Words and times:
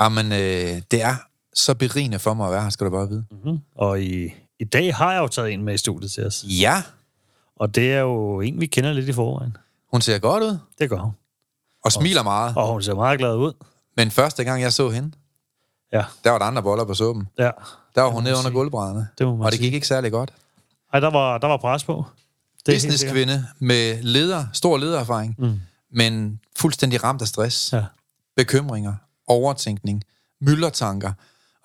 Jamen, 0.00 0.32
øh, 0.32 0.82
det 0.90 1.02
er 1.02 1.14
så 1.54 1.74
berigende 1.74 2.18
for 2.18 2.34
mig 2.34 2.46
at 2.46 2.52
være 2.52 2.62
her, 2.62 2.70
skal 2.70 2.86
du 2.86 2.90
bare 2.90 3.08
vide. 3.08 3.24
Mm-hmm. 3.30 3.58
Og 3.76 4.00
i, 4.02 4.34
i 4.58 4.64
dag 4.64 4.94
har 4.94 5.12
jeg 5.12 5.20
jo 5.20 5.28
taget 5.28 5.52
en 5.52 5.62
med 5.64 5.74
i 5.74 5.78
studiet 5.78 6.10
til 6.12 6.26
os. 6.26 6.44
Ja, 6.48 6.82
Og 7.56 7.74
det 7.74 7.92
er 7.92 8.00
jo 8.00 8.40
en, 8.40 8.60
vi 8.60 8.66
kender 8.66 8.92
lidt 8.92 9.08
i 9.08 9.12
forvejen. 9.12 9.56
hun 9.92 10.00
ser 10.00 10.18
godt 10.18 10.42
ud 10.42 10.58
Det 10.78 10.90
gør 10.90 10.98
hun. 10.98 11.12
og 11.84 11.92
smiler 11.92 12.22
meget. 12.22 12.56
Og 12.56 12.72
hun 12.72 12.82
ser 12.82 12.94
meget 12.94 13.18
glad 13.18 13.36
ud. 13.36 13.52
Men 13.96 14.10
første 14.10 14.44
gang, 14.44 14.62
jeg 14.62 14.72
så 14.72 14.90
hende, 14.90 15.12
Ja, 15.92 16.04
der 16.24 16.30
var 16.30 16.38
der 16.38 16.44
andre 16.46 16.62
boller 16.62 16.84
på 16.84 16.94
suppen. 16.94 17.28
ja. 17.38 17.50
Der 17.94 18.02
var 18.02 18.10
hun 18.10 18.22
nede 18.22 18.32
under 18.34 18.42
sige. 18.42 18.52
gulvbrædderne. 18.52 19.08
Det 19.18 19.26
må 19.26 19.36
man 19.36 19.44
Og 19.46 19.52
det 19.52 19.58
sige. 19.58 19.66
gik 19.66 19.74
ikke 19.74 19.86
særlig 19.86 20.12
godt. 20.12 20.32
Ej, 20.92 21.00
der 21.00 21.10
var, 21.10 21.38
der 21.38 21.46
var 21.48 21.56
pres 21.56 21.84
på. 21.84 22.04
Det. 22.66 22.74
Businesskvinde 22.74 23.46
med 23.58 24.02
leder, 24.02 24.46
stor 24.52 24.76
ledererfaring, 24.78 25.34
Mm. 25.38 25.60
men 25.92 26.40
fuldstændig 26.56 27.04
ramt 27.04 27.22
af 27.22 27.28
stress, 27.28 27.72
Ja. 27.72 27.84
bekymringer, 28.36 28.94
overtænkning, 29.26 30.02
myldertanker, 30.40 31.12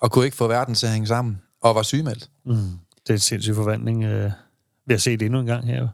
og 0.00 0.12
kunne 0.12 0.24
ikke 0.24 0.36
få 0.36 0.46
verden 0.46 0.74
til 0.74 0.86
at 0.86 0.92
hænge 0.92 1.06
sammen, 1.06 1.40
og 1.62 1.74
var 1.74 1.82
sygemeldt. 1.82 2.30
Mm. 2.46 2.54
Det 3.02 3.10
er 3.10 3.12
en 3.14 3.18
sindssyg 3.18 3.54
forvandling. 3.54 4.04
Øh, 4.04 4.30
vi 4.86 4.94
har 4.94 4.98
set 4.98 5.22
endnu 5.22 5.40
en 5.40 5.46
gang 5.46 5.66
her. 5.66 5.88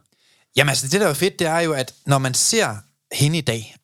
Jamen 0.56 0.68
altså, 0.68 0.88
det 0.88 1.00
der 1.00 1.08
er 1.08 1.14
fedt, 1.14 1.38
det 1.38 1.46
er 1.46 1.60
jo, 1.60 1.72
at 1.72 1.94
når 2.06 2.18
man 2.18 2.34
ser 2.34 2.76
hende 3.12 3.38
i 3.38 3.40
dag, 3.40 3.76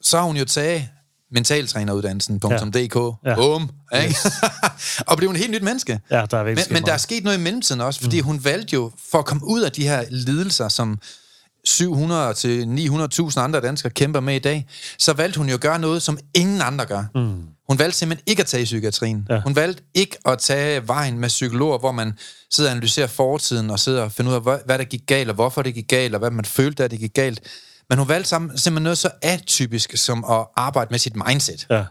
så 0.00 0.18
har 0.18 0.24
hun 0.24 0.36
jo 0.36 0.44
taget 0.44 0.88
mentaltræneruddannelsen.dk. 1.30 2.96
Ja. 3.24 3.30
Ja. 3.30 3.34
Bum, 3.34 3.70
ikke? 4.02 4.16
og 5.08 5.16
blev 5.16 5.30
en 5.30 5.36
helt 5.36 5.50
nyt 5.50 5.62
menneske. 5.62 6.00
Ja, 6.10 6.26
der 6.30 6.38
er 6.38 6.44
Men, 6.44 6.58
men 6.70 6.82
der 6.82 6.92
er 6.92 6.96
sket 6.96 7.24
noget 7.24 7.38
i 7.38 7.40
mellemtiden 7.40 7.80
også, 7.80 8.00
fordi 8.00 8.20
mm. 8.20 8.26
hun 8.26 8.44
valgte 8.44 8.74
jo, 8.74 8.92
for 9.10 9.18
at 9.18 9.24
komme 9.24 9.46
ud 9.46 9.60
af 9.60 9.72
de 9.72 9.82
her 9.82 10.04
lidelser, 10.10 10.68
som 10.68 10.98
700 11.64 12.34
til 12.34 12.64
900.000 12.64 13.40
andre 13.40 13.60
danskere 13.60 13.90
kæmper 13.90 14.20
med 14.20 14.34
i 14.34 14.38
dag, 14.38 14.66
så 14.98 15.12
valgte 15.12 15.38
hun 15.38 15.48
jo 15.48 15.54
at 15.54 15.60
gøre 15.60 15.78
noget, 15.78 16.02
som 16.02 16.18
ingen 16.34 16.60
andre 16.60 16.86
gør. 16.86 17.04
Mm. 17.14 17.42
Hun 17.68 17.78
valgte 17.78 17.98
simpelthen 17.98 18.24
ikke 18.26 18.40
at 18.40 18.46
tage 18.46 18.60
i 18.60 18.64
psykiatrien. 18.64 19.26
Ja. 19.30 19.40
Hun 19.40 19.56
valgte 19.56 19.82
ikke 19.94 20.16
at 20.24 20.38
tage 20.38 20.88
vejen 20.88 21.18
med 21.18 21.28
psykologer, 21.28 21.78
hvor 21.78 21.92
man 21.92 22.12
sidder 22.50 22.70
og 22.70 22.76
analyserer 22.76 23.06
fortiden 23.06 23.70
og 23.70 23.78
sidder 23.80 24.02
og 24.02 24.12
finder 24.12 24.32
ud 24.32 24.36
af, 24.36 24.58
hvad, 24.64 24.78
der 24.78 24.84
gik 24.84 25.02
galt, 25.06 25.28
og 25.28 25.34
hvorfor 25.34 25.62
det 25.62 25.74
gik 25.74 25.88
galt, 25.88 26.14
og 26.14 26.18
hvad 26.18 26.30
man 26.30 26.44
følte, 26.44 26.84
at 26.84 26.90
det 26.90 26.98
gik 26.98 27.14
galt. 27.14 27.40
Men 27.88 27.98
hun 27.98 28.08
valgte 28.08 28.28
sammen, 28.28 28.58
simpelthen 28.58 28.82
noget 28.82 28.98
så 28.98 29.10
atypisk 29.22 29.96
som 29.96 30.24
at 30.30 30.46
arbejde 30.56 30.88
med 30.90 30.98
sit 30.98 31.16
mindset. 31.26 31.66
Ja. 31.70 31.84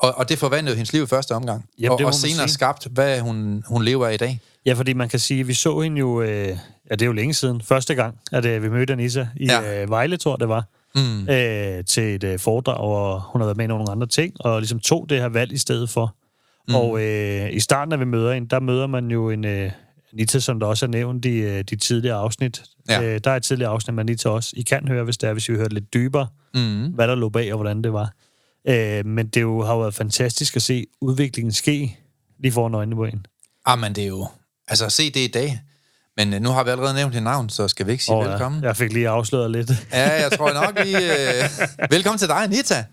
Og, 0.00 0.14
og 0.18 0.28
det 0.28 0.38
forvandlede 0.38 0.76
hendes 0.76 0.92
liv 0.92 1.02
i 1.02 1.06
første 1.06 1.34
omgang. 1.34 1.64
Jamen, 1.78 1.92
og, 1.92 1.98
det 1.98 2.06
og 2.06 2.14
senere 2.14 2.48
skabt, 2.48 2.86
hvad 2.90 3.20
hun, 3.20 3.64
hun 3.66 3.84
lever 3.84 4.06
af 4.06 4.14
i 4.14 4.16
dag. 4.16 4.40
ja, 4.66 4.72
fordi 4.72 4.92
man 4.92 5.08
kan 5.08 5.18
sige, 5.18 5.40
at 5.40 5.48
vi 5.48 5.54
så 5.54 5.80
hende 5.80 5.98
jo... 5.98 6.22
Øh, 6.22 6.58
ja, 6.90 6.94
det 6.94 7.02
er 7.02 7.06
jo 7.06 7.12
længe 7.12 7.34
siden. 7.34 7.60
Første 7.60 7.94
gang, 7.94 8.18
at 8.32 8.44
øh, 8.44 8.62
vi 8.62 8.68
mødte 8.68 8.92
Anissa 8.92 9.26
i 9.36 9.46
Ja. 9.46 9.82
øh, 9.82 9.90
Vejle, 9.90 10.16
tror 10.16 10.36
det 10.36 10.48
var. 10.48 10.64
Mm. 10.94 11.28
øh, 11.28 11.84
til 11.84 12.02
et 12.14 12.24
øh, 12.24 12.38
foredrag, 12.38 12.76
og 12.76 13.22
hun 13.22 13.40
har 13.40 13.46
været 13.46 13.56
med 13.56 13.64
i 13.64 13.68
nogle 13.68 13.90
andre 13.90 14.06
ting, 14.06 14.34
og 14.40 14.60
ligesom 14.60 14.80
tog 14.80 15.06
det 15.08 15.18
her 15.20 15.28
valg 15.28 15.52
i 15.52 15.58
stedet 15.58 15.90
for. 15.90 16.14
Mm. 16.68 16.74
Og 16.74 17.02
øh, 17.04 17.52
i 17.52 17.60
starten, 17.60 17.88
når 17.90 17.96
vi 17.96 18.04
møder 18.04 18.34
hende, 18.34 18.48
der 18.48 18.60
møder 18.60 18.86
man 18.86 19.10
jo 19.10 19.30
en 19.30 19.44
øh, 19.44 19.70
Anita, 20.12 20.38
som 20.40 20.60
der 20.60 20.66
også 20.66 20.86
er 20.86 20.90
nævnt 20.90 21.24
i 21.24 21.34
øh, 21.38 21.64
de 21.70 21.76
tidligere 21.76 22.16
afsnit. 22.16 22.62
Ja. 22.88 23.02
Øh, 23.02 23.20
der 23.24 23.30
er 23.30 23.36
et 23.36 23.42
tidligere 23.42 23.70
afsnit 23.70 23.94
med 23.94 24.04
Anita 24.04 24.28
også. 24.28 24.50
I 24.56 24.62
kan 24.62 24.88
høre, 24.88 25.04
hvis 25.04 25.16
det 25.18 25.28
er, 25.28 25.32
hvis 25.32 25.48
vi 25.48 25.54
hører 25.54 25.68
lidt 25.68 25.94
dybere, 25.94 26.26
Mm. 26.54 26.86
hvad 26.86 27.08
der 27.08 27.14
lå 27.14 27.28
bag, 27.28 27.52
og 27.52 27.56
hvordan 27.56 27.82
det 27.82 27.92
var. 27.92 28.12
Øh, 28.68 29.06
men 29.06 29.26
det 29.28 29.40
jo, 29.40 29.62
har 29.62 29.72
jo 29.74 29.80
været 29.80 29.94
fantastisk 29.94 30.56
at 30.56 30.62
se 30.62 30.86
udviklingen 31.00 31.52
ske 31.52 31.96
lige 32.38 32.52
foran 32.52 32.74
øjnene 32.74 32.96
på 32.96 33.04
hende. 33.04 33.22
Ah, 33.66 33.78
men 33.78 33.92
det 33.94 34.04
er 34.04 34.08
jo... 34.08 34.26
Altså, 34.68 34.88
se 34.90 35.10
det 35.10 35.20
i 35.20 35.26
dag. 35.30 35.60
Men 36.18 36.34
øh, 36.34 36.40
nu 36.40 36.48
har 36.50 36.64
vi 36.64 36.70
allerede 36.70 36.94
nævnt 36.94 37.14
dit 37.14 37.22
navn, 37.22 37.48
så 37.48 37.68
skal 37.68 37.86
vi 37.86 37.92
ikke 37.92 38.04
sige 38.04 38.14
oh, 38.16 38.24
velkommen. 38.26 38.60
Ja, 38.62 38.66
jeg 38.66 38.76
fik 38.76 38.92
lige 38.92 39.08
afsløret 39.08 39.50
lidt. 39.50 39.70
Ja, 39.92 40.22
jeg 40.22 40.32
tror 40.32 40.52
nok 40.52 40.84
lige... 40.84 41.42
Øh... 41.44 41.50
Velkommen 41.96 42.18
til 42.18 42.28
dig, 42.28 42.36
Anita. 42.42 42.84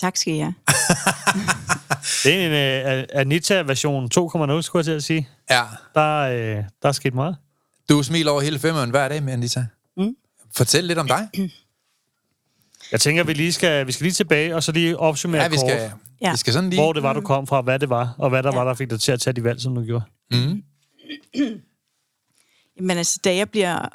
Tak 0.00 0.16
skal 0.16 0.32
I 0.32 0.38
have. 0.38 0.54
Det 2.24 2.34
er 2.34 2.46
en 2.92 2.98
øh, 2.98 3.04
Anita-version 3.12 4.04
2.0, 4.04 4.62
skulle 4.62 4.80
jeg 4.80 4.84
til 4.84 4.92
at 4.92 5.02
sige. 5.02 5.28
Ja, 5.50 5.62
Der, 5.94 6.16
øh, 6.18 6.64
der 6.82 6.88
er 6.88 6.92
sket 6.92 7.14
meget. 7.14 7.36
du 7.88 8.02
smiler 8.02 8.30
over 8.32 8.40
hele 8.40 8.58
femmeren 8.58 8.90
hver 8.90 9.08
dag 9.08 9.22
med 9.22 9.32
Anita. 9.32 9.66
Mm. 9.96 10.14
Fortæl 10.56 10.84
lidt 10.84 10.98
om 10.98 11.06
dig. 11.08 11.28
Jeg 12.92 13.00
tænker, 13.00 13.24
vi 13.24 13.32
lige 13.32 13.52
skal, 13.52 13.86
vi 13.86 13.92
skal 13.92 14.04
lige 14.04 14.12
tilbage, 14.12 14.54
og 14.56 14.62
så 14.62 14.72
lige 14.72 14.98
opsummere 14.98 15.42
Ja, 15.42 15.48
vi 15.48 15.56
kort, 15.56 15.70
skal, 15.70 15.90
Ja. 16.20 16.30
vi 16.30 16.36
skal 16.36 16.52
sådan 16.52 16.70
lige... 16.70 16.80
hvor 16.82 16.92
det 16.92 17.02
var, 17.02 17.12
du 17.12 17.20
kom 17.20 17.46
fra, 17.46 17.60
hvad 17.60 17.78
det 17.78 17.90
var, 17.90 18.14
og 18.18 18.30
hvad 18.30 18.42
der 18.42 18.50
Ja. 18.52 18.58
var, 18.58 18.64
der 18.64 18.74
fik 18.74 18.90
dig 18.90 19.00
til 19.00 19.12
at 19.12 19.20
tage 19.20 19.34
de 19.34 19.44
valg, 19.44 19.60
som 19.60 19.74
du 19.74 19.84
gjorde. 19.84 20.04
Mm. 20.30 20.62
Men 22.80 22.96
altså, 22.96 23.20
da 23.24 23.36
jeg 23.36 23.50
bliver 23.50 23.88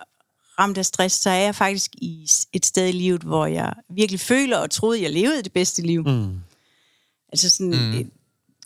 ramt 0.60 0.78
af 0.78 0.86
stress, 0.86 1.16
så 1.16 1.30
er 1.30 1.40
jeg 1.40 1.56
faktisk 1.56 1.92
i 1.96 2.28
et 2.54 2.66
sted 2.66 2.88
i 2.88 2.92
livet, 2.92 3.24
hvor 3.24 3.46
jeg 3.46 3.74
virkelig 3.90 4.20
føler 4.20 4.58
og 4.58 4.70
troede, 4.70 5.02
jeg 5.02 5.12
levede 5.12 5.44
det 5.44 5.54
bedste 5.54 5.82
liv. 5.82 6.04
Mm. 6.08 6.40
Altså 7.32 7.50
sådan 7.50 7.74
mm. 7.74 7.94
et 7.94 8.10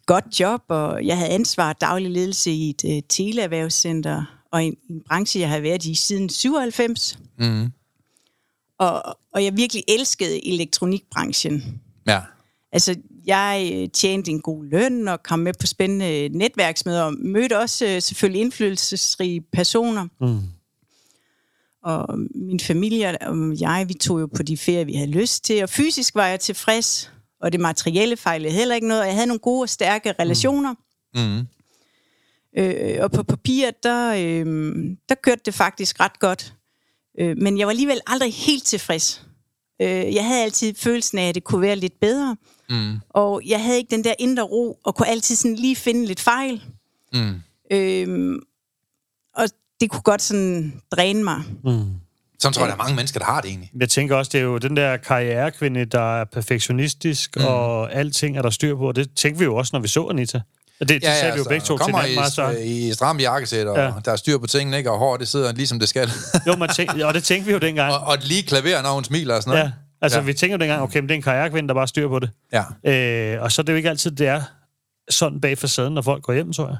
godt 0.05 0.39
job, 0.39 0.61
og 0.67 1.05
jeg 1.05 1.17
havde 1.17 1.29
ansvar 1.29 1.69
og 1.69 1.81
daglig 1.81 2.11
ledelse 2.11 2.51
i 2.51 2.69
et 2.69 2.83
uh, 2.83 2.99
teleerhvervscenter, 3.09 4.41
og 4.51 4.63
en, 4.63 4.75
en 4.89 5.01
branche, 5.07 5.39
jeg 5.39 5.49
har 5.49 5.59
været 5.59 5.85
i 5.85 5.95
siden 5.95 6.29
97. 6.29 7.19
Mm. 7.37 7.71
Og, 8.77 9.17
og 9.33 9.43
jeg 9.43 9.57
virkelig 9.57 9.83
elskede 9.87 10.47
elektronikbranchen. 10.53 11.81
Ja. 12.07 12.21
Altså, 12.75 12.95
jeg 13.25 13.71
øh, 13.73 13.89
tjente 13.89 14.31
en 14.31 14.41
god 14.41 14.65
løn 14.65 15.07
og 15.07 15.23
kom 15.23 15.39
med 15.39 15.53
på 15.59 15.67
spændende 15.67 16.29
netværksmøder 16.29 17.03
og 17.03 17.13
mødte 17.13 17.59
også 17.59 17.85
øh, 17.85 18.01
selvfølgelig 18.01 18.41
indflydelsesrige 18.41 19.41
personer. 19.41 20.07
Mm. 20.21 20.39
Og 21.83 22.19
min 22.35 22.59
familie 22.59 23.21
og 23.21 23.59
jeg, 23.59 23.85
vi 23.87 23.93
tog 23.93 24.21
jo 24.21 24.27
på 24.35 24.43
de 24.43 24.57
ferier, 24.57 24.85
vi 24.85 24.93
havde 24.93 25.11
lyst 25.11 25.43
til. 25.43 25.63
Og 25.63 25.69
fysisk 25.69 26.15
var 26.15 26.27
jeg 26.27 26.39
tilfreds, 26.39 27.11
og 27.41 27.51
det 27.51 27.59
materielle 27.59 28.17
fejlede 28.17 28.53
heller 28.53 28.75
ikke 28.75 28.87
noget. 28.87 29.01
Og 29.01 29.07
jeg 29.07 29.15
havde 29.15 29.27
nogle 29.27 29.39
gode 29.39 29.61
og 29.61 29.69
stærke 29.69 30.13
relationer. 30.19 30.73
Mm. 31.15 31.47
Øh, 32.57 32.97
og 33.03 33.11
på 33.11 33.23
papiret, 33.23 33.83
der, 33.83 34.13
øh, 34.13 34.75
der 35.09 35.15
kørte 35.15 35.41
det 35.45 35.53
faktisk 35.53 35.99
ret 35.99 36.19
godt. 36.19 36.53
Øh, 37.19 37.37
men 37.37 37.57
jeg 37.57 37.67
var 37.67 37.71
alligevel 37.71 38.01
aldrig 38.07 38.33
helt 38.33 38.63
tilfreds. 38.63 39.27
Øh, 39.81 40.15
jeg 40.15 40.25
havde 40.25 40.43
altid 40.43 40.73
følelsen 40.75 41.17
af, 41.17 41.29
at 41.29 41.35
det 41.35 41.43
kunne 41.43 41.61
være 41.61 41.75
lidt 41.75 41.99
bedre. 41.99 42.35
Mm. 42.69 42.99
Og 43.09 43.41
jeg 43.45 43.63
havde 43.63 43.77
ikke 43.77 43.95
den 43.95 44.03
der 44.03 44.13
indre 44.19 44.43
ro, 44.43 44.79
og 44.83 44.95
kunne 44.95 45.07
altid 45.07 45.35
sådan 45.35 45.55
lige 45.55 45.75
finde 45.75 46.05
lidt 46.05 46.19
fejl. 46.19 46.63
Mm. 47.13 47.41
Øh, 47.71 48.35
og 49.35 49.45
det 49.79 49.89
kunne 49.89 50.01
godt 50.01 50.21
sådan 50.21 50.81
dræne 50.91 51.23
mig. 51.23 51.41
Mm. 51.63 51.85
Sådan 52.39 52.53
tror 52.53 52.63
jeg, 52.63 52.67
der 52.67 52.73
er 52.73 52.77
mange 52.77 52.95
mennesker, 52.95 53.19
der 53.19 53.25
har 53.25 53.41
det 53.41 53.49
egentlig. 53.49 53.71
Jeg 53.79 53.89
tænker 53.89 54.15
også, 54.15 54.29
det 54.33 54.39
er 54.39 54.43
jo 54.43 54.57
den 54.57 54.77
der 54.77 54.97
karrierekvinde, 54.97 55.85
der 55.85 56.21
er 56.21 56.25
perfektionistisk, 56.25 57.35
mm. 57.37 57.45
og 57.45 57.93
alting 57.93 58.37
er 58.37 58.41
der 58.41 58.49
styr 58.49 58.75
på, 58.75 58.87
og 58.87 58.95
det 58.95 59.09
tænkte 59.15 59.39
vi 59.39 59.45
jo 59.45 59.55
også, 59.55 59.69
når 59.73 59.79
vi 59.79 59.87
så 59.87 60.07
Anita. 60.07 60.41
Og 60.79 60.89
det, 60.89 61.01
det 61.01 61.09
sagde 61.19 61.33
vi 61.33 61.37
jo 61.37 61.45
begge 61.49 61.65
to 61.65 61.77
til 61.77 61.85
hinanden 61.85 62.15
meget 62.15 62.33
så. 62.33 62.49
i, 62.49 62.93
stram 62.93 63.19
jakkesæt, 63.19 63.67
og 63.67 63.77
ja. 63.77 63.83
Ja. 63.83 63.91
der 64.05 64.11
er 64.11 64.15
styr 64.15 64.37
på 64.37 64.47
tingene, 64.47 64.77
ikke? 64.77 64.91
og 64.91 64.97
hår, 64.97 65.17
det 65.17 65.27
sidder 65.27 65.53
ligesom 65.53 65.79
det 65.79 65.89
skal. 65.89 66.09
Jo, 66.47 66.55
man 66.55 66.69
tænkte, 66.69 67.05
og 67.07 67.13
det 67.13 67.23
tænkte 67.23 67.45
vi 67.45 67.51
jo 67.51 67.57
dengang. 67.57 67.93
og, 67.95 67.99
og 67.99 68.17
lige 68.21 68.43
klaver, 68.43 68.81
når 68.81 68.93
hun 68.93 69.03
smiler 69.03 69.35
og 69.35 69.43
sådan 69.43 69.57
noget. 69.57 69.65
Ja, 69.65 69.71
altså 70.01 70.19
Ja. 70.19 70.25
vi 70.25 70.33
tænker 70.33 70.57
dengang, 70.57 70.81
okay, 70.81 70.99
men 70.99 71.09
det 71.09 71.13
er 71.13 71.15
en 71.15 71.21
karrierekvinde, 71.21 71.67
der 71.67 71.73
bare 71.73 71.81
har 71.81 71.85
styr 71.85 72.07
på 72.07 72.19
det. 72.19 72.29
ja. 72.53 72.63
Øh, 73.35 73.41
og 73.43 73.51
så 73.51 73.61
er 73.61 73.63
det 73.63 73.73
jo 73.73 73.77
ikke 73.77 73.89
altid, 73.89 74.11
det 74.11 74.27
er 74.27 74.41
sådan 75.09 75.41
bag 75.41 75.57
facaden, 75.57 75.93
når 75.93 76.01
folk 76.01 76.23
går 76.23 76.33
hjem, 76.33 76.53
tror 76.53 76.67
jeg. 76.67 76.77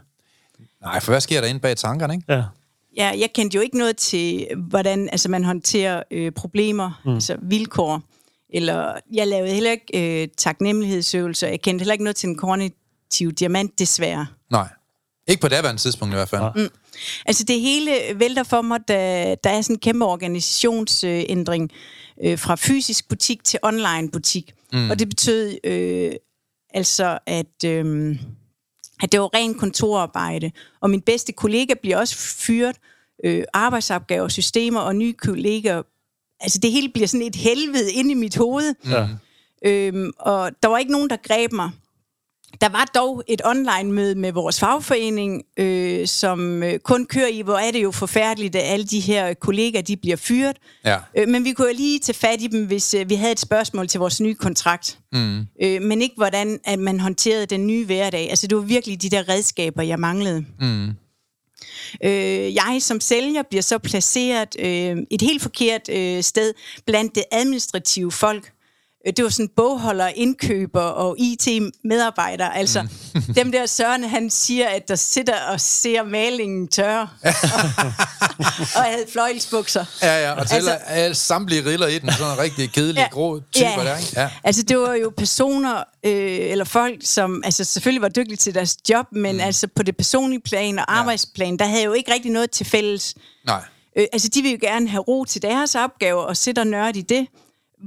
Nej, 0.82 1.00
for 1.00 1.12
hvad 1.12 1.22
sker 1.22 1.42
der 1.42 1.48
inde 1.48 1.60
bag 1.60 1.78
tankerne, 1.78 2.14
ikke? 2.14 2.34
Ja. 2.34 2.44
Ja, 2.98 3.12
jeg 3.20 3.30
kendte 3.36 3.56
jo 3.56 3.62
ikke 3.62 3.78
noget 3.78 3.98
til, 3.98 4.48
hvordan 4.70 5.10
altså, 5.12 5.30
man 5.30 5.44
håndterer 5.44 6.04
øh, 6.12 6.32
problemer, 6.32 7.02
mm. 7.06 7.14
altså 7.14 7.38
vilkår. 7.42 8.02
Eller 8.50 8.94
jeg 9.14 9.28
lavede 9.28 9.54
heller 9.54 9.72
ikke 9.72 10.22
øh, 10.24 10.28
taknemmelighedsøvelser. 10.38 11.48
Jeg 11.48 11.62
kendte 11.62 11.82
heller 11.84 11.94
ikke 11.94 12.04
noget 12.04 12.16
til 12.16 12.30
den 12.30 12.40
administrativ 12.44 13.32
diamant, 13.32 13.80
desværre. 13.80 14.28
Nej. 14.52 14.68
Ikke 15.28 15.42
på 15.42 15.48
daværende 15.48 15.82
tidspunkt 15.82 16.14
i 16.14 16.16
hvert 16.16 16.30
fald. 16.30 16.42
Nej. 16.42 16.70
Altså 17.26 17.44
det 17.44 17.62
hele 17.62 17.92
vælter 18.16 18.44
for 18.44 18.62
mig, 18.62 18.80
da 18.88 18.96
der 19.44 19.50
er 19.50 19.62
sådan 19.62 19.76
en 19.76 19.80
kæmpe 19.80 20.06
organisationsændring 20.06 21.64
øh, 21.74 21.80
fra 22.38 22.56
fysisk 22.56 23.10
butik 23.10 23.44
til 23.44 23.60
online 23.64 24.10
butik. 24.12 24.54
Mm. 24.74 24.90
Og 24.90 25.00
det 25.00 25.10
betød 25.10 25.58
øh, 25.64 26.12
altså, 26.74 27.20
at, 27.26 27.64
øh, 27.66 28.18
at 29.04 29.12
det 29.12 29.20
var 29.20 29.36
ren 29.36 29.54
kontorarbejde. 29.54 30.52
Og 30.82 30.90
min 30.90 31.02
bedste 31.02 31.32
kollega 31.32 31.74
bliver 31.82 31.98
også 31.98 32.16
fyret. 32.16 32.76
Øh, 33.24 33.44
arbejdsopgaver, 33.54 34.28
systemer 34.28 34.80
og 34.80 34.96
nye 34.96 35.14
kolleger. 35.14 35.82
Altså 36.40 36.60
det 36.60 36.72
hele 36.72 36.90
bliver 36.90 37.08
sådan 37.08 37.28
et 37.28 37.36
helvede 37.36 37.92
inde 37.94 38.12
i 38.12 38.14
mit 38.14 38.38
hoved. 38.38 38.76
Ja. 38.86 39.08
Øhm, 39.66 40.12
og 40.20 40.52
der 40.64 40.70
var 40.70 40.78
ikke 40.78 40.92
nogen, 40.92 41.10
der 41.10 41.16
greb 41.16 41.52
mig. 41.52 41.72
Der 42.62 42.70
var 42.70 42.86
dog 42.96 43.24
et 43.28 43.42
online-møde 43.46 44.16
med 44.16 44.32
vores 44.32 44.60
fagforening, 44.60 45.44
øh, 45.58 46.08
som 46.08 46.64
øh, 46.64 46.80
kun 46.80 47.06
kører 47.06 47.28
i, 47.28 47.42
hvor 47.42 47.58
er 47.58 47.72
det 47.72 47.84
jo 47.84 47.92
forfærdeligt, 47.92 48.56
at 48.56 48.64
alle 48.64 48.86
de 48.86 49.00
her 49.00 49.34
kollegaer, 49.34 49.82
de 49.82 49.98
bliver 49.98 50.18
fyret. 50.18 50.58
Ja. 50.86 50.98
Øh, 51.18 51.28
men 51.28 51.44
vi 51.44 51.52
kunne 51.52 51.68
jo 51.68 51.74
lige 51.76 52.00
tage 52.00 52.16
fat 52.16 52.42
i 52.42 52.48
dem, 52.48 52.66
hvis 52.66 52.94
øh, 52.94 53.10
vi 53.10 53.16
havde 53.16 53.32
et 53.32 53.40
spørgsmål 53.40 53.88
til 53.88 54.00
vores 54.00 54.22
nye 54.22 54.36
kontrakt. 54.36 55.00
Mm. 55.12 55.40
Øh, 55.62 55.82
men 55.82 56.02
ikke 56.02 56.16
hvordan 56.18 56.60
at 56.64 56.80
man 56.80 57.00
håndterede 57.00 57.46
den 57.46 57.68
nye 57.68 57.86
hverdag. 57.86 58.30
Altså 58.30 58.48
det 58.48 58.58
var 58.58 58.64
virkelig 58.64 59.02
de 59.02 59.10
der 59.10 59.30
redskaber, 59.30 59.84
jeg 59.84 60.00
manglede. 60.00 60.46
Mm. 60.60 60.90
Øh, 62.04 62.56
jeg 62.56 62.78
som 62.80 63.00
sælger 63.00 63.44
bliver 63.50 63.62
så 63.62 63.78
placeret 63.78 64.56
øh, 64.60 64.98
et 65.12 65.22
helt 65.22 65.42
forkert 65.42 65.90
øh, 65.90 66.24
sted 66.24 66.54
blandt 66.86 67.16
det 67.16 67.24
administrative 67.32 68.12
folk. 68.12 68.52
Øh, 69.08 69.14
Det 69.18 69.24
var 69.24 69.30
sådan 69.30 69.50
bogholder, 69.56 70.08
indkøber 70.08 70.82
og 70.82 71.16
IT-medarbejdere. 71.20 72.58
Altså 72.58 72.82
mm. 72.82 73.22
dem 73.38 73.52
der 73.52 73.66
Søren, 73.66 74.04
han 74.04 74.30
siger, 74.30 74.68
at 74.68 74.88
der 74.88 74.96
sidder 74.96 75.40
og 75.52 75.62
ser 75.62 76.04
malingen 76.04 76.68
tørre. 76.68 77.08
og 78.78 78.84
havde 78.84 79.06
fløjelsbukser. 79.12 79.86
Ja, 80.02 80.24
ja, 80.24 80.32
og 80.32 80.48
tæller 80.50 80.72
Altså- 80.72 80.86
alle 80.88 81.16
samtlige 81.16 81.66
riller 81.66 81.88
i 81.88 82.00
den, 82.00 82.12
sådan 82.12 82.34
en 82.34 82.40
rigtig 82.40 82.72
kedelig, 82.72 83.00
ja. 83.00 83.08
grå 83.12 83.40
typer 83.52 83.70
ja. 83.78 83.84
der, 83.84 83.98
ikke? 83.98 84.12
Ja. 84.16 84.30
Altså, 84.44 84.64
det 84.64 84.78
var 84.78 84.94
jo 84.94 85.14
personer, 85.18 85.84
øh, 86.06 86.38
eller 86.52 86.66
folk, 86.66 86.96
som 87.04 87.42
altså, 87.46 87.64
selvfølgelig 87.64 88.02
var 88.02 88.10
dygtige 88.10 88.38
til 88.38 88.56
deres 88.56 88.78
job, 88.90 89.06
men 89.12 89.36
mm. 89.36 89.42
altså 89.42 89.68
på 89.76 89.84
det 89.84 89.98
personlige 89.98 90.40
plan 90.42 90.80
og 90.80 90.98
arbejdsplan, 90.98 91.58
der 91.58 91.66
havde 91.66 91.84
jo 91.84 91.94
ikke 91.94 92.14
rigtig 92.14 92.32
noget 92.32 92.52
til 92.52 92.66
fælles. 92.66 93.16
Nej. 93.46 93.62
Øh, 93.98 94.06
altså, 94.14 94.28
de 94.28 94.42
ville 94.42 94.58
jo 94.64 94.68
gerne 94.68 94.90
have 94.90 95.02
ro 95.02 95.26
til 95.26 95.42
deres 95.42 95.76
opgaver 95.76 96.22
og 96.22 96.38
sidde 96.38 96.62
og 96.62 96.68
nørde 96.68 97.00
i 97.00 97.02
det. 97.02 97.28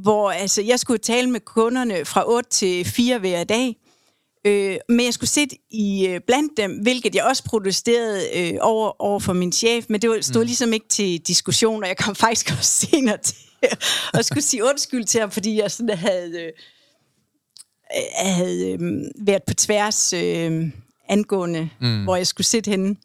Hvor 0.02 0.30
altså, 0.30 0.62
jeg 0.62 0.80
skulle 0.80 0.98
tale 0.98 1.30
med 1.30 1.40
kunderne 1.40 2.04
fra 2.04 2.24
8 2.30 2.50
til 2.50 2.84
4 2.84 3.18
hver 3.18 3.44
dag. 3.44 3.76
Øh, 4.44 4.76
men 4.88 5.04
jeg 5.04 5.14
skulle 5.14 5.30
sidde 5.30 5.56
i 5.70 6.06
øh, 6.06 6.20
blandt 6.26 6.52
dem, 6.56 6.72
hvilket 6.82 7.14
jeg 7.14 7.24
også 7.24 7.44
protesterede 7.44 8.22
øh, 8.36 8.54
over, 8.60 9.02
over 9.02 9.20
for 9.20 9.32
min 9.32 9.52
chef, 9.52 9.84
men 9.88 10.02
det 10.02 10.10
var- 10.10 10.20
stod 10.20 10.42
mm. 10.42 10.46
ligesom 10.46 10.72
ikke 10.72 10.88
til 10.88 11.18
diskussion, 11.20 11.82
og 11.82 11.88
jeg 11.88 11.96
kom 11.96 12.14
faktisk 12.26 12.50
også 12.58 12.86
senere 12.86 13.16
til 13.16 13.36
at 14.14 14.26
skulle 14.26 14.42
sige 14.44 14.64
undskyld 14.64 15.04
til 15.04 15.20
ham, 15.20 15.30
fordi 15.30 15.60
jeg 15.60 15.70
sådan 15.70 15.98
havde, 15.98 16.40
øh, 16.42 16.52
øh, 17.96 18.02
havde 18.34 18.70
øh, 18.70 18.80
været 19.26 19.42
på 19.42 19.54
tværs 19.54 20.12
øh, 20.12 20.70
angående, 21.08 21.70
mm. 21.80 22.04
hvor 22.04 22.16
jeg 22.16 22.26
skulle 22.26 22.46
sidde 22.46 22.70
henne. 22.70 22.96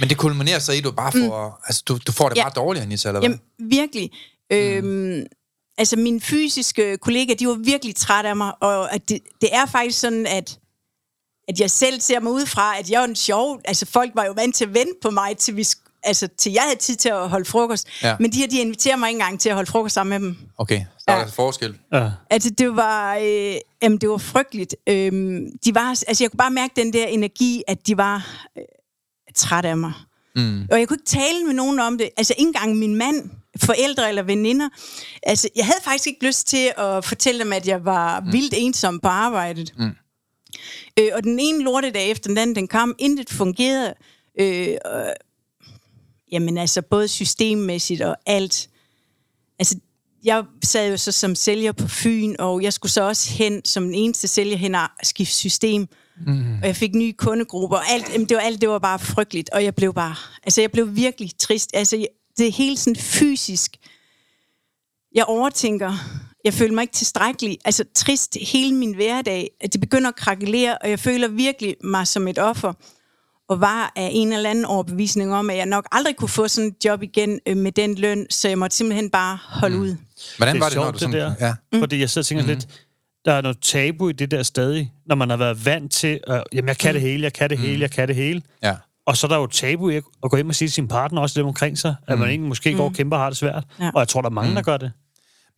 Men 0.00 0.08
det 0.08 0.16
kulminerer 0.16 0.58
så 0.58 0.72
i, 0.72 0.78
at 0.78 0.84
du 0.84 0.90
bare 0.90 1.12
får... 1.12 1.48
Mm. 1.48 1.54
Altså, 1.66 1.82
du, 1.88 1.98
du 2.06 2.12
får 2.12 2.28
det 2.28 2.36
Ja. 2.36 2.42
bare 2.42 2.52
dårligere, 2.56 2.84
Anissa, 2.86 3.08
eller 3.08 3.20
hvad? 3.20 3.28
Jamen, 3.30 3.70
virkelig. 3.70 4.10
Øhm, 4.52 5.26
altså, 5.78 5.96
mine 5.96 6.20
fysiske 6.20 6.96
kollegaer, 6.96 7.36
de 7.36 7.46
var 7.48 7.54
virkelig 7.54 7.96
trætte 7.96 8.30
af 8.30 8.36
mig, 8.36 8.52
og 8.62 8.94
at 8.94 9.08
det, 9.08 9.18
det 9.40 9.48
er 9.52 9.66
faktisk 9.66 10.00
sådan, 10.00 10.26
at, 10.26 10.58
at 11.48 11.60
jeg 11.60 11.70
selv 11.70 12.00
ser 12.00 12.20
mig 12.20 12.32
ud 12.32 12.46
fra, 12.46 12.78
at 12.78 12.90
jeg 12.90 13.00
er 13.00 13.04
en 13.04 13.16
sjov... 13.16 13.60
Altså, 13.64 13.86
folk 13.86 14.10
var 14.14 14.24
jo 14.24 14.32
vant 14.32 14.54
til 14.56 14.64
at 14.64 14.74
vente 14.74 14.92
på 15.02 15.10
mig, 15.10 15.36
til, 15.36 15.56
vi, 15.56 15.66
altså, 16.02 16.28
til 16.38 16.52
jeg 16.52 16.62
havde 16.62 16.78
tid 16.78 16.96
til 16.96 17.08
at 17.08 17.28
holde 17.28 17.44
frokost. 17.44 17.88
Ja. 18.02 18.16
Men 18.20 18.32
de 18.32 18.38
her, 18.38 18.46
de 18.46 18.60
inviterer 18.60 18.96
mig 18.96 19.08
ikke 19.08 19.16
engang 19.20 19.40
til 19.40 19.48
at 19.48 19.54
holde 19.54 19.70
frokost 19.70 19.94
sammen 19.94 20.20
med 20.20 20.28
dem. 20.28 20.36
Okay, 20.58 20.80
så 20.98 21.04
der 21.06 21.12
er 21.12 21.16
Ja. 21.16 21.22
altså 21.22 21.34
forskel. 21.36 21.78
Ja. 21.92 22.10
Altså, 22.30 22.50
det 22.50 22.76
var, 22.76 23.16
øh, 23.16 23.54
jamen, 23.82 23.98
det 23.98 24.08
var 24.08 24.18
frygteligt. 24.18 24.76
Øhm, 24.86 25.46
de 25.64 25.74
var, 25.74 25.88
altså, 26.08 26.24
jeg 26.24 26.30
kunne 26.30 26.38
bare 26.38 26.50
mærke 26.50 26.72
den 26.76 26.92
der 26.92 27.06
energi, 27.06 27.62
at 27.68 27.86
de 27.86 27.96
var 27.96 28.46
øh, 28.58 28.64
trætte 29.34 29.68
af 29.68 29.76
mig. 29.76 29.92
Mm. 30.36 30.68
Og 30.72 30.78
jeg 30.78 30.88
kunne 30.88 30.94
ikke 30.94 31.10
tale 31.10 31.44
med 31.46 31.54
nogen 31.54 31.80
om 31.80 31.98
det. 31.98 32.10
Altså, 32.16 32.34
ikke 32.38 32.46
engang 32.48 32.76
min 32.76 32.94
mand, 32.96 33.30
forældre 33.62 34.08
eller 34.08 34.22
veninder. 34.22 34.68
Altså, 35.22 35.48
jeg 35.56 35.64
havde 35.64 35.78
faktisk 35.84 36.06
ikke 36.06 36.26
lyst 36.26 36.46
til 36.46 36.72
at 36.78 37.04
fortælle 37.04 37.44
dem, 37.44 37.52
at 37.52 37.66
jeg 37.68 37.84
var 37.84 38.20
mm. 38.20 38.32
vildt 38.32 38.54
ensom 38.56 39.00
på 39.00 39.08
arbejdet. 39.08 39.74
Mm. 39.78 39.90
Øh, 40.98 41.08
og 41.14 41.24
den 41.24 41.38
ene 41.40 41.64
lortedag 41.64 42.10
efter 42.10 42.28
den 42.28 42.38
anden, 42.38 42.56
den 42.56 42.68
kom, 42.68 42.94
intet 42.98 43.30
fungerede. 43.30 43.94
Øh, 44.40 44.76
og, 44.84 45.14
jamen 46.32 46.58
altså, 46.58 46.82
både 46.82 47.08
systemmæssigt 47.08 48.02
og 48.02 48.16
alt. 48.26 48.68
Altså, 49.58 49.78
jeg 50.24 50.44
sad 50.64 50.90
jo 50.90 50.96
så 50.96 51.12
som 51.12 51.34
sælger 51.34 51.72
på 51.72 51.88
Fyn, 51.88 52.34
og 52.38 52.62
jeg 52.62 52.72
skulle 52.72 52.92
så 52.92 53.02
også 53.02 53.30
hen 53.32 53.64
som 53.64 53.84
den 53.84 53.94
eneste 53.94 54.28
sælger 54.28 54.56
hen 54.56 54.74
og 54.74 54.88
skifte 55.02 55.34
system. 55.34 55.88
Mm. 56.26 56.58
Og 56.62 56.66
jeg 56.66 56.76
fik 56.76 56.94
nye 56.94 57.12
kundegrupper, 57.12 57.76
og 57.76 57.88
alt, 57.90 58.12
jamen, 58.12 58.28
det 58.28 58.36
var 58.36 58.40
alt, 58.42 58.60
det 58.60 58.68
var 58.68 58.78
bare 58.78 58.98
frygteligt, 58.98 59.50
og 59.50 59.64
jeg 59.64 59.74
blev 59.74 59.94
bare, 59.94 60.14
altså 60.42 60.60
jeg 60.60 60.72
blev 60.72 60.96
virkelig 60.96 61.30
trist. 61.38 61.70
Altså, 61.74 61.96
jeg- 61.96 62.08
det 62.38 62.46
er 62.46 62.52
helt 62.52 62.78
sådan 62.78 62.96
fysisk. 62.96 63.76
Jeg 65.14 65.24
overtænker, 65.24 65.92
jeg 66.44 66.54
føler 66.54 66.74
mig 66.74 66.82
ikke 66.82 66.94
tilstrækkelig, 66.94 67.58
altså 67.64 67.84
trist 67.94 68.36
hele 68.52 68.74
min 68.74 68.94
hverdag, 68.94 69.50
at 69.60 69.72
det 69.72 69.80
begynder 69.80 70.08
at 70.08 70.16
krakelere, 70.16 70.78
og 70.78 70.90
jeg 70.90 71.00
føler 71.00 71.28
virkelig 71.28 71.76
mig 71.84 72.06
som 72.06 72.28
et 72.28 72.38
offer, 72.38 72.72
og 73.48 73.60
var 73.60 73.92
af 73.96 74.10
en 74.12 74.32
eller 74.32 74.50
anden 74.50 74.64
overbevisning 74.64 75.34
om, 75.34 75.50
at 75.50 75.56
jeg 75.56 75.66
nok 75.66 75.88
aldrig 75.92 76.16
kunne 76.16 76.28
få 76.28 76.48
sådan 76.48 76.70
et 76.70 76.84
job 76.84 77.02
igen 77.02 77.40
øh, 77.46 77.56
med 77.56 77.72
den 77.72 77.94
løn, 77.94 78.26
så 78.30 78.48
jeg 78.48 78.58
måtte 78.58 78.76
simpelthen 78.76 79.10
bare 79.10 79.38
holde 79.42 79.76
mm. 79.76 79.82
ud. 79.82 79.96
Hvordan 80.36 80.54
Det 80.54 80.60
var 80.60 80.68
det, 80.68 80.76
når 80.76 80.82
sjovt, 80.82 80.86
du 80.86 80.92
det 80.92 81.00
sådan... 81.00 81.36
der. 81.40 81.46
Ja. 81.46 81.54
Mm. 81.72 81.78
Fordi 81.78 82.00
jeg 82.00 82.10
sidder 82.10 82.22
og 82.22 82.26
tænker 82.26 82.44
mm-hmm. 82.44 82.58
lidt, 82.58 82.68
der 83.24 83.32
er 83.32 83.40
noget 83.40 83.58
tabu 83.62 84.08
i 84.08 84.12
det 84.12 84.30
der 84.30 84.42
stadig, 84.42 84.92
når 85.06 85.14
man 85.14 85.30
har 85.30 85.36
været 85.36 85.66
vant 85.66 85.92
til, 85.92 86.20
at 86.26 86.44
jamen, 86.52 86.68
jeg 86.68 86.78
kan 86.78 86.94
det 86.94 87.02
hele, 87.02 87.22
jeg 87.22 87.32
kan 87.32 87.50
det 87.50 87.58
hele, 87.58 87.80
jeg 87.80 87.90
kan 87.90 88.08
det 88.08 88.16
hele. 88.16 88.42
ja. 88.62 88.74
Og 89.08 89.16
så 89.16 89.26
er 89.26 89.28
der 89.28 89.36
jo 89.36 89.46
tabu 89.46 89.90
i 89.90 89.96
at 89.96 90.02
gå 90.22 90.36
hjem 90.36 90.48
og 90.48 90.54
sige 90.54 90.68
til 90.68 90.74
sin 90.74 90.88
partner, 90.88 91.20
også 91.20 91.40
dem 91.40 91.46
omkring 91.46 91.78
sig, 91.78 91.94
at 92.08 92.18
man 92.18 92.28
egentlig 92.28 92.48
måske 92.48 92.74
går 92.74 92.84
og 92.84 92.92
kæmper 92.92 93.16
og 93.16 93.22
har 93.22 93.30
det 93.30 93.38
svært. 93.38 93.64
Ja. 93.80 93.90
Og 93.94 94.00
jeg 94.00 94.08
tror, 94.08 94.22
der 94.22 94.28
er 94.28 94.32
mange, 94.32 94.54
der 94.54 94.62
gør 94.62 94.76
det. 94.76 94.92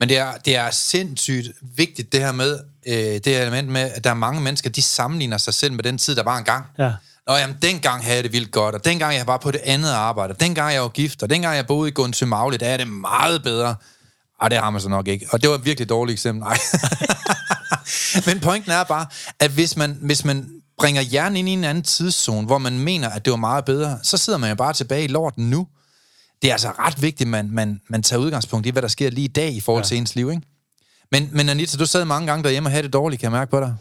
Men 0.00 0.08
det 0.08 0.18
er, 0.18 0.32
det 0.44 0.56
er 0.56 0.70
sindssygt 0.70 1.48
vigtigt, 1.76 2.12
det 2.12 2.20
her 2.20 2.32
med, 2.32 2.58
øh, 2.86 2.94
det 2.94 3.26
her 3.26 3.42
element 3.42 3.68
med, 3.68 3.90
at 3.94 4.04
der 4.04 4.10
er 4.10 4.14
mange 4.14 4.40
mennesker, 4.40 4.70
de 4.70 4.82
sammenligner 4.82 5.38
sig 5.38 5.54
selv 5.54 5.72
med 5.72 5.84
den 5.84 5.98
tid, 5.98 6.16
der 6.16 6.22
var 6.22 6.38
engang. 6.38 6.64
Ja. 6.78 6.92
Nå, 7.26 7.34
jamen, 7.34 7.56
dengang 7.62 8.04
havde 8.04 8.16
jeg 8.16 8.24
det 8.24 8.32
vildt 8.32 8.50
godt, 8.50 8.74
og 8.74 8.84
dengang 8.84 9.14
jeg 9.14 9.26
var 9.26 9.36
på 9.36 9.50
det 9.50 9.60
andet 9.64 9.90
arbejde, 9.90 10.32
og 10.32 10.40
dengang 10.40 10.74
jeg 10.74 10.82
var 10.82 10.88
gift, 10.88 11.22
og 11.22 11.30
dengang 11.30 11.56
jeg 11.56 11.66
boede 11.66 11.88
i 11.88 11.92
Gundsø 11.92 12.26
Magle, 12.26 12.56
der 12.56 12.66
er 12.66 12.76
det 12.76 12.88
meget 12.88 13.42
bedre. 13.42 13.74
Ej, 14.42 14.48
det 14.48 14.58
har 14.58 14.70
man 14.70 14.80
så 14.80 14.88
nok 14.88 15.08
ikke. 15.08 15.26
Og 15.30 15.42
det 15.42 15.50
var 15.50 15.56
et 15.56 15.64
virkelig 15.64 15.88
dårligt 15.88 16.14
eksempel. 16.14 16.40
Nej. 16.40 16.58
Men 18.26 18.40
pointen 18.40 18.72
er 18.72 18.84
bare, 18.84 19.06
at 19.38 19.50
hvis 19.50 19.76
man, 19.76 19.98
hvis 20.00 20.24
man 20.24 20.59
bringer 20.80 21.02
hjernen 21.02 21.36
ind 21.36 21.48
i 21.48 21.52
en 21.52 21.64
anden 21.64 21.84
tidszone, 21.84 22.46
hvor 22.46 22.58
man 22.58 22.78
mener, 22.78 23.10
at 23.10 23.24
det 23.24 23.30
var 23.30 23.36
meget 23.36 23.64
bedre, 23.64 23.98
så 24.02 24.16
sidder 24.16 24.38
man 24.38 24.48
jo 24.50 24.54
bare 24.56 24.72
tilbage 24.72 25.04
i 25.04 25.08
lorten 25.08 25.50
nu. 25.50 25.66
Det 26.42 26.48
er 26.48 26.52
altså 26.52 26.68
ret 26.68 27.02
vigtigt, 27.02 27.26
at 27.26 27.30
man, 27.30 27.50
man, 27.50 27.80
man 27.88 28.02
tager 28.02 28.20
udgangspunkt 28.20 28.66
i, 28.66 28.70
hvad 28.70 28.82
der 28.82 28.88
sker 28.88 29.10
lige 29.10 29.24
i 29.24 29.28
dag 29.28 29.52
i 29.52 29.60
forhold 29.60 29.84
ja. 29.84 29.88
til 29.88 29.96
ens 29.96 30.14
liv, 30.14 30.30
ikke? 30.30 30.42
Men, 31.12 31.28
men 31.32 31.48
Anita, 31.48 31.76
du 31.76 31.86
sad 31.86 32.04
mange 32.04 32.26
gange 32.26 32.44
derhjemme 32.44 32.66
og 32.66 32.70
havde 32.70 32.82
det 32.82 32.92
dårligt, 32.92 33.20
kan 33.20 33.24
jeg 33.32 33.38
mærke 33.38 33.50
på 33.50 33.60
dig? 33.60 33.74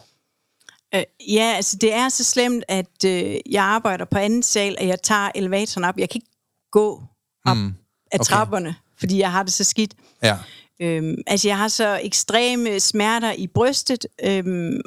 Øh, 0.96 1.04
ja, 1.34 1.54
altså 1.56 1.78
det 1.82 1.94
er 1.94 2.10
så 2.10 2.24
slemt, 2.24 2.64
at 2.68 3.06
øh, 3.06 3.36
jeg 3.52 3.64
arbejder 3.64 4.06
på 4.06 4.18
anden 4.18 4.44
sal, 4.44 4.76
og 4.80 4.88
jeg 4.88 5.02
tager 5.02 5.30
elevatoren 5.36 5.86
op. 5.86 5.98
Jeg 5.98 6.10
kan 6.10 6.18
ikke 6.18 6.32
gå 6.72 7.04
op 7.46 7.58
mm, 7.58 7.74
af 8.12 8.20
okay. 8.20 8.24
trapperne, 8.24 8.76
fordi 9.00 9.20
jeg 9.20 9.32
har 9.32 9.44
det 9.44 9.54
så 9.54 9.64
skidt. 9.64 9.94
Ja. 10.24 10.38
Øhm, 10.82 11.16
altså, 11.28 11.48
jeg 11.48 11.58
har 11.58 11.68
så 11.68 12.00
ekstreme 12.04 12.80
smerter 12.80 13.32
i 13.32 13.48
brystet, 13.48 14.06
øhm, 14.24 14.82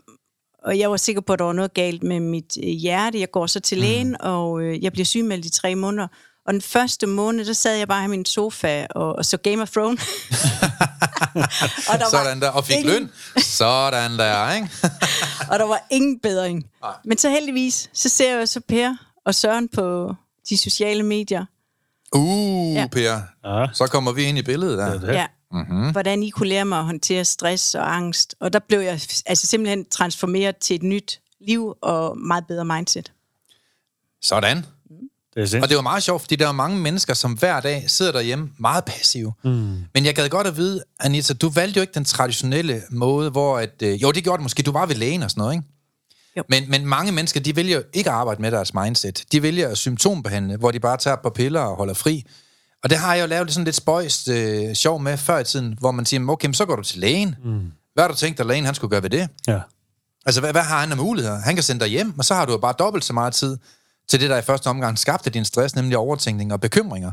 og 0.65 0.79
jeg 0.79 0.91
var 0.91 0.97
sikker 0.97 1.23
på, 1.23 1.33
at 1.33 1.39
der 1.39 1.45
var 1.45 1.53
noget 1.53 1.75
galt 1.75 2.03
med 2.03 2.21
mit 2.21 2.59
øh, 2.63 2.69
hjerte. 2.69 3.21
Jeg 3.21 3.31
går 3.31 3.47
så 3.47 3.61
til 3.61 3.79
lægen, 3.79 4.09
mm. 4.09 4.17
og 4.21 4.63
øh, 4.63 4.85
jeg 4.85 4.93
bliver 4.93 5.05
sygemeldt 5.05 5.47
i 5.47 5.51
tre 5.51 5.75
måneder. 5.75 6.09
Og 6.47 6.53
den 6.53 6.63
første 6.63 7.07
måned, 7.07 7.45
der 7.45 7.53
sad 7.53 7.77
jeg 7.77 7.89
bare 7.89 8.05
i 8.05 8.09
min 8.09 8.25
sofa 8.25 8.87
og, 8.91 9.17
og 9.17 9.25
så 9.25 9.37
Game 9.37 9.63
of 9.63 9.71
Thrones. 9.71 10.01
og 11.91 11.99
der 11.99 12.05
Sådan 12.11 12.41
der. 12.41 12.51
Og 12.51 12.65
fik 12.65 12.77
ingen, 12.77 12.93
løn. 12.93 13.11
Sådan 13.43 14.19
der, 14.19 14.53
ikke? 14.55 14.69
Og 15.51 15.59
der 15.59 15.65
var 15.65 15.87
ingen 15.91 16.21
bedring. 16.21 16.65
Nej. 16.83 16.93
Men 17.05 17.19
så 17.19 17.31
heldigvis, 17.31 17.91
så 17.93 18.09
ser 18.09 18.39
jeg 18.39 18.49
så 18.49 18.61
Per 18.69 18.97
og 19.27 19.35
Søren 19.35 19.69
på 19.69 20.15
de 20.49 20.57
sociale 20.57 21.03
medier. 21.03 21.45
Uh, 22.13 22.75
ja. 22.75 22.87
Per. 22.93 23.21
Ja. 23.45 23.67
Så 23.73 23.87
kommer 23.87 24.13
vi 24.13 24.23
ind 24.23 24.39
i 24.39 24.43
billedet 24.43 24.79
der. 24.79 24.99
Det. 24.99 25.09
Ja. 25.09 25.27
Mhm. 25.53 25.61
Mm-hmm. 25.61 25.93
Hvordan 25.93 26.23
I 26.23 26.31
kunne 26.31 26.49
lære 26.49 26.65
mig 26.65 26.79
at 26.79 26.85
håndtere 26.85 27.25
stress 27.25 27.75
og 27.75 27.97
angst. 27.97 28.35
Og 28.41 28.53
der 28.53 28.59
blev 28.59 28.81
jeg 28.81 29.01
altså 29.27 29.47
simpelthen 29.47 29.85
transformeret 29.85 30.57
til 30.57 30.77
et 30.77 30.83
nyt 30.83 31.21
liv 31.41 31.75
og 31.83 32.19
meget 32.19 32.47
bedre 32.47 32.65
mindset. 32.65 33.13
Sådan. 34.23 34.67
Det 35.35 35.55
er 35.55 35.63
Og 35.63 35.69
det 35.69 35.77
var 35.77 35.83
meget 35.83 36.03
sjovt, 36.03 36.23
fordi 36.23 36.37
der 36.37 36.49
er 36.49 36.53
mange 36.53 36.79
mennesker, 36.79 37.15
som 37.15 37.33
hver 37.33 37.61
dag 37.61 37.85
sidder 37.87 38.13
derhjemme 38.13 38.51
meget 38.59 38.85
passive. 38.85 39.33
Mm. 39.45 39.85
Men 39.95 40.05
jeg 40.05 40.15
gad 40.15 40.29
godt 40.29 40.47
at 40.47 40.57
vide, 40.57 40.83
Anita, 41.01 41.35
du 41.35 41.49
valgte 41.49 41.79
jo 41.79 41.81
ikke 41.81 41.95
den 41.95 42.05
traditionelle 42.05 42.83
måde, 42.91 43.31
hvor 43.31 43.59
at... 43.59 43.83
Øh, 43.83 44.03
jo, 44.03 44.11
det 44.11 44.25
gjorde 44.25 44.39
det 44.39 44.43
måske. 44.43 44.63
Du 44.63 44.73
var 44.73 44.87
ved 44.87 44.95
lægen 44.95 45.23
og 45.23 45.31
sådan 45.31 45.41
noget, 45.41 45.55
ikke? 45.55 45.65
Jo. 46.37 46.43
Men, 46.49 46.71
men 46.71 46.87
mange 46.87 47.13
mennesker, 47.13 47.41
de 47.41 47.57
vælger 47.57 47.77
jo 47.77 47.83
ikke 47.93 48.11
at 48.11 48.17
arbejde 48.17 48.43
med 48.43 48.51
deres 48.51 48.75
mindset. 48.75 49.25
De 49.33 49.43
vælger 49.43 49.69
at 49.69 49.79
symptombehandle, 49.79 50.57
hvor 50.57 50.71
de 50.71 50.81
bare 50.81 50.97
tager 50.97 51.17
på 51.23 51.31
piller 51.31 51.61
og 51.61 51.77
holder 51.77 51.95
fri. 51.95 52.25
Og 52.83 52.91
det 52.91 52.99
har 52.99 53.15
jeg 53.15 53.23
jo 53.23 53.27
lavet 53.27 53.53
sådan 53.53 53.65
lidt 53.65 53.77
spøjst 53.77 54.29
øh, 54.29 54.75
sjov 54.75 55.01
med 55.01 55.17
før 55.17 55.39
i 55.39 55.45
tiden, 55.45 55.77
hvor 55.79 55.91
man 55.91 56.07
siger, 56.07 56.29
okay, 56.29 56.53
så 56.53 56.67
går 56.67 56.77
du 56.77 56.83
til 56.83 57.01
lægen. 57.01 57.37
Mm. 57.45 57.73
Hvad 57.95 58.05
har 58.05 58.09
du 58.09 58.17
tænkt, 58.17 58.41
at 58.41 58.47
lægen 58.47 58.65
han 58.65 58.75
skulle 58.75 58.91
gøre 58.91 59.03
ved 59.03 59.11
det? 59.11 59.29
Ja. 59.47 59.61
Altså, 60.27 60.41
hvad, 60.41 60.53
hvad 60.53 60.63
har 60.63 60.81
han 60.81 60.91
af 60.91 60.97
muligheder? 60.97 61.39
Han 61.39 61.55
kan 61.55 61.63
sende 61.63 61.81
dig 61.81 61.89
hjem, 61.89 62.19
og 62.19 62.25
så 62.25 62.35
har 62.35 62.45
du 62.45 62.53
jo 62.53 62.59
bare 62.59 62.75
dobbelt 62.79 63.05
så 63.05 63.13
meget 63.13 63.35
tid 63.35 63.57
til 64.09 64.21
det, 64.21 64.31
der 64.31 64.37
i 64.37 64.43
første 64.43 64.67
omgang 64.67 64.99
skabte 64.99 65.31
din 65.31 65.45
stress, 65.45 65.75
nemlig 65.75 65.99
overtænkning 65.99 66.53
og 66.53 66.61
bekymringer. 66.61 67.13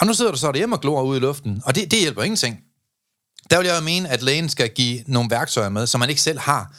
Og 0.00 0.06
nu 0.06 0.14
sidder 0.14 0.30
du 0.30 0.38
så 0.38 0.52
derhjemme 0.52 0.76
og 0.76 0.80
glor 0.80 1.02
ud 1.02 1.16
i 1.16 1.20
luften, 1.20 1.62
og 1.64 1.74
det, 1.74 1.90
det 1.90 1.98
hjælper 1.98 2.22
ingenting. 2.22 2.60
Der 3.50 3.58
vil 3.58 3.66
jeg 3.66 3.76
jo 3.76 3.84
mene, 3.84 4.08
at 4.08 4.22
lægen 4.22 4.48
skal 4.48 4.70
give 4.70 5.02
nogle 5.06 5.30
værktøjer 5.30 5.68
med, 5.68 5.86
som 5.86 5.98
man 5.98 6.08
ikke 6.08 6.22
selv 6.22 6.38
har. 6.38 6.72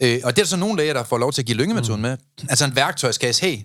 Øh, 0.00 0.20
og 0.24 0.36
det 0.36 0.42
er 0.42 0.44
der 0.44 0.48
så 0.48 0.56
nogle 0.56 0.76
læger, 0.76 0.92
der 0.92 1.04
får 1.04 1.18
lov 1.18 1.32
til 1.32 1.42
at 1.42 1.46
give 1.46 1.56
lyngemetoden 1.56 2.02
med. 2.02 2.16
Altså 2.48 2.64
en 2.64 2.76
værktøjskasse. 2.76 3.46
Hey, 3.46 3.58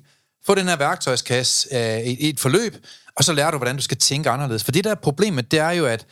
få 0.45 0.55
den 0.55 0.67
her 0.67 0.75
værktøjskasse 0.75 1.75
øh, 1.75 1.99
i, 1.99 2.13
i 2.13 2.29
et 2.29 2.39
forløb, 2.39 2.75
og 3.17 3.23
så 3.23 3.33
lærer 3.33 3.51
du, 3.51 3.57
hvordan 3.57 3.75
du 3.75 3.81
skal 3.81 3.97
tænke 3.97 4.29
anderledes. 4.29 4.63
For 4.63 4.71
det 4.71 4.83
der 4.83 4.91
er 4.91 4.95
problemet, 4.95 5.51
det 5.51 5.59
er 5.59 5.71
jo, 5.71 5.85
at 5.85 6.05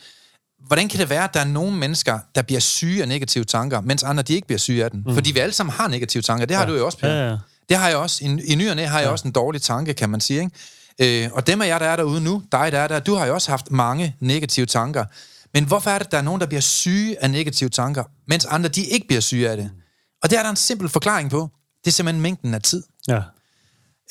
hvordan 0.66 0.88
kan 0.88 1.00
det 1.00 1.10
være, 1.10 1.24
at 1.24 1.34
der 1.34 1.40
er 1.40 1.44
nogle 1.44 1.76
mennesker, 1.76 2.18
der 2.34 2.42
bliver 2.42 2.60
syge 2.60 3.02
af 3.02 3.08
negative 3.08 3.44
tanker, 3.44 3.80
mens 3.80 4.02
andre 4.02 4.22
de 4.22 4.34
ikke 4.34 4.46
bliver 4.46 4.58
syge 4.58 4.84
af 4.84 4.90
den? 4.90 5.02
Mm. 5.06 5.14
Fordi 5.14 5.32
vi 5.32 5.38
alle 5.38 5.52
sammen 5.52 5.72
har 5.72 5.88
negative 5.88 6.22
tanker. 6.22 6.46
Det 6.46 6.56
har 6.56 6.64
ja. 6.64 6.70
du 6.70 6.76
jo 6.76 6.86
også, 6.86 6.98
Per. 6.98 7.08
Ja, 7.08 7.30
ja. 7.30 7.36
Det 7.68 7.76
har 7.76 7.88
jeg 7.88 7.96
også. 7.96 8.24
I, 8.24 8.52
i 8.52 8.54
ny 8.54 8.70
og 8.70 8.76
næ 8.76 8.84
har 8.84 8.98
jeg 8.98 9.06
ja. 9.06 9.12
også 9.12 9.28
en 9.28 9.32
dårlig 9.32 9.62
tanke, 9.62 9.94
kan 9.94 10.10
man 10.10 10.20
sige. 10.20 10.40
Ikke? 10.98 11.24
Øh, 11.24 11.30
og 11.32 11.46
dem 11.46 11.62
af 11.62 11.66
jer, 11.66 11.78
der 11.78 11.86
er 11.86 11.96
derude 11.96 12.20
nu, 12.20 12.42
dig, 12.52 12.72
der 12.72 12.78
er 12.78 12.88
der, 12.88 12.98
du 12.98 13.14
har 13.14 13.26
jo 13.26 13.34
også 13.34 13.50
haft 13.50 13.70
mange 13.70 14.16
negative 14.20 14.66
tanker. 14.66 15.04
Men 15.54 15.64
hvorfor 15.64 15.90
er 15.90 15.98
det, 15.98 16.06
at 16.06 16.12
der 16.12 16.18
er 16.18 16.22
nogen, 16.22 16.40
der 16.40 16.46
bliver 16.46 16.60
syge 16.60 17.22
af 17.22 17.30
negative 17.30 17.70
tanker, 17.70 18.04
mens 18.28 18.44
andre, 18.44 18.68
de 18.68 18.84
ikke 18.84 19.06
bliver 19.06 19.20
syge 19.20 19.50
af 19.50 19.56
det? 19.56 19.70
Og 20.22 20.30
det 20.30 20.38
er 20.38 20.42
der 20.42 20.50
en 20.50 20.56
simpel 20.56 20.88
forklaring 20.88 21.30
på. 21.30 21.48
Det 21.84 21.90
er 21.90 21.92
simpelthen 21.92 22.22
mængden 22.22 22.54
af 22.54 22.62
tid. 22.62 22.82
Ja. 23.08 23.22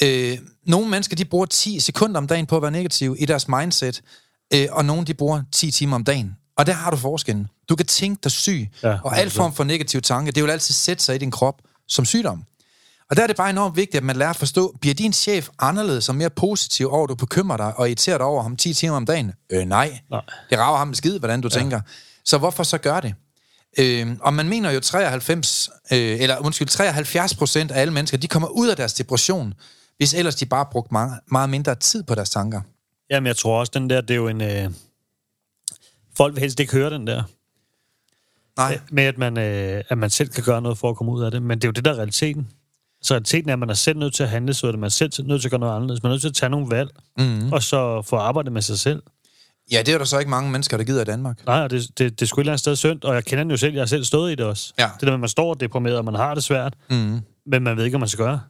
Øh, 0.04 0.38
nogle 0.66 0.90
mennesker, 0.90 1.16
de 1.16 1.26
bruger 1.26 1.46
10 1.46 1.80
sekunder 1.80 2.18
om 2.18 2.28
dagen 2.28 2.46
på 2.46 2.56
at 2.56 2.62
være 2.62 2.72
negativ 2.72 3.16
i 3.20 3.26
deres 3.26 3.48
mindset, 3.48 4.02
øh, 4.54 4.68
og 4.72 4.86
nogle, 4.86 5.06
de 5.06 5.14
bruger 5.14 5.42
10 5.52 5.72
timer 5.72 5.96
om 5.96 6.04
dagen. 6.04 6.36
Og 6.58 6.66
der 6.66 6.74
har 6.74 6.92
du 6.92 6.98
forskellen. 6.98 7.48
Du 7.70 7.76
kan 7.76 7.86
tænke 7.86 8.20
dig 8.24 8.32
syg, 8.32 8.70
Ja, 8.84 8.98
og 9.04 9.18
al 9.18 9.30
form 9.30 9.54
for 9.54 9.64
negativ 9.64 10.02
tanke, 10.02 10.32
det 10.32 10.44
vil 10.44 10.50
altid 10.50 10.74
sætte 10.74 11.04
sig 11.04 11.16
i 11.16 11.18
din 11.18 11.32
krop 11.32 11.62
som 11.88 12.06
sygdom. 12.06 12.44
Og 13.10 13.16
der 13.16 13.24
er 13.24 13.28
det 13.28 13.36
bare 13.36 13.50
enormt 13.50 13.76
vigtigt, 13.76 13.96
at 13.96 14.04
man 14.04 14.16
lærer 14.16 14.30
at 14.30 14.36
forstå, 14.36 14.76
bliver 14.82 14.94
din 14.94 15.14
chef 15.14 15.50
anderledes 15.60 16.10
og 16.10 16.16
mere 16.16 16.30
positiv 16.30 16.92
over, 16.92 17.04
at 17.04 17.10
du 17.10 17.16
bekymrer 17.16 17.58
dig 17.58 17.78
og 17.78 17.88
irriterer 17.88 18.18
dig 18.18 18.26
over 18.26 18.44
ham 18.44 18.58
10 18.58 18.74
timer 18.74 18.96
om 18.96 19.06
dagen? 19.06 19.32
Øh, 19.50 19.66
nej. 19.66 20.00
Nej. 20.12 20.22
Det 20.50 20.58
rager 20.58 20.78
ham 20.78 20.94
skid, 20.94 21.20
hvordan 21.20 21.42
du 21.42 21.50
ja. 21.54 21.60
tænker. 21.60 21.82
Så 22.26 22.38
hvorfor 22.38 22.64
så 22.64 22.78
gør 22.78 23.00
det? 23.00 23.14
Øh, 23.80 24.08
og 24.22 24.34
man 24.34 24.50
mener 24.50 24.72
jo 24.72 24.80
93, 24.80 25.70
øh, 25.92 26.22
eller 26.22 26.38
undskyld, 26.38 26.68
73 26.68 27.36
procent 27.36 27.72
af 27.72 27.82
alle 27.82 27.94
mennesker, 27.94 28.18
de 28.18 28.28
kommer 28.28 28.48
ud 28.48 28.68
af 28.68 28.76
deres 28.76 28.94
depression, 28.94 29.54
hvis 30.00 30.14
ellers 30.14 30.36
de 30.36 30.46
bare 30.46 30.66
brugte 30.72 30.92
meget, 30.94 31.20
meget 31.32 31.50
mindre 31.50 31.76
tid 31.76 32.04
på 32.04 32.16
deres 32.16 32.30
tanker. 32.30 32.62
Jamen, 33.10 33.28
jeg 33.28 33.38
tror 33.38 33.60
også, 33.60 33.72
den 33.76 33.90
der, 33.90 34.02
det 34.02 34.12
er 34.12 34.16
jo 34.16 34.28
en... 34.28 34.42
Øh... 34.42 34.70
Folk 36.18 36.36
vil 36.36 36.42
helst 36.42 36.60
ikke 36.60 36.74
høre 36.74 36.90
den 36.90 37.08
der. 37.08 37.24
Nej. 38.58 38.80
Med 38.92 39.04
at 39.04 39.18
man, 39.18 39.38
øh, 39.38 39.84
at 39.90 39.98
man 39.98 40.10
selv 40.10 40.30
kan 40.30 40.44
gøre 40.44 40.62
noget 40.62 40.78
for 40.78 40.90
at 40.90 40.96
komme 40.96 41.12
ud 41.12 41.24
af 41.24 41.32
det. 41.32 41.42
Men 41.42 41.58
det 41.60 41.64
er 41.64 41.68
jo 41.68 41.72
det, 41.72 41.86
der 41.86 41.92
er 41.92 41.96
realiteten. 41.96 42.48
Så 43.02 43.14
realiteten 43.14 43.50
er, 43.50 43.54
at 43.54 43.60
man 43.60 43.70
er 43.70 43.74
selv 43.74 44.00
nødt 44.00 44.14
til 44.16 44.24
at 44.24 44.30
handle, 44.30 44.54
så 44.54 44.68
er 44.68 44.72
det 44.72 44.80
man 44.80 44.88
er 44.88 44.90
selv 44.90 45.12
nødt 45.28 45.42
til 45.42 45.48
at 45.48 45.52
gøre 45.52 45.60
noget 45.60 45.76
anderledes. 45.76 46.04
Man 46.04 46.10
er 46.10 46.14
nødt 46.14 46.22
til 46.22 46.28
at 46.30 46.36
tage 46.36 46.50
nogle 46.50 46.68
valg, 46.70 46.90
mm-hmm. 47.18 47.54
og 47.54 47.64
så 47.64 48.02
få 48.02 48.16
arbejdet 48.16 48.54
med 48.54 48.62
sig 48.62 48.80
selv. 48.80 49.04
Ja, 49.72 49.82
det 49.86 49.94
er 49.94 49.98
der 49.98 50.06
så 50.06 50.20
ikke 50.20 50.30
mange 50.30 50.52
mennesker, 50.52 50.78
der 50.78 50.84
gider 50.84 51.02
i 51.02 51.06
Danmark. 51.06 51.46
Nej, 51.46 51.68
det, 51.68 51.88
det, 51.98 52.20
det 52.20 52.22
er 52.22 52.26
sgu 52.26 52.42
et 52.42 52.44
eller 52.44 52.52
andet 52.52 52.60
sted 52.60 52.76
synd, 52.76 53.04
og 53.04 53.16
jeg 53.16 53.26
kender 53.26 53.44
den 53.44 53.52
jo 53.52 53.58
selv. 53.58 53.74
Jeg 53.74 53.82
har 53.82 53.86
selv 53.86 54.04
stået 54.04 54.32
i 54.32 54.36
det 54.36 54.46
også. 54.46 54.74
Ja. 54.80 54.90
Det 54.94 55.02
der 55.02 55.08
med, 55.08 55.14
at 55.14 55.20
man 55.20 55.30
står 55.30 55.54
deprimeret, 55.54 55.98
og 55.98 56.06
man 56.06 56.16
har 56.16 56.34
det 56.34 56.44
svært, 56.44 56.74
Mm. 56.90 57.20
men 57.46 57.64
man 57.64 57.78
ved 57.78 57.84
ikke, 57.86 57.94
hvad 57.94 58.00
man 58.00 58.10
skal 58.10 58.26
gøre. 58.26 58.42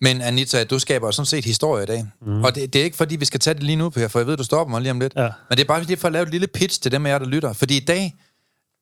Men 0.00 0.20
Anita, 0.20 0.64
du 0.64 0.78
skaber 0.78 1.10
sådan 1.10 1.26
set 1.26 1.44
historie 1.44 1.82
i 1.82 1.86
dag. 1.86 2.06
Mm. 2.26 2.44
Og 2.44 2.54
det, 2.54 2.72
det 2.72 2.80
er 2.80 2.84
ikke 2.84 2.96
fordi, 2.96 3.16
vi 3.16 3.24
skal 3.24 3.40
tage 3.40 3.54
det 3.54 3.62
lige 3.62 3.76
nu, 3.76 3.90
Per, 3.90 4.08
for 4.08 4.18
jeg 4.18 4.26
ved, 4.26 4.36
du 4.36 4.44
stopper 4.44 4.70
mig 4.70 4.80
lige 4.80 4.90
om 4.90 5.00
lidt. 5.00 5.12
Ja. 5.16 5.28
Men 5.48 5.58
det 5.58 5.60
er 5.60 5.68
bare 5.68 5.82
lige 5.82 5.96
for 5.96 6.08
at 6.08 6.12
lave 6.12 6.22
et 6.22 6.30
lille 6.30 6.46
pitch 6.46 6.80
til 6.80 6.92
dem 6.92 7.06
af 7.06 7.10
jer, 7.10 7.18
der 7.18 7.26
lytter. 7.26 7.52
Fordi 7.52 7.76
i 7.76 7.84
dag, 7.84 8.14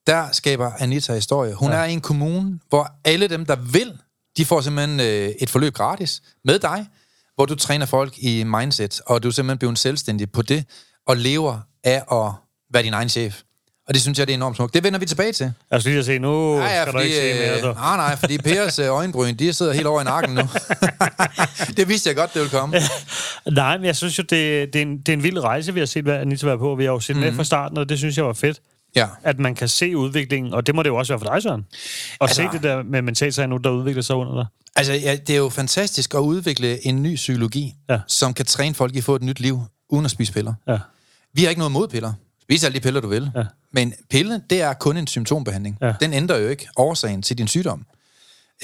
der 0.07 0.33
skaber 0.33 0.71
Anita 0.79 1.15
historie. 1.15 1.55
Hun 1.55 1.71
ja. 1.71 1.77
er 1.77 1.85
i 1.85 1.93
en 1.93 2.01
kommune, 2.01 2.59
hvor 2.69 2.91
alle 3.05 3.29
dem, 3.29 3.47
der 3.47 3.57
vil, 3.57 3.99
de 4.37 4.45
får 4.45 4.61
simpelthen 4.61 5.01
øh, 5.01 5.29
et 5.41 5.51
forløb 5.51 5.75
gratis 5.75 6.23
med 6.45 6.59
dig, 6.59 6.87
hvor 7.35 7.47
du 7.47 7.55
træner 7.55 7.87
folk 7.87 8.19
i 8.19 8.45
mindset, 8.45 9.01
og 9.07 9.23
du 9.23 9.29
er 9.29 9.33
simpelthen 9.33 9.59
blevet 9.59 9.79
selvstændig 9.79 10.33
på 10.33 10.43
det, 10.43 10.65
og 11.07 11.17
lever 11.17 11.61
af 11.85 12.05
at 12.13 12.33
være 12.73 12.83
din 12.83 12.93
egen 12.93 13.09
chef. 13.09 13.43
Og 13.89 13.95
det 13.95 14.03
synes 14.03 14.19
jeg, 14.19 14.27
det 14.27 14.33
er 14.33 14.37
enormt 14.37 14.57
smukt. 14.57 14.75
Det 14.75 14.85
vender 14.85 14.99
vi 14.99 15.07
tilbage 15.07 15.33
til. 15.33 15.53
Jeg 15.71 15.81
skal 15.81 15.91
lige 15.91 15.99
at 16.01 16.07
se, 16.07 16.19
nu 16.19 16.57
Nej, 16.57 16.65
ja, 16.67 16.83
skal 16.83 16.87
du 16.87 16.99
fordi, 16.99 17.05
ikke 17.05 17.17
se 17.17 17.35
mere. 17.47 17.55
øh, 17.57 17.61
Så. 17.61 17.73
nej, 17.73 17.97
nej, 17.97 18.17
fordi 18.17 18.39
Pers 18.39 18.79
øh, 18.79 18.89
øjenbryn, 18.89 19.35
de 19.37 19.53
sidder 19.53 19.73
helt 19.73 19.87
over 19.87 20.01
i 20.01 20.05
nakken 20.05 20.35
nu. 20.35 20.43
det 21.77 21.89
vidste 21.89 22.09
jeg 22.09 22.17
godt, 22.17 22.35
det 22.35 22.41
ville 22.43 22.51
komme. 22.59 22.77
Nej, 23.51 23.77
men 23.77 23.85
jeg 23.87 23.97
synes 23.97 24.19
jo, 24.19 24.23
det, 24.23 24.73
det, 24.73 24.77
er 24.77 24.83
en, 24.83 24.99
det 24.99 25.09
er 25.09 25.13
en 25.13 25.23
vild 25.23 25.39
rejse, 25.39 25.75
vi 25.75 25.81
har 25.81 25.87
set 25.87 26.05
hvad 26.05 26.15
Anita 26.15 26.47
være 26.47 26.59
på. 26.59 26.75
Vi 26.75 26.85
har 26.85 26.93
jo 26.93 27.01
set 27.01 27.17
mm-hmm. 27.17 27.29
med 27.31 27.37
fra 27.37 27.45
starten, 27.45 27.79
og 27.79 27.89
det 27.89 27.99
synes 27.99 28.17
jeg 28.17 28.25
var 28.25 28.33
fedt. 28.33 28.61
Ja. 28.97 29.07
At 29.23 29.39
man 29.39 29.55
kan 29.55 29.69
se 29.69 29.97
udviklingen, 29.97 30.55
og 30.55 30.67
det 30.67 30.75
må 30.75 30.83
det 30.83 30.89
jo 30.89 30.97
også 30.97 31.13
være 31.13 31.21
for 31.21 31.35
dig, 31.35 31.43
Søren. 31.43 31.65
Og 32.21 32.29
altså, 32.29 32.43
se 32.43 32.49
det 32.53 32.63
der 32.63 32.83
med 32.83 33.03
mentalsagen 33.03 33.51
nu, 33.51 33.57
der 33.57 33.71
udvikler 33.71 34.03
sig 34.03 34.17
under 34.17 34.35
dig. 34.35 34.47
Altså, 34.77 34.93
ja, 34.93 35.17
det 35.17 35.31
er 35.33 35.39
jo 35.39 35.49
fantastisk 35.49 36.15
at 36.15 36.19
udvikle 36.19 36.87
en 36.87 37.03
ny 37.03 37.15
psykologi, 37.15 37.75
Ja. 37.91 37.99
som 38.09 38.35
kan 38.35 38.47
træne 38.47 38.75
folk 38.75 38.95
i 38.95 38.99
at 38.99 39.05
få 39.05 39.15
et 39.17 39.23
nyt 39.23 39.41
liv, 39.41 39.61
uden 39.89 40.05
at 40.05 40.11
spise 40.11 40.33
piller. 40.33 40.55
Ja. 40.69 40.79
Vi 41.35 41.43
har 41.43 41.49
ikke 41.49 41.59
noget 41.61 41.73
mod 41.73 41.89
piller. 41.89 42.13
Spis 42.43 42.65
alle 42.65 42.75
de 42.75 42.81
piller, 42.81 43.01
du 43.01 43.09
vil. 43.09 43.31
Ja. 43.37 43.43
Men 43.73 43.95
pille, 44.11 44.43
det 44.51 44.63
er 44.63 44.73
kun 44.73 44.97
en 44.97 45.07
symptombehandling. 45.07 45.79
Ja. 45.81 45.95
Den 46.01 46.13
ændrer 46.13 46.37
jo 46.39 46.49
ikke 46.49 46.69
årsagen 46.77 47.23
til 47.23 47.39
din 47.39 47.49
sygdom. 47.49 47.87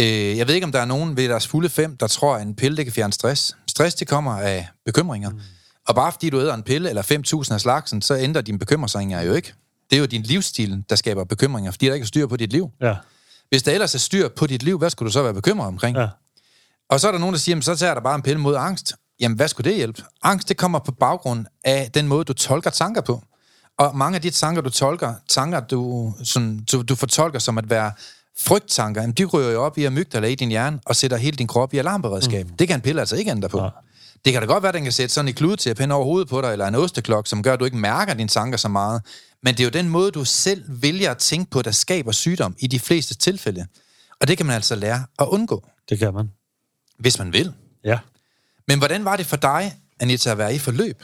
Øh, 0.00 0.36
jeg 0.38 0.46
ved 0.48 0.54
ikke, 0.54 0.64
om 0.64 0.72
der 0.72 0.80
er 0.80 0.84
nogen 0.84 1.16
ved 1.16 1.28
deres 1.28 1.46
fulde 1.46 1.68
fem, 1.68 1.96
der 1.96 2.06
tror, 2.06 2.36
at 2.36 2.42
en 2.46 2.54
pille 2.54 2.76
det 2.76 2.84
kan 2.86 2.92
fjerne 2.92 3.12
stress. 3.12 3.56
Stress, 3.68 3.94
det 3.96 4.08
kommer 4.08 4.32
af 4.32 4.68
bekymringer. 4.84 5.30
Mm. 5.30 5.40
Og 5.88 5.94
bare 5.94 6.12
fordi 6.12 6.30
du 6.30 6.40
æder 6.40 6.54
en 6.54 6.62
pille, 6.62 6.88
eller 6.88 7.02
5.000 7.46 7.54
af 7.54 7.60
slagsen, 7.60 8.02
så 8.02 8.16
ændrer 8.18 8.42
dine 8.42 8.58
bekymringer 8.58 9.22
jo 9.22 9.34
ikke. 9.34 9.54
Det 9.90 9.96
er 9.96 10.00
jo 10.00 10.06
din 10.06 10.22
livsstil, 10.22 10.82
der 10.90 10.96
skaber 10.96 11.24
bekymringer, 11.24 11.70
fordi 11.70 11.86
der 11.86 11.94
ikke 11.94 12.04
er 12.04 12.06
styr 12.06 12.26
på 12.26 12.36
dit 12.36 12.52
liv. 12.52 12.70
Ja. 12.80 12.94
Hvis 13.48 13.62
der 13.62 13.72
ellers 13.72 13.94
er 13.94 13.98
styr 13.98 14.28
på 14.28 14.46
dit 14.46 14.62
liv, 14.62 14.78
hvad 14.78 14.90
skulle 14.90 15.06
du 15.06 15.12
så 15.12 15.22
være 15.22 15.34
bekymret 15.34 15.66
omkring? 15.66 15.96
Ja. 15.96 16.08
Og 16.90 17.00
så 17.00 17.08
er 17.08 17.12
der 17.12 17.18
nogen, 17.18 17.32
der 17.32 17.38
siger, 17.38 17.52
"Jamen, 17.52 17.62
så 17.62 17.76
tager 17.76 17.94
der 17.94 18.00
bare 18.00 18.14
en 18.14 18.22
pille 18.22 18.40
mod 18.40 18.56
angst. 18.56 18.92
Jamen, 19.20 19.36
hvad 19.36 19.48
skulle 19.48 19.70
det 19.70 19.76
hjælpe? 19.76 20.02
Angst, 20.22 20.48
det 20.48 20.56
kommer 20.56 20.78
på 20.78 20.92
baggrund 20.92 21.46
af 21.64 21.90
den 21.94 22.08
måde, 22.08 22.24
du 22.24 22.32
tolker 22.32 22.70
tanker 22.70 23.00
på. 23.00 23.22
Og 23.78 23.96
mange 23.96 24.16
af 24.16 24.22
de 24.22 24.30
tanker, 24.30 24.62
du 24.62 24.70
tolker, 24.70 25.14
tanker, 25.28 25.60
du, 25.60 26.12
sådan, 26.24 26.64
du, 26.72 26.82
du 26.82 26.94
fortolker 26.94 27.38
som 27.38 27.58
at 27.58 27.70
være 27.70 27.92
frygttanker, 28.38 29.00
jamen, 29.00 29.14
de 29.14 29.24
ryger 29.24 29.50
jo 29.50 29.62
op 29.64 29.78
i 29.78 29.84
amygdala 29.84 30.26
i 30.28 30.34
din 30.34 30.48
hjerne 30.48 30.80
og 30.86 30.96
sætter 30.96 31.16
hele 31.16 31.36
din 31.36 31.46
krop 31.46 31.74
i 31.74 31.78
alarmberedskab. 31.78 32.46
Mm. 32.46 32.56
Det 32.56 32.68
kan 32.68 32.74
en 32.76 32.80
pille 32.80 33.00
altså 33.00 33.16
ikke 33.16 33.30
ændre 33.30 33.48
på. 33.48 33.56
Nej. 33.58 33.70
Det 34.24 34.32
kan 34.32 34.42
da 34.42 34.46
godt 34.48 34.62
være, 34.62 34.68
at 34.68 34.74
den 34.74 34.82
kan 34.82 34.92
sætte 34.92 35.14
sådan 35.14 35.28
en 35.28 35.34
kludetæppe 35.34 35.82
hen 35.82 35.90
over 35.90 36.04
hovedet 36.04 36.28
på 36.28 36.40
dig, 36.40 36.52
eller 36.52 36.66
en 36.66 36.74
osteklok, 36.74 37.26
som 37.26 37.42
gør, 37.42 37.52
at 37.52 37.60
du 37.60 37.64
ikke 37.64 37.76
mærker 37.76 38.14
dine 38.14 38.28
tanker 38.28 38.58
så 38.58 38.68
meget. 38.68 39.02
Men 39.42 39.54
det 39.54 39.60
er 39.60 39.64
jo 39.64 39.70
den 39.70 39.88
måde, 39.88 40.10
du 40.10 40.24
selv 40.24 40.64
vælger 40.68 41.10
at 41.10 41.18
tænke 41.18 41.50
på, 41.50 41.62
der 41.62 41.70
skaber 41.70 42.12
sygdom 42.12 42.56
i 42.58 42.66
de 42.66 42.80
fleste 42.80 43.14
tilfælde. 43.14 43.66
Og 44.20 44.28
det 44.28 44.36
kan 44.36 44.46
man 44.46 44.54
altså 44.54 44.74
lære 44.74 45.04
at 45.18 45.26
undgå, 45.28 45.64
Det 45.88 45.98
kan 45.98 46.14
man. 46.14 46.30
hvis 46.98 47.18
man 47.18 47.32
vil. 47.32 47.52
Ja. 47.84 47.98
Men 48.68 48.78
hvordan 48.78 49.04
var 49.04 49.16
det 49.16 49.26
for 49.26 49.36
dig, 49.36 49.74
Anita, 50.00 50.30
at 50.30 50.38
være 50.38 50.54
i 50.54 50.58
forløb? 50.58 51.02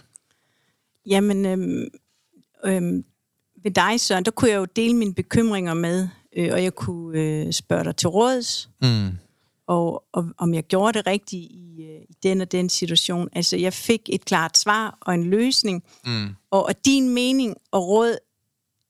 Jamen, 1.07 1.47
øhm, 1.47 1.85
øhm, 2.67 3.05
ved 3.63 3.71
dig, 3.71 4.01
Søren, 4.01 4.25
der 4.25 4.31
kunne 4.31 4.51
jeg 4.51 4.57
jo 4.57 4.65
dele 4.77 4.95
mine 4.97 5.15
bekymringer 5.15 5.75
med, 5.75 6.09
øh, 6.37 6.53
og 6.53 6.63
jeg 6.63 6.75
kunne 6.75 7.19
øh, 7.21 7.53
spørge 7.53 7.85
dig 7.85 7.97
til 7.97 8.09
råds, 8.09 8.71
Mm. 8.83 9.09
og, 9.67 10.05
og 10.13 10.25
om 10.39 10.55
jeg 10.55 10.65
gjorde 10.65 10.99
det 10.99 11.07
rigtigt 11.07 11.43
i, 11.43 11.77
øh, 11.81 12.03
i 12.09 12.15
den 12.23 12.41
og 12.41 12.53
den 12.53 12.69
situation. 12.69 13.29
Altså, 13.33 13.57
jeg 13.57 13.73
fik 13.73 14.01
et 14.13 14.25
klart 14.25 14.59
svar 14.59 14.99
og 15.01 15.15
en 15.15 15.25
løsning, 15.25 15.83
Mm. 16.07 16.29
og, 16.51 16.65
og 16.67 16.85
din 16.85 17.09
mening 17.15 17.55
og 17.73 17.89
råd, 17.89 18.17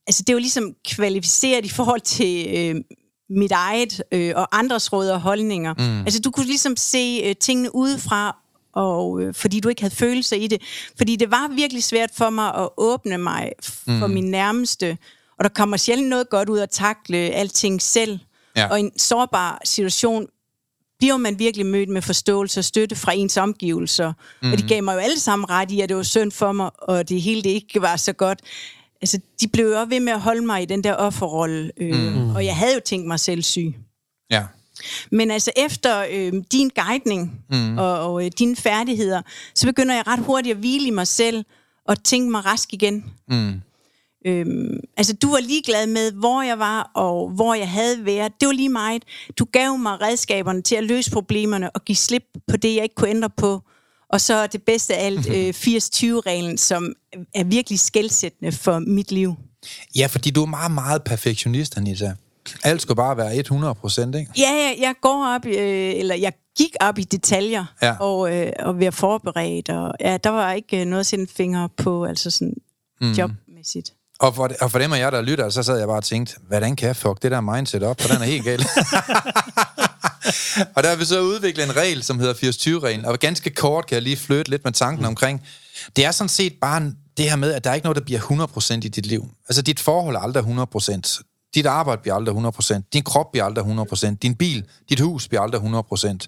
altså 0.07 0.23
det 0.27 0.35
var 0.35 0.39
ligesom 0.39 0.75
kvalificeret 0.85 1.65
i 1.65 1.69
forhold 1.69 2.01
til 2.01 2.47
øh, 2.57 2.81
mit 3.29 3.51
eget 3.51 4.03
øh, 4.11 4.33
og 4.35 4.57
andres 4.59 4.93
råd 4.93 5.09
og 5.09 5.21
holdninger. 5.21 5.73
Mm. 5.73 5.99
Altså 5.99 6.19
du 6.21 6.31
kunne 6.31 6.45
ligesom 6.45 6.75
se 6.77 7.21
øh, 7.25 7.35
tingene 7.35 7.75
udefra, 7.75 8.37
og 8.75 9.21
øh, 9.21 9.33
fordi 9.33 9.59
du 9.59 9.69
ikke 9.69 9.81
havde 9.81 9.95
følelser 9.95 10.35
i 10.35 10.47
det. 10.47 10.61
Fordi 10.97 11.15
det 11.15 11.31
var 11.31 11.55
virkelig 11.55 11.83
svært 11.83 12.09
for 12.17 12.29
mig 12.29 12.55
at 12.55 12.69
åbne 12.77 13.17
mig 13.17 13.51
for 13.61 14.07
mm. 14.07 14.13
min 14.13 14.31
nærmeste, 14.31 14.97
og 15.37 15.43
der 15.43 15.49
kommer 15.49 15.77
sjældent 15.77 16.09
noget 16.09 16.29
godt 16.29 16.49
ud 16.49 16.59
at 16.59 16.69
takle 16.69 17.17
alting 17.17 17.81
selv. 17.81 18.19
Ja. 18.55 18.67
Og 18.67 18.79
i 18.79 18.83
en 18.83 18.99
sårbar 18.99 19.61
situation 19.65 20.27
bliver 20.99 21.17
man 21.17 21.39
virkelig 21.39 21.65
mødt 21.65 21.89
med 21.89 22.01
forståelse 22.01 22.59
og 22.59 22.63
støtte 22.63 22.95
fra 22.95 23.13
ens 23.13 23.37
omgivelser. 23.37 24.13
Mm. 24.41 24.51
Og 24.51 24.57
de 24.57 24.67
gav 24.67 24.83
mig 24.83 24.93
jo 24.93 24.99
alle 24.99 25.19
sammen 25.19 25.49
ret 25.49 25.71
i, 25.71 25.81
at 25.81 25.89
det 25.89 25.97
var 25.97 26.03
synd 26.03 26.31
for 26.31 26.51
mig, 26.51 26.69
og 26.77 27.09
det 27.09 27.21
hele 27.21 27.41
det 27.43 27.49
ikke 27.49 27.81
var 27.81 27.95
så 27.95 28.13
godt. 28.13 28.39
Altså, 29.01 29.19
de 29.41 29.47
blev 29.47 29.65
jo 29.65 29.79
også 29.79 29.89
ved 29.89 29.99
med 29.99 30.13
at 30.13 30.21
holde 30.21 30.45
mig 30.45 30.61
i 30.61 30.65
den 30.65 30.83
der 30.83 30.93
offerrolle, 30.93 31.71
øh, 31.77 32.13
mm. 32.13 32.35
og 32.35 32.45
jeg 32.45 32.55
havde 32.55 32.73
jo 32.73 32.79
tænkt 32.85 33.07
mig 33.07 33.19
selv 33.19 33.41
syg. 33.41 33.75
Ja. 34.31 34.43
Men 35.11 35.31
altså 35.31 35.51
efter 35.57 36.05
øh, 36.11 36.33
din 36.51 36.71
guidning 36.75 37.41
mm. 37.49 37.77
og, 37.77 37.99
og 37.99 38.25
øh, 38.25 38.31
dine 38.39 38.55
færdigheder, 38.55 39.21
så 39.55 39.67
begynder 39.67 39.95
jeg 39.95 40.07
ret 40.07 40.19
hurtigt 40.19 40.53
at 40.53 40.59
hvile 40.59 40.87
i 40.87 40.91
mig 40.91 41.07
selv 41.07 41.45
og 41.87 42.03
tænke 42.03 42.31
mig 42.31 42.45
rask 42.45 42.73
igen. 42.73 43.05
Mm. 43.29 43.61
Øhm, 44.27 44.79
altså, 44.97 45.13
du 45.13 45.29
var 45.29 45.39
ligeglad 45.39 45.87
med, 45.87 46.11
hvor 46.11 46.41
jeg 46.41 46.59
var 46.59 46.91
og 46.93 47.29
hvor 47.29 47.53
jeg 47.53 47.69
havde 47.69 48.05
været. 48.05 48.31
Det 48.39 48.45
var 48.47 48.53
lige 48.53 48.69
meget. 48.69 49.03
Du 49.39 49.45
gav 49.51 49.77
mig 49.77 50.01
redskaberne 50.01 50.61
til 50.61 50.75
at 50.75 50.83
løse 50.83 51.11
problemerne 51.11 51.71
og 51.71 51.85
give 51.85 51.95
slip 51.95 52.23
på 52.47 52.57
det, 52.57 52.75
jeg 52.75 52.83
ikke 52.83 52.95
kunne 52.95 53.09
ændre 53.09 53.29
på. 53.29 53.61
Og 54.09 54.21
så 54.21 54.47
det 54.47 54.63
bedste 54.63 54.95
af 54.95 55.05
alt, 55.05 55.29
øh, 55.35 55.49
80-20-reglen, 55.49 56.57
som 56.57 56.93
er 57.35 57.43
virkelig 57.43 57.79
skældsættende 57.79 58.51
for 58.51 58.79
mit 58.79 59.11
liv. 59.11 59.35
Ja, 59.95 60.07
fordi 60.07 60.29
du 60.29 60.41
er 60.41 60.45
meget, 60.45 60.71
meget 60.71 61.03
perfektionist, 61.03 61.77
Anita. 61.77 62.13
Alt 62.63 62.81
skulle 62.81 62.95
bare 62.95 63.17
være 63.17 63.35
100 63.35 63.75
procent, 63.75 64.15
ikke? 64.15 64.31
Ja, 64.37 64.49
jeg, 64.51 64.75
jeg 64.79 64.93
går 65.01 65.25
op, 65.35 65.45
øh, 65.45 65.93
eller 65.95 66.15
jeg 66.15 66.33
gik 66.57 66.75
op 66.81 66.97
i 66.99 67.03
detaljer, 67.03 67.65
Ja. 67.81 67.95
og, 67.99 68.35
øh, 68.37 68.51
og 68.59 68.79
være 68.79 68.91
forberedt, 68.91 69.69
og 69.69 69.93
ja, 69.99 70.17
der 70.17 70.29
var 70.29 70.53
ikke 70.53 70.81
øh, 70.81 70.85
noget 70.85 70.99
at 70.99 71.05
sætte 71.05 71.27
fingre 71.37 71.69
på, 71.77 72.05
altså 72.05 72.29
sådan 72.31 72.53
mm. 73.01 73.11
jobmæssigt. 73.11 73.93
Og 74.19 74.35
for, 74.35 74.49
og 74.61 74.71
for 74.71 74.79
dem 74.79 74.93
af 74.93 74.99
jer, 74.99 75.09
der 75.09 75.21
lytter, 75.21 75.49
så 75.49 75.63
sad 75.63 75.77
jeg 75.77 75.87
bare 75.87 75.97
og 75.97 76.03
tænkte, 76.03 76.35
hvordan 76.47 76.75
kan 76.75 76.87
jeg 76.87 76.95
fuck 76.95 77.21
det 77.21 77.31
der 77.31 77.41
mindset 77.41 77.83
op? 77.83 78.01
For 78.01 78.07
den 78.13 78.21
er 78.21 78.25
helt 78.25 78.43
galt. 78.43 78.67
og 80.75 80.83
der 80.83 80.89
har 80.89 80.95
vi 80.95 81.05
så 81.05 81.21
udviklet 81.21 81.65
en 81.65 81.75
regel, 81.75 82.03
som 82.03 82.19
hedder 82.19 82.33
80-20-reglen. 82.33 83.05
Og 83.05 83.19
ganske 83.19 83.49
kort 83.49 83.85
kan 83.87 83.95
jeg 83.95 84.01
lige 84.01 84.17
flytte 84.17 84.51
lidt 84.51 84.63
med 84.63 84.71
tanken 84.73 85.01
mm. 85.01 85.07
omkring. 85.07 85.41
Det 85.95 86.05
er 86.05 86.11
sådan 86.11 86.29
set 86.29 86.53
bare 86.61 86.77
en- 86.77 86.97
det 87.17 87.29
her 87.29 87.35
med, 87.35 87.53
at 87.53 87.63
der 87.63 87.69
er 87.69 87.73
ikke 87.73 87.85
noget, 87.85 87.97
der 87.97 88.03
bliver 88.03 88.19
100% 88.19 88.73
i 88.85 88.89
dit 88.89 89.05
liv. 89.05 89.27
Altså, 89.49 89.61
dit 89.61 89.79
forhold 89.79 90.15
er 90.15 90.19
aldrig 90.19 90.43
100%. 90.43 91.21
Dit 91.55 91.65
arbejde 91.65 92.01
bliver 92.01 92.15
aldrig 92.15 92.35
100%. 92.35 92.89
Din 92.93 93.03
krop 93.03 93.31
bliver 93.31 93.45
aldrig 93.45 93.65
100%. 93.65 94.15
Din 94.15 94.35
bil, 94.35 94.65
dit 94.89 94.99
hus 94.99 95.27
bliver 95.27 95.41
aldrig 95.41 95.61
100%. 95.61 96.27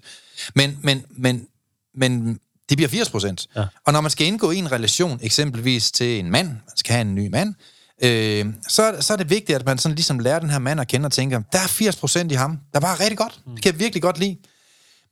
Men, 0.54 0.78
men, 0.82 1.04
men, 1.10 1.46
men 1.94 2.38
det 2.68 2.76
bliver 2.76 2.88
80%. 2.88 3.46
Ja. 3.56 3.64
Og 3.86 3.92
når 3.92 4.00
man 4.00 4.10
skal 4.10 4.26
indgå 4.26 4.50
i 4.50 4.56
en 4.56 4.72
relation, 4.72 5.18
eksempelvis 5.22 5.90
til 5.90 6.18
en 6.18 6.30
mand, 6.30 6.48
man 6.48 6.76
skal 6.76 6.92
have 6.92 7.00
en 7.00 7.14
ny 7.14 7.28
mand, 7.28 7.54
øh, 8.02 8.46
så, 8.68 8.96
så 9.00 9.12
er 9.12 9.16
det 9.16 9.30
vigtigt, 9.30 9.56
at 9.56 9.66
man 9.66 9.78
sådan 9.78 9.94
ligesom 9.94 10.18
lærer 10.18 10.38
den 10.38 10.50
her 10.50 10.58
mand 10.58 10.80
at 10.80 10.88
kende 10.88 11.06
og 11.06 11.12
tænker, 11.12 11.42
der 11.52 11.58
er 11.58 12.22
80% 12.26 12.32
i 12.32 12.34
ham, 12.34 12.58
der 12.72 12.78
er 12.78 12.80
bare 12.80 13.00
rigtig 13.00 13.18
godt. 13.18 13.40
Det 13.54 13.62
kan 13.62 13.72
jeg 13.72 13.80
virkelig 13.80 14.02
godt 14.02 14.18
lide. 14.18 14.36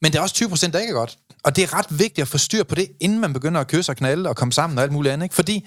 Men 0.03 0.13
der 0.13 0.19
er 0.19 0.23
også 0.23 0.45
20% 0.45 0.71
der 0.71 0.79
ikke 0.79 0.91
er 0.91 0.95
godt. 0.95 1.19
Og 1.45 1.57
det 1.57 1.65
er 1.65 1.75
ret 1.75 1.87
vigtigt 1.99 2.19
at 2.19 2.29
få 2.29 2.39
styr 2.39 2.65
på 2.65 2.75
det, 2.75 2.89
inden 3.01 3.21
man 3.21 3.33
begynder 3.33 3.61
at 3.61 3.69
kysse 3.69 3.93
og 3.93 3.97
knalde 3.97 4.29
og 4.29 4.37
komme 4.37 4.53
sammen 4.53 4.79
og 4.79 4.85
alt 4.85 4.93
muligt 4.93 5.13
andet. 5.13 5.25
Ikke? 5.25 5.35
Fordi 5.35 5.67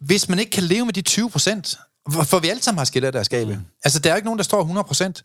hvis 0.00 0.28
man 0.28 0.38
ikke 0.38 0.50
kan 0.50 0.62
leve 0.62 0.84
med 0.84 0.92
de 0.92 1.02
20 1.02 1.30
for, 2.12 2.22
for 2.22 2.38
vi 2.38 2.48
alle 2.48 2.62
sammen 2.62 2.78
har 2.78 2.84
skeletter 2.84 3.20
der 3.20 3.24
skabe. 3.24 3.54
Mm. 3.54 3.60
Altså, 3.84 3.98
der 3.98 4.12
er 4.12 4.16
ikke 4.16 4.26
nogen, 4.26 4.38
der 4.38 4.44
står 4.44 4.84
100% 4.92 5.22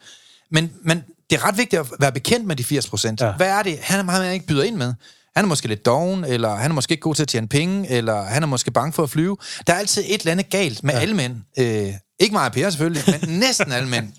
men, 0.53 0.71
men 0.83 1.03
det 1.29 1.35
er 1.35 1.47
ret 1.47 1.57
vigtigt 1.57 1.79
at 1.79 1.87
være 1.99 2.11
bekendt 2.11 2.47
med 2.47 2.55
de 2.55 2.63
80 2.63 2.89
Ja. 3.21 3.31
Hvad 3.31 3.47
er 3.47 3.63
det, 3.63 3.79
han, 3.81 4.09
han 4.09 4.33
ikke 4.33 4.47
byder 4.47 4.63
ind 4.63 4.75
med? 4.75 4.93
Han 5.35 5.45
er 5.45 5.49
måske 5.49 5.67
lidt 5.67 5.85
doven, 5.85 6.23
eller 6.23 6.55
han 6.55 6.71
er 6.71 6.75
måske 6.75 6.91
ikke 6.91 7.01
god 7.01 7.15
til 7.15 7.23
at 7.23 7.27
tjene 7.27 7.47
penge, 7.47 7.89
eller 7.89 8.23
han 8.23 8.43
er 8.43 8.47
måske 8.47 8.71
bange 8.71 8.93
for 8.93 9.03
at 9.03 9.09
flyve. 9.09 9.37
Der 9.67 9.73
er 9.73 9.77
altid 9.77 10.03
et 10.07 10.19
eller 10.19 10.31
andet 10.31 10.49
galt 10.49 10.83
med 10.83 10.93
ja. 10.93 10.99
alle 10.99 11.15
mænd. 11.15 11.35
Øh, 11.59 11.93
ikke 12.19 12.33
mig 12.33 12.45
og 12.45 12.51
Per 12.51 12.69
selvfølgelig, 12.69 13.03
men 13.07 13.29
næsten 13.39 13.71
alle 13.71 13.89
mænd. 13.89 14.13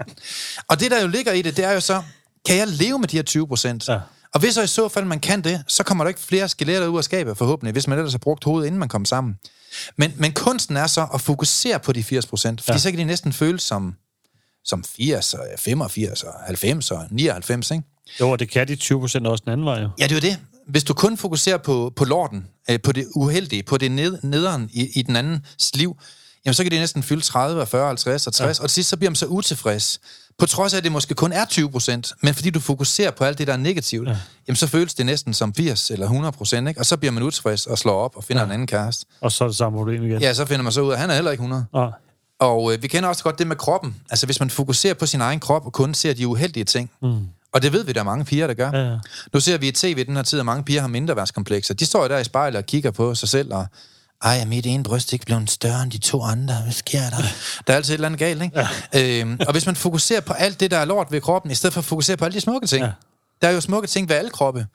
Og 0.69 0.81
det, 0.81 0.91
der 0.91 1.03
jo 1.03 1.09
ligger 1.09 1.33
i 1.33 1.43
det, 1.43 1.57
det 1.57 1.65
er 1.65 1.73
jo 1.73 1.81
så, 1.81 2.03
kan 2.47 2.57
jeg 2.57 2.69
leve 2.69 2.99
med 2.99 3.09
de 3.09 3.17
her 3.17 3.23
20 3.23 3.49
procent? 3.49 3.89
Ja. 3.89 3.99
Og 4.35 4.41
hvis 4.41 4.55
så 4.55 4.63
i 4.63 4.67
så 4.67 4.89
fald 4.89 5.05
man 5.05 5.21
kan 5.21 5.45
det, 5.45 5.65
så 5.69 5.83
kommer 5.83 6.05
der 6.05 6.09
ikke 6.09 6.21
flere 6.21 6.49
skeletter 6.49 6.89
ud 6.89 6.99
af 6.99 7.05
skabet 7.05 7.39
forhåbentlig, 7.39 7.73
hvis 7.73 7.87
man 7.87 7.99
ellers 7.99 8.13
har 8.13 8.19
brugt 8.19 8.45
hovedet, 8.45 8.67
inden 8.67 8.79
man 8.79 8.89
kom 8.89 9.05
sammen. 9.05 9.39
Men, 9.97 10.13
men 10.17 10.33
kunsten 10.33 10.77
er 10.77 10.87
så 10.87 11.07
at 11.15 11.21
fokusere 11.21 11.81
på 11.81 11.93
de 11.93 12.03
80 12.03 12.27
procent, 12.27 12.61
fordi 12.61 12.75
ja. 12.75 12.79
Så 12.79 12.91
kan 12.91 12.99
de 12.99 13.05
næsten 13.05 13.33
føles 13.33 13.63
som, 13.63 13.95
som 14.65 14.85
80, 14.85 15.35
og 15.35 15.41
85, 15.59 16.23
og 16.23 16.33
90 16.47 16.91
og 16.91 17.07
99, 17.11 17.71
ikke? 17.71 17.85
Jo, 18.21 18.31
og 18.31 18.39
det 18.39 18.51
kan 18.51 18.69
de 18.69 18.77
20 18.77 19.01
procent 19.01 19.27
også 19.27 19.43
den 19.45 19.53
anden 19.53 19.67
vej, 19.67 19.81
jo. 19.83 19.89
Ja, 19.99 20.05
det 20.05 20.13
er 20.13 20.17
jo 20.17 20.21
det. 20.21 20.39
Hvis 20.69 20.85
du 20.85 20.95
kun 20.95 21.17
fokuserer 21.17 21.59
på, 21.59 21.93
på 21.97 22.05
lorten, 22.05 22.47
øh, 22.71 22.81
på 22.81 22.93
det 22.93 23.07
uheldige, 23.15 23.63
på 23.63 23.79
det 23.79 23.91
ned, 23.91 24.19
nederen 24.23 24.71
i, 24.73 24.89
i 24.95 25.03
den 25.03 25.17
andens 25.17 25.71
liv, 25.75 25.97
jamen 26.45 26.55
så 26.55 26.63
kan 26.63 26.73
det 26.73 26.81
næsten 26.81 27.03
fylde 27.03 27.23
30, 27.23 27.61
og 27.61 27.69
40, 27.69 27.87
50 27.87 28.27
og 28.27 28.33
60, 28.33 28.59
ja. 28.59 28.63
og 28.63 28.69
til 28.69 28.75
sidst 28.75 28.89
så 28.89 28.97
bliver 28.97 29.11
man 29.11 29.17
så 29.17 29.27
utilfreds. 29.27 30.01
På 30.39 30.47
trods 30.47 30.75
af, 30.75 30.79
at 30.79 30.85
det 30.85 30.93
måske 30.93 31.15
kun 31.15 31.33
er 31.33 31.45
20 31.45 31.71
procent, 31.71 32.13
men 32.21 32.35
fordi 32.35 32.51
du 32.51 32.61
fokuserer 32.61 33.11
på 33.11 33.25
alt 33.25 33.39
det, 33.39 33.47
der 33.47 33.53
er 33.53 33.57
negativt, 33.57 34.09
ja. 34.09 34.17
jamen 34.49 34.57
så 34.57 34.67
føles 34.67 34.95
det 34.95 35.07
næsten 35.07 35.35
som 35.35 35.55
80 35.55 35.91
eller 35.91 36.07
100 36.07 36.33
procent, 36.33 36.69
ikke? 36.69 36.81
Og 36.81 36.87
så 36.87 36.97
bliver 36.97 37.13
man 37.13 37.23
utilfreds 37.23 37.67
og 37.67 37.79
slår 37.79 37.95
op 37.95 38.17
og 38.17 38.25
finder 38.25 38.43
ja. 38.43 38.47
en 38.47 38.53
anden 38.53 38.67
kæreste. 38.67 39.07
Og 39.21 39.33
så 39.33 39.45
er 39.45 39.49
det 39.49 39.57
samme 39.57 39.79
problem 39.79 40.05
igen. 40.05 40.21
Ja, 40.21 40.35
så 40.35 40.45
finder 40.45 40.63
man 40.63 40.73
så 40.73 40.81
ud 40.81 40.91
af, 40.91 40.93
at 40.93 41.01
han 41.01 41.11
er 41.11 41.15
heller 41.15 41.31
ikke 41.31 41.43
100. 41.43 41.67
Og, 41.73 41.93
Og 42.39 42.73
øh, 42.73 42.83
vi 42.83 42.89
kender 42.89 43.09
også 43.09 43.25
godt 43.25 43.39
det 43.39 43.47
med 43.47 43.57
kroppen. 43.57 43.97
Altså 44.11 44.27
hvis 44.27 44.41
man 44.41 44.51
fokuserer 44.51 44.95
på 44.95 45.07
sin 45.07 45.21
egen 45.21 45.41
krop 45.41 45.67
og 45.67 45.73
kun 45.73 45.95
ser 45.95 46.15
de 46.15 46.27
uheldige 46.27 46.65
ting. 46.65 46.91
Mm. 47.03 47.29
Og 47.53 47.63
det 47.63 47.73
ved 47.73 47.85
vi, 47.85 47.93
der 47.93 48.01
er 48.01 48.05
mange 48.05 48.25
piger, 48.25 48.47
der 48.47 48.55
gør. 48.55 48.71
Ja, 48.73 48.91
ja. 48.91 48.99
Nu 49.33 49.41
ser 49.41 49.59
vi 49.59 49.69
i 49.69 49.73
tv 49.73 49.99
i 49.99 50.03
den 50.03 50.17
her 50.17 50.23
tid, 50.23 50.39
at 50.39 50.47
mange 50.47 50.65
piger 50.65 50.81
har 50.81 50.89
mindre 50.89 51.17
værtskomplekser. 51.17 51.75
De 51.75 51.87
står 51.87 52.03
jo 52.03 52.09
der 52.09 52.19
i 52.19 52.25
spejlet 52.25 52.59
og 52.59 52.67
kigger 52.67 52.91
på 52.91 53.15
sig 53.15 53.29
selv, 53.29 53.55
og 53.55 53.67
ej, 54.25 54.39
er 54.41 54.45
mit 54.45 54.67
ene 54.67 54.85
bryst 54.85 55.13
ikke 55.13 55.27
blevet 55.27 55.51
større 55.51 55.83
end 55.83 55.91
de 55.91 55.99
to 55.99 56.23
andre? 56.23 56.55
Hvad 56.63 56.73
sker 56.73 57.01
der? 57.11 57.17
Der 57.67 57.73
er 57.73 57.77
altid 57.77 57.93
et 57.93 57.95
eller 57.95 58.09
andet 58.09 58.19
galt, 58.19 58.43
ikke? 58.43 58.61
Ja. 58.95 59.21
Øhm, 59.21 59.39
og 59.47 59.53
hvis 59.53 59.67
man 59.67 59.77
fokuserer 59.77 60.21
på 60.21 60.33
alt 60.33 60.61
det, 60.61 60.71
der 60.71 60.79
er 60.79 60.85
lort 60.85 61.13
ved 61.13 61.21
kroppen, 61.21 61.51
i 61.51 61.55
stedet 61.55 61.75
for 61.75 61.81
at 61.81 61.85
fokusere 61.85 62.17
på 62.17 62.25
alle 62.25 62.35
de 62.35 62.41
smukke 62.41 62.67
ting. 62.67 62.81
Ja. 62.83 62.87
Ja. 62.87 62.93
Der 63.43 63.49
er 63.49 63.53
jo 63.53 63.61
smukke 63.61 63.89
ting 63.89 64.09
ved 64.09 64.17
alle 64.17 64.31
kroppe. 64.31 64.67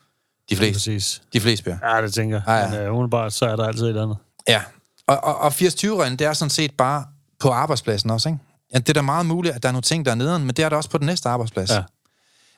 De 0.50 0.56
fleste. 0.56 0.72
præcis. 0.74 1.22
De 1.32 1.40
fleste, 1.40 1.64
Per. 1.64 1.94
Ja, 1.96 2.02
det 2.02 2.14
tænker 2.14 2.40
Ja, 2.46 2.52
ja. 2.52 2.58
jeg. 2.58 2.70
Men 2.70 2.80
øh, 2.80 2.92
umiddelbart, 2.94 3.32
så 3.32 3.46
er 3.46 3.56
der 3.56 3.64
altid 3.64 3.82
et 3.84 3.88
eller 3.88 4.02
andet. 4.02 4.16
Ja, 4.48 4.62
og, 5.06 5.24
og, 5.24 5.38
og 5.38 5.48
80-20-reglen, 5.48 6.18
det 6.18 6.26
er 6.26 6.32
sådan 6.32 6.50
set 6.50 6.72
bare 6.78 7.04
på 7.40 7.50
arbejdspladsen 7.50 8.10
også, 8.10 8.28
ikke? 8.28 8.38
Ja, 8.74 8.78
det 8.78 8.88
er 8.88 8.92
da 8.92 9.02
meget 9.02 9.26
muligt, 9.26 9.54
at 9.54 9.62
der 9.62 9.68
er 9.68 9.72
nogle 9.72 9.82
ting, 9.82 10.04
der 10.04 10.10
er 10.10 10.14
nederen, 10.14 10.44
men 10.44 10.56
det 10.56 10.64
er 10.64 10.68
der 10.68 10.76
også 10.76 10.90
på 10.90 10.98
den 10.98 11.06
næste 11.06 11.28
arbejdsplads. 11.28 11.70
Ja. 11.70 11.82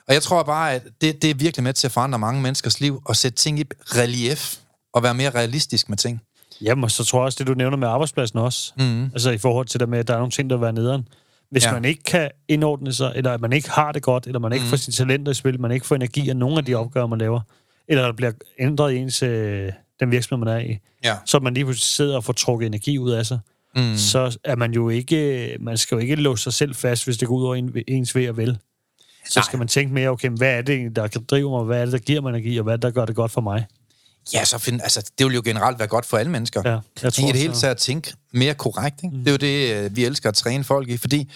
Og 0.08 0.14
jeg 0.14 0.22
tror 0.22 0.42
bare, 0.42 0.72
at 0.74 0.82
det, 1.00 1.22
det 1.22 1.30
er 1.30 1.34
virkelig 1.34 1.64
med 1.64 1.72
til 1.72 1.86
at 1.86 1.92
forandre 1.92 2.18
mange 2.18 2.42
menneskers 2.42 2.80
liv, 2.80 3.02
og 3.04 3.16
sætte 3.16 3.36
ting 3.38 3.58
i 3.60 3.64
relief, 3.86 4.56
og 4.94 5.02
være 5.02 5.14
mere 5.14 5.30
realistisk 5.30 5.88
med 5.88 5.96
ting. 5.96 6.20
Jamen, 6.62 6.84
og 6.84 6.90
så 6.90 7.04
tror 7.04 7.18
jeg 7.18 7.24
også, 7.24 7.36
det 7.38 7.46
du 7.46 7.54
nævner 7.54 7.76
med 7.76 7.88
arbejdspladsen 7.88 8.38
også. 8.38 8.72
Mm. 8.78 9.04
Altså 9.04 9.30
i 9.30 9.38
forhold 9.38 9.66
til 9.66 9.80
det 9.80 9.88
med, 9.88 9.98
at 9.98 10.08
der 10.08 10.14
er 10.14 10.18
nogle 10.18 10.30
ting, 10.30 10.50
der 10.50 10.56
vil 10.56 10.62
være 10.62 10.72
nederen. 10.72 11.08
Hvis 11.50 11.66
Ja. 11.66 11.72
man 11.72 11.84
ikke 11.84 12.02
kan 12.02 12.30
indordne 12.48 12.92
sig, 12.92 13.12
eller 13.14 13.30
at 13.32 13.40
man 13.40 13.52
ikke 13.52 13.70
har 13.70 13.92
det 13.92 14.02
godt, 14.02 14.26
eller 14.26 14.38
man 14.38 14.52
ikke 14.52 14.64
mm. 14.64 14.68
får 14.70 14.76
sine 14.76 14.92
talenter 14.92 15.32
i 15.32 15.34
spil, 15.34 15.60
man 15.60 15.70
ikke 15.70 15.86
får 15.86 15.94
energi 15.94 16.28
af 16.28 16.36
nogle 16.36 16.58
af 16.58 16.64
de 16.64 16.74
opgaver, 16.74 17.06
man 17.06 17.18
laver, 17.18 17.40
eller 17.88 18.02
der 18.04 18.12
bliver 18.12 18.32
ændret 18.58 18.92
i 18.92 18.96
ens, 18.96 19.22
øh, 19.22 19.72
den 20.00 20.10
virksomhed, 20.10 20.44
man 20.46 20.54
er 20.54 20.60
i, 20.60 20.78
Ja. 21.04 21.16
så 21.26 21.38
man 21.38 21.54
lige 21.54 21.64
pludselig 21.64 21.84
sidder 21.84 22.16
og 22.16 22.24
får 22.24 22.32
trukket 22.32 22.66
energi 22.66 22.98
ud 22.98 23.10
af 23.10 23.26
sig, 23.26 23.38
mm. 23.76 23.96
så 23.96 24.38
er 24.44 24.56
man 24.56 24.72
jo 24.72 24.88
ikke, 24.88 25.56
man 25.60 25.76
skal 25.76 25.94
jo 25.94 26.00
ikke 26.00 26.14
låse 26.16 26.42
sig 26.42 26.52
selv 26.52 26.74
fast, 26.74 27.04
hvis 27.04 27.16
det 27.16 27.28
går 27.28 27.34
ud 27.36 27.44
over 27.44 27.54
en, 27.54 27.74
ens 27.88 28.14
ved 28.14 28.28
og 28.28 28.36
vel. 28.36 28.58
Så 29.28 29.38
Nej. 29.40 29.44
skal 29.44 29.58
man 29.58 29.68
tænke 29.68 29.94
mere, 29.94 30.08
okay, 30.08 30.28
hvad 30.28 30.58
er 30.58 30.62
det, 30.62 30.96
der 30.96 31.06
driver 31.06 31.50
mig, 31.58 31.64
hvad 31.66 31.80
er 31.80 31.84
det, 31.84 31.92
der 31.92 31.98
giver 31.98 32.20
mig 32.20 32.28
energi, 32.28 32.56
og 32.58 32.62
hvad 32.64 32.72
er 32.72 32.76
det, 32.76 32.82
der 32.82 32.90
gør 32.90 33.04
det 33.04 33.16
godt 33.16 33.30
for 33.30 33.40
mig? 33.40 33.64
Ja, 34.34 34.44
så 34.44 34.58
find, 34.58 34.80
altså, 34.82 35.10
det 35.18 35.26
vil 35.26 35.34
jo 35.34 35.42
generelt 35.44 35.78
være 35.78 35.88
godt 35.88 36.06
for 36.06 36.16
alle 36.18 36.32
mennesker. 36.32 36.62
Ja, 36.64 36.78
jeg 37.02 37.12
tror 37.12 37.28
I 37.28 37.32
det 37.32 37.40
hele 37.40 37.54
taget 37.54 37.70
at 37.70 37.76
tænke 37.76 38.14
mere 38.32 38.54
korrekt. 38.54 39.00
Ikke? 39.04 39.16
Mm. 39.16 39.24
Det 39.24 39.28
er 39.28 39.32
jo 39.32 39.36
det, 39.36 39.84
øh, 39.84 39.96
vi 39.96 40.04
elsker 40.04 40.28
at 40.28 40.34
træne 40.34 40.64
folk 40.64 40.88
i, 40.88 40.96
fordi 40.96 41.30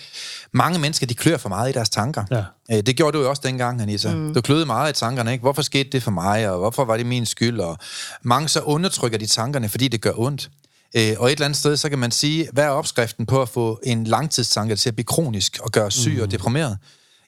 mange 0.52 0.78
mennesker, 0.78 1.06
de 1.06 1.14
klør 1.14 1.36
for 1.36 1.48
meget 1.48 1.70
i 1.70 1.72
deres 1.72 1.88
tanker. 1.90 2.24
Ja. 2.30 2.42
Øh, 2.76 2.82
Det 2.86 2.96
gjorde 2.96 3.18
du 3.18 3.22
jo 3.22 3.30
også 3.30 3.42
dengang, 3.44 3.82
Anita. 3.82 4.14
Mm. 4.14 4.34
Du 4.34 4.40
kløede 4.40 4.66
meget 4.66 4.96
i 4.96 5.00
tankerne, 5.00 5.32
ikke? 5.32 5.42
Hvorfor 5.42 5.62
skete 5.62 5.90
det 5.90 6.02
for 6.02 6.10
mig, 6.10 6.50
og 6.50 6.58
hvorfor 6.58 6.84
var 6.84 6.96
det 6.96 7.06
min 7.06 7.26
skyld? 7.26 7.60
Og 7.60 7.78
mange 8.22 8.48
så 8.48 8.60
undertrykker 8.60 9.18
de 9.18 9.26
tankerne, 9.26 9.68
fordi 9.68 9.88
det 9.88 10.00
gør 10.00 10.12
ondt. 10.16 10.50
Øh, 10.96 11.14
Og 11.18 11.26
et 11.26 11.32
eller 11.32 11.44
andet 11.44 11.58
sted, 11.58 11.76
så 11.76 11.88
kan 11.88 11.98
man 11.98 12.10
sige, 12.10 12.48
hvad 12.52 12.64
er 12.64 12.68
opskriften 12.68 13.26
på 13.26 13.42
at 13.42 13.48
få 13.48 13.80
en 13.84 14.04
langtidstanke 14.04 14.76
til 14.76 14.88
at 14.88 14.94
blive 14.96 15.04
kronisk 15.06 15.58
og 15.62 15.72
gøre 15.72 15.90
syg 15.90 16.14
mm. 16.16 16.22
og 16.22 16.30
deprimeret? 16.30 16.78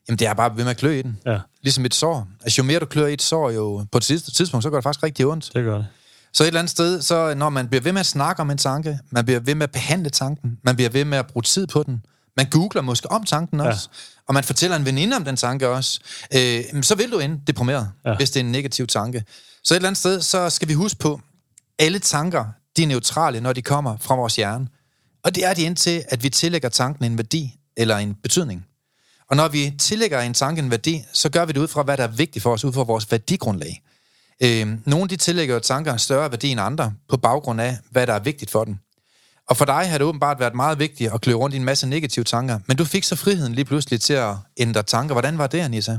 Jamen, 0.09 0.19
det 0.19 0.27
er 0.27 0.35
bare 0.35 0.57
ved 0.57 0.65
med 0.65 0.71
at 0.71 0.77
klø 0.77 0.99
i 0.99 1.03
den. 1.03 1.19
Ja. 1.27 1.39
Ligesom 1.63 1.85
et 1.85 1.95
sår. 1.95 2.29
Altså, 2.43 2.59
jo 2.59 2.63
mere 2.67 2.79
du 2.79 2.87
klør 2.87 3.07
i 3.07 3.13
et 3.13 3.23
sår, 3.23 3.51
jo 3.51 3.87
på 3.93 3.99
et 3.99 4.05
sidste 4.05 4.31
tidspunkt, 4.31 4.63
så 4.63 4.71
gør 4.71 4.77
det 4.77 4.83
faktisk 4.83 5.03
rigtig 5.03 5.27
ondt. 5.27 5.51
Det 5.55 5.65
gør 5.65 5.77
det. 5.77 5.87
Så 6.33 6.43
et 6.43 6.47
eller 6.47 6.61
andet 6.61 6.71
sted, 6.71 7.03
så 7.03 7.35
når 7.35 7.49
man 7.49 7.69
bliver 7.69 7.83
ved 7.83 7.93
med 7.93 8.01
at 8.01 8.07
snakke 8.07 8.43
om 8.43 8.51
en 8.51 8.59
tanke, 8.59 8.99
man 9.11 9.25
bliver 9.25 9.41
ved 9.41 9.55
med 9.55 9.63
at 9.63 9.71
behandle 9.71 10.11
tanken, 10.11 10.59
man 10.63 10.77
bliver 10.77 10.91
ved 10.91 11.05
med 11.05 11.19
at 11.19 11.27
bruge 11.27 11.43
tid 11.43 11.67
på 11.67 11.83
den, 11.83 12.03
man 12.37 12.47
googler 12.51 12.83
måske 12.83 13.11
om 13.11 13.25
tanken 13.25 13.61
også, 13.61 13.89
ja. 13.93 14.23
og 14.29 14.35
man 14.35 14.45
fortæller 14.45 14.77
en 14.77 14.85
veninde 14.85 15.17
om 15.17 15.25
den 15.25 15.37
tanke 15.37 15.69
også, 15.69 16.01
øh, 16.35 16.83
så 16.83 16.95
vil 16.95 17.13
du 17.13 17.19
ende 17.19 17.41
deprimeret. 17.47 17.91
Ja. 18.07 18.17
hvis 18.17 18.31
det 18.31 18.41
er 18.41 18.45
en 18.45 18.53
negativ 18.53 18.87
tanke. 18.87 19.25
Så 19.65 19.75
et 19.75 19.77
eller 19.77 19.89
andet 19.89 19.99
sted, 19.99 20.21
så 20.21 20.51
skal 20.51 20.69
vi 20.69 20.73
huske 20.73 20.99
på, 20.99 21.21
alle 21.79 21.99
tanker, 21.99 22.45
de 22.77 22.83
er 22.83 22.87
neutrale, 22.87 23.41
når 23.41 23.53
de 23.53 23.63
kommer 23.63 23.97
fra 23.97 24.15
vores 24.15 24.37
hjerne. 24.37 24.69
Og 25.25 25.35
det 25.35 25.45
er 25.47 25.55
de 25.55 25.63
indtil, 25.63 26.05
at 26.09 26.23
vi 26.23 26.31
tillægger 26.31 26.69
tanken 26.69 27.05
en 27.05 27.19
værdi 27.19 27.55
eller 27.77 27.97
en 27.97 28.15
betydning. 28.15 28.67
Og 29.31 29.37
når 29.37 29.49
vi 29.49 29.75
tillægger 29.79 30.21
en 30.21 30.35
tanke 30.35 30.63
en 30.63 30.71
værdi, 30.71 31.05
så 31.13 31.31
gør 31.31 31.45
vi 31.45 31.53
det 31.53 31.61
ud 31.61 31.69
fra, 31.69 31.83
hvad 31.83 31.97
der 31.97 32.03
er 32.03 32.09
vigtigt 32.09 32.43
for 32.43 32.53
os, 32.53 32.65
ud 32.65 32.73
fra 32.73 32.83
vores 32.83 33.11
værdigrundlag. 33.11 33.83
Øh, 34.43 34.67
nogle 34.87 35.09
de 35.09 35.17
tillægger 35.17 35.55
jo 35.55 35.61
tanker 35.61 35.97
større 35.97 36.31
værdi 36.31 36.49
end 36.49 36.61
andre, 36.61 36.93
på 37.09 37.17
baggrund 37.17 37.61
af, 37.61 37.77
hvad 37.91 38.07
der 38.07 38.13
er 38.13 38.19
vigtigt 38.19 38.51
for 38.51 38.65
dem. 38.65 38.77
Og 39.49 39.57
for 39.57 39.65
dig 39.65 39.91
har 39.91 39.99
det 39.99 40.07
åbenbart 40.07 40.41
været 40.41 40.55
meget 40.55 40.79
vigtigt 40.79 41.13
at 41.13 41.21
klø 41.21 41.35
rundt 41.35 41.55
i 41.55 41.59
en 41.59 41.65
masse 41.65 41.87
negative 41.87 42.25
tanker, 42.25 42.59
men 42.67 42.77
du 42.77 42.85
fik 42.85 43.05
så 43.05 43.17
friheden 43.17 43.55
lige 43.55 43.65
pludselig 43.65 44.01
til 44.01 44.13
at 44.13 44.35
ændre 44.57 44.83
tanker. 44.83 45.15
Hvordan 45.15 45.39
var 45.39 45.47
det, 45.47 45.59
Anissa? 45.59 45.99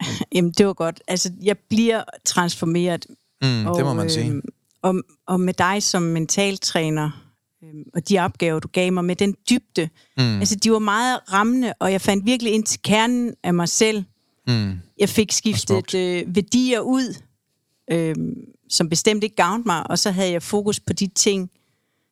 Jamen, 0.34 0.52
det 0.52 0.66
var 0.66 0.72
godt. 0.72 1.02
Altså, 1.08 1.32
jeg 1.42 1.56
bliver 1.68 2.04
transformeret. 2.24 3.06
Mm, 3.42 3.48
det 3.76 3.84
må 3.84 3.94
man 3.94 4.10
sige. 4.10 4.26
øhm, 4.26 4.42
Og, 4.82 4.94
og 5.26 5.40
med 5.40 5.54
dig 5.54 5.82
som 5.82 6.02
mentaltræner, 6.02 7.23
øhm, 7.64 7.84
og 7.94 8.08
de 8.08 8.18
opgaver, 8.18 8.60
du 8.60 8.68
gav 8.68 8.92
mig 8.92 9.04
med 9.04 9.16
den 9.16 9.36
dybde, 9.50 9.88
mm. 10.16 10.38
altså, 10.38 10.56
de 10.56 10.72
var 10.72 10.78
meget 10.78 11.20
rammende, 11.32 11.72
og 11.78 11.92
jeg 11.92 12.00
fandt 12.00 12.26
virkelig 12.26 12.52
ind 12.52 12.64
til 12.64 12.80
kernen 12.82 13.34
af 13.42 13.54
mig 13.54 13.68
selv. 13.68 14.04
Mm. 14.48 14.72
Jeg 14.98 15.08
fik 15.08 15.32
skiftet 15.32 15.94
øh, 15.94 16.34
værdier 16.34 16.80
ud, 16.80 17.14
øhm, 17.90 18.34
som 18.68 18.88
bestemt 18.88 19.24
ikke 19.24 19.36
gavnede 19.36 19.68
mig, 19.68 19.90
og 19.90 19.98
så 19.98 20.10
havde 20.10 20.30
jeg 20.30 20.42
fokus 20.42 20.80
på 20.80 20.92
de 20.92 21.06
ting, 21.06 21.50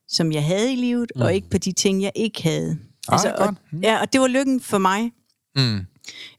som 0.09 0.33
jeg 0.33 0.45
havde 0.45 0.73
i 0.73 0.77
livet, 0.77 1.13
mm. 1.17 1.23
og 1.23 1.35
ikke 1.35 1.51
på 1.51 1.59
de 1.59 1.73
ting, 1.73 2.03
jeg 2.03 2.13
ikke 2.15 2.43
havde. 2.43 2.79
Ah, 3.09 3.21
godt. 3.23 3.35
og, 3.39 3.55
ja, 3.83 4.01
og 4.01 4.13
det 4.13 4.21
var 4.21 4.27
lykken 4.27 4.61
for 4.61 4.79
mig. 4.79 5.13
Mm. 5.57 5.87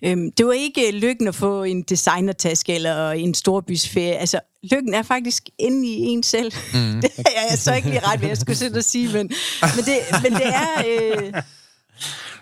Øhm, 0.04 0.32
det 0.32 0.46
var 0.46 0.52
ikke 0.52 0.92
lykken 0.92 1.28
at 1.28 1.36
få 1.36 1.64
en 1.64 1.82
designertaske 1.84 2.76
eller 2.76 3.12
en 3.12 3.34
storbysferie. 3.34 4.16
Altså, 4.16 4.40
lykken 4.72 4.94
er 4.94 5.02
faktisk 5.04 5.44
inde 5.60 5.88
i 5.88 6.00
en 6.02 6.24
selv. 6.24 6.52
Mm. 6.74 6.80
det 7.02 7.12
er 7.18 7.50
jeg 7.50 7.58
så 7.60 7.74
ikke 7.74 7.90
lige 7.90 8.00
ret 8.08 8.22
ved, 8.22 8.28
jeg 8.28 8.38
skulle 8.38 8.58
sætte 8.58 8.78
og 8.78 8.84
sige, 8.84 9.08
men, 9.08 9.32
men, 9.76 9.86
det, 9.86 9.98
men 10.24 10.32
det 10.34 10.48
er... 10.48 10.84
Øh, 10.88 11.24
det, 11.34 11.44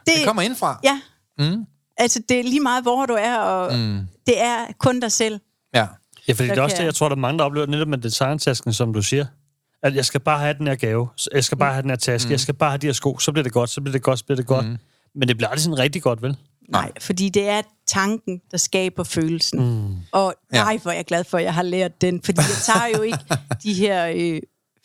Det 0.06 0.26
kommer 0.26 0.42
indfra. 0.42 0.80
Ja. 0.84 1.02
Mm. 1.40 1.66
Altså, 1.98 2.22
det 2.30 2.40
er 2.40 2.44
lige 2.44 2.60
meget, 2.60 2.84
hvor 2.84 3.06
du 3.06 3.14
er, 3.14 3.38
og 3.38 3.78
mm. 3.78 4.00
det 4.26 4.42
er 4.42 4.58
kun 4.80 5.00
dig 5.00 5.12
selv. 5.12 5.40
Ja. 5.76 5.86
Ja, 6.28 6.34
fordi 6.34 6.48
Så 6.48 6.54
det 6.56 6.60
er 6.60 6.64
også 6.64 6.74
det, 6.74 6.80
jeg- 6.80 6.86
jeg 6.86 6.96
tror, 6.96 7.10
der 7.10 7.16
er 7.16 7.20
mange, 7.20 7.38
der 7.40 7.46
oplever 7.46 7.66
netop 7.68 7.88
med 7.88 7.98
designtasken, 7.98 8.74
som 8.74 8.94
du 8.94 9.02
siger. 9.02 9.26
At 9.84 9.96
jeg 9.96 10.06
skal 10.06 10.20
bare 10.20 10.40
have 10.40 10.54
den 10.58 10.68
her 10.68 10.76
gave. 10.76 11.08
Jeg 11.34 11.44
skal 11.44 11.58
bare 11.58 11.74
have 11.74 11.82
den 11.82 11.90
her 11.90 11.98
taske. 11.98 12.28
Mm. 12.28 12.32
Jeg 12.32 12.40
skal 12.40 12.54
bare 12.54 12.70
have 12.70 12.78
de 12.78 12.86
her 12.88 12.94
sko. 12.94 13.18
Så 13.20 13.32
bliver 13.32 13.44
det 13.44 13.52
godt, 13.54 13.70
så 13.70 13.82
bliver 13.82 13.92
det 13.92 14.02
godt, 14.02 14.20
så 14.20 14.26
bliver 14.26 14.36
det 14.36 14.46
godt. 14.46 14.66
Mm. 14.68 14.78
Men 15.16 15.28
det 15.28 15.38
bliver 15.38 15.50
aldrig 15.50 15.64
sådan 15.64 15.80
rigtig 15.80 16.02
godt, 16.02 16.22
vel? 16.22 16.38
Nej, 16.72 16.92
fordi 17.02 17.30
det 17.30 17.50
er 17.50 17.62
tanken, 17.88 18.42
der 18.52 18.58
skaber 18.58 19.04
følelsen. 19.04 19.60
Mm. 19.60 19.96
Og 20.12 20.34
Ja. 20.54 20.64
nej, 20.64 20.78
hvor 20.82 20.92
er 20.92 20.96
jeg 20.96 21.06
glad 21.06 21.24
for, 21.24 21.38
at 21.38 21.44
jeg 21.44 21.54
har 21.54 21.64
lært 21.64 22.02
den. 22.02 22.22
Fordi 22.24 22.40
jeg 22.40 22.58
tager 22.66 22.98
jo 22.98 23.02
ikke 23.02 23.18
de 23.64 23.74
her 23.74 24.12
øh, 24.16 24.42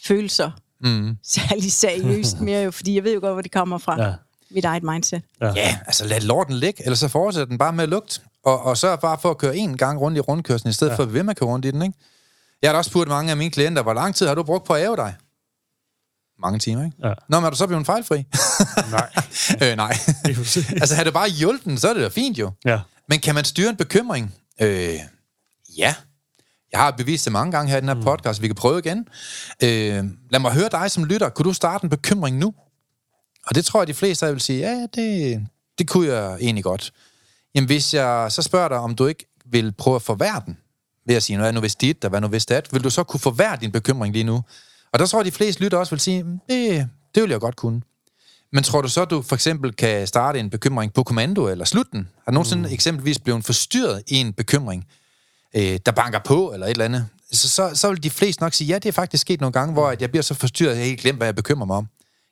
følelser 0.07 0.51
Mm. 0.81 1.17
særlig 1.25 1.73
seriøst 1.73 2.41
mere, 2.41 2.63
jo, 2.63 2.71
fordi 2.71 2.95
jeg 2.95 3.05
ved 3.05 3.15
jo 3.15 3.21
godt, 3.21 3.33
hvor 3.33 3.43
det 3.43 3.53
kommer 3.53 3.79
fra. 3.79 4.03
Ja. 4.03 4.13
Mit 4.51 4.65
eget 4.65 4.83
mindset. 4.83 5.23
Ja, 5.41 5.79
altså 5.87 6.05
lad 6.07 6.21
lorten 6.21 6.55
ligge, 6.57 6.83
eller 6.85 6.97
så 6.97 7.09
fortsætter 7.09 7.47
den 7.47 7.59
bare 7.59 7.73
med 7.73 7.83
at 7.83 7.89
lugte. 7.89 8.21
Og, 8.45 8.63
og 8.63 8.77
sørg 8.77 9.01
bare 9.01 9.19
for 9.23 9.31
at 9.31 9.39
køre 9.39 9.57
en 9.57 9.77
gang 9.77 10.01
rundt 10.01 10.17
i 10.19 10.21
rundkørslen, 10.21 10.71
i 10.71 10.73
stedet 10.73 10.91
ja. 10.91 10.97
for 10.97 11.03
at 11.03 11.13
ved 11.15 11.23
med 11.23 11.31
at 11.31 11.37
køre 11.37 11.49
rundt 11.49 11.65
i 11.65 11.71
den, 11.71 11.83
ikke? 11.83 11.95
Jeg 12.63 12.69
har 12.69 12.73
da 12.73 12.79
også 12.79 12.91
spurgt 12.91 13.09
mange 13.09 13.31
af 13.31 13.37
mine 13.37 13.51
klienter, 13.51 13.83
hvor 13.83 13.95
lang 13.95 14.15
tid 14.15 14.27
har 14.27 14.35
du 14.35 14.43
brugt 14.43 14.65
på 14.65 14.73
at 14.73 14.83
æve 14.85 14.97
dig? 14.97 15.15
Mange 16.39 16.59
timer, 16.59 16.85
ikke? 16.85 16.97
Ja. 17.05 17.13
Nå, 17.29 17.41
men 17.41 17.47
er 17.47 17.51
du 17.51 17.57
så 17.57 17.67
blevet 17.67 17.87
fejlfri? 17.87 18.17
Nej. 18.91 19.11
øh, 19.71 19.77
nej. 19.77 19.97
altså, 20.81 20.95
har 20.95 21.05
det 21.05 21.13
bare 21.13 21.29
hjulpet, 21.29 21.81
så 21.81 21.89
er 21.89 21.95
det 21.95 22.03
da 22.03 22.09
fint 22.09 22.39
jo. 22.39 22.51
ja. 22.65 22.81
Men 23.09 23.21
kan 23.21 23.35
man 23.35 23.45
styre 23.45 23.71
en 23.71 23.77
bekymring? 23.77 24.35
Øh, 24.61 24.95
ja. 25.79 25.95
Jeg 26.73 26.81
har 26.81 26.91
bevist 26.91 27.25
det 27.25 27.33
mange 27.33 27.53
gange 27.53 27.71
her 27.71 27.79
i 27.79 27.81
den 27.81 27.89
her 27.89 28.03
podcast, 28.03 28.43
vi 28.43 28.47
kan 28.47 28.55
prøve 28.55 28.79
igen. 28.79 29.09
Øh, 29.63 30.05
lad 30.31 30.41
mig 30.41 30.53
høre 30.53 30.69
dig 30.73 30.91
som 30.91 31.05
lytter. 31.05 31.29
Kunne 31.29 31.45
du 31.45 31.53
starte 31.53 31.85
en 31.85 31.91
bekymring 31.91 32.39
nu? 32.39 32.55
Og 33.47 33.55
det 33.55 33.65
tror 33.65 33.81
jeg, 33.81 33.87
de 33.87 33.95
fleste 33.95 34.27
af 34.27 34.33
vil 34.33 34.41
sige, 34.41 34.59
ja, 34.59 34.87
det, 34.95 35.47
det 35.79 35.89
kunne 35.89 36.09
jeg 36.09 36.37
egentlig 36.41 36.65
godt. 36.65 36.93
Jamen, 37.55 37.67
hvis 37.67 37.95
jeg 37.95 38.33
så 38.33 38.43
spørger 38.43 38.69
dig, 38.69 38.79
om 38.79 38.95
du 38.95 39.07
ikke 39.07 39.27
vil 39.51 39.73
prøve 39.73 39.97
at 39.97 40.03
forværre 40.03 40.43
den, 40.47 40.59
ved 41.07 41.15
at 41.15 41.23
sige, 41.23 41.39
hvad 41.39 41.53
nu 41.53 41.61
hvis 41.61 41.75
dit, 41.75 42.05
og 42.05 42.11
hvad 42.11 42.21
nu 42.21 42.29
hvis 42.29 42.47
dat, 42.47 42.73
vil 42.73 42.85
du 42.85 42.91
så 42.91 43.05
kunne 43.05 43.21
forværre 43.21 43.57
din 43.61 43.73
bekymring 43.73 44.13
lige 44.13 44.25
nu? 44.25 44.43
Og 44.93 44.99
der 44.99 45.07
tror 45.07 45.19
jeg, 45.19 45.27
de 45.27 45.31
fleste 45.31 45.63
lytter 45.63 45.79
også 45.79 45.91
vil 45.91 46.01
sige, 46.01 46.23
"Mm, 46.23 46.41
det, 46.49 46.89
det 47.15 47.23
vil 47.23 47.31
jeg 47.31 47.41
godt 47.41 47.57
kunne. 47.57 47.81
Men 48.53 48.65
tror 48.65 48.83
du 48.83 48.89
så, 48.89 49.03
at 49.03 49.11
du 49.11 49.23
for 49.23 49.35
eksempel 49.35 49.73
kan 49.73 50.07
starte 50.07 50.39
en 50.39 50.51
bekymring 50.51 50.93
på 50.93 51.03
kommando, 51.03 51.49
eller 51.49 51.65
slutte 51.65 51.91
den? 51.93 52.09
Har 52.25 52.33
du 52.33 52.35
nogensinde 52.35 52.69
mm. 52.69 52.75
eksempelvis 52.75 53.19
blevet 53.19 53.45
forstyrret 53.45 54.03
i 54.07 54.15
en 54.15 54.33
bekymring, 54.33 54.87
øh, 55.57 55.79
der 55.87 55.93
banker 55.93 56.19
på, 56.19 56.53
eller 56.53 56.67
et 56.67 56.71
eller 56.71 56.85
andet? 56.85 57.07
Så, 57.33 57.49
så, 57.49 57.71
så 57.75 57.89
vil 57.89 58.03
de 58.03 58.11
fleste 58.11 58.43
nok 58.43 58.53
sige, 58.55 58.69
ja, 58.69 58.75
det 58.75 58.87
er 58.87 58.93
faktisk 58.93 59.21
sket 59.21 59.41
nogle 59.41 59.53
gange, 59.53 59.73
hvor 59.73 59.89
at 59.89 60.03
jeg 60.03 60.11
bliver 60.11 60.23
så 60.23 60.35
forstyrret, 60.35 60.73
at 60.73 60.79
jeg 60.79 60.87
helt 60.87 61.01
glemt, 61.01 61.19
hvad 61.19 61.27
jeg 61.27 61.35
bekymrer 61.35 61.67
mig 61.67 61.77
om. 61.77 61.87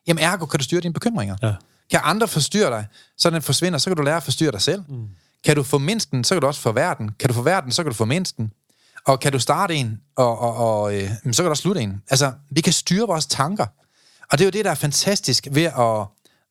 Jamen 0.07 0.25
ergo 0.25 0.47
kan 0.47 0.59
du 0.59 0.65
styre 0.65 0.81
dine 0.81 0.95
bekymringer. 0.95 1.37
Ja. 1.43 1.53
Kan 1.91 2.01
andre 2.03 2.29
forstyrre 2.29 2.71
dig, 2.71 2.87
så 3.19 3.31
den 3.31 3.43
forsvinder, 3.43 3.79
så 3.79 3.91
kan 3.91 3.97
du 3.97 4.03
lære 4.03 4.17
at 4.17 4.23
forstyrre 4.23 4.53
dig 4.53 4.61
selv. 4.63 4.83
Mm. 4.89 5.09
Kan 5.45 5.57
du 5.57 5.63
få 5.63 5.79
mindst 5.79 6.11
den, 6.11 6.25
så 6.25 6.35
kan 6.35 6.41
du 6.41 6.47
også 6.47 6.61
forværre 6.61 6.95
den. 6.99 7.11
Kan 7.21 7.29
du 7.29 7.35
forværre 7.35 7.63
den, 7.63 7.73
så 7.73 7.83
kan 7.83 7.91
du 7.91 7.97
få 7.97 8.05
mindst 8.05 8.37
den. 8.37 8.53
Og 9.07 9.21
kan 9.21 9.33
du 9.33 9.39
starte 9.39 9.75
en, 9.75 10.01
og, 10.17 10.39
og, 10.39 10.57
og 10.57 10.95
øh, 11.03 11.11
så 11.33 11.43
kan 11.43 11.51
du 11.51 11.55
slutte 11.55 11.81
en. 11.81 12.03
Altså, 12.11 12.33
vi 12.51 12.61
kan 12.61 12.73
styre 12.73 13.07
vores 13.07 13.27
tanker. 13.27 13.67
Og 14.33 14.39
det 14.39 14.41
er 14.41 14.45
jo 14.47 14.51
det, 14.51 14.65
der 14.65 14.71
er 14.71 14.75
fantastisk 14.75 15.47
ved 15.51 15.63
at 15.65 16.07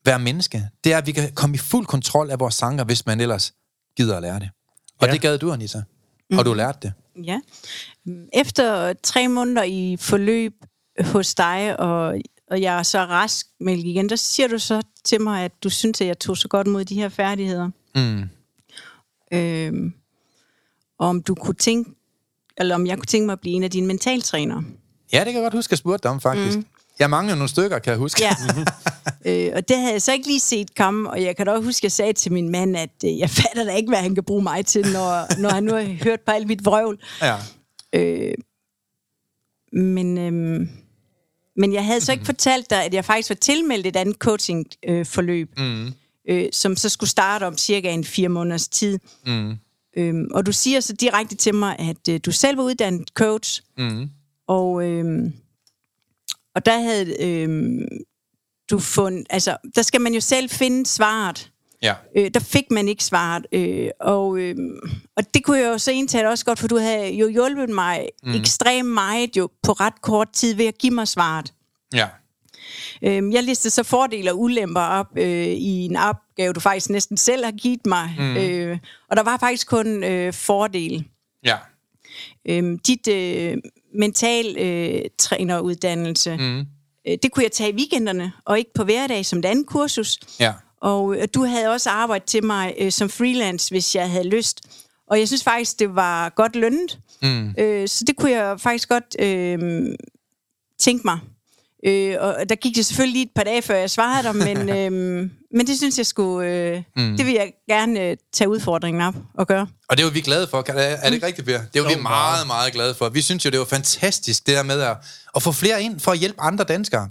være 0.06 0.20
menneske. 0.20 0.70
Det 0.84 0.94
er, 0.94 0.98
at 0.98 1.08
vi 1.08 1.12
kan 1.12 1.34
komme 1.34 1.56
i 1.56 1.58
fuld 1.58 1.86
kontrol 1.86 2.30
af 2.32 2.39
vores 2.39 2.58
tanker, 2.58 2.84
hvis 2.84 3.06
man 3.06 3.22
ellers 3.22 3.54
gider 3.98 4.16
at 4.16 4.22
lære 4.22 4.39
det. 4.39 4.50
Og 5.02 5.08
Ja. 5.08 5.13
det 5.13 5.22
gad 5.22 5.38
du, 5.38 5.52
Anita. 5.52 5.82
Mm. 6.30 6.38
Og 6.38 6.46
du 6.46 6.54
lærte 6.54 6.80
det. 6.82 6.94
Ja. 7.26 7.39
Efter 8.34 8.94
tre 9.04 9.28
måneder 9.28 9.63
i 9.63 9.98
forløb 10.00 10.54
hos 11.06 11.36
dig, 11.36 11.80
og, 11.80 12.16
og 12.52 12.62
jeg 12.62 12.80
er 12.80 12.84
så 12.84 13.00
rask 13.00 13.46
med 13.60 13.78
igen, 13.78 14.10
der 14.10 14.16
siger 14.16 14.48
du 14.48 14.60
så 14.60 14.82
til 15.04 15.22
mig, 15.22 15.44
at 15.46 15.52
du 15.63 15.70
synes, 15.70 16.02
at 16.02 16.08
jeg 16.08 16.20
tog 16.20 16.38
så 16.38 16.48
godt 16.48 16.68
mod 16.68 16.86
de 16.86 16.96
her 16.96 17.10
færdigheder. 17.10 17.70
Mm. 17.96 18.30
Øhm, 19.34 19.94
om 21.00 21.24
du 21.24 21.36
kunne 21.36 21.54
tænke, 21.56 21.92
eller 22.58 22.76
om 22.76 22.88
jeg 22.88 22.98
kunne 22.98 23.06
tænke 23.06 23.26
mig 23.26 23.34
at 23.34 23.39
blive 23.39 23.56
en 23.56 23.63
af 23.63 23.72
dine 23.72 23.88
mentaltrænere. 23.88 24.63
Ja, 25.13 25.18
det 25.18 25.26
kan 25.26 25.34
jeg 25.36 25.42
godt 25.44 25.54
huske, 25.54 25.68
at 25.68 25.72
jeg 25.72 25.78
spurgte 25.78 26.04
dig 26.04 26.12
om, 26.12 26.22
faktisk. 26.22 26.58
Mm. 26.58 26.66
Jeg 27.00 27.10
mangler 27.10 27.36
nogle 27.36 27.50
stykker, 27.50 27.80
kan 27.80 27.92
jeg 27.92 27.98
huske. 28.00 28.22
Ja. 28.24 28.36
øh, 29.48 29.52
og 29.56 29.68
det 29.70 29.78
havde 29.78 29.92
jeg 29.94 30.02
så 30.02 30.13
ikke 30.13 30.28
lige 30.28 30.39
set 30.39 30.76
komme, 30.76 31.10
og 31.10 31.24
jeg 31.24 31.36
kan 31.38 31.46
da 31.46 31.52
også 31.52 31.63
huske, 31.66 31.80
at 31.80 31.84
jeg 31.84 31.92
sagde 31.92 32.13
til 32.13 32.32
min 32.32 32.50
mand, 32.50 32.78
at 32.78 32.89
øh, 33.06 33.20
jeg 33.20 33.30
fatter 33.30 33.63
da 33.63 33.76
ikke, 33.76 33.89
hvad 33.89 34.00
han 34.00 34.16
kan 34.16 34.24
bruge 34.24 34.44
mig 34.44 34.66
til, 34.66 34.82
når, 34.94 35.39
når 35.42 35.50
han 35.50 35.63
nu 35.63 35.74
har 35.74 36.04
hørt 36.04 36.22
på 36.22 36.32
alt 36.32 36.48
mit 36.48 36.66
vrøvl. 36.66 37.00
ja. 37.22 37.36
Øh, 37.96 38.34
men, 39.74 40.18
øhm, 40.18 40.70
men 41.56 41.74
jeg 41.74 41.86
havde 41.86 42.02
så 42.02 42.12
ikke 42.12 42.26
fortalt 42.26 42.70
dig, 42.70 42.84
at 42.86 42.94
jeg 42.94 43.06
faktisk 43.06 43.30
var 43.30 43.36
tilmeldt 43.36 43.88
et 43.88 43.96
andet 43.96 44.16
coaching-forløb, 44.16 45.00
øh, 45.00 45.06
forløb, 45.06 45.50
Mm. 45.58 45.94
øh, 46.30 46.50
som 46.52 46.76
så 46.76 46.89
skulle 46.89 47.10
starte 47.10 47.48
om 47.48 47.58
cirka 47.58 47.92
en 47.92 48.04
fire 48.04 48.30
måneders 48.30 48.68
tid. 48.68 49.00
Mm. 49.26 49.58
Øhm, 49.97 50.27
og 50.34 50.45
du 50.45 50.51
siger 50.51 50.79
så 50.79 50.93
direkte 50.93 51.36
til 51.36 51.56
mig, 51.56 51.75
at 51.79 52.10
øh, 52.10 52.19
du 52.25 52.32
selv 52.32 52.58
var 52.58 52.63
uddannet 52.63 53.10
coach, 53.10 53.62
Mm. 53.77 54.10
og, 54.47 54.84
øhm, 54.89 55.34
og 56.56 56.65
der 56.65 56.79
havde 56.79 57.23
øhm, 57.23 57.88
du 58.69 58.79
fundet, 58.79 59.27
altså, 59.29 59.58
der 59.75 59.82
skal 59.82 60.01
man 60.01 60.13
jo 60.13 60.19
selv 60.21 60.49
finde 60.49 60.86
svaret. 60.86 61.51
Ja. 61.82 61.93
Øh, 62.17 62.32
der 62.34 62.39
fik 62.39 62.71
man 62.71 62.88
ikke 62.88 63.03
svaret, 63.03 63.45
øh, 63.51 63.89
og, 63.99 64.38
øh, 64.38 64.56
og 65.17 65.34
det 65.34 65.43
kunne 65.43 65.58
jeg 65.60 65.67
jo 65.67 65.77
så 65.77 65.91
indtale 65.91 66.29
også 66.29 66.45
godt, 66.45 66.60
for 66.60 66.67
du 66.67 66.77
havde 66.77 67.13
jo 67.13 67.27
hjulpet 67.27 67.69
mig 67.69 68.10
mm. 68.23 68.34
ekstremt 68.34 68.89
meget 68.89 69.38
jo 69.38 69.49
på 69.63 69.71
ret 69.71 70.01
kort 70.01 70.29
tid 70.34 70.56
ved 70.56 70.65
at 70.65 70.77
give 70.77 70.93
mig 70.93 71.08
svaret. 71.08 71.53
Ja. 71.93 72.08
Øh, 73.02 73.34
jeg 73.34 73.43
listede 73.43 73.73
så 73.73 73.84
fordele 73.84 74.32
og 74.32 74.39
ulemper 74.39 74.82
op 74.82 75.17
øh, 75.17 75.47
i 75.47 75.86
en 75.86 75.95
opgave, 75.95 76.54
du 76.54 76.60
faktisk 76.60 76.89
næsten 76.89 77.17
selv 77.17 77.45
har 77.45 77.52
givet 77.52 77.86
mig, 77.86 78.15
mm. 78.19 78.38
øh, 78.38 78.78
og 79.10 79.17
der 79.17 79.23
var 79.23 79.38
faktisk 79.38 79.67
kun 79.67 80.04
øh, 80.04 80.34
fordele. 80.34 81.06
Ja. 81.45 81.58
Øh, 82.45 82.78
dit 82.88 83.08
øh, 83.08 83.58
mental 83.95 84.58
øh, 84.60 85.02
træneruddannelse, 85.17 86.38
mm. 86.38 86.60
øh, 87.08 87.17
det 87.23 87.32
kunne 87.32 87.43
jeg 87.43 87.52
tage 87.52 87.71
i 87.71 87.76
weekenderne, 87.76 88.32
og 88.45 88.58
ikke 88.58 88.73
på 88.76 88.84
hverdag 88.84 89.26
som 89.26 89.39
et 89.39 89.45
andet 89.45 89.67
kursus. 89.67 90.19
Ja. 90.39 90.54
Og 90.82 91.15
øh, 91.15 91.28
du 91.34 91.45
havde 91.45 91.67
også 91.67 91.89
arbejdet 91.89 92.28
til 92.28 92.45
mig 92.45 92.73
øh, 92.80 92.91
som 92.91 93.10
freelance, 93.10 93.69
hvis 93.69 93.95
jeg 93.95 94.12
havde 94.12 94.30
lyst. 94.30 94.62
Og 95.08 95.19
jeg 95.19 95.28
synes 95.28 95.43
faktisk, 95.43 95.80
det 95.80 95.95
var 95.95 96.30
godt 96.30 96.56
lønnet. 96.56 96.99
Mm. 97.21 97.56
Øh, 97.60 97.88
så 97.88 98.04
det 98.08 98.15
kunne 98.15 98.32
jeg 98.32 98.60
faktisk 98.60 98.89
godt 98.89 99.15
øh, 99.19 99.86
tænke 100.80 101.02
mig. 101.06 101.19
Øh, 101.86 102.15
og 102.19 102.36
der 102.50 102.56
gik 102.56 102.76
det 102.76 102.86
selvfølgelig 102.86 103.13
lige 103.13 103.24
et 103.26 103.32
par 103.36 103.43
dage, 103.43 103.62
før 103.62 103.76
jeg 103.76 103.89
svarede 103.89 104.24
dig, 104.28 104.36
men, 104.36 104.69
øh, 104.78 104.91
men 105.56 105.67
det 105.67 105.78
synes 105.78 105.98
jeg 105.98 106.06
skulle... 106.06 106.50
Øh, 106.50 106.84
mm. 106.98 107.17
Det 107.17 107.26
vil 107.26 107.34
jeg 107.34 107.52
gerne 107.69 108.00
øh, 108.02 108.17
tage 108.34 108.50
udfordringen 108.50 109.02
op 109.04 109.13
og 109.34 109.48
gøre. 109.48 109.67
Og 109.89 109.98
det 109.98 110.04
er 110.04 110.08
jo 110.08 110.12
vi 110.13 110.22
glade 110.22 110.48
for. 110.48 110.62
Kan- 110.62 110.76
Er 110.78 110.82
er 110.82 111.06
det 111.06 111.13
ikke 111.13 111.26
rigtigt, 111.26 111.46
Per? 111.48 111.58
Det 111.58 111.80
er 111.80 111.84
jo, 111.84 111.96
vi 111.96 112.02
meget, 112.02 112.48
meget 112.48 112.74
glade 112.74 112.96
for. 112.96 113.10
Vi 113.10 113.22
synes 113.22 113.46
jo, 113.46 113.50
det 113.50 113.58
jo 113.58 113.65
fantastisk, 113.65 114.48
det 114.48 114.56
der 114.56 114.63
med 114.63 114.82
at, 114.82 114.98
at 115.36 115.43
få 115.43 115.52
flere 115.52 115.84
ind 115.84 116.00
for 116.00 116.12
at 116.12 116.17
hjælpe 116.17 116.41
andre 116.41 116.63
danskere. 116.63 117.10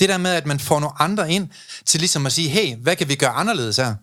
Det 0.00 0.08
der 0.08 0.18
med, 0.18 0.30
at 0.30 0.46
man 0.46 0.60
får 0.60 0.80
nogle 0.80 0.94
andre 1.02 1.30
ind 1.32 1.48
til 1.86 2.00
ligesom 2.00 2.26
at 2.26 2.32
sige, 2.32 2.48
hey, 2.48 2.76
hvad 2.76 2.96
kan 2.96 3.08
vi 3.08 3.14
gøre 3.14 3.30
anderledes 3.30 3.76
her? 3.76 3.94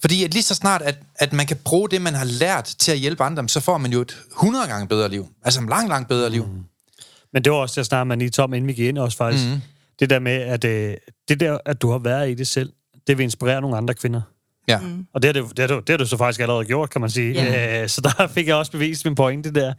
Fordi 0.00 0.24
at 0.24 0.32
lige 0.34 0.42
så 0.42 0.54
snart, 0.54 0.82
at, 0.82 0.98
at 1.14 1.32
man 1.32 1.46
kan 1.46 1.56
bruge 1.64 1.90
det, 1.90 2.02
man 2.02 2.14
har 2.14 2.24
lært 2.24 2.64
til 2.78 2.92
at 2.92 2.98
hjælpe 2.98 3.24
andre, 3.24 3.48
så 3.48 3.60
får 3.60 3.78
man 3.78 3.92
jo 3.92 4.00
et 4.00 4.16
100 4.32 4.66
gange 4.66 4.88
bedre 4.88 5.08
liv. 5.08 5.26
Altså 5.44 5.60
et 5.60 5.68
langt, 5.68 5.88
langt 5.88 6.08
bedre 6.08 6.30
liv. 6.30 6.46
Men 7.34 7.44
det 7.44 7.52
var 7.52 7.58
også, 7.58 7.80
jeg 7.80 7.86
snakkede 7.86 8.08
med 8.08 8.16
lige 8.16 8.30
Tom, 8.30 8.54
inden 8.54 8.68
vi 8.68 8.72
gik 8.72 8.88
ind 8.88 8.98
også 8.98 9.16
faktisk. 9.16 9.44
Mm. 9.48 9.60
Det 10.00 10.10
der 10.10 10.18
med, 10.18 10.32
at 10.32 10.64
øh, 10.64 10.94
det 11.28 11.40
der, 11.40 11.58
at 11.66 11.82
du 11.82 11.90
har 11.90 11.98
været 11.98 12.30
i 12.30 12.34
det 12.34 12.46
selv, 12.46 12.72
det 13.06 13.18
vil 13.18 13.24
inspirere 13.24 13.60
nogle 13.60 13.76
andre 13.76 13.94
kvinder. 13.94 14.20
Ja. 14.68 14.78
Mm. 14.80 15.06
Og 15.12 15.22
det 15.22 15.28
har, 15.36 15.42
det, 15.42 15.56
det, 15.56 15.58
har, 15.58 15.66
du- 15.76 15.80
det 15.80 15.88
har 15.88 15.96
du 15.96 16.06
så 16.06 16.16
faktisk 16.16 16.40
allerede 16.40 16.64
gjort, 16.64 16.90
kan 16.90 17.00
man 17.00 17.10
sige. 17.10 17.32
Ja. 17.32 17.82
Øh, 17.82 17.88
så 17.88 18.00
der 18.00 18.26
fik 18.26 18.46
jeg 18.46 18.56
også 18.56 18.72
bevist 18.72 19.04
min 19.04 19.14
pointe 19.14 19.50
der. 19.52 19.74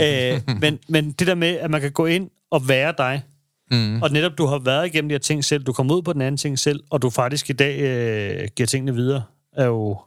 øh, 0.34 0.56
men, 0.60 0.78
men 0.88 1.12
det 1.12 1.26
der 1.26 1.34
med, 1.34 1.48
at 1.56 1.70
man 1.70 1.80
kan 1.80 1.92
gå 1.92 2.06
ind 2.06 2.30
og 2.50 2.68
være 2.68 2.94
dig, 2.98 3.22
Mm. 3.70 4.02
og 4.02 4.10
netop 4.10 4.38
du 4.38 4.46
har 4.46 4.58
været 4.58 4.86
igennem 4.86 5.08
de 5.08 5.12
her 5.12 5.18
ting 5.18 5.44
selv, 5.44 5.62
du 5.64 5.72
kommer 5.72 5.94
ud 5.94 6.02
på 6.02 6.12
den 6.12 6.20
anden 6.20 6.36
ting 6.36 6.58
selv, 6.58 6.80
og 6.90 7.02
du 7.02 7.10
faktisk 7.10 7.50
i 7.50 7.52
dag 7.52 7.80
øh, 7.80 8.48
giver 8.56 8.66
tingene 8.66 8.94
videre, 8.94 9.22
er 9.56 9.64
jo 9.64 9.98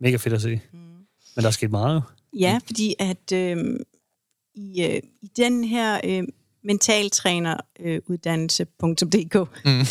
mega 0.00 0.16
fedt 0.16 0.34
at 0.34 0.42
se. 0.42 0.60
Mm. 0.72 0.78
Men 1.36 1.42
der 1.42 1.46
er 1.46 1.50
sket 1.50 1.70
meget 1.70 1.94
jo. 1.94 2.00
Ja, 2.38 2.58
fordi 2.66 2.94
at 2.98 3.32
øh, 3.32 3.56
i, 4.58 4.82
øh, 4.82 5.00
i 5.22 5.30
den 5.36 5.64
her 5.64 6.00
øh, 6.04 6.22
mentaltræneruddannelse.dk, 6.64 9.34
Mm. 9.64 9.80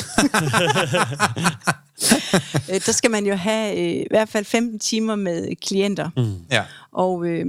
øh, 2.74 2.82
der 2.86 2.92
skal 2.92 3.12
man 3.12 3.26
jo 3.26 3.36
have 3.36 3.78
øh, 3.78 3.92
i 4.02 4.08
hvert 4.10 4.30
fald 4.30 4.46
15 4.46 4.80
timer 4.80 5.16
med 5.16 5.56
klienter. 5.56 6.10
Mm. 6.18 6.36
Ja. 6.52 6.64
Og, 6.92 7.26
øh, 7.26 7.46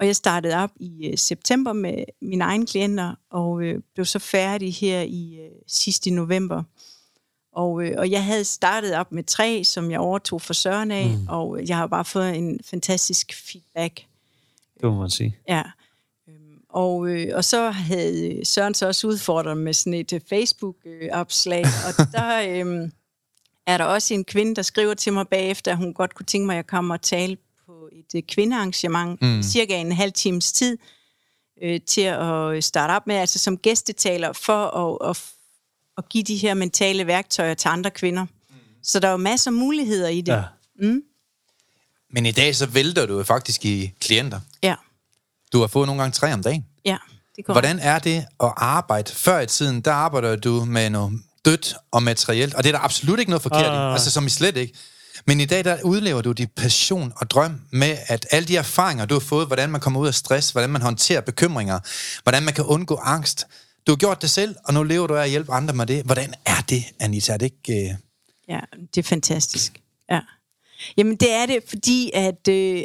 og 0.00 0.06
jeg 0.06 0.16
startede 0.16 0.54
op 0.54 0.70
i 0.80 1.06
øh, 1.06 1.18
september 1.18 1.72
med 1.72 2.04
mine 2.22 2.44
egne 2.44 2.66
klienter, 2.66 3.14
og 3.30 3.62
øh, 3.62 3.80
blev 3.94 4.04
så 4.06 4.18
færdig 4.18 4.74
her 4.74 5.00
i 5.00 5.38
øh, 5.40 5.50
sidste 5.66 6.10
november. 6.10 6.62
Og, 7.52 7.82
øh, 7.84 7.94
og 7.98 8.10
jeg 8.10 8.24
havde 8.24 8.44
startet 8.44 8.94
op 8.94 9.12
med 9.12 9.24
tre, 9.24 9.64
som 9.64 9.90
jeg 9.90 10.00
overtog 10.00 10.42
for 10.42 10.54
Søren 10.54 10.90
af, 10.90 11.06
mm. 11.06 11.26
og 11.28 11.60
jeg 11.68 11.76
har 11.76 11.86
bare 11.86 12.04
fået 12.04 12.36
en 12.36 12.60
fantastisk 12.64 13.32
feedback. 13.34 14.04
Det 14.80 14.84
må 14.84 14.94
man 15.00 15.10
sige. 15.10 15.36
Ja. 15.48 15.62
Og, 16.78 17.08
øh, 17.08 17.36
og 17.36 17.44
så 17.44 17.70
havde 17.70 18.40
Søren 18.44 18.74
så 18.74 18.86
også 18.86 19.06
udfordret 19.06 19.58
med 19.58 19.72
sådan 19.72 19.94
et 19.94 20.12
øh, 20.12 20.20
Facebook-opslag, 20.28 21.64
og 21.86 22.12
der 22.12 22.40
øh, 22.48 22.90
er 23.66 23.78
der 23.78 23.84
også 23.84 24.14
en 24.14 24.24
kvinde, 24.24 24.54
der 24.54 24.62
skriver 24.62 24.94
til 24.94 25.12
mig 25.12 25.28
bagefter, 25.28 25.70
at 25.72 25.76
hun 25.76 25.94
godt 25.94 26.14
kunne 26.14 26.26
tænke 26.26 26.46
mig, 26.46 26.54
at 26.54 26.56
jeg 26.56 26.66
kommer 26.66 26.94
og 26.94 27.02
tale 27.02 27.36
på 27.66 27.88
et 27.92 28.14
øh, 28.16 28.22
kvindearrangement, 28.22 29.22
mm. 29.22 29.42
cirka 29.42 29.80
en 29.80 29.92
halv 29.92 30.12
times 30.12 30.52
tid, 30.52 30.78
øh, 31.62 31.80
til 31.80 32.00
at 32.00 32.64
starte 32.64 32.90
op 32.92 33.06
med, 33.06 33.16
altså 33.16 33.38
som 33.38 33.56
gæstetaler, 33.56 34.32
for 34.32 34.66
at, 34.66 35.10
at, 35.10 35.22
at 35.98 36.08
give 36.08 36.24
de 36.24 36.36
her 36.36 36.54
mentale 36.54 37.06
værktøjer 37.06 37.54
til 37.54 37.68
andre 37.68 37.90
kvinder. 37.90 38.22
Mm. 38.22 38.56
Så 38.82 39.00
der 39.00 39.08
er 39.08 39.12
jo 39.12 39.16
masser 39.16 39.50
af 39.50 39.54
muligheder 39.54 40.08
i 40.08 40.20
det. 40.20 40.32
Ja. 40.32 40.42
Mm. 40.80 41.02
Men 42.10 42.26
i 42.26 42.32
dag 42.32 42.56
så 42.56 42.66
vælter 42.66 43.06
du 43.06 43.16
jo 43.16 43.24
faktisk 43.24 43.64
i 43.64 43.92
klienter. 44.00 44.40
Ja, 44.62 44.74
Du 45.52 45.60
har 45.60 45.66
fået 45.66 45.86
nogle 45.86 46.02
gange 46.02 46.12
tre 46.12 46.32
om 46.32 46.42
dagen. 46.42 46.66
Ja, 46.84 46.96
det 47.36 47.44
går. 47.44 47.54
Hvordan 47.54 47.78
er 47.78 47.98
det 47.98 48.26
at 48.42 48.52
arbejde? 48.56 49.12
Før 49.12 49.40
i 49.40 49.46
tiden, 49.46 49.80
der 49.80 49.92
arbejder 49.92 50.36
du 50.36 50.64
med 50.64 50.90
noget 50.90 51.20
dødt 51.44 51.74
og 51.90 52.02
materielt, 52.02 52.54
og 52.54 52.64
det 52.64 52.68
er 52.68 52.78
der 52.78 52.84
absolut 52.84 53.18
ikke 53.18 53.30
noget 53.30 53.42
forkert 53.42 53.64
i, 53.64 53.76
Ah. 53.76 53.92
altså 53.92 54.10
som 54.10 54.26
i 54.26 54.30
slet 54.30 54.56
ikke. 54.56 54.74
Men 55.26 55.40
i 55.40 55.44
dag, 55.44 55.64
der 55.64 55.82
udlever 55.84 56.22
du 56.22 56.32
dit 56.32 56.52
passion 56.52 57.12
og 57.16 57.30
drøm 57.30 57.60
med, 57.70 57.96
at 58.06 58.26
alle 58.30 58.48
de 58.48 58.56
erfaringer, 58.56 59.04
du 59.06 59.14
har 59.14 59.20
fået, 59.20 59.46
hvordan 59.46 59.70
man 59.70 59.80
kommer 59.80 60.00
ud 60.00 60.06
af 60.06 60.14
stress, 60.14 60.50
hvordan 60.50 60.70
man 60.70 60.82
håndterer 60.82 61.20
bekymringer, 61.20 61.78
hvordan 62.22 62.42
man 62.42 62.54
kan 62.54 62.64
undgå 62.64 62.96
angst. 62.96 63.46
Du 63.86 63.92
har 63.92 63.96
gjort 63.96 64.22
det 64.22 64.30
selv, 64.30 64.56
og 64.64 64.74
nu 64.74 64.82
lever 64.82 65.06
du 65.06 65.14
af 65.16 65.22
at 65.22 65.30
hjælpe 65.30 65.52
andre 65.52 65.74
med 65.74 65.86
det. 65.86 66.04
Hvordan 66.04 66.34
er 66.46 66.60
det, 66.68 66.84
Anita? 67.00 67.32
Er 67.32 67.36
det 67.36 67.46
ikke... 67.46 67.90
Øh... 67.90 67.94
Ja, 68.48 68.60
det 68.94 69.04
er 69.04 69.08
fantastisk. 69.08 69.80
Ja. 70.10 70.20
Jamen, 70.96 71.16
det 71.16 71.32
er 71.32 71.46
det, 71.46 71.58
fordi 71.68 72.10
at... 72.14 72.48
Øh, 72.48 72.82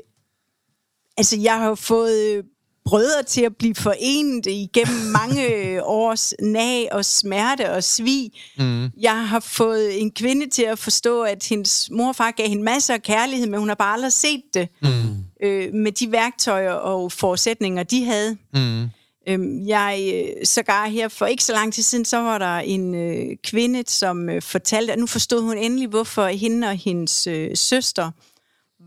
altså, 1.17 1.37
jeg 1.37 1.59
har 1.59 1.67
jo 1.67 1.75
fået 1.75 2.19
øh, 2.19 2.43
brødre 2.85 3.23
til 3.23 3.41
at 3.41 3.55
blive 3.55 3.75
forenet 3.75 4.45
igennem 4.45 4.99
mange 5.19 5.55
øh, 5.55 5.79
års 5.83 6.33
nag 6.41 6.93
og 6.93 7.05
smerte 7.05 7.71
og 7.71 7.83
svig. 7.83 8.31
Mm. 8.57 8.89
Jeg 8.99 9.27
har 9.27 9.39
fået 9.39 10.01
en 10.01 10.11
kvinde 10.11 10.49
til 10.49 10.63
at 10.63 10.79
forstå, 10.79 11.21
at 11.21 11.47
hendes 11.49 11.89
mor 11.91 12.07
og 12.07 12.15
far 12.15 12.31
gav 12.31 12.47
hende 12.47 12.63
masser 12.63 12.93
af 12.93 13.01
kærlighed, 13.01 13.47
men 13.47 13.59
hun 13.59 13.67
har 13.67 13.75
bare 13.75 13.93
aldrig 13.93 14.13
set 14.13 14.41
det. 14.53 14.67
Mm. 14.81 15.47
Øh, 15.47 15.73
med 15.73 15.91
de 15.91 16.11
værktøjer 16.11 16.71
og 16.71 17.11
forudsætninger, 17.11 17.83
de 17.83 18.05
havde. 18.05 18.37
Mm. 18.53 18.89
Øhm, 19.27 19.67
jeg 19.67 20.11
øh, 20.13 20.45
sågar 20.45 20.87
her 20.87 21.07
for 21.07 21.25
ikke 21.25 21.43
så 21.43 21.53
lang 21.53 21.73
tid 21.73 21.83
siden, 21.83 22.05
så 22.05 22.17
var 22.17 22.37
der 22.37 22.57
en 22.57 22.95
øh, 22.95 23.37
kvinde, 23.43 23.83
som 23.87 24.29
øh, 24.29 24.41
fortalte, 24.41 24.93
at 24.93 24.99
nu 24.99 25.05
forstod 25.05 25.41
hun 25.41 25.57
endelig, 25.57 25.87
hvorfor 25.87 26.27
hende 26.27 26.67
og 26.67 26.75
hendes 26.75 27.27
øh, 27.27 27.51
søster 27.55 28.11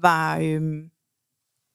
var, 0.03 0.39
øh, 0.39 0.61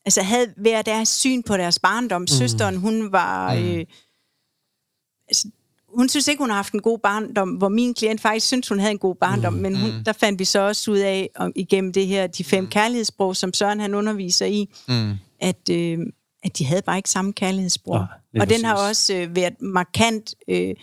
altså 0.05 0.21
havde 0.21 0.53
hver 0.57 0.81
deres 0.81 1.09
syn 1.09 1.43
på 1.43 1.57
deres 1.57 1.79
barndom. 1.79 2.21
Mm. 2.21 2.27
Søsteren, 2.27 2.75
hun 2.77 3.11
var, 3.11 3.53
øh, 3.53 3.85
altså, 5.27 5.47
hun 5.95 6.09
synes 6.09 6.27
ikke, 6.27 6.43
hun 6.43 6.49
har 6.49 6.55
haft 6.55 6.73
en 6.73 6.81
god 6.81 6.99
barndom, 6.99 7.49
hvor 7.49 7.69
min 7.69 7.93
klient 7.93 8.21
faktisk 8.21 8.47
synes, 8.47 8.67
hun 8.67 8.79
havde 8.79 8.91
en 8.91 8.97
god 8.99 9.15
barndom, 9.15 9.53
mm. 9.53 9.59
men 9.59 9.75
hun, 9.75 9.91
der 10.05 10.13
fandt 10.13 10.39
vi 10.39 10.45
så 10.45 10.59
også 10.59 10.91
ud 10.91 10.97
af, 10.97 11.29
om, 11.35 11.51
igennem 11.55 11.93
det 11.93 12.07
her, 12.07 12.27
de 12.27 12.43
fem 12.43 12.63
mm. 12.63 12.69
kærlighedssprog, 12.69 13.35
som 13.35 13.53
Søren 13.53 13.79
han 13.79 13.93
underviser 13.93 14.45
i, 14.45 14.69
Mm. 14.87 15.11
at, 15.39 15.69
øh, 15.71 15.99
at 16.43 16.57
de 16.57 16.65
havde 16.65 16.81
bare 16.81 16.97
ikke 16.97 17.09
samme 17.09 17.33
kærlighedssprog. 17.33 18.05
Lige 18.33 18.43
og 18.43 18.49
den 18.49 18.65
har 18.65 18.87
også 18.87 19.13
øh, 19.13 19.35
været 19.35 19.61
markant 19.61 20.35
øh, 20.47 20.75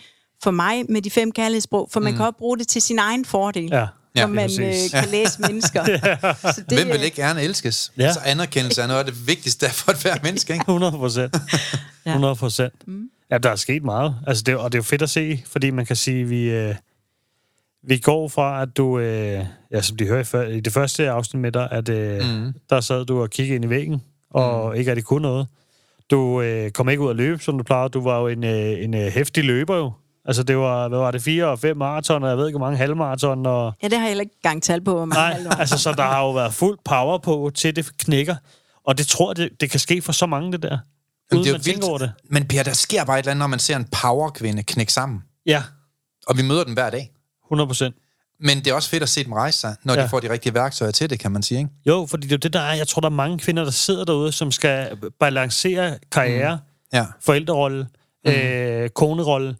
for 0.43 0.51
mig 0.51 0.91
med 0.91 1.01
de 1.01 1.11
fem 1.11 1.31
kærlighedssprog, 1.31 1.89
for 1.91 1.99
man 1.99 2.15
kan 2.15 2.25
også 2.25 2.37
bruge 2.37 2.57
det 2.57 2.67
til 2.67 2.81
sin 2.81 2.99
egen 2.99 3.25
fordel, 3.25 3.69
Ja, 3.71 3.87
Ja, 4.15 4.25
når 4.25 4.33
man 4.33 4.49
øh, 4.61 4.73
kan 4.93 5.09
læse 5.11 5.41
mennesker. 5.41 5.83
Så 6.55 6.63
Det, 6.69 6.77
Hvem 6.77 6.87
vil 6.87 6.95
øh, 6.95 7.03
ikke 7.03 7.21
gerne 7.21 7.41
elskes? 7.41 7.91
Ja. 7.97 8.03
Ja. 8.03 8.13
Så 8.13 8.19
anerkendelse 8.25 8.81
er 8.81 8.87
noget 8.87 8.99
af 8.99 9.05
det 9.05 9.27
vigtigste 9.27 9.69
for 9.79 9.91
et 9.91 10.01
hver 10.01 10.15
menneske, 10.23 10.53
ikke? 10.53 10.63
100 10.63 10.91
procent. 10.91 11.35
100 12.05 12.35
procent. 12.35 12.73
Mm. 12.87 13.09
Ja, 13.31 13.37
der 13.37 13.49
er 13.49 13.55
sket 13.55 13.83
meget. 13.83 14.15
Altså, 14.27 14.43
det, 14.43 14.55
og 14.57 14.71
det 14.71 14.77
er 14.77 14.79
jo 14.79 14.83
fedt 14.83 15.01
at 15.01 15.09
se, 15.09 15.43
fordi 15.47 15.69
man 15.69 15.85
kan 15.85 15.95
sige, 15.95 16.25
vi, 16.25 16.49
øh, 16.49 16.75
vi 17.83 17.97
går 17.97 18.27
fra, 18.27 18.61
at 18.61 18.77
du, 18.77 18.99
øh, 18.99 19.45
ja, 19.71 19.81
som 19.81 19.97
de 19.97 20.07
hører 20.07 20.21
i, 20.21 20.23
før, 20.23 20.47
i 20.47 20.59
det 20.59 20.73
første 20.73 21.09
afsnit 21.09 21.41
med 21.41 21.51
dig, 21.51 21.67
at 21.71 21.89
øh, 21.89 22.21
mm. 22.21 22.53
der 22.69 22.81
sad 22.81 23.05
du 23.05 23.21
og 23.21 23.29
kiggede 23.29 23.55
ind 23.55 23.65
i 23.65 23.69
væggen, 23.69 24.01
og 24.29 24.69
mm. 24.69 24.75
ikke 24.75 24.91
rigtig 24.91 25.05
kunne 25.05 25.21
noget. 25.21 25.47
Du 26.11 26.41
øh, 26.41 26.71
kom 26.71 26.89
ikke 26.89 27.03
ud 27.03 27.09
at 27.09 27.15
løbe, 27.15 27.43
som 27.43 27.57
du 27.57 27.63
plejede. 27.63 27.89
Du 27.89 28.01
var 28.03 28.19
jo 28.19 28.27
en, 28.27 28.43
øh, 28.43 28.83
en 28.83 28.93
øh, 28.93 29.07
hæftig 29.07 29.43
løber 29.43 29.77
jo. 29.77 29.91
Altså, 30.29 30.43
det 30.43 30.57
var, 30.57 30.87
hvad 30.87 30.99
var 30.99 31.11
det, 31.11 31.21
fire 31.21 31.45
og 31.45 31.59
fem 31.59 31.77
maraton, 31.77 32.23
og 32.23 32.29
jeg 32.29 32.37
ved 32.37 32.47
ikke, 32.47 32.57
hvor 32.57 32.67
mange 32.67 32.77
halvmaraton, 32.77 33.45
og... 33.45 33.73
Ja, 33.83 33.87
det 33.87 33.97
har 33.97 34.05
jeg 34.05 34.09
heller 34.09 34.21
ikke 34.21 34.41
gang 34.43 34.63
tal 34.63 34.83
på, 34.83 34.91
hvor 34.95 35.05
mange 35.05 35.43
Nej, 35.43 35.59
altså, 35.59 35.77
så 35.77 35.91
der 35.91 36.03
har 36.03 36.19
jo 36.19 36.31
været 36.31 36.53
fuld 36.53 36.77
power 36.85 37.17
på, 37.17 37.51
til 37.55 37.75
det 37.75 37.97
knækker. 37.97 38.35
Og 38.83 38.97
det 38.97 39.07
tror 39.07 39.31
jeg, 39.31 39.37
det, 39.37 39.61
det 39.61 39.71
kan 39.71 39.79
ske 39.79 40.01
for 40.01 40.11
så 40.11 40.25
mange, 40.25 40.51
det 40.51 40.63
der. 40.63 40.67
Uden 40.69 40.77
Jamen, 41.31 41.43
det 41.43 41.49
er 41.49 41.53
man 41.53 41.61
tænker 41.61 41.87
over 41.87 41.97
det. 41.97 42.11
Men 42.23 42.47
Per, 42.47 42.63
der 42.63 42.73
sker 42.73 43.05
bare 43.05 43.19
et 43.19 43.23
eller 43.23 43.31
andet, 43.31 43.39
når 43.39 43.47
man 43.47 43.59
ser 43.59 43.75
en 43.75 43.87
powerkvinde 44.01 44.63
knække 44.63 44.93
sammen. 44.93 45.19
Ja, 45.45 45.63
Og 46.27 46.37
vi 46.37 46.41
møder 46.41 46.63
den 46.63 46.73
hver 46.73 46.89
dag. 46.89 47.11
100 47.45 47.67
procent. 47.67 47.95
Men 48.39 48.57
det 48.57 48.67
er 48.67 48.73
også 48.73 48.89
fedt 48.89 49.03
at 49.03 49.09
se 49.09 49.23
dem 49.23 49.33
rejse 49.33 49.59
sig, 49.59 49.75
når 49.83 49.93
ja. 49.93 50.03
De 50.03 50.09
får 50.09 50.19
de 50.19 50.29
rigtige 50.29 50.53
værktøjer 50.53 50.91
til 50.91 51.09
det, 51.09 51.19
kan 51.19 51.31
man 51.31 51.43
sige. 51.43 51.57
Ikke? 51.57 51.69
Jo, 51.85 52.07
fordi 52.09 52.27
det 52.27 52.31
er 52.31 52.35
jo 52.35 52.39
det, 52.39 52.53
der 52.53 52.59
er. 52.59 52.73
Jeg 52.73 52.87
tror, 52.87 52.99
der 52.99 53.09
er 53.09 53.13
mange 53.13 53.39
kvinder, 53.39 53.63
der 53.63 53.71
sidder 53.71 54.05
derude, 54.05 54.31
som 54.31 54.51
skal 54.51 54.97
balancere 55.19 55.97
karriere, 56.11 56.55
mm. 56.55 56.97
Ja. 56.97 57.05
forældrerolle, 57.21 57.87
mm. 58.25 58.31
øh, 58.31 58.89
konerolle, 58.89 59.55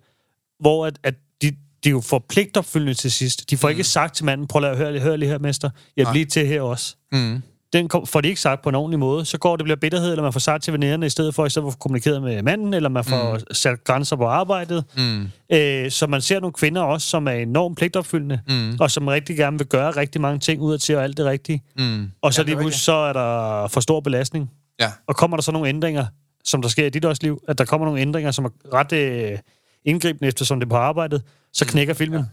hvor 0.59 0.85
at, 0.85 0.99
at 1.03 1.15
de, 1.41 1.51
de 1.83 1.89
jo 1.89 2.01
får 2.01 2.25
pligtopfyldende 2.29 2.93
til 2.93 3.11
sidst. 3.11 3.49
De 3.49 3.57
får 3.57 3.67
mm. 3.67 3.71
ikke 3.71 3.83
sagt 3.83 4.15
til 4.15 4.25
manden, 4.25 4.47
prøv 4.47 4.63
at 4.63 4.77
høre, 4.77 4.99
hør 4.99 5.15
lige 5.15 5.29
her, 5.29 5.39
mester. 5.39 5.69
Jeg 5.97 6.03
Nej. 6.03 6.13
bliver 6.13 6.25
til 6.25 6.47
her 6.47 6.61
også. 6.61 6.95
Mm. 7.11 7.41
Den 7.73 7.87
kom, 7.87 8.07
får 8.07 8.21
de 8.21 8.27
ikke 8.27 8.41
sagt 8.41 8.61
på 8.61 8.69
en 8.69 8.75
ordentlig 8.75 8.99
måde. 8.99 9.25
Så 9.25 9.37
går 9.37 9.55
det 9.55 9.63
bliver 9.63 9.77
bitterhed, 9.77 10.11
eller 10.11 10.23
man 10.23 10.33
får 10.33 10.39
sagt 10.39 10.63
til 10.63 10.73
veninderne 10.73 11.05
i 11.05 11.09
stedet 11.09 11.35
for, 11.35 11.45
i 11.45 11.49
stedet 11.49 11.63
for 11.63 11.67
at 11.67 11.73
få 11.73 11.77
kommunikeret 11.77 12.21
med 12.21 12.43
manden, 12.43 12.73
eller 12.73 12.89
man 12.89 13.03
får 13.03 13.33
mm. 13.33 13.39
sat 13.51 13.83
grænser 13.83 14.15
på 14.15 14.25
arbejdet. 14.25 14.83
Mm. 14.97 15.27
Øh, 15.51 15.91
så 15.91 16.07
man 16.07 16.21
ser 16.21 16.39
nogle 16.39 16.53
kvinder 16.53 16.81
også, 16.81 17.07
som 17.07 17.27
er 17.27 17.31
enormt 17.31 17.77
pligtopfyldende, 17.77 18.39
mm. 18.47 18.77
og 18.79 18.91
som 18.91 19.07
rigtig 19.07 19.37
gerne 19.37 19.57
vil 19.57 19.67
gøre 19.67 19.91
rigtig 19.91 20.21
mange 20.21 20.39
ting 20.39 20.61
ud 20.61 20.73
af 20.73 20.79
til 20.79 20.95
og 20.95 21.03
alt 21.03 21.17
det 21.17 21.25
rigtige. 21.25 21.63
Mm. 21.77 22.11
Og 22.21 22.33
så 22.33 22.41
Ja, 22.41 22.43
det 22.43 22.47
lige 22.49 22.57
er 22.57 22.61
pludselig 22.61 22.83
så 22.83 22.93
er 22.93 23.13
der 23.13 23.67
for 23.67 23.79
stor 23.79 23.99
belastning. 23.99 24.51
Ja. 24.79 24.91
Og 25.07 25.15
kommer 25.15 25.37
der 25.37 25.41
så 25.41 25.51
nogle 25.51 25.69
ændringer, 25.69 26.05
som 26.43 26.61
der 26.61 26.69
sker 26.69 26.85
i 26.85 26.89
dit 26.89 27.05
også 27.05 27.23
liv, 27.23 27.41
at 27.47 27.57
der 27.57 27.65
kommer 27.65 27.85
nogle 27.85 28.01
ændringer, 28.01 28.31
som 28.31 28.45
er 28.45 28.49
ret 28.73 28.93
øh, 28.93 29.37
indgribende 29.85 30.27
efter, 30.27 30.45
som 30.45 30.59
det 30.59 30.65
er 30.65 30.69
på 30.69 30.75
arbejdet, 30.75 31.23
så 31.53 31.65
knækker 31.65 31.93
filmen. 31.93 32.19
Ja. 32.19 32.25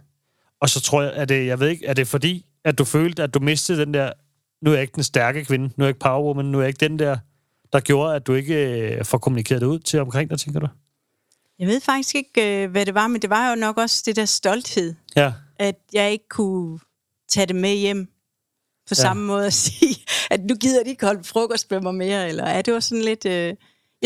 Og 0.61 0.69
så 0.71 0.81
tror 0.81 1.03
jeg, 1.03 1.13
at 1.13 1.29
det, 1.29 1.47
jeg 1.47 1.61
ved 1.61 1.69
ikke, 1.69 1.87
er 1.87 1.95
det 1.95 2.09
fordi, 2.09 2.47
at 2.65 2.79
du 2.79 2.85
følte, 2.85 3.23
at 3.23 3.35
du 3.35 3.41
mistede 3.41 3.81
den 3.81 3.95
der, 3.95 4.13
nu 4.63 4.71
er 4.71 4.75
jeg 4.75 4.83
ikke 4.83 4.95
den 4.95 5.03
stærke 5.03 5.45
kvinde, 5.45 5.65
nu 5.65 5.85
er 5.85 5.87
jeg 5.87 5.91
ikke 5.91 6.01
powerwoman, 6.01 6.45
nu 6.45 6.59
er 6.59 6.63
jeg 6.63 6.69
ikke 6.69 6.89
den 6.89 6.99
der, 6.99 7.17
der 7.73 7.81
gjorde, 7.81 8.15
at 8.17 8.27
du 8.27 8.35
ikke 8.35 8.81
øh, 8.95 9.05
får 9.05 9.19
kommunikeret 9.19 9.61
det 9.61 9.67
ud 9.67 9.79
til 9.79 10.01
omkring 10.01 10.31
dig, 10.31 10.39
tænker 10.39 10.61
du? 10.61 10.69
Jeg 11.59 11.69
ved 11.69 11.81
faktisk 11.81 12.15
ikke, 12.15 12.63
øh, 12.65 12.71
hvad 12.71 12.87
det 12.87 12.95
var, 12.95 13.07
men 13.07 13.23
det 13.23 13.31
var 13.31 13.51
jo 13.51 13.57
nok 13.57 13.79
også 13.79 14.03
det 14.07 14.17
der 14.17 14.25
stolthed, 14.25 14.95
Ja, 15.17 15.33
at 15.59 15.75
jeg 15.93 16.13
ikke 16.13 16.29
kunne 16.29 16.79
tage 17.29 17.47
det 17.47 17.57
med 17.57 17.75
hjem 17.75 18.05
på 18.07 18.11
Ja. 18.91 18.95
ja. 18.99 19.03
samme 19.03 19.27
måde 19.27 19.47
at 19.47 19.53
sige, 19.53 19.97
at 20.31 20.41
nu 20.45 20.55
gider 20.55 20.85
de 20.85 20.91
ikke 20.91 21.07
holde 21.07 21.25
frokost 21.25 21.71
med 21.71 21.81
mig 21.81 21.95
mere, 21.95 22.29
eller 22.29 22.51
ja, 22.51 22.63
det 22.63 22.75
var 22.75 22.81
sådan 22.81 23.05
lidt... 23.05 23.27
Øh, 23.27 23.55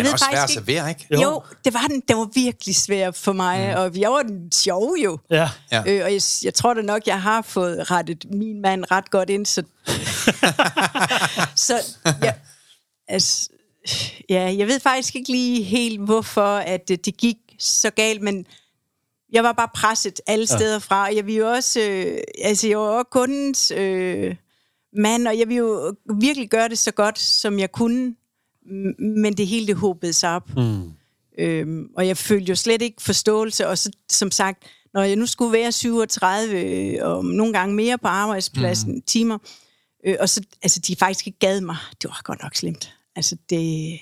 jeg 0.00 0.04
Det 0.04 0.10
er 0.10 0.12
også 0.12 0.26
svært 0.32 0.44
at 0.44 0.50
servere, 0.50 0.88
ikke? 0.88 1.06
Jo. 1.12 1.20
Jo. 1.20 1.42
det 1.64 1.74
var 1.74 1.86
den. 1.88 2.02
Den 2.08 2.16
var 2.16 2.28
virkelig 2.34 2.76
svær 2.76 3.10
for 3.10 3.32
mig, 3.32 3.74
mm. 3.74 3.80
og 3.80 3.96
jeg 3.96 4.10
var 4.10 4.22
den 4.22 4.52
sjove 4.52 4.96
jo. 5.04 5.18
ja. 5.30 5.48
Ja. 5.72 5.82
Øh, 5.86 6.04
og 6.04 6.12
jeg, 6.12 6.20
jeg 6.42 6.54
tror 6.54 6.74
da 6.74 6.82
nok, 6.82 7.06
jeg 7.06 7.22
har 7.22 7.42
fået 7.42 7.90
rettet 7.90 8.24
min 8.30 8.60
mand 8.60 8.84
ret 8.90 9.10
godt 9.10 9.30
ind, 9.30 9.46
så... 9.46 9.62
så 11.66 11.74
ja, 12.22 12.32
altså, 13.08 13.48
ja, 14.28 14.54
jeg 14.58 14.66
ved 14.66 14.80
faktisk 14.80 15.16
ikke 15.16 15.30
lige 15.30 15.62
helt, 15.62 16.00
hvorfor 16.00 16.56
at 16.56 16.88
det, 16.88 17.04
det 17.06 17.16
gik 17.16 17.36
så 17.58 17.90
galt, 17.90 18.22
men 18.22 18.46
jeg 19.32 19.44
var 19.44 19.52
bare 19.52 19.68
presset 19.74 20.20
alle 20.26 20.46
steder 20.46 20.78
fra. 20.78 21.04
og 21.06 21.16
Jeg 21.16 21.26
vil 21.26 21.34
jo 21.34 21.50
også... 21.50 21.80
Øh, 21.80 22.18
altså, 22.44 22.68
jeg 22.68 22.78
var 22.78 22.84
også 22.84 23.08
kundens 23.10 23.72
øh, 23.76 24.36
mand, 24.92 25.28
og 25.28 25.38
jeg 25.38 25.48
vil 25.48 25.56
jo 25.56 25.94
virkelig 26.20 26.50
gøre 26.50 26.68
det 26.68 26.78
så 26.78 26.90
godt, 26.90 27.18
som 27.18 27.58
jeg 27.58 27.72
kunne, 27.72 28.14
men 28.98 29.32
det 29.36 29.46
hele 29.46 29.66
det 29.66 29.76
håbede 29.76 30.12
sig 30.12 30.30
op. 30.30 30.56
Mm. 30.56 30.82
Øhm, 31.38 31.84
og 31.96 32.06
jeg 32.06 32.16
følte 32.16 32.48
jo 32.50 32.54
slet 32.56 32.82
ikke 32.82 33.02
forståelse, 33.02 33.68
og 33.68 33.78
så, 33.78 33.90
som 34.12 34.30
sagt, 34.30 34.62
når 34.94 35.02
jeg 35.02 35.16
nu 35.16 35.26
skulle 35.26 35.52
være 35.52 35.72
37, 35.72 36.52
øh, 36.60 36.96
og 37.08 37.24
nogle 37.24 37.52
gange 37.52 37.74
mere 37.74 37.98
på 37.98 38.08
arbejdspladsen, 38.08 38.94
mm. 38.94 39.02
timer, 39.06 39.38
øh, 40.06 40.16
og 40.20 40.28
så, 40.28 40.40
altså, 40.62 40.80
de 40.86 40.96
faktisk 40.96 41.26
ikke 41.26 41.38
gad 41.38 41.60
mig, 41.60 41.76
det 42.02 42.10
var 42.10 42.20
godt 42.24 42.42
nok 42.42 42.54
slemt. 42.54 42.92
Altså, 43.16 43.36
det... 43.50 43.98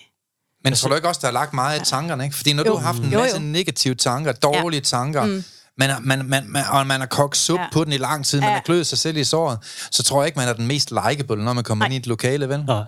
Men 0.64 0.72
tror 0.72 0.88
du 0.88 0.94
ikke 0.94 1.08
også, 1.08 1.18
der 1.22 1.28
er 1.28 1.32
lagt 1.32 1.52
meget 1.54 1.80
i 1.80 1.84
tankerne, 1.84 2.24
ikke? 2.24 2.36
Fordi 2.36 2.52
når 2.52 2.64
Jo. 2.66 2.70
du 2.72 2.76
har 2.76 2.86
haft 2.86 2.98
en 3.02 3.12
Jo, 3.12 3.18
masse 3.18 3.36
jo. 3.36 3.42
negative 3.42 3.94
tanker, 3.94 4.32
dårlige 4.32 4.80
tanker, 4.80 5.42
man, 5.78 5.90
er- 5.90 5.98
man, 6.00 6.24
man, 6.24 6.44
man, 6.48 6.62
og 6.70 6.86
man 6.86 7.00
har 7.00 7.06
kogt 7.06 7.36
sup 7.36 7.58
Ja. 7.58 7.66
på 7.72 7.84
den 7.84 7.92
i 7.92 7.96
lang 7.96 8.26
tid, 8.26 8.40
man 8.40 8.48
Ja. 8.48 8.54
har 8.54 8.60
kløet 8.60 8.86
sig 8.86 8.98
selv 8.98 9.16
i 9.16 9.24
såret, 9.24 9.58
så 9.90 10.02
tror 10.02 10.22
jeg 10.22 10.26
ikke, 10.26 10.38
man 10.38 10.48
er 10.48 10.52
den 10.52 10.66
mest 10.66 10.90
likeable, 10.90 11.44
når 11.44 11.52
man 11.52 11.64
kommer 11.64 11.84
Nej. 11.84 11.86
ind 11.86 11.94
i 11.94 11.96
et 11.96 12.06
lokale, 12.06 12.48
vel? 12.48 12.64
Nej. 12.64 12.84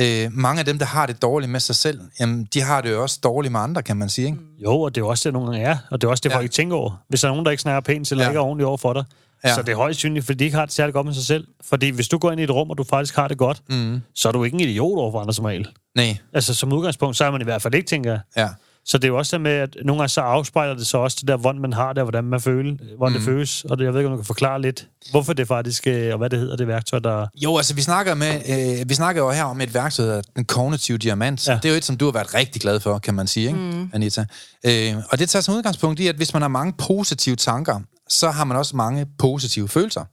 Øh, 0.00 0.28
mange 0.32 0.58
af 0.60 0.64
dem, 0.64 0.78
der 0.78 0.86
har 0.86 1.06
det 1.06 1.22
dårligt 1.22 1.50
med 1.52 1.60
sig 1.60 1.76
selv, 1.76 2.00
jamen, 2.20 2.48
de 2.54 2.60
har 2.60 2.80
det 2.80 2.90
jo 2.90 3.02
også 3.02 3.18
dårligt 3.22 3.52
med 3.52 3.60
andre, 3.60 3.82
kan 3.82 3.96
man 3.96 4.08
sige. 4.08 4.26
Ikke? 4.26 4.38
Jo, 4.64 4.80
og 4.80 4.94
det 4.94 5.00
er 5.00 5.04
jo 5.04 5.08
også 5.08 5.28
det, 5.28 5.32
nogle 5.32 5.50
gange 5.50 5.66
er. 5.66 5.76
Og 5.90 6.00
det 6.00 6.06
er 6.06 6.10
også 6.10 6.20
det, 6.24 6.30
Ja. 6.30 6.34
folk 6.34 6.42
ikke 6.42 6.52
tænker 6.54 6.76
over. 6.76 7.02
Hvis 7.08 7.20
der 7.20 7.28
er 7.28 7.32
nogen, 7.32 7.44
der 7.44 7.50
ikke 7.50 7.60
snakker 7.60 7.80
pænt, 7.80 8.10
eller 8.12 8.24
Ja. 8.24 8.30
ikke 8.30 8.38
er 8.38 8.42
ordentligt 8.42 8.66
over 8.66 8.76
for 8.76 8.92
dig, 8.92 9.04
Ja. 9.44 9.54
så 9.54 9.62
det 9.62 9.72
er 9.72 9.76
højst 9.76 9.98
synligt, 9.98 10.26
fordi 10.26 10.38
de 10.38 10.44
ikke 10.44 10.56
har 10.56 10.64
det 10.64 10.74
særlig 10.74 10.92
godt 10.94 11.06
med 11.06 11.14
sig 11.14 11.24
selv. 11.26 11.46
Fordi 11.68 11.88
hvis 11.90 12.08
du 12.08 12.18
går 12.18 12.30
ind 12.30 12.40
i 12.40 12.44
et 12.44 12.50
rum, 12.50 12.70
og 12.70 12.78
du 12.78 12.84
faktisk 12.84 13.16
har 13.16 13.28
det 13.28 13.38
godt, 13.38 13.62
mm. 13.68 14.00
så 14.14 14.28
er 14.28 14.32
du 14.32 14.44
ikke 14.44 14.54
en 14.54 14.60
idiot 14.60 14.98
over 14.98 15.12
for 15.12 15.20
andre 15.20 15.34
som 15.34 15.44
regel. 15.44 15.68
Nej, 15.96 16.16
Altså 16.32 16.54
som 16.54 16.72
udgangspunkt, 16.72 17.16
så 17.16 17.24
er 17.24 17.30
man 17.30 17.40
i 17.40 17.44
hvert 17.44 17.62
fald 17.62 17.74
ikke, 17.74 17.86
tænker 17.88 18.18
ja. 18.36 18.48
Så 18.88 18.98
det 18.98 19.04
er 19.04 19.08
jo 19.08 19.18
også 19.18 19.36
det 19.36 19.42
med, 19.42 19.50
at 19.50 19.76
nogle 19.84 20.00
gange 20.00 20.08
så 20.08 20.20
afspejler 20.20 20.74
det 20.74 20.86
så 20.86 20.98
også 20.98 21.16
det 21.20 21.28
der, 21.28 21.36
hvordan 21.36 21.60
man 21.60 21.72
har 21.72 21.92
det, 21.92 21.98
og 21.98 22.04
hvordan 22.04 22.24
man 22.24 22.40
føler, 22.40 22.76
hvordan 22.96 23.12
mm. 23.12 23.18
det 23.18 23.24
føles. 23.24 23.64
Og 23.64 23.78
det, 23.78 23.84
jeg 23.84 23.92
ved 23.92 24.00
ikke, 24.00 24.08
om 24.08 24.12
du 24.12 24.22
kan 24.22 24.26
forklare 24.26 24.60
lidt, 24.62 24.86
hvorfor 25.10 25.32
det 25.32 25.48
faktisk, 25.48 25.86
øh, 25.86 26.12
og 26.12 26.18
hvad 26.18 26.30
det 26.30 26.38
hedder, 26.38 26.56
det 26.56 26.66
værktøj, 26.66 26.98
der... 26.98 27.26
Jo, 27.34 27.56
altså 27.56 27.74
vi 27.74 27.82
snakker, 27.82 28.14
med, 28.14 28.34
øh, 28.80 28.88
vi 28.88 28.94
snakker 28.94 29.22
jo 29.22 29.30
her 29.30 29.44
om 29.44 29.60
et 29.60 29.74
værktøj, 29.74 30.06
der 30.06 30.22
den 30.36 30.44
kognitive 30.44 30.98
diamant. 30.98 31.48
Ja. 31.48 31.54
Det 31.54 31.64
er 31.64 31.68
jo 31.68 31.76
et, 31.76 31.84
som 31.84 31.96
du 31.96 32.04
har 32.04 32.12
været 32.12 32.34
rigtig 32.34 32.62
glad 32.62 32.80
for, 32.80 32.98
kan 32.98 33.14
man 33.14 33.26
sige, 33.26 33.46
ikke, 33.46 33.58
mm. 33.58 33.90
Anita? 33.92 34.24
Øh, 34.66 34.94
og 35.10 35.18
det 35.18 35.30
tager 35.30 35.42
som 35.42 35.54
udgangspunkt 35.54 36.00
i, 36.00 36.06
at 36.06 36.16
hvis 36.16 36.32
man 36.32 36.42
har 36.42 36.48
mange 36.48 36.72
positive 36.78 37.36
tanker, 37.36 37.80
så 38.08 38.30
har 38.30 38.44
man 38.44 38.56
også 38.56 38.76
mange 38.76 39.06
positive 39.18 39.68
følelser. 39.68 40.04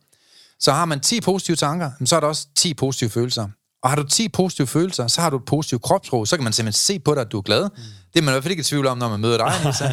Så 0.60 0.72
har 0.72 0.86
man 0.86 1.00
10 1.00 1.22
positive 1.22 1.56
tanker, 1.56 1.92
så 2.06 2.16
er 2.16 2.20
der 2.20 2.28
også 2.28 2.48
10 2.56 2.74
positive 2.74 3.10
følelser. 3.10 3.48
Og 3.84 3.90
har 3.90 3.96
du 3.96 4.04
10 4.04 4.30
positive 4.30 4.68
følelser, 4.68 5.08
så 5.08 5.22
har 5.22 5.30
du 5.30 5.38
et 5.38 5.46
positivt 5.46 5.82
kropsprog, 5.82 6.28
så 6.28 6.38
kan 6.38 6.44
man 6.44 6.54
simpelthen 6.54 6.80
se 6.80 7.00
på 7.00 7.14
dig, 7.14 7.22
at 7.22 7.32
du 7.32 7.38
er 7.38 7.42
glad. 7.42 7.64
Mm. 7.64 7.82
Det 8.16 8.22
er 8.22 8.26
man 8.26 8.32
i 8.32 8.34
hvert 8.34 8.44
fald 8.44 8.52
ikke 8.52 8.62
i 8.62 8.64
tvivl 8.64 8.88
om, 8.88 8.98
når 8.98 9.10
man 9.10 9.20
møder 9.20 9.38
dig. 9.38 9.54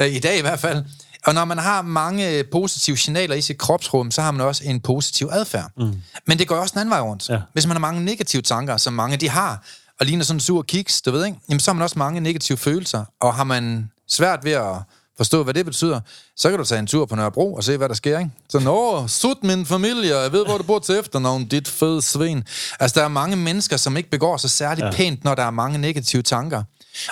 Øh, 0.00 0.06
I 0.06 0.18
dag 0.18 0.38
i 0.38 0.40
hvert 0.40 0.60
fald. 0.60 0.84
Og 1.26 1.34
når 1.34 1.44
man 1.44 1.58
har 1.58 1.82
mange 1.82 2.44
positive 2.44 2.96
signaler 2.96 3.34
i 3.34 3.40
sit 3.40 3.58
kropsrum, 3.58 4.10
så 4.10 4.22
har 4.22 4.30
man 4.30 4.40
også 4.46 4.62
en 4.64 4.80
positiv 4.80 5.28
adfærd. 5.32 5.70
Mm. 5.76 6.02
Men 6.26 6.38
det 6.38 6.48
går 6.48 6.56
også 6.56 6.72
den 6.72 6.80
anden 6.80 6.90
vej 6.90 7.00
rundt. 7.00 7.28
Ja. 7.28 7.38
Hvis 7.52 7.66
man 7.66 7.76
har 7.76 7.80
mange 7.80 8.04
negative 8.04 8.42
tanker, 8.42 8.76
som 8.76 8.92
mange 8.92 9.16
de 9.16 9.28
har, 9.28 9.62
og 10.00 10.06
ligner 10.06 10.24
sådan 10.24 10.36
en 10.36 10.40
sur 10.40 10.62
kiks, 10.62 11.02
du 11.02 11.10
ved 11.10 11.26
ikke, 11.26 11.38
jamen 11.48 11.60
så 11.60 11.70
har 11.70 11.74
man 11.74 11.82
også 11.82 11.98
mange 11.98 12.20
negative 12.20 12.58
følelser. 12.58 13.04
Og 13.20 13.34
har 13.34 13.44
man 13.44 13.90
svært 14.08 14.44
ved 14.44 14.52
at 14.52 14.74
forstå, 15.16 15.42
hvad 15.42 15.54
det 15.54 15.64
betyder, 15.64 16.00
så 16.36 16.50
kan 16.50 16.58
du 16.58 16.64
tage 16.64 16.78
en 16.78 16.86
tur 16.86 17.06
på 17.06 17.16
Nørrebro 17.16 17.54
og 17.54 17.64
se, 17.64 17.76
hvad 17.76 17.88
der 17.88 17.94
sker, 17.94 18.18
ikke? 18.18 18.30
Så, 18.48 18.58
nå, 18.58 19.06
sut 19.08 19.44
min 19.44 19.66
familie, 19.66 20.16
jeg 20.16 20.32
ved, 20.32 20.46
hvor 20.46 20.58
du 20.58 20.62
bor 20.62 20.78
til 20.78 20.98
efternavn, 20.98 21.44
dit 21.44 21.68
fede 21.68 22.02
svin. 22.02 22.44
Altså, 22.80 23.00
der 23.00 23.04
er 23.04 23.08
mange 23.08 23.36
mennesker, 23.36 23.76
som 23.76 23.96
ikke 23.96 24.10
begår 24.10 24.36
sig 24.36 24.50
særlig 24.50 24.82
ja. 24.82 24.90
pænt, 24.90 25.24
når 25.24 25.34
der 25.34 25.42
er 25.42 25.50
mange 25.50 25.78
negative 25.78 26.22
tanker. 26.22 26.62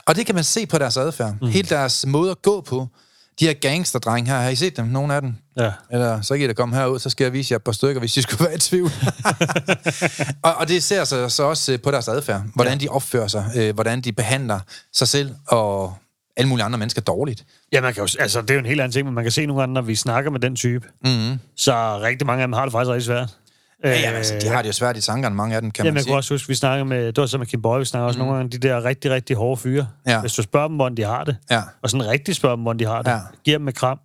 Og 0.06 0.16
det 0.16 0.26
kan 0.26 0.34
man 0.34 0.44
se 0.44 0.66
på 0.66 0.78
deres 0.78 0.96
adfærd. 0.96 1.34
Mm. 1.40 1.48
Hele 1.48 1.68
deres 1.68 2.06
måde 2.06 2.30
at 2.30 2.42
gå 2.42 2.60
på. 2.60 2.88
De 3.40 3.46
her 3.46 3.52
gangsterdrenge 3.52 4.30
her, 4.30 4.38
har 4.38 4.48
I 4.48 4.56
set 4.56 4.76
dem? 4.76 4.86
Nogle 4.86 5.14
af 5.14 5.20
dem? 5.20 5.34
Ja. 5.56 5.72
Eller 5.90 6.22
så 6.22 6.34
kan 6.34 6.44
I 6.44 6.46
da 6.46 6.52
komme 6.52 6.76
herud, 6.76 6.98
så 6.98 7.10
skal 7.10 7.24
jeg 7.24 7.32
vise 7.32 7.52
jer 7.52 7.56
et 7.56 7.62
par 7.62 7.72
stykker, 7.72 8.00
hvis 8.00 8.16
I 8.16 8.22
skulle 8.22 8.44
være 8.46 8.54
i 8.54 8.58
tvivl. 8.58 8.90
og, 10.42 10.54
og 10.54 10.68
det 10.68 10.82
ser 10.82 11.04
sig 11.04 11.32
så 11.32 11.42
også 11.42 11.72
øh, 11.72 11.80
på 11.80 11.90
deres 11.90 12.08
adfærd. 12.08 12.42
Hvordan 12.54 12.72
ja. 12.72 12.78
de 12.78 12.88
opfører 12.88 13.26
sig, 13.26 13.50
øh, 13.56 13.74
hvordan 13.74 14.00
de 14.00 14.12
behandler 14.12 14.60
sig 14.92 15.08
selv 15.08 15.34
og 15.46 15.94
alle 16.36 16.48
mulige 16.48 16.64
andre 16.64 16.78
mennesker 16.78 17.02
dårligt. 17.02 17.44
Ja, 17.72 17.80
man 17.80 17.94
kan 17.94 18.04
jo, 18.04 18.08
altså, 18.20 18.40
det 18.42 18.50
er 18.50 18.54
jo 18.54 18.60
en 18.60 18.66
helt 18.66 18.80
anden 18.80 18.92
ting, 18.92 19.04
men 19.06 19.14
man 19.14 19.24
kan 19.24 19.30
se 19.30 19.46
nogle 19.46 19.62
gange, 19.62 19.74
når 19.74 19.82
vi 19.82 19.94
snakker 19.94 20.30
med 20.30 20.40
den 20.40 20.56
type, 20.56 20.88
mm-hmm. 21.04 21.38
så 21.56 22.00
rigtig 22.02 22.26
mange 22.26 22.42
af 22.42 22.46
dem 22.48 22.52
har 22.52 22.62
det 22.62 22.72
faktisk 22.72 22.90
rigtig 22.90 23.06
svært. 23.06 23.30
Ja, 23.84 23.90
ja, 23.90 24.10
altså, 24.10 24.34
de 24.42 24.48
har 24.48 24.62
det 24.62 24.68
jo 24.68 24.72
svært 24.72 24.96
i 24.96 25.00
tankerne, 25.00 25.34
mange 25.34 25.54
af 25.56 25.60
dem, 25.62 25.70
kan 25.70 25.84
Jamen, 25.84 25.94
man 25.94 25.98
jeg 25.98 26.02
sige. 26.02 26.10
kunne 26.10 26.18
også 26.18 26.34
huske, 26.34 26.48
vi 26.48 26.54
snakkede 26.54 26.84
med, 26.84 27.06
det 27.06 27.16
var 27.20 27.26
så 27.26 27.38
med 27.38 27.46
Kim 27.46 27.62
Boy, 27.62 27.78
vi 27.78 27.84
snakker 27.84 28.06
også 28.06 28.18
nogle 28.18 28.34
gange 28.34 28.50
de 28.58 28.68
der 28.68 28.84
rigtig, 28.84 29.10
rigtig 29.10 29.36
hårde 29.36 29.60
fyre. 29.60 29.88
Ja. 30.06 30.20
Hvis 30.20 30.32
du 30.32 30.42
spørger 30.42 30.68
dem, 30.68 30.76
hvordan 30.76 30.96
de 30.96 31.02
har 31.02 31.24
det, 31.24 31.36
Ja. 31.50 31.62
og 31.82 31.90
sådan 31.90 32.08
rigtig 32.08 32.34
spørger 32.36 32.56
dem, 32.56 32.62
hvordan 32.62 32.78
de 32.78 32.84
har 32.86 33.02
det, 33.02 33.10
Ja. 33.10 33.18
giver 33.44 33.58
dem 33.58 33.68
et 33.68 33.74
kram, 33.74 33.98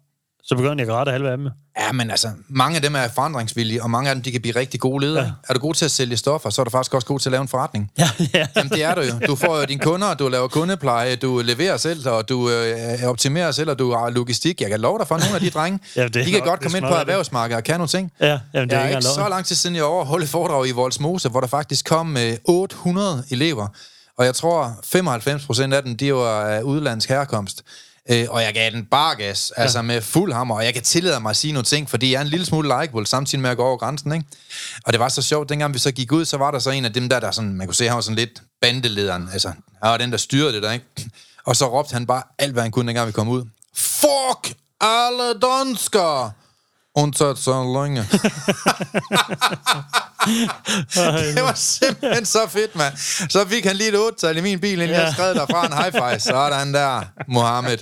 så 0.43 0.55
begynder 0.55 0.75
de 0.75 0.81
at 0.81 0.87
græde 0.87 1.11
halve 1.11 1.31
af 1.31 1.37
dem. 1.37 1.49
Ja, 1.79 1.91
men 1.91 2.11
altså, 2.11 2.29
mange 2.49 2.75
af 2.75 2.81
dem 2.81 2.95
er 2.95 3.07
forandringsvillige, 3.15 3.83
og 3.83 3.89
mange 3.89 4.09
af 4.09 4.15
dem, 4.15 4.21
de 4.23 4.31
kan 4.31 4.41
blive 4.41 4.55
rigtig 4.55 4.79
gode 4.79 5.01
ledere. 5.05 5.23
Ja. 5.23 5.31
Er 5.49 5.53
du 5.53 5.59
god 5.59 5.73
til 5.73 5.85
at 5.85 5.91
sælge 5.91 6.17
stoffer, 6.17 6.49
så 6.49 6.61
er 6.61 6.63
du 6.63 6.69
faktisk 6.69 6.93
også 6.93 7.07
god 7.07 7.19
til 7.19 7.29
at 7.29 7.31
lave 7.31 7.41
en 7.41 7.47
forretning. 7.47 7.91
Ja, 7.99 8.09
ja. 8.33 8.47
Jamen, 8.55 8.69
det 8.71 8.83
er 8.83 8.95
du 8.95 9.01
jo. 9.01 9.13
Du 9.27 9.35
får 9.35 9.57
jo 9.59 9.65
dine 9.65 9.79
kunder, 9.81 10.13
du 10.13 10.27
laver 10.27 10.47
kundepleje, 10.47 11.15
du 11.15 11.41
leverer 11.45 11.77
selv, 11.77 12.09
og 12.09 12.29
du 12.29 12.49
øh, 12.49 13.03
optimerer 13.03 13.51
selv, 13.51 13.69
og 13.69 13.79
du 13.79 13.93
har 13.93 14.09
logistik. 14.09 14.61
Jeg 14.61 14.69
kan 14.69 14.79
love 14.79 14.99
dig 14.99 15.07
for, 15.07 15.15
at 15.15 15.21
nogle 15.21 15.35
af 15.35 15.41
de 15.41 15.49
drenge, 15.49 15.79
Ja, 15.95 16.03
det 16.03 16.13
de 16.13 16.23
kan 16.23 16.33
nok- 16.33 16.43
godt 16.47 16.61
komme 16.61 16.77
ind 16.77 16.85
på 16.85 16.89
er 16.89 16.93
det. 16.93 16.99
erhvervsmarkedet 17.01 17.57
og 17.57 17.63
kan 17.63 17.75
nogle 17.75 17.87
ting. 17.87 18.11
Ja, 18.21 18.39
jamen, 18.53 18.69
det 18.69 18.75
er 18.75 18.79
jeg 18.81 18.91
er 18.91 18.97
ikke 18.97 19.01
så 19.07 19.27
lang 19.29 19.45
tid 19.45 19.55
siden, 19.55 19.75
jeg 19.75 19.83
overholdt 19.83 20.29
foredrag 20.29 20.67
i 20.67 20.71
Voldsmose, 20.71 21.29
hvor 21.29 21.39
der 21.39 21.47
faktisk 21.47 21.85
kom 21.85 22.17
øh, 22.17 22.33
800 22.45 23.23
elever. 23.31 23.67
Og 24.17 24.25
jeg 24.25 24.35
tror, 24.35 24.79
95 24.83 25.45
procent 25.45 25.73
af 25.73 25.83
dem, 25.83 25.97
de 25.97 26.13
var 26.13 26.41
af 26.41 26.61
udlandsk 26.61 27.09
herkomst. 27.09 27.61
Øh, 28.11 28.25
og 28.29 28.43
jeg 28.43 28.53
gav 28.53 28.71
den 28.71 28.85
bare 28.85 29.15
gas, 29.15 29.51
altså 29.57 29.81
med 29.81 30.01
fuld 30.01 30.33
hammer, 30.33 30.55
og 30.55 30.65
jeg 30.65 30.73
kan 30.73 30.83
tillade 30.83 31.19
mig 31.19 31.29
at 31.29 31.35
sige 31.35 31.53
nogle 31.53 31.65
ting, 31.65 31.89
fordi 31.89 32.11
jeg 32.11 32.17
er 32.17 32.21
en 32.21 32.27
lille 32.27 32.45
smule 32.45 32.67
likeable, 32.67 33.07
samtidig 33.07 33.41
med 33.41 33.49
at 33.49 33.57
gå 33.57 33.63
over 33.63 33.77
grænsen, 33.77 34.11
ikke? 34.11 34.25
Og 34.85 34.93
det 34.93 34.99
var 34.99 35.09
så 35.09 35.21
sjovt, 35.21 35.49
dengang 35.49 35.73
vi 35.73 35.79
så 35.79 35.91
gik 35.91 36.11
ud, 36.11 36.25
så 36.25 36.37
var 36.37 36.51
der 36.51 36.59
så 36.59 36.69
en 36.69 36.85
af 36.85 36.93
dem 36.93 37.09
der, 37.09 37.19
der 37.19 37.31
sådan, 37.31 37.53
man 37.53 37.67
kunne 37.67 37.75
se, 37.75 37.87
han 37.87 37.95
var 37.95 38.01
sådan 38.01 38.15
lidt 38.15 38.41
bandelederen, 38.61 39.29
altså, 39.33 39.47
han 39.47 39.91
var 39.91 39.97
den, 39.97 40.11
der 40.11 40.17
styrede 40.17 40.53
det 40.53 40.63
der, 40.63 40.71
ikke? 40.71 40.85
Og 41.45 41.55
så 41.55 41.67
råbte 41.67 41.93
han 41.93 42.07
bare 42.07 42.23
alt, 42.37 42.53
hvad 42.53 42.63
han 42.63 42.71
kunne, 42.71 42.87
dengang 42.87 43.07
vi 43.07 43.11
kom 43.11 43.27
ud. 43.27 43.43
Fuck 43.75 44.55
alle 44.81 45.39
danskere! 45.41 46.31
Undtaget 46.95 47.37
så 47.37 47.63
længe. 47.63 48.01
det 51.35 51.43
var 51.43 51.53
simpelthen 51.53 52.25
så 52.25 52.47
fedt, 52.47 52.75
mand. 52.75 52.97
Så 53.29 53.45
fik 53.47 53.65
han 53.65 53.75
lige 53.75 53.89
et 53.89 53.95
8 53.95 54.37
i 54.37 54.41
min 54.41 54.59
bil, 54.59 54.71
inden 54.71 54.89
ja. 54.89 55.03
jeg 55.03 55.13
skrev 55.13 55.33
derfra 55.33 55.65
en 55.65 55.73
high 55.73 55.91
five. 55.91 56.19
Sådan 56.19 56.73
der, 56.73 57.03
Mohammed. 57.27 57.77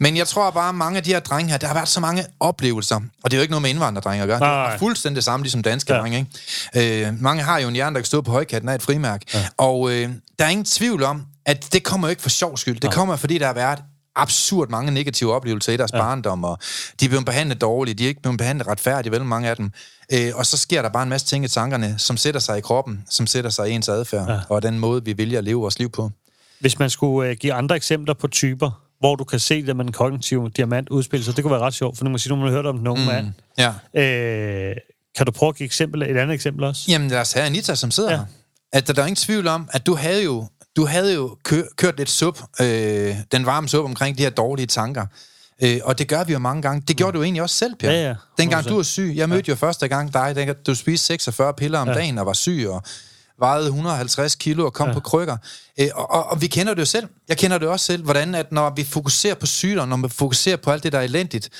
Men 0.00 0.16
jeg 0.16 0.28
tror 0.28 0.50
bare, 0.50 0.68
at 0.68 0.74
mange 0.74 0.96
af 0.96 1.02
de 1.02 1.10
her 1.10 1.20
drenge 1.20 1.50
her, 1.50 1.58
der 1.58 1.66
har 1.66 1.74
været 1.74 1.88
så 1.88 2.00
mange 2.00 2.24
oplevelser, 2.40 2.96
og 2.96 3.30
det 3.30 3.32
er 3.32 3.36
jo 3.36 3.42
ikke 3.42 3.52
noget 3.52 3.62
med 3.62 3.70
indvandrerdrenge 3.70 4.22
at 4.22 4.28
gøre. 4.28 4.38
Det 4.38 4.46
Nej. 4.46 4.74
er 4.74 4.78
fuldstændig 4.78 5.16
det 5.16 5.24
samme, 5.24 5.44
ligesom 5.44 5.62
danske 5.62 5.94
ja. 5.94 6.00
Drenge. 6.00 6.28
Ikke? 6.74 7.06
Øh, 7.06 7.20
mange 7.20 7.42
har 7.42 7.58
jo 7.58 7.68
en 7.68 7.74
hjerne, 7.74 7.94
der 7.94 8.00
kan 8.00 8.06
stå 8.06 8.20
på 8.20 8.30
højkatten 8.30 8.68
af 8.68 8.74
et 8.74 8.82
frimærk. 8.82 9.22
Ja. 9.34 9.46
Og 9.56 9.90
øh, 9.90 10.10
der 10.38 10.44
er 10.44 10.48
ingen 10.48 10.64
tvivl 10.64 11.02
om, 11.02 11.22
at 11.46 11.72
det 11.72 11.82
kommer 11.82 12.08
jo 12.08 12.10
ikke 12.10 12.22
for 12.22 12.28
sjov 12.28 12.56
skyld. 12.56 12.80
Det 12.80 12.92
kommer, 12.92 13.16
fordi 13.16 13.38
der 13.38 13.46
har 13.46 13.54
været 13.54 13.78
absurd 14.16 14.68
mange 14.68 14.92
negative 14.92 15.34
oplevelser 15.34 15.72
i 15.72 15.76
deres 15.76 15.92
ja. 15.92 15.98
barndom, 15.98 16.44
og 16.44 16.58
de 17.00 17.04
er 17.04 17.08
blevet 17.08 17.26
behandlet 17.26 17.60
dårligt, 17.60 17.98
de 17.98 18.04
er 18.04 18.08
ikke 18.08 18.22
blevet 18.22 18.38
behandlet 18.38 18.68
retfærdigt, 18.68 19.12
vel 19.12 19.24
mange 19.24 19.48
af 19.48 19.56
dem. 19.56 19.70
Øh, 20.12 20.30
og 20.34 20.46
så 20.46 20.56
sker 20.56 20.82
der 20.82 20.88
bare 20.88 21.02
en 21.02 21.08
masse 21.08 21.26
ting 21.26 21.44
i 21.44 21.48
tankerne, 21.48 21.94
som 21.98 22.16
sætter 22.16 22.40
sig 22.40 22.58
i 22.58 22.60
kroppen, 22.60 23.04
som 23.10 23.26
sætter 23.26 23.50
sig 23.50 23.68
i 23.68 23.72
ens 23.72 23.88
adfærd, 23.88 24.30
ja. 24.30 24.40
og 24.48 24.62
den 24.62 24.78
måde, 24.78 25.04
vi 25.04 25.18
vælger 25.18 25.38
at 25.38 25.44
leve 25.44 25.60
vores 25.60 25.78
liv 25.78 25.90
på. 25.90 26.10
Hvis 26.60 26.78
man 26.78 26.90
skulle 26.90 27.30
øh, 27.30 27.36
give 27.36 27.52
andre 27.52 27.76
eksempler 27.76 28.14
på 28.14 28.28
typer, 28.28 28.70
hvor 29.00 29.16
du 29.16 29.24
kan 29.24 29.40
se 29.40 29.66
det 29.66 29.76
med 29.76 29.84
en 29.84 29.92
kognitiv 29.92 30.50
diamant 30.50 30.88
udspille 30.88 31.24
sig, 31.24 31.36
det 31.36 31.44
kunne 31.44 31.52
være 31.52 31.60
ret 31.60 31.74
sjovt, 31.74 31.96
for 31.96 32.04
nu 32.04 32.10
må 32.10 32.18
sige, 32.18 32.30
nu 32.30 32.36
har 32.36 32.44
man 32.44 32.52
hørt 32.52 32.66
om 32.66 32.78
den 32.78 32.86
unge 32.86 33.02
mm. 33.02 33.06
mand. 33.06 33.32
Ja. 33.58 33.72
Øh, 34.00 34.76
kan 35.16 35.26
du 35.26 35.32
prøve 35.32 35.48
at 35.48 35.56
give 35.56 35.64
eksempel, 35.64 36.02
et 36.02 36.16
andet 36.16 36.34
eksempel 36.34 36.64
også? 36.64 36.84
Jamen 36.88 37.08
lad 37.08 37.20
os 37.20 37.32
have 37.32 37.46
Anita, 37.46 37.74
som 37.74 37.90
sidder 37.90 38.10
ja. 38.10 38.16
Her. 38.16 38.24
At 38.72 38.86
der, 38.86 38.92
der 38.92 39.02
er 39.02 39.06
ingen 39.06 39.16
tvivl 39.16 39.48
om, 39.48 39.68
at 39.72 39.86
du 39.86 39.94
havde 39.94 40.24
jo, 40.24 40.46
du 40.76 40.86
havde 40.86 41.14
jo 41.14 41.36
kø, 41.44 41.62
kørt 41.76 41.96
lidt 41.98 42.10
sup, 42.10 42.40
øh, 42.60 43.16
den 43.32 43.46
varme 43.46 43.68
sup 43.68 43.84
omkring 43.84 44.18
de 44.18 44.22
her 44.22 44.30
dårlige 44.30 44.66
tanker. 44.66 45.06
Øh, 45.62 45.80
og 45.84 45.98
det 45.98 46.08
gør 46.08 46.24
vi 46.24 46.32
jo 46.32 46.38
mange 46.38 46.62
gange. 46.62 46.82
Det 46.88 46.96
gjorde 46.96 47.18
du 47.18 47.22
egentlig 47.22 47.42
også 47.42 47.56
selv, 47.56 47.74
Per. 47.76 47.90
Ja, 47.90 48.08
ja. 48.08 48.14
Dengang 48.38 48.66
100%. 48.66 48.68
du 48.68 48.76
var 48.76 48.82
syg. 48.82 49.12
Jeg 49.16 49.28
mødte 49.28 49.44
ja. 49.48 49.52
jo 49.52 49.56
første 49.56 49.88
gang 49.88 50.12
dig, 50.14 50.32
dengang 50.36 50.66
du 50.66 50.74
spiste 50.74 51.06
46 51.06 51.54
piller 51.54 51.78
om 51.78 51.88
ja. 51.88 51.94
dagen 51.94 52.18
og 52.18 52.26
var 52.26 52.32
syg 52.32 52.66
og 52.68 52.82
vejede 53.38 53.66
150 53.66 54.34
kilo 54.34 54.64
og 54.64 54.72
kom 54.72 54.88
ja. 54.88 54.94
på 54.94 55.00
krykker. 55.00 55.36
Øh, 55.80 55.88
og, 55.94 56.10
og, 56.10 56.26
og 56.26 56.40
vi 56.40 56.46
kender 56.46 56.74
det 56.74 56.80
jo 56.80 56.86
selv. 56.86 57.08
Jeg 57.28 57.36
kender 57.36 57.58
det 57.58 57.68
også 57.68 57.86
selv, 57.86 58.04
hvordan 58.04 58.34
at 58.34 58.52
når 58.52 58.70
vi 58.70 58.84
fokuserer 58.84 59.34
på 59.34 59.46
sygdom, 59.46 59.88
når 59.88 59.96
man 59.96 60.10
fokuserer 60.10 60.56
på 60.56 60.70
alt 60.70 60.82
det, 60.82 60.92
der 60.92 60.98
er 60.98 61.02
elendigt, 61.02 61.50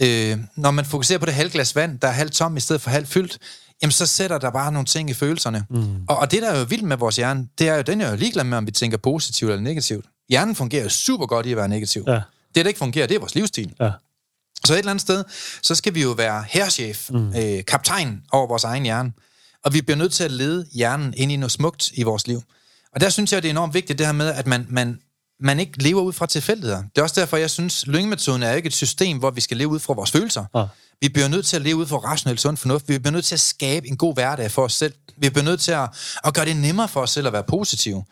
øh, 0.00 0.38
når 0.56 0.70
man 0.70 0.84
fokuserer 0.84 1.18
på 1.18 1.26
det 1.26 1.34
halv 1.34 1.50
glas 1.50 1.76
vand, 1.76 1.98
der 1.98 2.08
er 2.08 2.12
halvt 2.12 2.32
tom 2.32 2.56
i 2.56 2.60
stedet 2.60 2.82
for 2.82 2.90
halvt 2.90 3.08
fyldt, 3.08 3.38
jamen 3.82 3.92
så 3.92 4.06
sætter 4.06 4.38
der 4.38 4.50
bare 4.50 4.72
nogle 4.72 4.86
ting 4.86 5.10
i 5.10 5.14
følelserne. 5.14 5.64
Mm. 5.70 6.04
Og, 6.08 6.16
og 6.16 6.30
det, 6.30 6.42
der 6.42 6.50
er 6.50 6.58
jo 6.58 6.64
vildt 6.64 6.84
med 6.84 6.96
vores 6.96 7.16
hjerne, 7.16 7.48
det 7.58 7.68
er 7.68 7.74
jo, 7.74 7.82
den 7.82 8.00
er 8.00 8.10
jo 8.10 8.16
ligeglad 8.16 8.44
med, 8.44 8.58
om 8.58 8.66
vi 8.66 8.70
tænker 8.70 8.98
positivt 8.98 9.50
eller 9.50 9.62
negativt. 9.62 10.06
Hjernen 10.28 10.54
fungerer 10.54 10.82
jo 10.82 10.88
super 10.88 11.26
godt 11.26 11.46
i 11.46 11.50
at 11.50 11.56
være 11.56 11.68
negativ. 11.68 12.04
Ja. 12.06 12.20
Det, 12.54 12.64
der 12.64 12.68
ikke 12.68 12.78
fungerer, 12.78 13.06
det 13.06 13.14
er 13.14 13.18
vores 13.18 13.34
livsstil. 13.34 13.74
Ja. 13.80 13.90
Så 14.64 14.72
et 14.72 14.78
eller 14.78 14.90
andet 14.90 15.02
sted, 15.02 15.24
så 15.62 15.74
skal 15.74 15.94
vi 15.94 16.02
jo 16.02 16.10
være 16.10 16.44
herrchef, 16.48 17.10
mm. 17.10 17.28
øh, 17.36 17.64
kaptajn 17.64 18.22
over 18.32 18.46
vores 18.46 18.64
egen 18.64 18.82
hjerne. 18.82 19.12
Og 19.64 19.74
vi 19.74 19.82
bliver 19.82 19.96
nødt 19.96 20.12
til 20.12 20.24
at 20.24 20.30
lede 20.30 20.66
hjernen 20.72 21.14
ind 21.16 21.32
i 21.32 21.36
noget 21.36 21.52
smukt 21.52 21.90
i 21.94 22.02
vores 22.02 22.26
liv. 22.26 22.42
Og 22.94 23.00
der 23.00 23.08
synes 23.08 23.32
jeg, 23.32 23.42
det 23.42 23.48
er 23.48 23.52
enormt 23.52 23.74
vigtigt 23.74 23.98
det 23.98 24.06
her 24.06 24.12
med, 24.12 24.28
at 24.28 24.46
man, 24.46 24.66
man, 24.68 24.98
man 25.40 25.60
ikke 25.60 25.82
lever 25.82 26.02
ud 26.02 26.12
fra 26.12 26.26
tilfældigheder. 26.26 26.82
Det 26.82 26.98
er 26.98 27.02
også 27.02 27.20
derfor, 27.20 27.36
jeg 27.36 27.50
synes, 27.50 27.86
lyngemetoden 27.86 28.42
er 28.42 28.52
ikke 28.52 28.66
et 28.66 28.74
system, 28.74 29.18
hvor 29.18 29.30
vi 29.30 29.40
skal 29.40 29.56
leve 29.56 29.68
ud 29.68 29.78
fra 29.78 29.94
vores 29.94 30.10
følelser. 30.10 30.44
Ja. 30.54 30.64
Vi 31.00 31.08
bliver 31.08 31.28
nødt 31.28 31.46
til 31.46 31.56
at 31.56 31.62
leve 31.62 31.76
ud 31.76 31.86
fra 31.86 31.96
rationelt 31.96 32.40
sund 32.40 32.56
fornuft. 32.56 32.88
Vi 32.88 32.98
bliver 32.98 33.12
nødt 33.12 33.24
til 33.24 33.34
at 33.34 33.40
skabe 33.40 33.88
en 33.88 33.96
god 33.96 34.14
hverdag 34.14 34.50
for 34.50 34.64
os 34.64 34.74
selv. 34.74 34.94
Vi 35.16 35.30
bliver 35.30 35.44
nødt 35.44 35.60
til 35.60 35.72
at, 35.72 35.88
at 36.24 36.34
gøre 36.34 36.44
det 36.44 36.56
nemmere 36.56 36.88
for 36.88 37.00
os 37.00 37.10
selv 37.10 37.26
at 37.26 37.32
være 37.32 37.44
positive. 37.48 38.04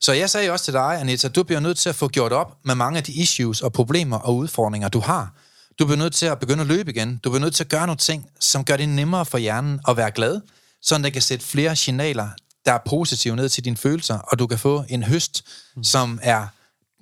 Så 0.00 0.12
jeg 0.12 0.30
sagde 0.30 0.50
også 0.50 0.64
til 0.64 0.74
dig, 0.74 1.00
Anita, 1.00 1.28
du 1.28 1.42
bliver 1.42 1.60
nødt 1.60 1.78
til 1.78 1.88
at 1.88 1.94
få 1.94 2.08
gjort 2.08 2.32
op 2.32 2.56
med 2.64 2.74
mange 2.74 2.96
af 2.96 3.04
de 3.04 3.12
issues 3.12 3.60
og 3.60 3.72
problemer 3.72 4.16
og 4.16 4.36
udfordringer, 4.36 4.88
du 4.88 5.00
har. 5.00 5.32
Du 5.78 5.84
bliver 5.84 5.98
nødt 5.98 6.14
til 6.14 6.26
at 6.26 6.38
begynde 6.38 6.60
at 6.60 6.66
løbe 6.66 6.90
igen. 6.90 7.20
Du 7.24 7.30
bliver 7.30 7.40
nødt 7.40 7.54
til 7.54 7.64
at 7.64 7.68
gøre 7.68 7.86
nogle 7.86 7.98
ting, 7.98 8.26
som 8.40 8.64
gør 8.64 8.76
det 8.76 8.88
nemmere 8.88 9.26
for 9.26 9.38
hjernen 9.38 9.80
at 9.88 9.96
være 9.96 10.10
glad, 10.10 10.40
så 10.88 10.98
den 10.98 11.12
kan 11.12 11.22
sætte 11.22 11.46
flere 11.46 11.76
signaler, 11.76 12.28
der 12.64 12.72
er 12.72 12.78
positive 12.86 13.36
ned 13.36 13.48
til 13.48 13.64
dine 13.64 13.76
følelser, 13.76 14.18
og 14.18 14.38
du 14.38 14.46
kan 14.46 14.58
få 14.58 14.84
en 14.88 15.02
høst, 15.02 15.44
mm. 15.76 15.84
som 15.84 16.20
er 16.22 16.46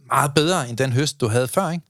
meget 0.07 0.35
bedre 0.35 0.69
end 0.69 0.77
den 0.77 0.93
høst, 0.93 1.21
du 1.21 1.29
havde 1.29 1.49
før. 1.49 1.71
Ikke? 1.71 1.85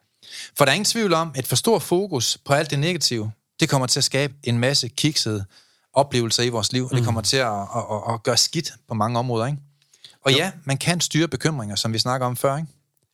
For 0.57 0.65
der 0.65 0.73
er 0.73 0.75
ingen 0.75 0.85
tvivl 0.85 1.13
om, 1.13 1.33
at 1.35 1.47
for 1.47 1.57
stor 1.57 1.79
fokus 1.79 2.39
på 2.45 2.53
alt 2.53 2.71
det 2.71 2.79
negative, 2.79 3.33
det 3.61 3.69
kommer 3.69 3.87
til 3.87 4.01
at 4.01 4.05
skabe 4.05 4.35
en 4.45 4.59
masse 4.59 4.89
kiksede 4.89 5.45
oplevelser 5.93 6.43
i 6.43 6.49
vores 6.49 6.73
liv, 6.73 6.85
og 6.85 6.97
det 6.97 7.05
kommer 7.05 7.21
til 7.21 7.37
at, 7.37 7.53
at, 7.53 7.85
at, 7.91 8.15
at 8.15 8.23
gøre 8.23 8.37
skidt 8.37 8.73
på 8.89 8.95
mange 8.95 9.19
områder, 9.19 9.47
ikke? 9.47 9.59
Og 10.25 10.33
ja, 10.33 10.53
man 10.65 10.79
kan 10.79 11.01
styre 11.01 11.29
bekymringer, 11.29 11.77
som 11.77 11.93
vi 11.93 11.99
snakker 11.99 12.27
om 12.27 12.37
før, 12.37 12.57
ikke? 12.57 12.69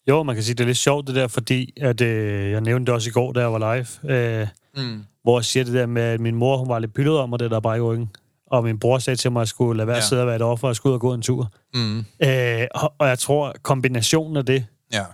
Jo, 0.09 0.23
man 0.23 0.35
kan 0.35 0.45
sige, 0.45 0.55
det 0.55 0.63
er 0.63 0.67
lidt 0.67 0.79
sjovt 0.79 1.07
det 1.07 1.15
der, 1.15 1.29
fordi 1.29 1.73
at, 1.81 2.01
øh, 2.01 2.51
jeg 2.51 2.61
nævnte 2.61 2.87
det 2.87 2.95
også 2.95 3.09
i 3.09 3.13
går, 3.13 3.33
da 3.33 3.41
jeg 3.41 3.53
var 3.53 3.75
live, 3.75 4.15
øh, 4.17 4.49
mm. 4.77 5.05
hvor 5.23 5.39
jeg 5.39 5.45
siger 5.45 5.65
det 5.65 5.75
der 5.75 5.87
med, 5.87 6.03
at 6.03 6.21
min 6.21 6.35
mor 6.35 6.57
hun 6.57 6.69
var 6.69 6.79
lidt 6.79 6.95
pyttet 6.95 7.19
om, 7.19 7.33
og 7.33 7.39
det 7.39 7.51
der 7.51 7.61
bare 7.61 7.77
i 7.77 7.81
ryggen. 7.81 8.11
Og 8.53 8.65
min 8.65 8.79
bror 8.79 8.99
sagde 8.99 9.17
til 9.17 9.33
mig, 9.33 9.41
at 9.41 9.43
jeg 9.45 9.49
skulle 9.49 9.77
lade 9.77 9.87
være 9.87 9.97
ja. 9.97 10.03
sidde 10.03 10.23
og 10.23 10.27
være 10.27 10.37
et 10.37 10.43
offer, 10.43 10.69
og 10.69 10.77
skulle 10.77 10.91
ud 10.91 10.95
og 10.95 11.01
gå 11.01 11.15
en 11.15 11.23
tur. 11.23 11.53
Mm. 11.75 11.99
Øh, 11.99 12.67
og, 12.75 12.95
og 12.99 13.09
jeg 13.09 13.19
tror, 13.19 13.55
kombinationen 13.63 14.37
af 14.37 14.47
det 14.47 14.67
Ja. 14.93 15.05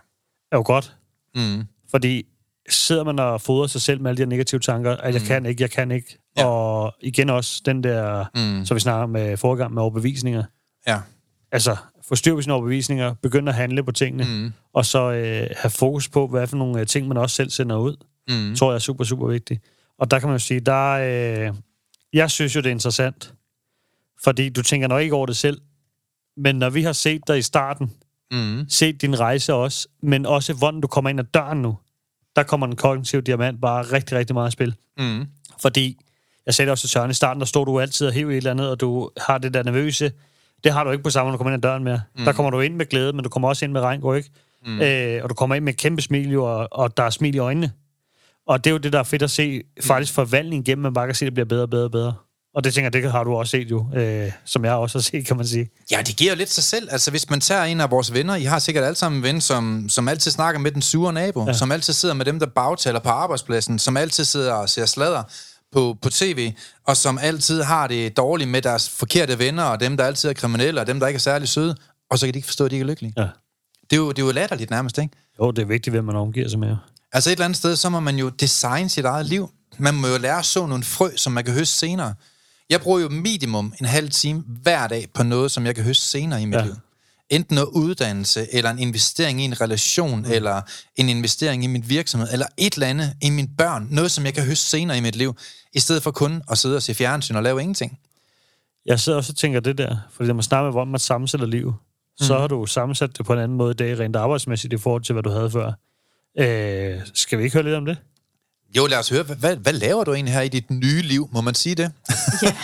er 0.53 0.57
jo 0.57 0.63
godt. 0.67 0.97
Mm. 1.35 1.65
Fordi 1.91 2.27
sidder 2.69 3.05
man 3.05 3.19
og 3.19 3.41
fodrer 3.41 3.67
sig 3.67 3.81
selv 3.81 4.01
med 4.01 4.11
alle 4.11 4.17
de 4.17 4.23
her 4.23 4.29
negative 4.29 4.61
tanker, 4.61 4.97
at 4.97 5.15
jeg 5.15 5.23
kan 5.23 5.47
ikke, 5.47 5.63
jeg 5.63 5.71
kan 5.71 5.91
ikke. 5.91 6.19
Ja. 6.39 6.47
Og 6.47 6.95
igen 7.01 7.31
også 7.31 7.63
den 7.67 7.83
der, 7.85 8.25
mm. 8.35 8.67
som 8.67 8.75
vi 8.75 8.81
snakker 8.81 9.07
med 9.07 9.37
forgang 9.37 9.75
med 9.75 9.83
overbevisninger. 9.83 10.45
Ja. 10.87 10.99
Altså, 11.53 11.77
få 12.09 12.15
styr 12.15 12.35
på 12.35 12.43
sine 12.43 12.55
overbevisninger, 12.55 13.15
begynde 13.23 13.49
at 13.49 13.55
handle 13.55 13.85
på 13.85 13.93
tingene, 13.93 14.25
mm. 14.25 14.53
og 14.73 14.85
så 14.87 15.11
øh, 15.13 15.47
have 15.57 15.71
fokus 15.71 16.09
på, 16.09 16.27
hvad 16.27 16.47
for 16.47 16.57
nogle 16.57 16.81
øh, 16.81 16.87
ting, 16.87 17.09
man 17.09 17.17
også 17.17 17.37
selv 17.37 17.51
sender 17.51 17.77
ud, 17.77 17.97
mm. 18.29 18.57
tror 18.57 18.71
jeg 18.71 18.75
er 18.75 18.79
super, 18.81 19.05
super 19.05 19.27
vigtigt. 19.27 19.63
Og 19.99 20.11
der 20.11 20.19
kan 20.19 20.29
man 20.29 20.35
jo 20.35 20.39
sige, 20.39 20.61
der 20.61 20.91
øh, 21.49 21.55
jeg 22.13 22.31
synes 22.31 22.57
jo, 22.57 22.61
det 22.61 22.67
er 22.67 22.71
interessant, 22.71 23.35
fordi 24.25 24.49
du 24.49 24.63
tænker 24.63 24.89
nok 24.89 25.03
ikke 25.03 25.15
over 25.15 25.27
det 25.27 25.37
selv, 25.37 25.61
men 26.37 26.57
når 26.57 26.71
vi 26.71 26.83
har 26.83 26.93
set 26.93 27.21
dig 27.29 27.39
i 27.39 27.43
starten, 27.43 27.93
Mm. 28.33 28.65
set 28.69 29.03
din 29.03 29.21
rejse 29.21 29.55
også, 29.55 29.89
men 30.03 30.27
også 30.27 30.53
hvordan 30.53 30.81
du 30.81 30.87
kommer 30.89 31.11
ind 31.11 31.21
ad 31.21 31.25
døren 31.25 31.63
nu, 31.63 31.77
der 32.37 32.43
kommer 32.43 32.67
den 32.67 32.77
kognitive 32.77 33.23
diamant 33.23 33.61
bare 33.61 33.83
rigtig, 33.83 34.19
rigtig 34.19 34.35
meget 34.35 34.49
i 34.49 34.53
spil. 34.53 34.75
Mm. 34.99 35.27
Fordi, 35.63 35.99
jeg 36.47 36.55
sagde 36.55 36.67
det 36.67 36.71
også 36.71 36.83
til 36.83 36.91
Søren 36.91 37.11
i 37.11 37.15
starten, 37.15 37.41
der 37.41 37.47
står 37.47 37.65
du 37.65 37.81
altid 37.81 38.07
og 38.07 38.13
hæver 38.13 38.31
et 38.31 38.37
eller 38.37 38.51
andet, 38.51 38.71
og 38.71 38.81
du 38.81 39.11
har 39.17 39.39
det 39.39 39.55
der 39.55 39.63
nervøse. 39.63 40.13
Det 40.65 40.73
har 40.73 40.85
du 40.85 40.91
ikke 40.91 41.03
på 41.05 41.11
samme, 41.11 41.29
når 41.31 41.33
du 41.33 41.39
kommer 41.39 41.55
ind 41.55 41.65
ad 41.65 41.71
døren 41.71 41.85
mere. 41.85 42.01
Mm. 42.19 42.25
Der 42.25 42.33
kommer 42.33 42.51
du 42.51 42.61
ind 42.61 42.75
med 42.75 42.87
glæde, 42.87 43.13
men 43.13 43.23
du 43.23 43.29
kommer 43.29 43.49
også 43.49 43.65
ind 43.65 43.73
med 43.73 43.81
regn, 43.81 44.17
ikke? 44.17 44.31
Mm. 44.67 44.81
Øh, 44.81 45.23
og 45.23 45.29
du 45.31 45.35
kommer 45.35 45.57
ind 45.57 45.65
med 45.65 45.73
et 45.73 45.79
kæmpe 45.79 46.03
smil, 46.03 46.33
jo, 46.33 46.45
og, 46.61 46.69
og 46.73 46.97
der 46.97 47.03
er 47.03 47.11
smil 47.11 47.35
i 47.35 47.39
øjnene. 47.39 47.73
Og 48.49 48.65
det 48.65 48.71
er 48.71 48.73
jo 48.73 48.79
det, 48.79 48.93
der 48.93 48.99
er 48.99 49.03
fedt 49.03 49.23
at 49.23 49.31
se, 49.31 49.63
faktisk 49.83 50.13
forvandling 50.13 50.69
igennem, 50.69 50.83
man 50.83 50.95
bare 50.95 51.07
kan 51.07 51.15
se, 51.15 51.25
at 51.25 51.27
det 51.27 51.35
bliver 51.35 51.47
bedre 51.47 51.63
og 51.63 51.71
bedre 51.71 51.85
og 51.85 51.91
bedre. 51.91 52.15
Og 52.55 52.65
det 52.65 52.75
tænker 52.75 52.87
jeg, 52.87 53.03
det 53.03 53.13
har 53.13 53.25
du 53.25 53.35
også 53.35 53.51
set 53.51 53.71
jo, 53.71 53.87
øh, 53.95 54.33
som 54.45 54.65
jeg 54.65 54.73
også 54.73 54.99
har 54.99 55.03
set, 55.03 55.27
kan 55.27 55.37
man 55.37 55.47
sige. 55.47 55.71
Ja, 55.91 56.03
det 56.07 56.17
giver 56.17 56.33
jo 56.33 56.37
lidt 56.37 56.51
sig 56.51 56.65
selv. 56.65 56.89
Altså, 56.91 57.11
hvis 57.11 57.31
man 57.31 57.41
tager 57.41 57.65
en 57.65 57.81
af 57.81 57.91
vores 57.91 58.15
venner, 58.15 58.35
I 58.35 58.43
har 58.43 58.59
sikkert 58.59 58.85
alle 58.85 58.97
sammen 58.97 59.19
en 59.19 59.23
ven, 59.23 59.41
som, 59.41 59.89
som 59.89 60.09
altid 60.09 60.31
snakker 60.31 60.61
med 60.61 60.71
den 60.71 60.83
sure 60.83 61.13
nabo, 61.13 61.47
ja. 61.47 61.53
som 61.53 61.73
altid 61.73 61.93
sidder 61.93 62.15
med 62.15 62.25
dem, 62.25 62.39
der 62.39 62.47
bagtaler 62.47 63.01
på 63.01 63.09
arbejdspladsen, 63.09 63.79
som 63.79 63.97
altid 63.97 64.25
sidder 64.25 64.53
og 64.53 64.69
ser 64.69 64.87
sladder 64.87 65.23
på, 65.73 65.97
på 66.03 66.11
tv, 66.11 66.53
og 66.87 66.97
som 66.97 67.19
altid 67.23 67.63
har 67.63 67.87
det 67.87 68.17
dårligt 68.17 68.51
med 68.51 68.63
deres 68.63 68.89
forkerte 68.91 69.39
venner, 69.39 69.65
og 69.65 69.81
dem, 69.81 69.97
der 69.97 70.05
altid 70.05 70.29
er 70.29 70.33
kriminelle, 70.33 70.81
og 70.81 70.87
dem, 70.87 71.01
der 71.01 71.07
ikke 71.07 71.17
er 71.17 71.21
særlig 71.21 71.49
søde, 71.49 71.77
og 72.11 72.19
så 72.19 72.27
kan 72.27 72.35
de 72.35 72.39
ikke 72.39 72.47
forstå, 72.47 72.65
at 72.65 72.71
de 72.71 72.77
ikke 72.77 72.85
er 72.85 72.89
lykkelige. 72.89 73.13
Ja. 73.17 73.29
Det 73.91 73.93
er 73.93 73.97
jo, 73.97 74.11
det 74.11 74.19
er 74.19 74.27
jo 74.27 74.33
latterligt 74.33 74.71
nærmest, 74.71 74.99
ikke? 74.99 75.17
Jo, 75.41 75.51
det 75.51 75.63
er 75.63 75.67
vigtigt, 75.67 75.95
hvem 75.95 76.05
man 76.05 76.17
omgiver 76.17 76.49
sig 76.49 76.59
med. 76.59 76.77
Altså 77.13 77.31
et 77.31 77.33
eller 77.33 77.45
andet 77.45 77.57
sted, 77.57 77.77
så 77.77 77.89
må 77.89 78.01
man 78.01 78.17
jo 78.17 78.29
designe 78.29 78.89
sit 78.89 79.05
eget 79.05 79.27
liv. 79.27 79.51
Man 79.79 79.95
må 79.95 80.09
jo 80.09 80.19
lære 80.19 80.39
at 80.39 80.45
så 80.45 80.67
nogle 80.67 80.85
frø, 80.85 81.11
som 81.17 81.33
man 81.33 81.45
kan 81.45 81.55
høste 81.55 81.77
senere. 81.77 82.15
Jeg 82.71 82.81
bruger 82.81 83.01
jo 83.01 83.09
minimum 83.09 83.73
en 83.81 83.87
halv 83.87 84.11
time 84.11 84.45
hver 84.47 84.87
dag 84.87 85.07
på 85.15 85.23
noget, 85.23 85.51
som 85.51 85.67
jeg 85.67 85.75
kan 85.75 85.85
høste 85.85 86.05
senere 86.05 86.43
i 86.43 86.45
mit 86.45 86.55
ja. 86.55 86.65
Liv. 86.65 86.75
Enten 87.31 87.55
noget 87.55 87.69
uddannelse, 87.69 88.47
eller 88.55 88.71
en 88.71 88.79
investering 88.79 89.41
i 89.41 89.45
en 89.45 89.61
relation, 89.61 90.19
mm. 90.19 90.31
eller 90.31 90.63
en 90.97 91.09
investering 91.09 91.65
i 91.65 91.67
min 91.67 91.85
virksomhed, 91.89 92.29
eller 92.33 92.47
et 92.57 92.75
eller 92.75 92.87
andet 92.87 93.15
i 93.23 93.31
mine 93.31 93.49
børn. 93.59 93.87
Noget, 93.91 94.11
som 94.11 94.25
jeg 94.25 94.35
kan 94.35 94.45
høste 94.45 94.67
senere 94.67 94.99
i 94.99 95.01
mit 95.01 95.17
liv, 95.17 95.37
i 95.75 95.81
stedet 95.81 96.03
for 96.03 96.11
kun 96.11 96.43
at 96.51 96.59
sidde 96.59 96.77
og 96.77 96.83
se 96.83 96.95
fjernsyn 96.95 97.35
og 97.35 97.43
lave 97.43 97.61
ingenting. 97.61 97.99
Jeg 98.87 99.01
sidder 99.01 99.19
også 99.19 99.33
og 99.33 99.37
tænker 99.37 99.61
det 99.61 99.79
der, 99.79 99.97
fordi 100.13 100.27
når 100.27 100.35
man 100.35 100.43
snakker 100.43 100.65
med, 100.65 100.73
hvordan 100.73 100.91
man 100.91 101.01
sammensætter 101.01 101.47
liv, 101.47 101.67
mm. 101.67 102.27
så 102.27 102.39
har 102.39 102.47
du 102.47 102.67
sammensat 102.67 103.19
det 103.19 103.27
på 103.27 103.33
en 103.33 103.39
anden 103.39 103.57
måde 103.57 103.71
i 103.71 103.75
dag, 103.75 103.99
rent 103.99 104.17
arbejdsmæssigt, 104.17 104.73
i 104.73 104.79
forhold 104.79 105.03
til, 105.03 105.13
hvad 105.13 105.23
du 105.23 105.31
havde 105.31 105.51
før. 105.51 105.73
Øh, 106.39 107.01
skal 107.15 107.39
vi 107.39 107.45
ikke 107.45 107.55
høre 107.55 107.65
lidt 107.65 107.75
om 107.75 107.85
det? 107.85 107.99
Jo, 108.77 108.87
lad 108.87 108.99
os 108.99 109.09
høre, 109.09 109.23
hvad, 109.23 109.57
hvad 109.57 109.73
laver 109.73 110.05
du 110.05 110.13
egentlig 110.13 110.35
her 110.35 110.41
i 110.41 110.49
dit 110.49 110.71
nye 110.71 111.03
liv? 111.03 111.29
Må 111.33 111.41
man 111.41 111.55
sige 111.55 111.75
det? 111.75 111.93
Ja. 112.43 112.57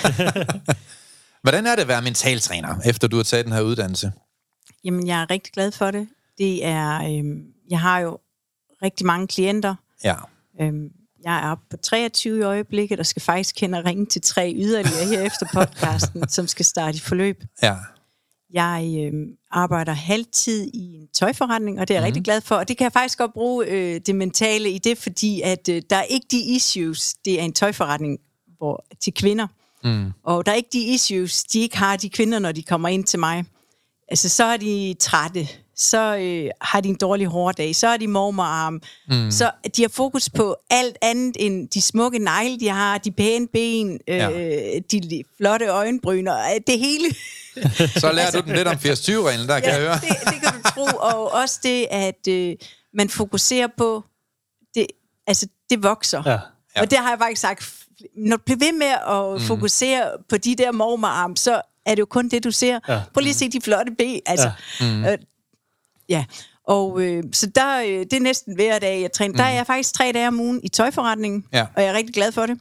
Hvordan 1.43 1.67
er 1.67 1.75
det 1.75 1.83
at 1.83 1.89
være 1.89 2.03
mentaltræner, 2.03 2.81
efter 2.85 3.09
du 3.09 3.17
har 3.17 3.23
taget 3.23 3.45
den 3.45 3.53
her 3.53 3.61
uddannelse? 3.61 4.13
Jamen, 4.85 5.07
jeg 5.07 5.23
er 5.23 5.31
rigtig 5.31 5.53
glad 5.53 5.73
for 5.73 5.91
det. 5.91 6.09
Det 6.39 6.67
er, 6.67 6.95
øhm, 6.95 7.43
jeg 7.71 7.81
har 7.81 7.99
jo 7.99 8.19
rigtig 8.83 9.07
mange 9.07 9.27
klienter. 9.27 9.75
Ja. 10.05 10.15
Øhm, 10.61 10.89
jeg 11.25 11.39
er 11.39 11.51
oppe 11.51 11.65
på 11.71 11.77
23 11.77 12.39
i 12.39 12.43
øjeblikket, 12.43 13.01
og 13.01 13.07
skal 13.07 13.23
faktisk 13.23 13.55
kende 13.55 13.79
at 13.79 13.85
ringe 13.85 14.07
til 14.07 14.23
tre 14.23 14.53
yderligere 14.57 15.07
her 15.07 15.21
efter 15.21 15.47
podcasten, 15.53 16.29
som 16.37 16.47
skal 16.47 16.65
starte 16.65 16.97
i 16.97 17.01
forløb. 17.01 17.45
Ja. 17.63 17.77
Jeg 18.55 18.95
øhm, 19.07 19.27
arbejder 19.51 19.93
halvtid 19.93 20.71
i 20.75 20.95
en 20.95 21.09
tøjforretning, 21.13 21.81
og 21.81 21.89
det 21.89 21.95
er 21.95 21.99
jeg 21.99 22.03
mm. 22.03 22.07
rigtig 22.07 22.25
glad 22.25 22.41
for. 22.41 22.55
Og 22.55 22.69
det 22.69 22.77
kan 22.77 22.85
jeg 22.85 22.93
faktisk 22.93 23.19
godt 23.19 23.33
bruge 23.33 23.67
øh, 23.67 24.01
det 24.07 24.15
mentale 24.15 24.71
i 24.71 24.79
det, 24.79 24.99
fordi 24.99 25.41
at 25.41 25.69
øh, 25.69 25.83
der 25.91 25.97
er 25.97 26.03
ikke 26.03 26.27
de 26.31 26.55
issues. 26.55 27.15
Det 27.25 27.41
er 27.41 27.45
en 27.45 27.53
tøjforretning 27.53 28.19
hvor, 28.59 28.85
til 29.01 29.15
kvinder. 29.15 29.47
Mm. 29.85 30.13
Og 30.23 30.47
der 30.47 30.53
er 30.53 30.57
ikke 30.57 30.69
de 30.73 30.95
issues, 30.95 31.45
de 31.45 31.61
ikke 31.61 31.79
har, 31.79 31.97
de 31.97 32.09
kvinder, 32.11 32.39
når 32.39 32.53
de 32.53 32.63
kommer 32.63 32.89
ind 32.89 33.05
til 33.05 33.19
mig. 33.19 33.45
Altså, 34.09 34.29
så 34.29 34.45
er 34.45 34.57
de 34.57 34.95
trætte. 35.01 35.49
Så 35.77 36.17
øh, 36.17 36.51
har 36.61 36.81
de 36.81 36.89
en 36.89 36.95
dårlig 36.95 37.27
hårdag. 37.27 37.77
Så 37.77 37.89
er 37.89 37.97
de 37.97 38.07
mormorarm. 38.09 38.83
Mm. 39.09 39.31
Så 39.31 39.51
de 39.77 39.83
har 39.83 39.89
fokus 39.89 40.31
på 40.31 40.57
alt 40.71 40.97
andet 41.03 41.37
end 41.41 41.69
de 41.69 41.81
smukke 41.83 42.19
negle, 42.19 42.61
de 42.61 42.69
har, 42.69 42.99
de 42.99 43.11
pæne 43.13 43.49
ben, 43.49 44.01
øh, 44.09 44.17
Ja. 44.17 44.29
de, 44.91 45.01
de 45.01 45.23
flotte 45.37 45.67
øjenbryn, 45.67 46.27
og 46.27 46.39
øh, 46.55 46.61
det 46.67 46.79
hele. 46.79 47.05
Så 48.01 48.13
lærer 48.13 48.31
du 48.31 48.41
den 48.41 48.57
lidt 48.57 48.69
om 48.69 48.75
80-20-reglen, 48.75 49.49
der 49.49 49.61
kan 49.61 49.69
jeg 49.71 49.81
høre. 49.81 49.95
det, 49.95 50.03
det 50.25 50.41
kan 50.43 50.53
du 50.63 50.71
tro. 50.75 50.85
Og 50.99 51.33
også 51.33 51.61
det, 51.63 51.87
at 51.91 52.29
øh, 52.29 52.57
man 52.95 53.09
fokuserer 53.09 53.69
på, 53.77 54.05
det, 54.75 54.87
altså, 55.27 55.47
det 55.71 55.83
vokser. 55.83 56.23
Ja. 56.27 56.39
Ja. 56.77 56.81
Og 56.83 56.91
det 56.91 56.99
har 56.99 57.11
jeg 57.11 57.19
faktisk 57.19 57.41
sagt. 57.41 57.73
Når 58.17 58.37
du 58.37 58.43
bliver 58.45 58.59
ved 58.59 58.73
med 58.73 58.87
at 59.37 59.41
mm. 59.41 59.47
fokusere 59.47 60.11
på 60.29 60.37
de 60.37 60.55
der 60.57 60.73
mormorarm, 60.73 61.37
så 61.37 61.61
er 61.87 61.95
det 61.95 62.01
jo 62.01 62.07
kun 62.07 62.29
det, 62.29 62.45
du 62.45 62.51
ser. 62.51 62.79
Ja. 62.89 63.01
Prøv 63.15 63.21
lige 63.21 63.31
at 63.31 63.37
se 63.37 63.49
de 63.49 63.61
flotte 63.61 63.93
ben. 63.99 64.21
Altså, 64.27 64.51
ja. 64.81 64.87
Mm. 64.87 65.05
Øh, 65.05 65.19
ja. 66.09 66.25
Og 66.69 67.01
øh, 67.03 67.23
så 67.33 67.47
der, 67.47 67.81
øh, 67.81 67.87
det 68.01 68.13
er 68.13 68.21
næsten 68.21 68.55
hver 68.55 68.79
dag, 68.79 69.01
jeg 69.03 69.13
træner. 69.13 69.33
Mm. 69.33 69.37
Der 69.37 69.45
er 69.45 69.55
jeg 69.55 69.67
faktisk 69.67 69.95
tre 69.95 70.13
dage 70.15 70.29
om 70.29 70.41
ugen 70.41 70.61
i 70.63 70.69
tøjforretningen, 70.69 71.45
Ja. 71.53 71.67
og 71.77 71.83
jeg 71.83 71.91
er 71.91 71.95
rigtig 71.95 72.15
glad 72.15 72.33
for 72.33 72.47
det. 72.47 72.59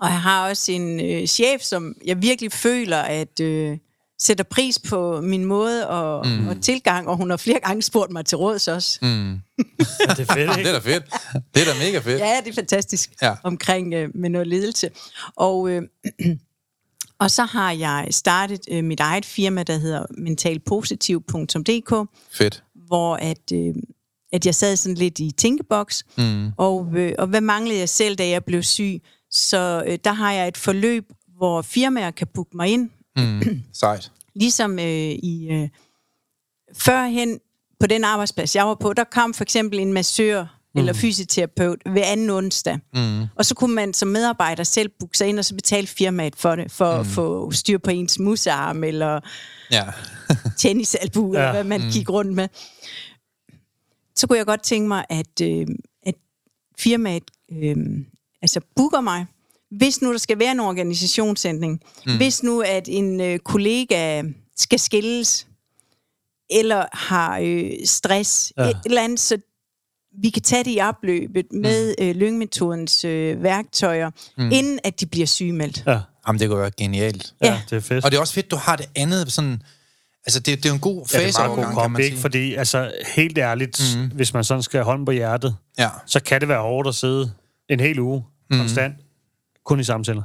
Og 0.00 0.08
jeg 0.08 0.20
har 0.22 0.48
også 0.48 0.72
en 0.72 1.00
øh, 1.00 1.26
chef, 1.26 1.60
som 1.62 1.94
jeg 2.06 2.22
virkelig 2.22 2.52
føler, 2.52 2.98
at 2.98 3.40
øh, 3.40 3.78
sætter 4.18 4.44
pris 4.44 4.78
på 4.78 5.20
min 5.20 5.44
måde 5.44 5.88
og, 5.88 6.26
mm. 6.26 6.48
og 6.48 6.62
tilgang, 6.62 7.08
og 7.08 7.16
hun 7.16 7.30
har 7.30 7.36
flere 7.36 7.60
gange 7.60 7.82
spurgt 7.82 8.12
mig 8.12 8.24
til 8.26 8.38
råds 8.38 8.68
også. 8.68 8.98
Mm. 9.02 9.40
Det 9.58 9.78
er 10.08 10.14
fedt, 10.14 10.28
Det 10.28 10.58
ikke? 10.58 10.68
er 10.68 10.72
da 10.72 10.78
fedt. 10.78 11.04
Det 11.54 11.62
er 11.62 11.72
da 11.72 11.78
mega 11.86 11.98
fedt. 11.98 12.20
Ja, 12.20 12.40
det 12.44 12.50
er 12.50 12.54
fantastisk 12.54 13.10
Ja. 13.22 13.34
omkring 13.42 13.94
øh, 13.94 14.08
med 14.14 14.30
noget 14.30 14.46
ledelse. 14.46 14.90
Og, 15.36 15.68
øh, 15.70 15.82
og 17.18 17.30
så 17.30 17.44
har 17.44 17.72
jeg 17.72 18.08
startet 18.10 18.60
øh, 18.70 18.84
mit 18.84 19.00
eget 19.00 19.24
firma, 19.24 19.62
der 19.62 19.76
hedder 19.76 20.06
mentalpositiv.dk, 20.18 22.08
Fedt. 22.32 22.64
hvor 22.86 23.16
at, 23.16 23.52
øh, 23.52 23.74
at 24.32 24.46
jeg 24.46 24.54
sad 24.54 24.76
sådan 24.76 24.94
lidt 24.96 25.18
i 25.18 25.30
tænkeboks, 25.30 26.04
mm. 26.18 26.50
og, 26.56 26.88
øh, 26.96 27.12
og 27.18 27.26
hvad 27.26 27.40
manglede 27.40 27.78
jeg 27.78 27.88
selv, 27.88 28.16
da 28.16 28.28
jeg 28.28 28.44
blev 28.44 28.62
syg? 28.62 29.02
Så 29.30 29.84
øh, 29.86 29.98
der 30.04 30.12
har 30.12 30.32
jeg 30.32 30.48
et 30.48 30.56
forløb, 30.56 31.12
hvor 31.36 31.62
firmaer 31.62 32.10
kan 32.10 32.26
booke 32.34 32.56
mig 32.56 32.68
ind, 32.68 32.90
Mm. 33.16 33.42
Sejt. 33.72 34.12
ligesom 34.34 34.78
øh, 34.78 35.10
i 35.22 35.48
øh, 35.50 35.68
førhen 36.76 37.40
på 37.80 37.86
den 37.86 38.04
arbejdsplads, 38.04 38.56
jeg 38.56 38.66
var 38.66 38.74
på, 38.74 38.92
der 38.92 39.04
kom 39.04 39.34
for 39.34 39.44
eksempel 39.44 39.78
en 39.78 39.92
massør 39.92 40.60
mm. 40.74 40.78
eller 40.78 40.92
fysioterapeut 40.92 41.78
ved 41.86 42.02
anden 42.04 42.30
onsdag. 42.30 42.78
Mm. 42.94 43.22
Og 43.36 43.44
så 43.44 43.54
kunne 43.54 43.74
man 43.74 43.94
som 43.94 44.08
medarbejder 44.08 44.64
selv 44.64 44.90
booke 45.00 45.18
sig 45.18 45.28
ind, 45.28 45.38
og 45.38 45.44
så 45.44 45.54
betale 45.54 45.86
firmaet 45.86 46.36
for 46.36 46.56
det, 46.56 46.72
for 46.72 46.94
mm. 46.94 47.00
at 47.00 47.06
få 47.06 47.50
styr 47.50 47.78
på 47.78 47.90
ens 47.90 48.18
musearm, 48.18 48.84
eller 48.84 49.20
Ja. 49.70 49.84
tennisalbu, 50.58 51.34
ja. 51.34 51.38
Eller 51.38 51.52
hvad 51.52 51.64
man 51.64 51.80
mm. 51.80 51.90
gik 51.90 52.10
rundt 52.10 52.32
med. 52.32 52.48
Så 54.16 54.26
kunne 54.26 54.38
jeg 54.38 54.46
godt 54.46 54.62
tænke 54.62 54.88
mig, 54.88 55.04
at, 55.08 55.40
øh, 55.42 55.66
at 56.02 56.14
firmaet 56.78 57.22
øh, 57.52 57.76
altså 58.42 58.60
booker 58.76 59.00
mig, 59.00 59.26
hvis 59.70 60.02
nu 60.02 60.12
der 60.12 60.18
skal 60.18 60.38
være 60.38 60.52
en 60.52 60.60
organisationsændring, 60.60 61.80
mm. 62.06 62.16
hvis 62.16 62.42
nu 62.42 62.60
at 62.60 62.88
en 62.88 63.20
øh, 63.20 63.38
kollega 63.38 64.22
skal 64.56 64.78
skilles, 64.78 65.46
eller 66.50 66.84
har 66.92 67.38
øh, 67.42 67.70
stress. 67.84 68.52
Ja. 68.58 68.62
et 68.62 68.76
eller 68.86 69.02
andet, 69.02 69.20
så 69.20 69.38
vi 70.22 70.30
kan 70.30 70.42
tage 70.42 70.64
det 70.64 70.70
i 70.76 70.80
opløbet 70.80 71.46
med 71.52 71.94
øh, 72.00 72.14
lyngmetodens 72.16 73.04
øh, 73.04 73.42
værktøjer, 73.42 74.10
mm. 74.38 74.50
inden 74.52 74.78
at 74.84 75.00
de 75.00 75.06
bliver 75.06 75.26
sygemeldt. 75.26 75.82
Ja, 75.86 75.98
Jamen, 76.26 76.40
det 76.40 76.48
kunne 76.48 76.60
være 76.60 76.70
genialt. 76.70 77.32
ja, 77.42 77.46
Ja. 77.52 77.60
det 77.70 77.76
er 77.76 77.80
fedt. 77.80 78.04
Og 78.04 78.10
det 78.10 78.16
er 78.16 78.20
også 78.20 78.34
fedt, 78.34 78.50
du 78.50 78.56
har 78.56 78.76
det 78.76 78.86
andet 78.96 79.32
sådan... 79.32 79.62
Altså, 80.26 80.40
det, 80.40 80.56
det 80.58 80.64
er 80.64 80.68
jo 80.68 80.74
en 80.74 80.80
god 80.80 81.06
Ja, 81.12 81.18
det 81.18 81.26
er 81.38 81.48
meget 81.48 81.66
god 81.74 81.82
kan 81.82 81.90
man 81.90 82.02
sige. 82.02 82.16
fordi 82.18 82.54
altså, 82.54 82.90
helt 83.16 83.38
ærligt, 83.38 83.80
mm. 83.96 84.10
hvis 84.14 84.34
man 84.34 84.44
sådan 84.44 84.62
skal 84.62 84.78
have 84.78 84.84
hånden 84.84 85.04
på 85.04 85.12
hjertet, 85.12 85.56
Ja, 85.78 85.88
så 86.06 86.20
kan 86.20 86.40
det 86.40 86.48
være 86.48 86.60
hårdt 86.62 86.88
at 86.88 86.94
sidde 86.94 87.30
en 87.68 87.80
hel 87.80 87.98
uge 88.00 88.24
mm. 88.50 88.58
konstant 88.58 88.94
kun 89.64 89.80
i 89.80 89.84
samtaler. 89.84 90.22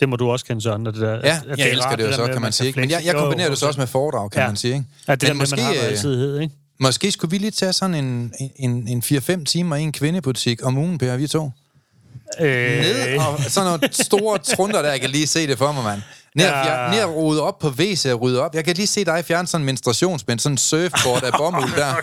Det 0.00 0.08
må 0.08 0.16
du 0.16 0.30
også 0.30 0.44
kende, 0.44 0.62
Søren. 0.62 0.86
At 0.86 0.94
det 0.94 1.02
der, 1.02 1.10
Ja, 1.10 1.16
at, 1.16 1.24
jeg 1.24 1.56
det 1.56 1.66
er 1.66 1.70
elsker 1.70 1.86
rart, 1.86 1.98
det 1.98 2.04
jo 2.04 2.08
der 2.08 2.16
så, 2.16 2.24
kan 2.26 2.34
at 2.34 2.40
man 2.42 2.52
sige. 2.52 2.72
Men 2.76 2.90
jeg, 2.90 3.02
jeg 3.04 3.14
kombinerer 3.14 3.48
det 3.48 3.58
så 3.58 3.64
Jo, 3.66 3.68
også 3.68 3.80
med 3.80 3.86
foredrag, 3.86 4.30
kan 4.30 4.40
Ja. 4.42 4.46
man 4.46 4.56
sige. 4.56 4.74
Ikke? 4.74 4.86
Ja, 5.08 5.12
det 5.14 5.20
der 5.22 5.28
Men 5.28 5.38
med, 5.38 5.44
at 5.44 5.50
man 5.50 5.58
har 5.60 6.36
øh, 6.36 6.42
ikke? 6.42 6.54
Måske 6.82 7.12
skulle 7.12 7.30
vi 7.30 7.38
lige 7.38 7.50
tage 7.50 7.72
sådan 7.72 7.94
en, 7.94 8.32
en, 8.56 8.88
en 8.88 9.02
4-5 9.06 9.44
timer 9.44 9.76
i 9.76 9.82
en 9.82 9.92
kvindebutik 9.92 10.66
om 10.66 10.78
ugen, 10.78 10.98
Per, 10.98 11.16
vi 11.16 11.26
to. 11.26 11.50
Øh, 12.40 12.80
Ned 12.80 13.18
og 13.18 13.38
sådan 13.40 13.70
nogle 13.70 13.92
store 13.92 14.38
trunder 14.38 14.82
der, 14.82 14.90
jeg 14.90 15.00
kan 15.00 15.10
lige 15.10 15.26
se 15.26 15.46
det 15.46 15.58
for 15.58 15.72
mig, 15.72 15.84
mand. 15.84 16.02
Ned, 16.36 16.44
ja. 16.46 16.58
Ja. 16.58 16.64
fjer, 16.64 16.90
ned 16.90 17.02
og 17.02 17.14
rode 17.14 17.42
op 17.42 17.58
på 17.58 17.68
WC 17.68 18.06
og 18.12 18.20
rydde 18.20 18.42
op. 18.42 18.54
Jeg 18.54 18.64
kan 18.64 18.76
lige 18.76 18.86
se 18.86 19.04
dig 19.04 19.24
fjerne 19.24 19.48
sådan 19.48 19.62
en 19.62 19.66
menstruationsbind, 19.66 20.38
sådan 20.38 20.54
en 20.54 20.58
surfboard 20.58 21.22
af 21.22 21.32
bomuld 21.32 21.72
der. 21.80 21.94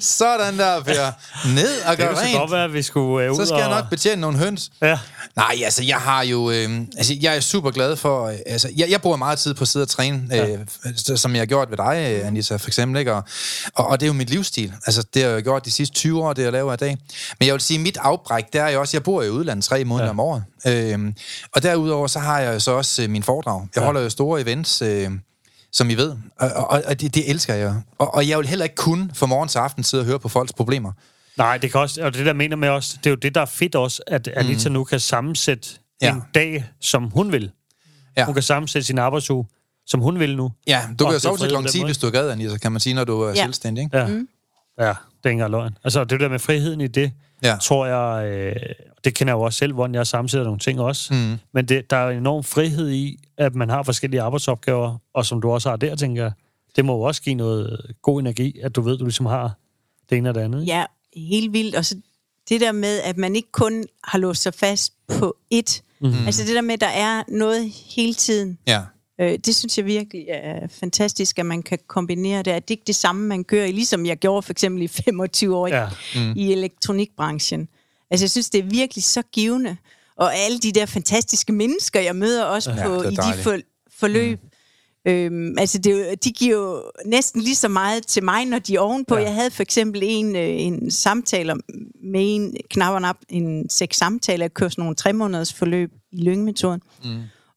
sådan 0.00 0.58
der, 0.58 0.82
Per. 0.82 1.12
Ned 1.54 1.82
og 1.82 1.90
det 1.90 1.98
gør 1.98 2.06
kunne 2.06 2.16
så 2.16 2.22
godt 2.32 2.42
rent. 2.42 2.52
være, 2.52 2.64
at 2.64 2.72
vi 2.72 2.82
skulle 2.82 3.26
øh, 3.26 3.32
ud 3.32 3.36
Så 3.36 3.46
skal 3.46 3.56
jeg 3.56 3.66
og... 3.66 3.70
nok 3.70 3.90
betjene 3.90 4.20
nogle 4.20 4.38
høns. 4.38 4.70
Ja. 4.82 4.98
Nej, 5.36 5.56
altså, 5.64 5.84
jeg 5.84 5.96
har 5.96 6.22
jo... 6.22 6.50
Øh, 6.50 6.80
altså, 6.96 7.14
jeg 7.20 7.36
er 7.36 7.40
super 7.40 7.70
glad 7.70 7.96
for... 7.96 8.26
Øh, 8.26 8.34
altså, 8.46 8.68
jeg, 8.76 8.90
jeg 8.90 9.00
bruger 9.00 9.16
meget 9.16 9.38
tid 9.38 9.54
på 9.54 9.62
at 9.62 9.68
sidde 9.68 9.84
og 9.84 9.88
træne, 9.88 10.22
øh, 10.32 10.58
ja. 11.08 11.16
som 11.16 11.32
jeg 11.32 11.40
har 11.40 11.46
gjort 11.46 11.70
ved 11.70 11.76
dig, 11.76 12.18
øh, 12.20 12.26
Anissa, 12.26 12.56
for 12.56 12.68
eksempel, 12.68 12.98
ikke? 12.98 13.14
Og, 13.14 13.22
og, 13.74 13.86
og 13.86 14.00
det 14.00 14.06
er 14.06 14.08
jo 14.08 14.12
mit 14.12 14.30
livsstil. 14.30 14.72
Altså, 14.86 15.04
det 15.14 15.22
har 15.22 15.30
jeg 15.30 15.42
gjort 15.42 15.64
de 15.64 15.70
sidste 15.70 15.94
20 15.94 16.22
år, 16.24 16.32
det 16.32 16.42
jeg 16.42 16.52
laver 16.52 16.72
i 16.72 16.76
dag. 16.76 16.96
Men 17.40 17.46
jeg 17.46 17.52
vil 17.52 17.60
sige, 17.60 17.78
mit 17.78 17.96
afbræk, 17.96 18.44
det 18.52 18.60
er 18.60 18.68
jo 18.68 18.80
også... 18.80 18.96
Jeg 18.96 19.02
bor 19.02 19.22
i 19.22 19.30
udlandet 19.30 19.64
tre 19.64 19.84
måneder 19.84 20.04
ja. 20.04 20.10
om 20.10 20.20
året. 20.20 20.44
Øh, 20.66 20.98
og 21.54 21.62
derudover, 21.70 22.06
så 22.06 22.18
har 22.18 22.40
jeg 22.40 22.54
jo 22.54 22.60
så 22.60 22.70
også 22.70 23.02
øh, 23.02 23.10
min 23.10 23.22
foredrag. 23.22 23.60
Jeg 23.74 23.80
ja. 23.80 23.84
holder 23.84 24.00
jo 24.00 24.10
store 24.10 24.40
events... 24.40 24.82
Øh, 24.82 25.10
som 25.72 25.90
I 25.90 25.94
ved. 25.94 26.16
Og, 26.38 26.48
og, 26.48 26.82
og 26.86 27.00
det, 27.00 27.14
det 27.14 27.30
elsker 27.30 27.54
jeg. 27.54 27.82
Og, 27.98 28.14
og 28.14 28.28
jeg 28.28 28.38
vil 28.38 28.46
heller 28.46 28.64
ikke 28.64 28.76
kun 28.76 29.10
fra 29.14 29.26
morgen 29.26 29.48
til 29.48 29.58
aften 29.58 29.84
sidde 29.84 30.02
og 30.02 30.06
høre 30.06 30.18
på 30.18 30.28
folks 30.28 30.52
problemer. 30.52 30.92
Nej, 31.36 31.58
det 31.58 31.72
kan 31.72 31.80
også, 31.80 32.02
og 32.02 32.14
det 32.14 32.26
der 32.26 32.32
mener 32.32 32.56
med 32.56 32.68
også, 32.68 32.94
det 32.98 33.06
er 33.06 33.10
jo 33.10 33.16
det, 33.16 33.34
der 33.34 33.40
er 33.40 33.46
fedt 33.46 33.74
også, 33.74 34.02
at 34.06 34.28
Anita 34.28 34.68
mm. 34.68 34.72
nu 34.72 34.84
kan 34.84 35.00
sammensætte 35.00 35.68
Ja. 36.02 36.14
en 36.14 36.22
dag, 36.34 36.64
som 36.80 37.04
hun 37.04 37.32
vil. 37.32 37.50
Ja. 38.16 38.24
Hun 38.24 38.34
kan 38.34 38.42
sammensætte 38.42 38.86
sin 38.86 38.98
arbejdsuge, 38.98 39.46
som 39.86 40.00
hun 40.00 40.18
vil 40.18 40.36
nu. 40.36 40.52
Ja, 40.66 40.82
du 40.98 41.04
kan 41.04 41.06
jo 41.06 41.10
det 41.10 41.16
er 41.16 41.18
sove 41.18 41.36
til 41.36 41.48
klokken 41.48 41.68
på 41.68 41.72
10, 41.72 41.78
den 41.78 41.86
hvis 41.86 41.98
du 41.98 42.06
er 42.06 42.10
gad, 42.10 42.30
Anissa, 42.30 42.58
kan 42.58 42.72
man 42.72 42.80
sige, 42.80 42.94
når 42.94 43.04
du 43.04 43.20
er 43.20 43.28
ja. 43.28 43.34
Ja. 43.34 43.42
selvstændig. 43.42 43.84
Ikke? 43.84 43.98
Ja, 43.98 44.06
mm. 44.06 44.28
ja 44.78 44.88
det 44.88 44.96
er 45.24 45.28
ikke 45.30 45.48
løgn. 45.48 45.78
Altså, 45.84 46.04
det 46.04 46.20
der 46.20 46.28
med 46.28 46.38
friheden 46.38 46.80
i 46.80 46.86
det, 46.86 47.12
Ja. 47.42 47.56
tror 47.62 47.86
jeg, 47.86 48.32
øh, 48.32 48.56
det 49.04 49.14
kender 49.14 49.32
jeg 49.32 49.38
jo 49.38 49.42
også 49.42 49.58
selv, 49.58 49.72
hvordan 49.72 49.94
jeg 49.94 50.06
sammensætter 50.06 50.44
nogle 50.44 50.58
ting 50.58 50.80
også. 50.80 51.14
Mm. 51.14 51.36
Men 51.52 51.68
det, 51.68 51.90
der 51.90 51.96
er 51.96 52.10
en 52.10 52.18
enorm 52.18 52.44
frihed 52.44 52.90
i, 52.90 53.16
at 53.36 53.54
man 53.54 53.68
har 53.68 53.82
forskellige 53.82 54.22
arbejdsopgaver, 54.22 54.98
og 55.14 55.26
som 55.26 55.40
du 55.40 55.50
også 55.50 55.68
har 55.68 55.76
der, 55.76 55.96
tænker 55.96 56.22
jeg, 56.22 56.32
det 56.76 56.84
må 56.84 56.96
jo 56.96 57.02
også 57.02 57.22
give 57.22 57.34
noget 57.34 57.94
god 58.02 58.20
energi, 58.20 58.60
at 58.62 58.76
du 58.76 58.80
ved, 58.80 58.98
du 58.98 59.04
ligesom 59.04 59.26
har 59.26 59.52
det 60.10 60.18
ene 60.18 60.28
og 60.28 60.34
det 60.34 60.40
andet. 60.40 60.60
ikke? 60.60 60.72
Ja, 60.72 60.84
helt 61.16 61.52
vildt. 61.52 61.74
Og 61.74 61.84
så 61.84 61.96
det 62.48 62.60
der 62.60 62.72
med, 62.72 63.00
at 63.00 63.16
man 63.16 63.36
ikke 63.36 63.52
kun 63.52 63.84
har 64.04 64.18
låst 64.18 64.42
sig 64.42 64.54
fast 64.54 64.92
på 65.08 65.36
ét. 65.54 65.80
Mm. 66.00 66.26
Altså 66.26 66.44
det 66.46 66.54
der 66.54 66.60
med, 66.60 66.74
at 66.74 66.80
der 66.80 66.86
er 66.86 67.22
noget 67.28 67.70
hele 67.96 68.14
tiden. 68.14 68.58
Ja. 68.66 68.80
Øh, 69.20 69.38
det 69.46 69.54
synes 69.56 69.78
jeg 69.78 69.86
virkelig 69.86 70.26
er 70.28 70.68
fantastisk, 70.68 71.38
at 71.38 71.46
man 71.46 71.62
kan 71.62 71.78
kombinere 71.86 72.42
det. 72.42 72.50
At 72.50 72.68
det 72.68 72.74
ikke 72.74 72.84
det 72.86 72.94
samme, 72.94 73.26
man 73.26 73.44
kører 73.44 73.66
i, 73.66 73.72
ligesom 73.72 74.06
jeg 74.06 74.16
gjorde 74.16 74.42
for 74.42 74.52
eksempel 74.52 74.82
i 74.82 74.88
25 74.88 75.56
år 75.56 75.68
Ja. 75.68 75.88
mm. 76.14 76.32
i 76.36 76.52
elektronikbranchen. 76.52 77.68
Altså 78.10 78.24
jeg 78.24 78.30
synes, 78.30 78.50
det 78.50 78.58
er 78.58 78.62
virkelig 78.64 79.04
så 79.04 79.22
givende. 79.32 79.76
Og 80.16 80.34
alle 80.36 80.58
de 80.58 80.72
der 80.72 80.86
fantastiske 80.86 81.52
mennesker, 81.52 82.00
jeg 82.00 82.16
møder 82.16 82.44
også 82.44 82.70
Ja, 82.70 82.86
på, 82.86 83.02
i 83.02 83.14
de 83.14 83.42
for, 83.42 83.56
forløb, 83.98 84.38
mm. 84.42 84.48
Øhm, 85.06 85.54
altså 85.58 85.78
det, 85.78 86.24
de 86.24 86.32
giver 86.32 86.56
jo 86.56 86.82
næsten 87.04 87.40
lige 87.42 87.54
så 87.56 87.68
meget 87.68 88.06
til 88.06 88.24
mig, 88.24 88.44
når 88.44 88.58
de 88.58 88.74
er 88.74 88.80
ovenpå. 88.80 89.16
Ja. 89.16 89.22
Jeg 89.22 89.34
havde 89.34 89.50
for 89.50 89.62
eksempel 89.62 90.00
en, 90.04 90.36
øh, 90.36 90.48
en 90.48 90.90
samtale 90.90 91.54
med 92.02 92.34
en, 92.34 92.56
knap 92.70 93.02
op, 93.04 93.16
en 93.28 93.68
seks 93.70 93.96
samtaler, 93.96 94.44
jeg 94.44 94.54
kørte 94.54 94.70
sådan 94.72 94.82
nogle 94.82 94.96
tre 94.96 95.12
måneders 95.12 95.52
forløb 95.52 95.92
i 96.12 96.22
lyngemetoden. 96.22 96.80
Mm. 97.04 97.10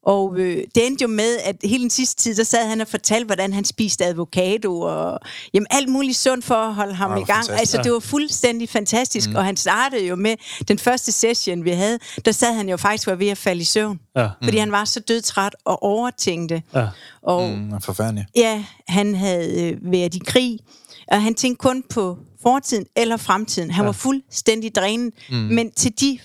Og 0.04 0.36
øh, 0.40 0.64
det 0.76 0.88
endte 0.88 1.02
jo 1.02 1.08
med, 1.08 1.38
at 1.38 1.56
hele 1.64 1.82
den 1.82 1.90
sidste 1.90 2.22
tid, 2.24 2.36
der 2.36 2.44
sad 2.44 2.68
han 2.68 2.82
og 2.82 2.88
fortalte, 2.88 3.26
hvordan 3.26 3.54
han 3.54 3.66
spiste 3.66 4.06
avocado 4.06 4.80
og 4.80 5.20
jamen, 5.54 5.68
alt 5.70 5.90
muligt 5.90 6.18
sundt 6.18 6.46
for 6.46 6.56
at 6.56 6.76
holde 6.76 6.94
ham 6.94 7.18
i 7.18 7.24
gang. 7.24 7.50
Altså, 7.50 7.82
det 7.84 7.92
var 7.92 8.00
fuldstændig 8.00 8.70
fantastisk. 8.70 9.30
Mm. 9.30 9.36
Og 9.36 9.46
han 9.46 9.58
startede 9.58 10.06
jo 10.08 10.16
med, 10.16 10.36
den 10.68 10.80
første 10.80 11.12
session, 11.12 11.66
vi 11.66 11.70
havde, 11.70 12.00
der 12.26 12.32
sad 12.32 12.54
han 12.54 12.70
jo 12.70 12.78
faktisk 12.78 13.08
var 13.08 13.16
ved 13.16 13.28
at 13.28 13.38
falde 13.38 13.62
i 13.62 13.64
søvn. 13.64 14.00
Ja. 14.16 14.30
Fordi 14.44 14.58
han 14.58 14.72
var 14.72 14.86
så 14.86 15.00
dødtræt 15.00 15.56
og 15.66 15.84
overtænkte. 15.84 16.64
Ja. 16.76 16.88
Og 17.22 17.50
Mm, 17.50 17.82
forfærdeligt. 17.82 18.26
Ja, 18.36 18.66
han 18.88 19.16
havde 19.16 19.62
øh, 19.72 19.92
været 19.92 20.16
i 20.16 20.20
krig, 20.26 20.60
og 21.08 21.22
han 21.24 21.36
tænkte 21.36 21.58
kun 21.62 21.84
på 21.90 22.18
fortiden 22.44 22.86
eller 22.96 23.18
fremtiden. 23.18 23.72
Han 23.72 23.84
ja. 23.84 23.86
var 23.86 23.92
fuldstændig 23.92 24.76
drænet. 24.76 25.14
Mm. 25.30 25.36
Men 25.36 25.72
til 25.72 26.00
de 26.00 26.20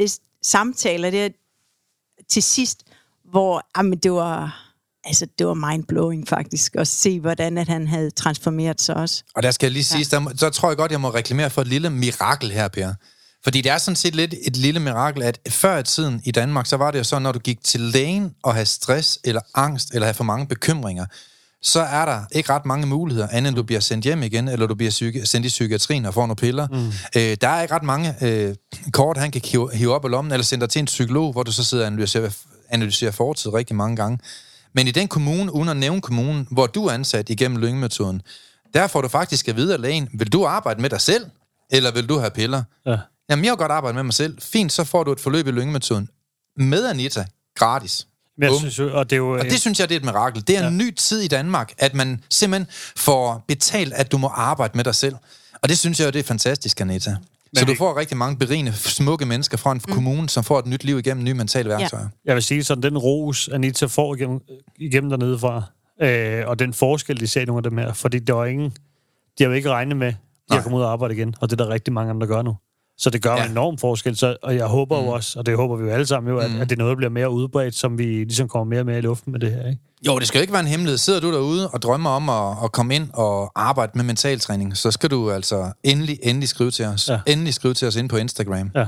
øh, 0.00 0.08
samtaler 0.42 1.10
der 1.10 1.28
til 2.28 2.42
sidst, 2.42 2.82
hvor 3.32 3.66
jamen, 3.76 3.98
det 3.98 4.12
var 4.12 4.68
altså 5.04 5.26
det 5.38 5.46
var 5.46 5.54
mindblowing 5.54 6.28
faktisk 6.28 6.76
at 6.76 6.88
se 6.88 7.20
hvordan 7.20 7.58
at 7.58 7.68
han 7.68 7.88
havde 7.88 8.10
transformeret 8.10 8.80
sig 8.80 8.96
også. 8.96 9.24
Og 9.34 9.42
der 9.42 9.50
skal 9.50 9.66
jeg 9.66 9.72
lige 9.72 9.84
sige, 9.84 10.06
ja. 10.12 10.18
der, 10.18 10.36
så 10.36 10.50
tror 10.50 10.70
jeg 10.70 10.76
godt, 10.76 10.92
jeg 10.92 11.00
må 11.00 11.08
reklamere 11.08 11.50
for 11.50 11.62
et 11.62 11.68
lille 11.68 11.90
mirakel 11.90 12.50
her, 12.50 12.68
Per. 12.68 12.94
Fordi 13.44 13.60
det 13.60 13.72
er 13.72 13.78
sådan 13.78 13.96
set 13.96 14.14
lidt 14.14 14.34
et 14.42 14.56
lille 14.56 14.80
mirakel, 14.80 15.22
at 15.22 15.38
før 15.48 15.78
i 15.78 15.82
tiden 15.82 16.22
i 16.24 16.30
Danmark, 16.30 16.66
så 16.66 16.76
var 16.76 16.90
det 16.90 16.98
jo 16.98 17.04
sådan, 17.04 17.22
når 17.22 17.32
du 17.32 17.38
gik 17.38 17.64
til 17.64 17.80
lægen 17.80 18.34
og 18.42 18.52
havde 18.54 18.66
stress 18.66 19.18
eller 19.24 19.40
angst, 19.54 19.94
eller 19.94 20.06
havde 20.06 20.16
for 20.16 20.24
mange 20.24 20.46
bekymringer, 20.46 21.06
så 21.62 21.80
er 21.80 22.04
der 22.04 22.20
ikke 22.32 22.52
ret 22.52 22.66
mange 22.66 22.86
muligheder, 22.86 23.28
andet 23.30 23.48
end 23.48 23.56
du 23.56 23.62
bliver 23.62 23.80
sendt 23.80 24.04
hjem 24.04 24.22
igen, 24.22 24.48
eller 24.48 24.66
du 24.66 24.74
bliver 24.74 24.90
psyki- 24.90 25.24
sendt 25.24 25.46
i 25.46 25.48
psykiatrien 25.48 26.06
og 26.06 26.14
får 26.14 26.20
nogle 26.20 26.36
piller. 26.36 26.68
Mm. 26.68 26.92
Øh, 27.16 27.36
der 27.40 27.48
er 27.48 27.62
ikke 27.62 27.74
ret 27.74 27.82
mange 27.82 28.14
øh, 28.22 28.54
kort, 28.92 29.16
han 29.16 29.30
kan 29.30 29.42
hive, 29.44 29.70
hive 29.74 29.94
op 29.94 30.04
af 30.04 30.10
lommen, 30.10 30.32
eller 30.32 30.44
sende 30.44 30.60
dig 30.60 30.70
til 30.70 30.78
en 30.78 30.86
psykolog, 30.86 31.32
hvor 31.32 31.42
du 31.42 31.52
så 31.52 31.64
sidder 31.64 31.84
og 31.84 31.86
analyserer, 31.86 32.30
analyserer 32.72 33.10
fortid 33.10 33.52
rigtig 33.54 33.76
mange 33.76 33.96
gange. 33.96 34.18
Men 34.74 34.88
i 34.88 34.90
den 34.90 35.08
kommune, 35.08 35.54
uden 35.54 35.68
at 35.68 35.76
nævne 35.76 36.00
kommunen, 36.00 36.48
hvor 36.50 36.66
du 36.66 36.86
er 36.86 36.92
ansat 36.92 37.30
igennem 37.30 37.58
lyngemetoden, 37.58 38.22
der 38.74 38.86
får 38.86 39.00
du 39.00 39.08
faktisk 39.08 39.48
at 39.48 39.56
vide 39.56 39.74
af 39.74 39.80
lægen, 39.80 40.08
vil 40.12 40.32
du 40.32 40.46
arbejde 40.46 40.82
med 40.82 40.90
dig 40.90 41.00
selv, 41.00 41.26
eller 41.70 41.90
vil 41.92 42.08
du 42.08 42.18
have 42.18 42.30
piller? 42.30 42.62
Ja. 42.86 42.96
Jamen, 43.30 43.44
jeg 43.44 43.50
vil 43.50 43.58
godt 43.58 43.72
arbejde 43.72 43.94
med 43.94 44.02
mig 44.02 44.14
selv. 44.14 44.38
Fint, 44.42 44.72
så 44.72 44.84
får 44.84 45.04
du 45.04 45.12
et 45.12 45.20
forløb 45.20 45.46
i 45.46 45.50
lyngemetoden. 45.50 46.08
Med 46.56 46.86
Anita. 46.86 47.24
Gratis. 47.56 48.06
Men 48.38 48.50
jeg 48.50 48.58
synes 48.58 48.78
jo, 48.78 48.98
og 48.98 49.10
det 49.10 49.16
er 49.16 49.18
jo... 49.18 49.38
Og 49.38 49.44
det 49.44 49.60
synes 49.60 49.80
jeg, 49.80 49.88
det 49.88 49.94
er 49.94 49.98
et 50.00 50.04
mirakel. 50.04 50.46
Det 50.46 50.56
er 50.56 50.66
en 50.68 50.78
Ja. 50.78 50.84
ny 50.84 50.94
tid 50.94 51.20
i 51.20 51.28
Danmark, 51.28 51.72
at 51.78 51.94
man 51.94 52.24
simpelthen 52.30 52.66
får 52.96 53.44
betalt, 53.48 53.92
at 53.92 54.12
du 54.12 54.18
må 54.18 54.28
arbejde 54.28 54.76
med 54.76 54.84
dig 54.84 54.94
selv. 54.94 55.14
Og 55.62 55.68
det 55.68 55.78
synes 55.78 56.00
jeg 56.00 56.06
jo, 56.06 56.10
det 56.10 56.18
er 56.18 56.22
fantastisk, 56.24 56.80
Anita. 56.80 57.16
Så 57.56 57.64
du 57.64 57.70
det- 57.70 57.78
får 57.78 57.96
rigtig 57.96 58.16
mange 58.16 58.36
berigende, 58.38 58.72
smukke 58.72 59.26
mennesker 59.26 59.56
fra 59.56 59.72
en 59.72 59.80
mm. 59.88 59.94
kommune, 59.94 60.28
som 60.28 60.44
får 60.44 60.58
et 60.58 60.66
nyt 60.66 60.84
liv 60.84 60.98
igennem 60.98 61.24
nye 61.24 61.34
mentale 61.34 61.68
værktøjer. 61.68 62.08
jeg 62.24 62.34
vil 62.34 62.42
sige 62.42 62.64
sådan, 62.64 62.82
den 62.82 62.98
ros, 62.98 63.48
Anita 63.48 63.86
får 63.86 64.14
igennem, 64.14 64.40
igennem 64.78 65.10
dernede 65.10 65.38
fra, 65.38 65.62
øh, 66.02 66.48
og 66.48 66.58
den 66.58 66.72
forskel, 66.72 67.20
de 67.20 67.26
ser 67.26 67.46
nogle 67.46 67.58
af 67.58 67.62
dem 67.70 67.78
her, 67.78 67.92
fordi 67.92 68.18
der 68.18 68.32
var 68.32 68.44
ingen, 68.44 68.70
de 69.38 69.44
har 69.44 69.46
jo 69.48 69.52
ikke 69.52 69.70
regnet 69.70 69.96
med, 69.96 70.12
de 70.50 70.54
har 70.56 70.62
kommet 70.62 70.78
ud 70.78 70.82
og 70.84 70.92
arbejde 70.92 71.14
igen, 71.14 71.34
og 71.40 71.50
det 71.50 71.60
er 71.60 71.64
der 71.64 71.72
rigtig 71.72 71.92
mange 71.92 72.10
andre, 72.10 72.26
der 72.26 72.34
gør 72.34 72.42
nu. 72.42 72.56
Så 73.02 73.10
det 73.10 73.22
gør 73.22 73.36
Ja. 73.36 73.44
en 73.44 73.50
enorm 73.50 73.78
forskel, 73.78 74.16
så, 74.16 74.36
og 74.42 74.56
jeg 74.56 74.66
håber 74.66 75.00
mm. 75.00 75.06
jo 75.06 75.12
også, 75.12 75.38
og 75.38 75.46
det 75.46 75.56
håber 75.56 75.76
vi 75.76 75.84
jo 75.84 75.90
alle 75.90 76.06
sammen 76.06 76.32
jo, 76.32 76.38
at, 76.38 76.50
mm. 76.50 76.60
at 76.60 76.70
det 76.70 76.78
noget, 76.78 76.96
bliver 76.96 77.10
mere 77.10 77.30
udbredt, 77.30 77.74
som 77.74 77.98
vi 77.98 78.04
ligesom 78.04 78.48
kommer 78.48 78.64
mere 78.64 78.80
og 78.80 78.86
mere 78.86 78.98
i 78.98 79.00
luften 79.00 79.32
med 79.32 79.40
det 79.40 79.52
her, 79.52 79.68
ikke? 79.68 79.80
Jo, 80.06 80.18
det 80.18 80.28
skal 80.28 80.38
jo 80.38 80.40
ikke 80.40 80.52
være 80.52 80.60
en 80.60 80.66
hemmelighed. 80.68 80.98
Sidder 80.98 81.20
du 81.20 81.32
derude 81.32 81.68
og 81.70 81.82
drømmer 81.82 82.10
om 82.10 82.28
at, 82.28 82.64
at 82.64 82.72
komme 82.72 82.94
ind 82.94 83.08
og 83.14 83.52
arbejde 83.54 83.92
med 83.94 84.04
mentaltræning, 84.04 84.76
så 84.76 84.90
skal 84.90 85.10
du 85.10 85.30
altså 85.30 85.72
endelig, 85.84 86.18
endelig 86.22 86.48
skrive 86.48 86.70
til 86.70 86.84
os. 86.84 87.08
Ja. 87.08 87.12
Ja. 87.26 87.32
Endelig 87.32 87.54
skrive 87.54 87.74
til 87.74 87.88
os 87.88 87.96
ind 87.96 88.08
på 88.08 88.16
Instagram. 88.16 88.70
Ja, 88.74 88.86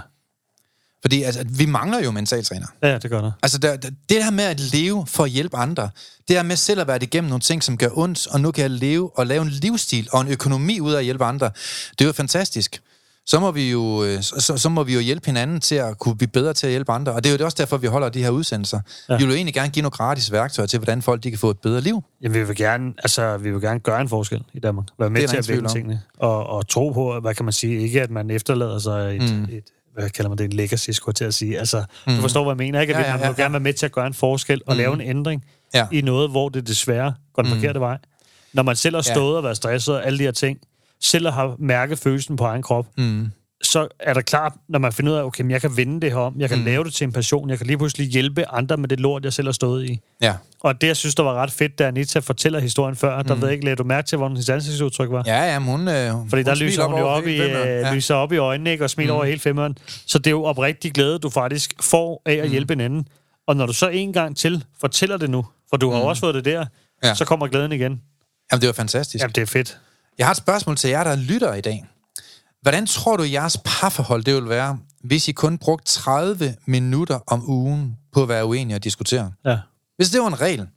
Fordi 1.03 1.23
altså, 1.23 1.45
vi 1.59 1.67
mangler 1.67 2.01
jo 2.05 2.11
mentaltræner. 2.11 2.67
ja 2.83 2.99
det 2.99 3.11
gør 3.11 3.21
der. 3.21 3.33
Altså, 3.43 3.59
der, 3.59 3.77
der, 3.77 3.91
det 4.09 4.25
her 4.25 4.31
med 4.31 4.45
at 4.45 4.61
leve 4.61 5.07
for 5.07 5.25
at 5.25 5.31
hjælpe 5.31 5.57
andre, 5.57 5.91
det 6.29 6.37
her 6.37 6.43
med 6.43 6.57
selv 6.57 6.81
at 6.81 6.87
være 6.87 7.03
igennem 7.03 7.29
nogle 7.29 7.41
ting, 7.41 7.63
som 7.63 7.77
gør 7.79 7.89
ondt, 7.93 8.27
og 8.27 8.41
nu 8.41 8.51
kan 8.51 8.63
jeg 8.63 8.71
leve 8.71 9.19
og 9.19 9.27
lave 9.27 9.43
en 9.43 9.49
livsstil 9.49 10.09
og 10.13 10.21
en 10.21 10.29
økonomi 10.29 10.81
ud 10.81 10.93
af 10.93 10.99
at 10.99 11.05
hjælpe 11.05 11.25
andre, 11.25 11.51
det 11.91 12.01
er 12.01 12.05
jo 12.07 12.13
fantastisk. 12.13 12.83
Så 13.27 13.41
må, 13.41 13.51
vi 13.51 13.71
jo, 13.71 14.05
øh, 14.05 14.23
så, 14.23 14.53
så 14.57 14.69
må 14.69 14.83
vi 14.83 14.95
jo 14.95 15.01
hjælpe 15.01 15.27
hinanden 15.27 15.61
til 15.61 15.75
at 15.75 15.99
kunne 15.99 16.17
blive 16.17 16.29
bedre 16.29 16.53
til 16.53 16.67
at 16.67 16.71
hjælpe 16.71 16.93
andre. 16.93 17.13
Og 17.13 17.25
det 17.25 17.33
er 17.33 17.37
jo 17.39 17.45
også 17.45 17.57
derfor, 17.61 17.77
vi 17.77 17.87
holder 17.87 18.09
de 18.09 18.23
her 18.23 18.31
udsendelser. 18.31 18.81
Ja. 19.09 19.15
Ja. 19.15 19.19
Vi 19.19 19.25
vil 19.25 19.31
jo 19.31 19.37
egentlig 19.37 19.55
gerne 19.55 19.69
give 19.71 19.83
nogle 19.83 19.91
gratis 19.91 20.33
værktøjer 20.33 20.67
til, 20.67 20.79
hvordan 20.79 21.03
folk 21.03 21.23
de 21.23 21.31
kan 21.31 21.39
få 21.39 21.51
et 21.51 21.59
bedre 21.59 21.81
liv. 21.81 22.05
Jamen, 22.23 22.35
vi 22.41 22.47
vil 22.47 22.57
gerne, 22.57 22.93
altså, 22.99 23.37
vi 23.37 23.51
vil 23.53 23.61
gerne 23.61 23.81
gøre 23.81 24.01
en 24.01 24.09
forskel 24.09 24.43
i 24.55 24.61
Danmark. 24.61 24.87
Være 24.99 25.11
med 25.11 25.29
til 25.29 25.37
at 25.37 25.59
om. 25.59 25.67
tingene. 25.67 26.01
Og, 26.19 26.47
og 26.47 26.69
tro 26.69 26.91
på, 26.91 27.21
hvad 27.21 27.35
kan 27.35 27.45
man 27.45 27.53
sige, 27.53 27.81
ikke 27.81 28.03
at 28.03 28.11
man 28.11 28.31
efterlader 28.31 28.79
sig 28.79 29.17
et, 29.17 29.23
mm. 29.23 29.45
et 29.45 29.65
hvad 29.95 30.11
kalder 30.11 30.29
man 30.29 30.39
det, 30.39 30.45
en 30.45 30.53
legacy, 30.53 30.91
skulle 30.91 31.15
til 31.15 31.25
at 31.25 31.35
sige. 31.35 31.59
Altså, 31.59 31.85
mm. 32.07 32.15
du 32.15 32.21
forstår, 32.21 32.43
hvad 32.45 32.51
jeg 32.53 32.57
mener, 32.57 32.81
ikke? 32.81 32.95
At 32.95 33.01
Ja, 33.01 33.05
ja, 33.05 33.11
ja, 33.11 33.17
man 33.17 33.25
ja, 33.25 33.31
må 33.31 33.35
gerne 33.37 33.53
være 33.53 33.61
med 33.61 33.73
til 33.73 33.87
at 33.87 33.93
gøre 33.93 34.07
en 34.07 34.15
forskel 34.15 34.61
og 34.67 34.75
mm. 34.75 34.79
lave 34.79 34.95
en 34.95 35.01
ændring 35.01 35.45
Ja. 35.75 35.87
i 35.93 36.01
noget, 36.01 36.31
hvor 36.31 36.49
det 36.49 36.69
desværre 36.69 37.15
går 37.35 37.43
den 37.43 37.53
forkerte 37.53 37.81
vej. 37.81 37.99
Når 38.53 38.63
man 38.63 38.77
selv 38.77 38.95
har 38.97 39.05
Ja. 39.09 39.15
stået 39.15 39.37
og 39.37 39.45
været 39.45 39.57
stresset 39.57 39.95
og 39.95 40.07
alle 40.07 40.19
de 40.19 40.25
her 40.25 40.31
ting, 40.33 40.59
selv 41.05 41.29
har 41.29 41.57
mærket 41.59 41.99
følelsen 41.99 42.37
på 42.37 42.45
egen 42.45 42.63
krop, 42.63 42.87
Mm. 42.99 43.31
så 43.63 43.89
er 44.01 44.15
det 44.15 44.27
klart, 44.27 44.53
når 44.69 44.79
man 44.79 44.93
finder 44.93 45.13
ud 45.13 45.17
af, 45.19 45.23
okay, 45.23 45.43
men 45.43 45.51
jeg 45.51 45.61
kan 45.61 45.77
vende 45.77 46.01
det 46.01 46.11
her 46.11 46.19
om, 46.19 46.35
jeg 46.39 46.49
kan 46.49 46.59
mm. 46.59 46.65
lave 46.65 46.85
det 46.85 46.93
til 46.95 47.05
en 47.05 47.13
passion, 47.13 47.51
jeg 47.51 47.59
kan 47.59 47.67
lige 47.67 47.79
pludselig 47.79 48.09
hjælpe 48.09 48.49
andre 48.51 48.77
med 48.77 48.89
det 48.89 49.01
lort, 49.01 49.25
jeg 49.25 49.33
selv 49.33 49.49
har 49.49 49.53
stået 49.53 49.85
i. 49.85 50.01
Ja. 50.21 50.35
Og 50.61 50.81
det, 50.81 50.87
jeg 50.87 50.97
synes, 50.97 51.15
der 51.15 51.23
var 51.23 51.35
ret 51.35 51.51
fedt, 51.51 51.79
da 51.79 51.87
Anita 51.87 52.19
fortæller 52.19 52.59
historien 52.59 52.97
før, 52.97 53.19
mm. 53.19 53.29
der 53.29 53.35
ved 53.35 53.45
jeg 53.45 53.53
ikke, 53.53 53.65
lagde 53.65 53.77
du 53.77 53.85
mærke 53.85 54.07
til, 54.07 54.19
hvordan 54.19 54.37
hendes 54.37 54.49
ansigtsudtryk 54.49 55.11
var? 55.11 55.23
Ja, 55.27 55.53
ja, 55.53 55.59
hun... 55.59 55.89
Øh, 55.89 56.13
Fordi 56.29 56.43
der 56.43 56.51
hun 56.51 56.59
lyser 56.59 56.75
smiler 56.75 56.85
hun 56.87 56.99
jo 56.99 57.05
over 57.05 57.15
op 57.17 57.27
i, 57.27 57.41
øh, 57.41 57.51
ja. 57.51 57.95
lyser 57.95 58.15
op 58.15 58.33
i 58.33 58.37
øjnene, 58.37 58.73
ikke, 58.73 58.85
og 58.85 58.91
smiler 58.91 59.13
mm. 59.13 59.17
over 59.17 59.25
hele 59.25 59.41
femmeren. 59.41 59.79
Så 60.07 60.19
det 60.19 60.27
er 60.27 60.31
jo 60.31 60.45
oprigtig 60.45 60.93
glæde, 60.93 61.19
du 61.19 61.31
faktisk 61.31 61.75
får 61.81 62.23
af 62.27 62.35
at 62.35 62.49
hjælpe 62.51 62.73
en 62.73 62.81
anden. 62.81 63.09
Og 63.47 63.57
når 63.57 63.67
du 63.67 63.73
så 63.73 63.89
en 63.89 64.13
gang 64.13 64.37
til 64.37 64.65
fortæller 64.81 65.17
det 65.17 65.31
nu, 65.31 65.47
for 65.71 65.77
du 65.77 65.91
har 65.91 65.99
jo 65.99 66.07
også 66.07 66.21
fået 66.21 66.35
det 66.35 66.45
der, 66.45 66.65
ja. 67.05 67.15
så 67.15 67.25
kommer 67.25 67.47
glæden 67.47 67.73
igen. 67.73 68.01
Jamen, 68.53 68.61
det 68.61 68.67
var 68.67 68.73
fantastisk. 68.73 69.23
Jamen, 69.23 69.33
det 69.33 69.43
er 69.43 69.47
fedt. 69.47 69.79
Jeg 70.19 70.27
har 70.27 70.31
et 70.31 70.37
spørgsmål 70.37 70.77
til 70.77 70.91
jer, 70.91 71.05
der 71.05 71.17
lytter 71.17 71.55
i 71.55 71.61
dag. 71.61 71.85
Hvordan 72.63 72.87
tror 72.87 73.17
du, 73.17 73.23
jeres 73.23 73.59
parforhold 73.65 74.25
det 74.25 74.35
vil 74.35 74.49
være, 74.49 74.79
hvis 75.05 75.29
I 75.29 75.33
kun 75.33 75.59
brugte 75.59 75.87
30 75.87 76.55
minutter 76.67 77.19
om 77.27 77.51
ugen 77.51 77.97
på 78.13 78.23
at 78.23 78.29
være 78.29 78.47
uenige 78.47 78.77
og 78.77 78.85
diskutere? 78.85 79.33
Ja. 79.45 79.59
Hvis 79.97 80.11
det 80.11 80.21
var 80.21 80.27
en 80.27 80.41
regel. 80.41 80.69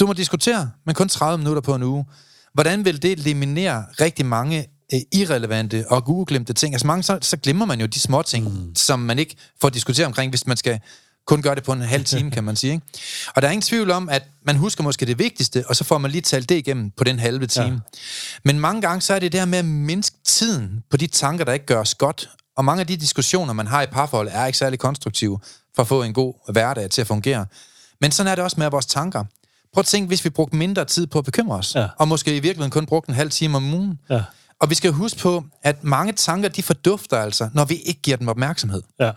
Du 0.00 0.06
må 0.06 0.12
diskutere, 0.12 0.70
men 0.86 0.94
kun 0.94 1.08
30 1.08 1.38
minutter 1.38 1.62
på 1.62 1.74
en 1.74 1.82
uge. 1.82 2.04
Hvordan 2.54 2.84
vil 2.84 3.02
det 3.02 3.12
eliminere 3.12 3.84
rigtig 4.00 4.26
mange 4.26 4.66
øh, 4.94 5.00
irrelevante 5.12 5.84
og 5.88 6.10
ugeglemte 6.10 6.52
ting? 6.52 6.74
Altså 6.74 6.86
mange, 6.86 7.02
så, 7.02 7.18
så 7.22 7.36
glemmer 7.36 7.66
man 7.66 7.80
jo 7.80 7.86
de 7.86 8.00
små 8.00 8.22
ting, 8.22 8.48
mm. 8.48 8.74
som 8.74 8.98
man 8.98 9.18
ikke 9.18 9.36
får 9.60 9.68
diskuteret 9.68 10.06
omkring, 10.06 10.30
hvis 10.32 10.46
man 10.46 10.56
skal 10.56 10.80
kun 11.26 11.42
gøre 11.42 11.54
det 11.54 11.64
på 11.64 11.72
en 11.72 11.80
halv 11.80 12.04
time, 12.04 12.30
kan 12.30 12.44
man 12.44 12.56
sige. 12.56 12.72
Ikke? 12.72 12.86
Og 13.36 13.42
der 13.42 13.48
er 13.48 13.52
ingen 13.52 13.62
tvivl 13.62 13.90
om, 13.90 14.08
at 14.08 14.22
man 14.46 14.56
husker 14.56 14.82
måske 14.84 15.06
det 15.06 15.18
vigtigste, 15.18 15.64
og 15.68 15.76
så 15.76 15.84
får 15.84 15.98
man 15.98 16.10
lige 16.10 16.20
talt 16.22 16.48
det 16.48 16.54
igennem 16.54 16.90
på 16.90 17.04
den 17.04 17.18
halve 17.18 17.46
time. 17.46 17.66
Ja. 17.66 17.98
Men 18.44 18.60
mange 18.60 18.82
gange, 18.82 19.00
så 19.00 19.14
er 19.14 19.18
det 19.18 19.32
der 19.32 19.44
med 19.44 19.58
at 19.58 19.64
mindske 19.64 20.16
tiden 20.24 20.82
på 20.90 20.96
de 20.96 21.06
tanker, 21.06 21.44
der 21.44 21.52
ikke 21.52 21.66
gør 21.66 21.80
os 21.80 21.94
godt. 21.94 22.30
Og 22.56 22.64
mange 22.64 22.80
af 22.80 22.86
de 22.86 22.96
diskussioner, 22.96 23.52
man 23.52 23.66
har 23.66 23.82
i 23.82 23.86
parforhold, 23.86 24.28
er 24.32 24.46
ikke 24.46 24.58
særlig 24.58 24.78
konstruktive 24.78 25.38
for 25.74 25.82
at 25.82 25.88
få 25.88 26.02
en 26.02 26.12
god 26.14 26.52
hverdag 26.52 26.90
til 26.90 27.00
at 27.00 27.06
fungere. 27.06 27.46
Men 28.00 28.10
sådan 28.10 28.32
er 28.32 28.34
det 28.34 28.44
også 28.44 28.56
med 28.60 28.70
vores 28.70 28.86
tanker. 28.86 29.24
Prøv 29.74 29.80
at 29.80 29.86
tænke, 29.86 30.08
hvis 30.08 30.24
vi 30.24 30.30
brugte 30.30 30.56
mindre 30.56 30.84
tid 30.84 31.06
på 31.06 31.18
at 31.18 31.24
bekymre 31.24 31.56
os, 31.56 31.74
Ja. 31.74 31.88
og 31.98 32.08
måske 32.08 32.30
i 32.30 32.40
virkeligheden 32.40 32.70
kun 32.70 32.86
brugte 32.86 33.08
en 33.10 33.14
halv 33.14 33.30
time 33.30 33.56
om 33.56 33.74
ugen. 33.74 33.98
Ja. 34.10 34.22
Og 34.60 34.70
vi 34.70 34.74
skal 34.74 34.90
huske 34.92 35.18
på, 35.18 35.44
at 35.62 35.84
mange 35.84 36.12
tanker, 36.12 36.48
de 36.48 36.62
fordufter 36.62 37.18
altså, 37.18 37.48
når 37.54 37.64
vi 37.64 37.74
ikke 37.74 38.00
giver 38.02 38.16
dem 38.16 38.28
opmærksomhed. 38.28 38.82
Ja. 39.00 39.10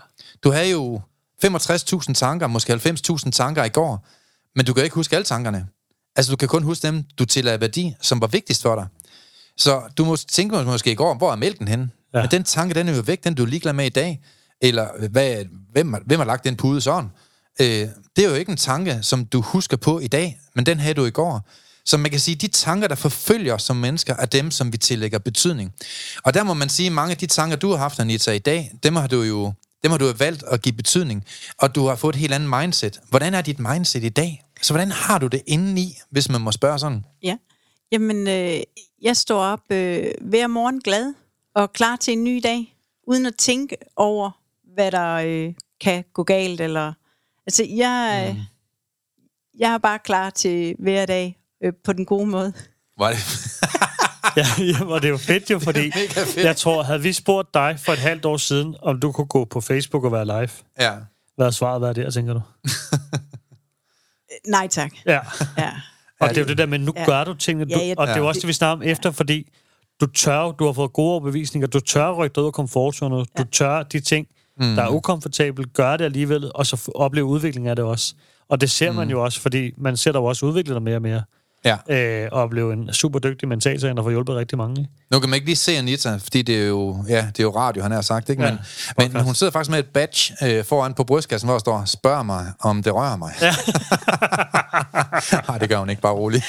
Du 0.44 0.50
havde 0.50 0.70
jo 0.70 1.00
65.000 1.44 2.12
tanker, 2.12 2.46
måske 2.46 2.72
90.000 2.72 3.30
tanker 3.30 3.64
i 3.64 3.68
går, 3.68 4.06
men 4.56 4.66
du 4.66 4.74
kan 4.74 4.84
ikke 4.84 4.94
huske 4.94 5.16
alle 5.16 5.24
tankerne. 5.24 5.66
Altså, 6.16 6.30
du 6.32 6.36
kan 6.36 6.48
kun 6.48 6.62
huske 6.62 6.86
dem, 6.86 7.04
du 7.18 7.24
tillagde 7.24 7.60
værdi, 7.60 7.94
som 8.00 8.20
var 8.20 8.26
vigtigst 8.26 8.62
for 8.62 8.74
dig. 8.74 8.86
Så 9.56 9.82
du 9.98 10.04
må 10.04 10.16
tænke 10.16 10.56
måske 10.64 10.92
i 10.92 10.94
går, 10.94 11.14
hvor 11.14 11.32
er 11.32 11.36
mælken 11.36 11.68
henne? 11.68 11.90
Ja. 12.14 12.20
Men 12.20 12.30
den 12.30 12.44
tanke, 12.44 12.74
den 12.74 12.88
er 12.88 12.96
jo 12.96 13.02
væk, 13.02 13.24
den 13.24 13.34
du 13.34 13.42
er 13.42 13.46
ligeglad 13.46 13.72
med 13.72 13.86
i 13.86 13.88
dag. 13.88 14.20
Eller 14.62 15.08
hvad, 15.10 15.44
hvem, 15.72 15.92
har- 15.92 16.02
hvem 16.06 16.18
har 16.18 16.26
lagt 16.26 16.44
den 16.44 16.56
pude 16.56 16.80
sådan? 16.80 17.10
Øh, 17.60 17.66
det 18.16 18.24
er 18.24 18.28
jo 18.28 18.34
ikke 18.34 18.50
en 18.50 18.56
tanke, 18.56 18.98
som 19.02 19.24
du 19.24 19.40
husker 19.40 19.76
på 19.76 20.00
i 20.00 20.06
dag, 20.06 20.40
men 20.54 20.66
den 20.66 20.80
havde 20.80 20.94
du 20.94 21.04
i 21.06 21.10
går. 21.10 21.48
Så 21.84 21.96
man 21.96 22.10
kan 22.10 22.20
sige, 22.20 22.34
de 22.34 22.48
tanker, 22.48 22.88
der 22.88 22.94
forfølger 22.94 23.54
os 23.54 23.62
som 23.62 23.76
mennesker, 23.76 24.16
er 24.16 24.26
dem, 24.26 24.50
som 24.50 24.72
vi 24.72 24.76
tillægger 24.78 25.18
betydning. 25.18 25.72
Og 26.24 26.34
der 26.34 26.42
må 26.42 26.54
man 26.54 26.68
sige, 26.68 26.86
at 26.86 26.92
mange 26.92 27.10
af 27.10 27.16
de 27.16 27.26
tanker, 27.26 27.56
du 27.56 27.70
har 27.70 27.76
haft, 27.76 28.00
Anita, 28.00 28.32
i 28.32 28.38
dag, 28.38 28.72
dem 28.82 28.96
har 28.96 29.06
du 29.06 29.22
jo 29.22 29.52
dem 29.82 29.90
har 29.90 29.98
du 29.98 30.12
valgt 30.18 30.42
at 30.42 30.62
give 30.62 30.72
betydning, 30.72 31.24
og 31.58 31.74
du 31.74 31.86
har 31.86 31.96
fået 31.96 32.14
et 32.14 32.20
helt 32.20 32.34
andet 32.34 32.60
mindset. 32.60 33.00
Hvordan 33.08 33.34
er 33.34 33.42
dit 33.42 33.58
mindset 33.58 34.04
i 34.04 34.08
dag? 34.08 34.44
Så 34.62 34.72
hvordan 34.72 34.90
har 34.90 35.18
du 35.18 35.26
det 35.26 35.42
indeni, 35.46 35.98
hvis 36.10 36.28
man 36.28 36.40
må 36.40 36.52
spørge 36.52 36.78
sådan? 36.78 37.04
Ja. 37.22 37.36
Jamen, 37.92 38.28
øh, 38.28 38.60
jeg 39.02 39.16
står 39.16 39.42
op 39.42 39.60
øh, 39.70 40.10
hver 40.20 40.46
morgen 40.46 40.80
glad 40.80 41.14
og 41.54 41.72
klar 41.72 41.96
til 41.96 42.12
en 42.12 42.24
ny 42.24 42.40
dag, 42.42 42.76
uden 43.06 43.26
at 43.26 43.34
tænke 43.38 43.76
over, 43.96 44.30
hvad 44.74 44.90
der 44.90 45.14
øh, 45.14 45.54
kan 45.80 46.04
gå 46.12 46.22
galt. 46.22 46.60
Eller, 46.60 46.92
altså, 47.46 47.64
jeg, 47.64 48.26
øh, 48.30 48.40
jeg 49.58 49.72
er 49.72 49.78
bare 49.78 49.98
klar 49.98 50.30
til 50.30 50.76
hver 50.78 51.06
dag 51.06 51.38
øh, 51.64 51.72
på 51.84 51.92
den 51.92 52.04
gode 52.04 52.26
måde. 52.26 52.52
Var 52.98 53.10
det? 53.10 53.18
Ja, 54.36 54.46
jamen, 54.58 54.92
og 54.92 55.02
det 55.02 55.08
er 55.08 55.12
jo 55.12 55.16
fedt 55.16 55.50
jo, 55.50 55.58
fordi 55.58 55.90
fedt. 55.92 56.36
jeg 56.36 56.56
tror, 56.56 56.82
havde 56.82 57.02
vi 57.02 57.12
spurgt 57.12 57.54
dig 57.54 57.76
for 57.80 57.92
et 57.92 57.98
halvt 57.98 58.24
år 58.24 58.36
siden, 58.36 58.76
om 58.82 59.00
du 59.00 59.12
kunne 59.12 59.26
gå 59.26 59.44
på 59.44 59.60
Facebook 59.60 60.04
og 60.04 60.12
være 60.12 60.24
live, 60.24 60.48
ja. 60.80 60.92
hvad 61.36 61.46
har 61.46 61.50
svaret 61.50 61.82
været 61.82 61.96
der, 61.96 62.10
tænker 62.10 62.32
du? 62.34 62.40
Nej 64.48 64.68
tak. 64.68 64.92
Ja. 65.06 65.20
Ja. 65.58 65.70
Og 66.20 66.28
det 66.28 66.36
er 66.36 66.40
jo 66.42 66.46
det 66.48 66.58
der 66.58 66.66
med, 66.66 66.78
nu 66.78 66.92
Ja. 66.96 67.04
gør 67.04 67.24
du 67.24 67.34
tingene, 67.34 67.64
du, 67.74 67.78
Ja, 67.80 67.86
jeg- 67.86 67.98
og 67.98 68.06
det 68.06 68.14
er 68.14 68.18
jo 68.18 68.28
også 68.28 68.40
det, 68.40 68.48
vi 68.48 68.52
snakker 68.52 68.72
om 68.72 68.82
efter, 68.82 69.10
fordi 69.10 69.48
du 70.00 70.06
tør, 70.06 70.50
du 70.50 70.66
har 70.66 70.72
fået 70.72 70.92
gode 70.92 71.10
overbevisninger, 71.10 71.66
du 71.66 71.80
tør 71.80 72.12
rykke 72.12 72.34
dig 72.34 72.42
ud 72.42 72.46
af 72.46 72.52
komfortzonen, 72.52 73.26
du 73.38 73.44
tør 73.44 73.82
de 73.82 74.00
ting, 74.00 74.26
Mm. 74.60 74.74
der 74.76 74.82
er 74.82 74.88
ukomfortabelt, 74.88 75.72
gøre 75.74 75.96
det 75.98 76.04
alligevel, 76.04 76.50
og 76.54 76.66
så 76.66 76.90
opleve 76.94 77.24
udvikling 77.26 77.68
af 77.68 77.76
det 77.76 77.84
også. 77.84 78.14
Og 78.48 78.60
det 78.60 78.70
ser 78.70 78.92
man 78.92 79.10
jo 79.10 79.24
også, 79.24 79.40
fordi 79.40 79.72
man 79.76 79.96
ser 79.96 80.12
der 80.12 80.18
jo 80.18 80.24
også 80.24 80.46
udvikle 80.46 80.74
dig 80.74 80.82
mere 80.82 80.96
og 80.96 81.02
mere, 81.02 81.22
ja. 81.64 81.76
øh, 82.24 82.28
og 82.32 82.50
blive 82.50 82.72
en 82.72 82.92
super 82.92 83.18
dygtig 83.18 83.48
mentaltræner, 83.48 83.94
der 83.94 84.02
får 84.02 84.10
hjulpet 84.10 84.36
rigtig 84.36 84.58
mange. 84.58 84.80
ikke? 84.80 84.92
Nu 85.10 85.20
kan 85.20 85.28
man 85.30 85.34
ikke 85.34 85.46
lige 85.46 85.56
se 85.56 85.76
Anita, 85.76 86.16
fordi 86.16 86.42
det 86.42 86.62
er 86.62 86.66
jo, 86.66 87.04
ja, 87.08 87.26
det 87.26 87.38
er 87.38 87.42
jo 87.42 87.56
radio, 87.56 87.82
han 87.82 87.92
har 87.92 88.00
sagt, 88.00 88.28
ikke? 88.28 88.42
Men, 88.42 88.58
Ja, 89.00 89.08
men 89.08 89.22
hun 89.22 89.34
sidder 89.34 89.50
faktisk 89.52 89.70
med 89.70 89.78
et 89.78 89.86
badge 89.86 90.34
øh, 90.58 90.64
foran 90.64 90.94
på 90.94 91.04
brystkassen, 91.04 91.46
hvor 91.46 91.54
der 91.54 91.58
står, 91.60 91.84
spørg 91.84 92.26
mig, 92.26 92.52
om 92.60 92.82
det 92.82 92.94
rører 92.94 93.16
mig. 93.16 93.32
Ja. 93.40 93.54
Nej, 95.48 95.58
det 95.58 95.68
gør 95.68 95.78
hun 95.78 95.90
ikke, 95.90 96.02
bare 96.02 96.12
roligt. 96.12 96.44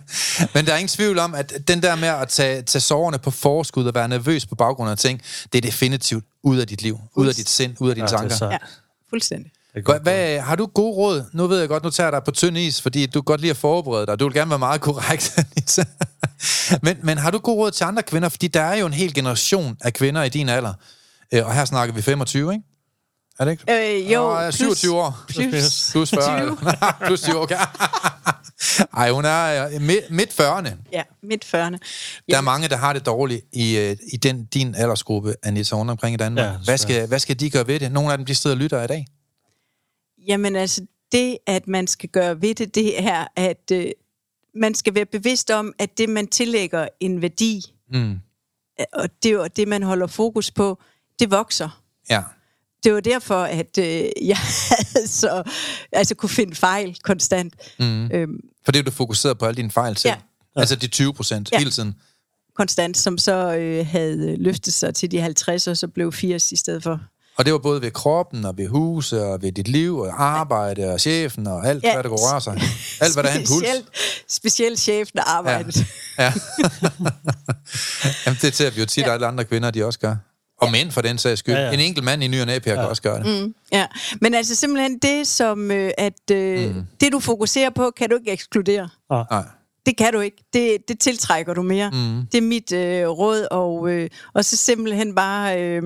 men 0.54 0.66
der 0.66 0.72
er 0.72 0.76
ingen 0.76 0.88
tvivl 0.88 1.18
om, 1.18 1.34
at 1.34 1.52
den 1.68 1.82
der 1.82 1.94
med 1.96 2.08
at 2.08 2.28
tage, 2.28 2.62
tage 2.62 2.80
soverne 2.82 3.18
på 3.18 3.30
forskud 3.30 3.86
og 3.86 3.94
være 3.94 4.08
nervøs 4.08 4.46
på 4.46 4.54
baggrund 4.54 4.90
af 4.90 4.98
ting, 4.98 5.20
det 5.52 5.58
er 5.58 5.62
definitivt 5.62 6.24
ud 6.42 6.58
af 6.58 6.66
dit 6.66 6.82
liv, 6.82 6.98
ud 7.16 7.28
af 7.28 7.34
dit 7.34 7.48
sind, 7.48 7.76
ud 7.80 7.88
af 7.88 7.94
dine 7.94 8.04
Ja, 8.04 8.06
det 8.08 8.14
er 8.14 8.18
tanker. 8.18 8.36
så- 8.36 8.48
ja, 8.50 8.58
fuldstændig. 9.10 9.52
Hvad, 9.72 9.82
godt. 9.82 10.02
hvad, 10.02 10.40
har 10.40 10.56
du 10.56 10.66
gode 10.66 10.94
råd? 10.96 11.24
Nu 11.32 11.46
ved 11.46 11.58
jeg 11.60 11.68
godt, 11.68 11.84
nu 11.84 11.90
tager 11.90 12.06
jeg 12.06 12.12
dig 12.12 12.22
på 12.24 12.30
tynd 12.30 12.58
is, 12.58 12.80
fordi 12.82 13.06
du 13.06 13.20
godt 13.20 13.40
lide 13.40 13.50
at 13.50 13.56
forberede 13.56 14.06
dig. 14.06 14.20
Du 14.20 14.24
vil 14.24 14.34
gerne 14.34 14.50
være 14.50 14.58
meget 14.58 14.80
korrekt, 14.80 15.38
men, 16.84 16.98
men 17.02 17.18
har 17.18 17.30
du 17.30 17.38
gode 17.38 17.56
råd 17.56 17.70
til 17.70 17.84
andre 17.84 18.02
kvinder? 18.02 18.28
Fordi 18.28 18.48
der 18.48 18.60
er 18.60 18.76
jo 18.76 18.86
en 18.86 18.92
hel 18.92 19.14
generation 19.14 19.76
af 19.80 19.92
kvinder 19.92 20.22
i 20.22 20.28
din 20.28 20.48
alder. 20.48 20.72
Øh, 21.34 21.46
Og 21.46 21.54
her 21.54 21.64
snakker 21.64 21.94
vi 21.94 22.02
25, 22.02 22.52
ikke? 22.52 22.64
Er 23.38 23.44
det 23.44 23.52
ikke? 23.52 24.04
Øh, 24.04 24.12
jo, 24.12 24.30
er 24.30 24.50
27 24.50 24.96
år. 24.96 25.24
Plus, 25.28 25.90
Plus 25.92 26.10
40. 26.10 26.46
20. 26.46 26.56
plus 27.06 27.20
20, 27.20 27.40
okay. 27.42 27.56
Ej, 28.96 29.10
hun 29.10 29.24
er 29.24 29.68
øh, 29.68 29.80
midt, 29.80 30.10
midt 30.10 30.40
40'erne. 30.40 30.70
Ja, 30.92 31.02
midt 31.22 31.44
40'erne. 31.44 31.78
Der 32.30 32.36
er 32.36 32.40
mange, 32.40 32.68
der 32.68 32.76
har 32.76 32.92
det 32.92 33.06
dårligt 33.06 33.44
i, 33.52 33.78
øh, 33.78 33.96
i 34.12 34.16
den, 34.16 34.44
din 34.44 34.74
aldersgruppe, 34.74 35.34
Anita, 35.42 35.76
rundt 35.76 35.90
omkring 35.90 36.14
i 36.14 36.16
Danmark. 36.16 36.44
Ja, 36.44 36.52
hvad, 36.64 36.78
skal, 36.78 37.06
hvad 37.06 37.18
skal 37.18 37.40
de 37.40 37.50
gøre 37.50 37.66
ved 37.66 37.80
det? 37.80 37.92
Nogle 37.92 38.12
af 38.12 38.18
dem, 38.18 38.24
de 38.26 38.34
sidder 38.34 38.56
og 38.56 38.60
lytter 38.60 38.82
i 38.82 38.86
dag. 38.86 39.06
Jamen 40.28 40.56
altså, 40.56 40.86
det 41.12 41.38
at 41.46 41.68
man 41.68 41.86
skal 41.86 42.08
gøre 42.08 42.42
ved 42.42 42.54
det, 42.54 42.74
det 42.74 43.02
er, 43.02 43.26
at 43.36 43.70
øh, 43.72 43.86
man 44.54 44.74
skal 44.74 44.94
være 44.94 45.06
bevidst 45.06 45.50
om, 45.50 45.72
at 45.78 45.98
det 45.98 46.08
man 46.08 46.26
tillægger 46.26 46.88
en 47.00 47.22
værdi, 47.22 47.60
Mm. 47.92 48.10
øh, 48.80 48.86
og 48.92 49.08
det 49.22 49.28
er 49.28 49.32
jo 49.32 49.46
det, 49.56 49.68
man 49.68 49.82
holder 49.82 50.06
fokus 50.06 50.50
på, 50.50 50.78
det 51.18 51.30
vokser. 51.30 51.82
Ja. 52.10 52.22
Det 52.84 52.94
var 52.94 53.00
derfor, 53.00 53.42
at 53.42 53.78
øh, 53.78 53.84
jeg 54.32 54.38
så, 55.06 55.42
altså, 55.92 56.14
kunne 56.14 56.28
finde 56.30 56.54
fejl 56.54 56.98
konstant. 57.02 57.54
Mm. 57.78 58.10
Øhm, 58.12 58.40
Fordi 58.64 58.82
du 58.82 58.90
fokuserede 58.90 59.34
på 59.34 59.46
alle 59.46 59.56
dine 59.56 59.70
fejl 59.70 59.96
selv. 59.96 60.10
Ja. 60.56 60.60
Altså 60.60 60.76
de 60.76 60.86
20 60.86 61.14
procent 61.14 61.52
Ja. 61.52 61.58
hele 61.58 61.70
tiden. 61.70 61.94
konstant, 62.54 62.96
som 62.96 63.18
så 63.18 63.54
øh, 63.56 63.86
havde 63.86 64.36
løftet 64.36 64.72
sig 64.72 64.94
til 64.94 65.10
de 65.10 65.20
50, 65.20 65.66
og 65.68 65.76
så 65.76 65.88
blev 65.88 66.12
80 66.12 66.52
i 66.52 66.56
stedet 66.56 66.82
for. 66.82 67.00
Og 67.36 67.44
det 67.44 67.52
var 67.52 67.58
både 67.58 67.82
ved 67.82 67.90
kroppen, 67.90 68.44
og 68.44 68.58
ved 68.58 68.68
huset, 68.68 69.24
og 69.24 69.42
ved 69.42 69.52
dit 69.52 69.68
liv, 69.68 69.98
og 69.98 70.22
arbejde, 70.22 70.92
og 70.92 71.00
chefen, 71.00 71.46
og 71.46 71.66
alt, 71.66 71.82
ja. 71.82 71.88
Ja. 71.88 71.94
hvad 71.94 72.02
der 72.02 72.08
kunne 72.08 72.20
røre 72.32 72.40
sig. 72.40 72.60
Alt, 73.00 73.14
hvad 73.14 73.22
der 73.22 73.30
er 73.30 73.34
en 73.38 73.46
puls. 73.46 73.64
Specielt, 73.64 73.86
specielt 74.28 74.80
chefen 74.80 75.12
der 75.16 75.22
arbejdede. 75.22 75.84
Ja. 76.18 76.24
Ja. 76.24 76.32
Jamen, 78.26 78.38
det 78.42 78.54
ser 78.54 78.70
vi 78.70 78.80
jo 78.80 78.86
tit, 78.86 79.04
at 79.04 79.10
alle 79.10 79.26
andre 79.26 79.44
kvinder, 79.44 79.70
de 79.70 79.84
også 79.86 79.98
gør. 79.98 80.16
Og 80.60 80.70
mænd 80.70 80.90
for 80.90 81.00
den 81.00 81.18
sags 81.18 81.38
skyld. 81.38 81.54
Ja, 81.54 81.60
Ja, 81.60 81.66
ja. 81.66 81.72
ja. 81.72 81.78
En 81.78 81.86
enkelt 81.86 82.04
mand 82.04 82.24
i 82.24 82.26
ny 82.26 82.40
og 82.40 82.46
næ, 82.46 82.52
ja. 82.52 82.58
kan 82.58 82.78
også 82.78 83.02
gøre 83.02 83.18
det. 83.22 83.42
Mm. 83.44 83.54
ja. 83.72 83.86
Men 84.20 84.34
altså 84.34 84.54
simpelthen 84.54 84.98
det, 84.98 85.26
som 85.26 85.70
øh, 85.70 85.90
at 85.98 86.30
øh, 86.32 86.74
mm. 86.74 86.82
det 87.00 87.12
du 87.12 87.20
fokuserer 87.20 87.70
på, 87.70 87.92
kan 87.96 88.08
du 88.10 88.16
ikke 88.16 88.30
ekskludere. 88.30 88.88
Nej. 89.10 89.44
Det 89.86 89.96
kan 89.96 90.12
du 90.12 90.20
ikke. 90.20 90.36
Det, 90.52 90.76
det 90.88 90.98
tiltrækker 90.98 91.54
du 91.54 91.62
mere. 91.62 91.90
Mm. 91.90 92.26
Det 92.32 92.38
er 92.38 92.42
mit 92.42 92.72
øh, 92.72 93.08
råd, 93.08 93.46
og, 93.50 93.90
øh, 93.90 94.10
og 94.34 94.44
så 94.44 94.56
simpelthen 94.56 95.14
bare 95.14 95.62
øh, 95.62 95.82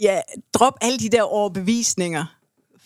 ja, 0.00 0.20
drop 0.54 0.72
alle 0.80 0.98
de 0.98 1.08
der 1.08 1.22
overbevisninger. 1.22 2.24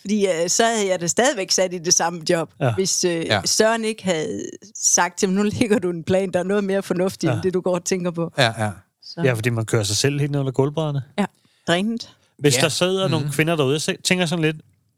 Fordi 0.01 0.27
øh, 0.27 0.49
så 0.49 0.65
havde 0.65 0.87
jeg 0.87 1.01
da 1.01 1.07
stadigvæk 1.07 1.51
sat 1.51 1.73
i 1.73 1.77
det 1.77 1.93
samme 1.93 2.21
job, 2.29 2.53
Ja. 2.59 2.73
hvis 2.73 3.03
øh, 3.05 3.25
Ja. 3.25 3.41
Søren 3.45 3.85
ikke 3.85 4.03
havde 4.03 4.49
sagt 4.75 5.17
til 5.19 5.29
mig, 5.29 5.35
nu 5.35 5.43
ligger 5.43 5.79
du 5.79 5.89
en 5.89 6.03
plan, 6.03 6.31
der 6.31 6.39
er 6.39 6.43
noget 6.43 6.63
mere 6.63 6.83
fornuftigt, 6.83 7.29
ja. 7.29 7.33
End 7.35 7.43
det 7.43 7.53
du 7.53 7.61
går 7.61 7.73
og 7.75 7.85
tænker 7.85 8.11
på. 8.11 8.31
Ja, 8.37 8.63
ja. 8.65 8.71
Så, 9.03 9.21
Ja, 9.23 9.33
fordi 9.33 9.49
man 9.49 9.65
kører 9.65 9.83
sig 9.83 9.95
selv 9.97 10.19
helt 10.19 10.31
ned 10.31 10.39
under 10.39 10.51
gulvbrædderne. 10.51 11.03
ja. 11.19 11.25
Drænet. 11.67 12.15
Hvis 12.37 12.57
Ja. 12.57 12.61
der 12.61 12.69
sidder 12.69 13.07
mm. 13.07 13.11
nogle 13.11 13.31
kvinder 13.31 13.55
derude, 13.55 13.79
jeg 13.87 13.95
tænker 14.03 14.25
sådan 14.25 14.41
lidt, 14.45 14.55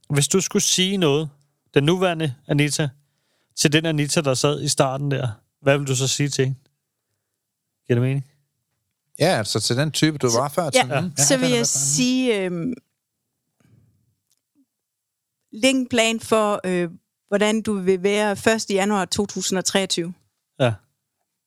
hvis 0.10 0.28
du 0.28 0.42
skulle 0.42 0.64
sige 0.64 0.98
noget, 0.98 1.30
den 1.74 1.84
nuværende 1.84 2.34
Anita, 2.48 2.90
til 3.56 3.74
den 3.74 3.86
Anita, 3.86 4.22
der 4.22 4.34
sad 4.34 4.62
i 4.62 4.68
starten 4.68 5.12
der, 5.12 5.28
hvad 5.62 5.78
vil 5.78 5.88
du 5.88 5.96
så 5.96 6.08
sige 6.08 6.30
til 6.30 6.46
hende? 6.46 6.60
Giver 7.88 7.96
det 8.00 8.02
mening? 8.02 8.26
Ja, 9.20 9.26
altså 9.38 9.60
til 9.60 9.78
den 9.78 9.92
type, 9.92 10.18
du 10.18 10.30
var 10.32 10.50
før. 10.50 10.64
Ja, 10.64 10.70
til. 10.70 10.86
Mm, 11.04 11.12
så 11.18 11.34
den 11.34 11.42
vil 11.42 11.50
jeg 11.50 11.58
hvad- 11.58 11.66
sige, 11.66 12.40
øh, 12.46 12.52
læg 15.52 15.72
en 15.72 15.88
plan 15.88 16.20
for, 16.20 16.62
øh, 16.66 16.90
hvordan 17.28 17.62
du 17.62 17.74
vil 17.80 18.04
være 18.04 18.32
1. 18.32 18.66
januar 18.70 19.06
2023. 19.06 20.14
Ja. 20.60 20.74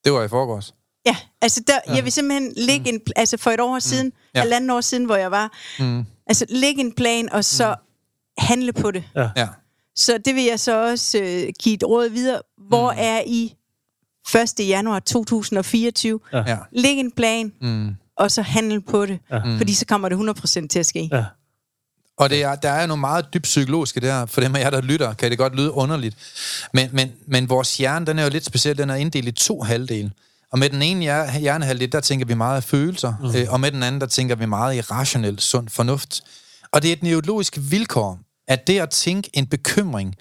Det 0.04 0.12
var 0.12 0.22
i 0.24 0.28
forgårs. 0.28 0.74
Ja, 1.06 1.16
altså 1.42 1.62
der, 1.66 1.78
ja. 1.88 1.94
jeg 1.94 2.04
vil 2.04 2.12
simpelthen 2.12 2.52
lægge 2.56 2.88
en, 2.92 3.00
altså 3.16 3.36
for 3.36 3.50
et 3.50 3.60
år 3.60 3.78
siden, 3.78 4.06
Mm. 4.06 4.12
Ja. 4.34 4.38
ja. 4.38 4.40
halvanden 4.42 4.70
år 4.70 4.80
siden, 4.80 5.04
hvor 5.04 5.16
jeg 5.16 5.30
var, 5.30 5.52
Mm. 5.80 6.04
altså 6.26 6.46
lægge 6.48 6.80
en 6.80 6.92
plan, 6.94 7.32
og 7.32 7.44
så 7.44 7.74
mm. 7.78 8.44
handle 8.44 8.72
på 8.72 8.90
det. 8.90 9.04
Ja. 9.16 9.48
Så 9.96 10.18
det 10.24 10.34
vil 10.34 10.44
jeg 10.44 10.60
så 10.60 10.86
også 10.90 11.18
øh, 11.18 11.52
give 11.62 11.74
et 11.74 11.84
råd 11.84 12.08
videre. 12.08 12.42
Hvor 12.68 12.92
mm. 12.92 12.98
er 13.00 13.20
I 13.26 13.54
1. 14.34 14.68
januar 14.68 14.98
2024? 14.98 16.20
ja. 16.32 16.56
Læg 16.72 16.98
en 16.98 17.10
plan, 17.10 17.52
Mm. 17.60 17.94
og 18.16 18.30
så 18.30 18.42
handle 18.42 18.80
på 18.80 19.06
det. 19.06 19.18
Ja. 19.30 19.38
Fordi 19.58 19.74
så 19.74 19.86
kommer 19.86 20.08
det 20.08 20.16
100% 20.16 20.68
til 20.68 20.78
at 20.78 20.86
ske. 20.86 21.08
Ja. 21.12 21.24
Og 22.18 22.30
det 22.30 22.42
er, 22.42 22.54
der 22.54 22.70
er 22.70 22.86
noget 22.86 23.00
meget 23.00 23.26
dybt 23.34 23.42
psykologisk 23.42 23.96
her. 24.02 24.26
For 24.26 24.40
dem 24.40 24.56
af 24.56 24.60
jer, 24.60 24.70
der 24.70 24.80
lytter, 24.80 25.14
kan 25.14 25.30
det 25.30 25.38
godt 25.38 25.56
lyde 25.56 25.70
underligt. 25.72 26.16
Men, 26.74 26.88
men, 26.92 27.12
men 27.26 27.48
vores 27.48 27.76
hjerne, 27.76 28.06
den 28.06 28.18
er 28.18 28.24
jo 28.24 28.30
lidt 28.30 28.44
speciel. 28.44 28.78
Den 28.78 28.90
er 28.90 28.94
inddelt 28.94 29.28
i 29.28 29.32
to 29.32 29.62
halvdele. 29.62 30.10
Og 30.52 30.58
med 30.58 30.70
den 30.70 30.82
ene 30.82 31.00
hjer- 31.00 31.38
hjernehalvdel, 31.38 31.92
der 31.92 32.00
tænker 32.00 32.26
vi 32.26 32.34
meget 32.34 32.56
af 32.56 32.64
følelser. 32.64 33.14
Mm. 33.20 33.26
Øh, 33.40 33.52
og 33.52 33.60
med 33.60 33.72
den 33.72 33.82
anden, 33.82 34.00
der 34.00 34.06
tænker 34.06 34.34
vi 34.34 34.46
meget 34.46 34.76
i 34.76 34.80
rationel, 34.80 35.40
sund 35.40 35.68
fornuft. 35.68 36.20
Og 36.72 36.82
det 36.82 36.88
er 36.88 36.92
et 36.92 37.02
neurologisk 37.02 37.58
vilkår, 37.60 38.18
at 38.48 38.66
det 38.66 38.78
at 38.80 38.90
tænke 38.90 39.30
en 39.32 39.46
bekymring, 39.46 40.14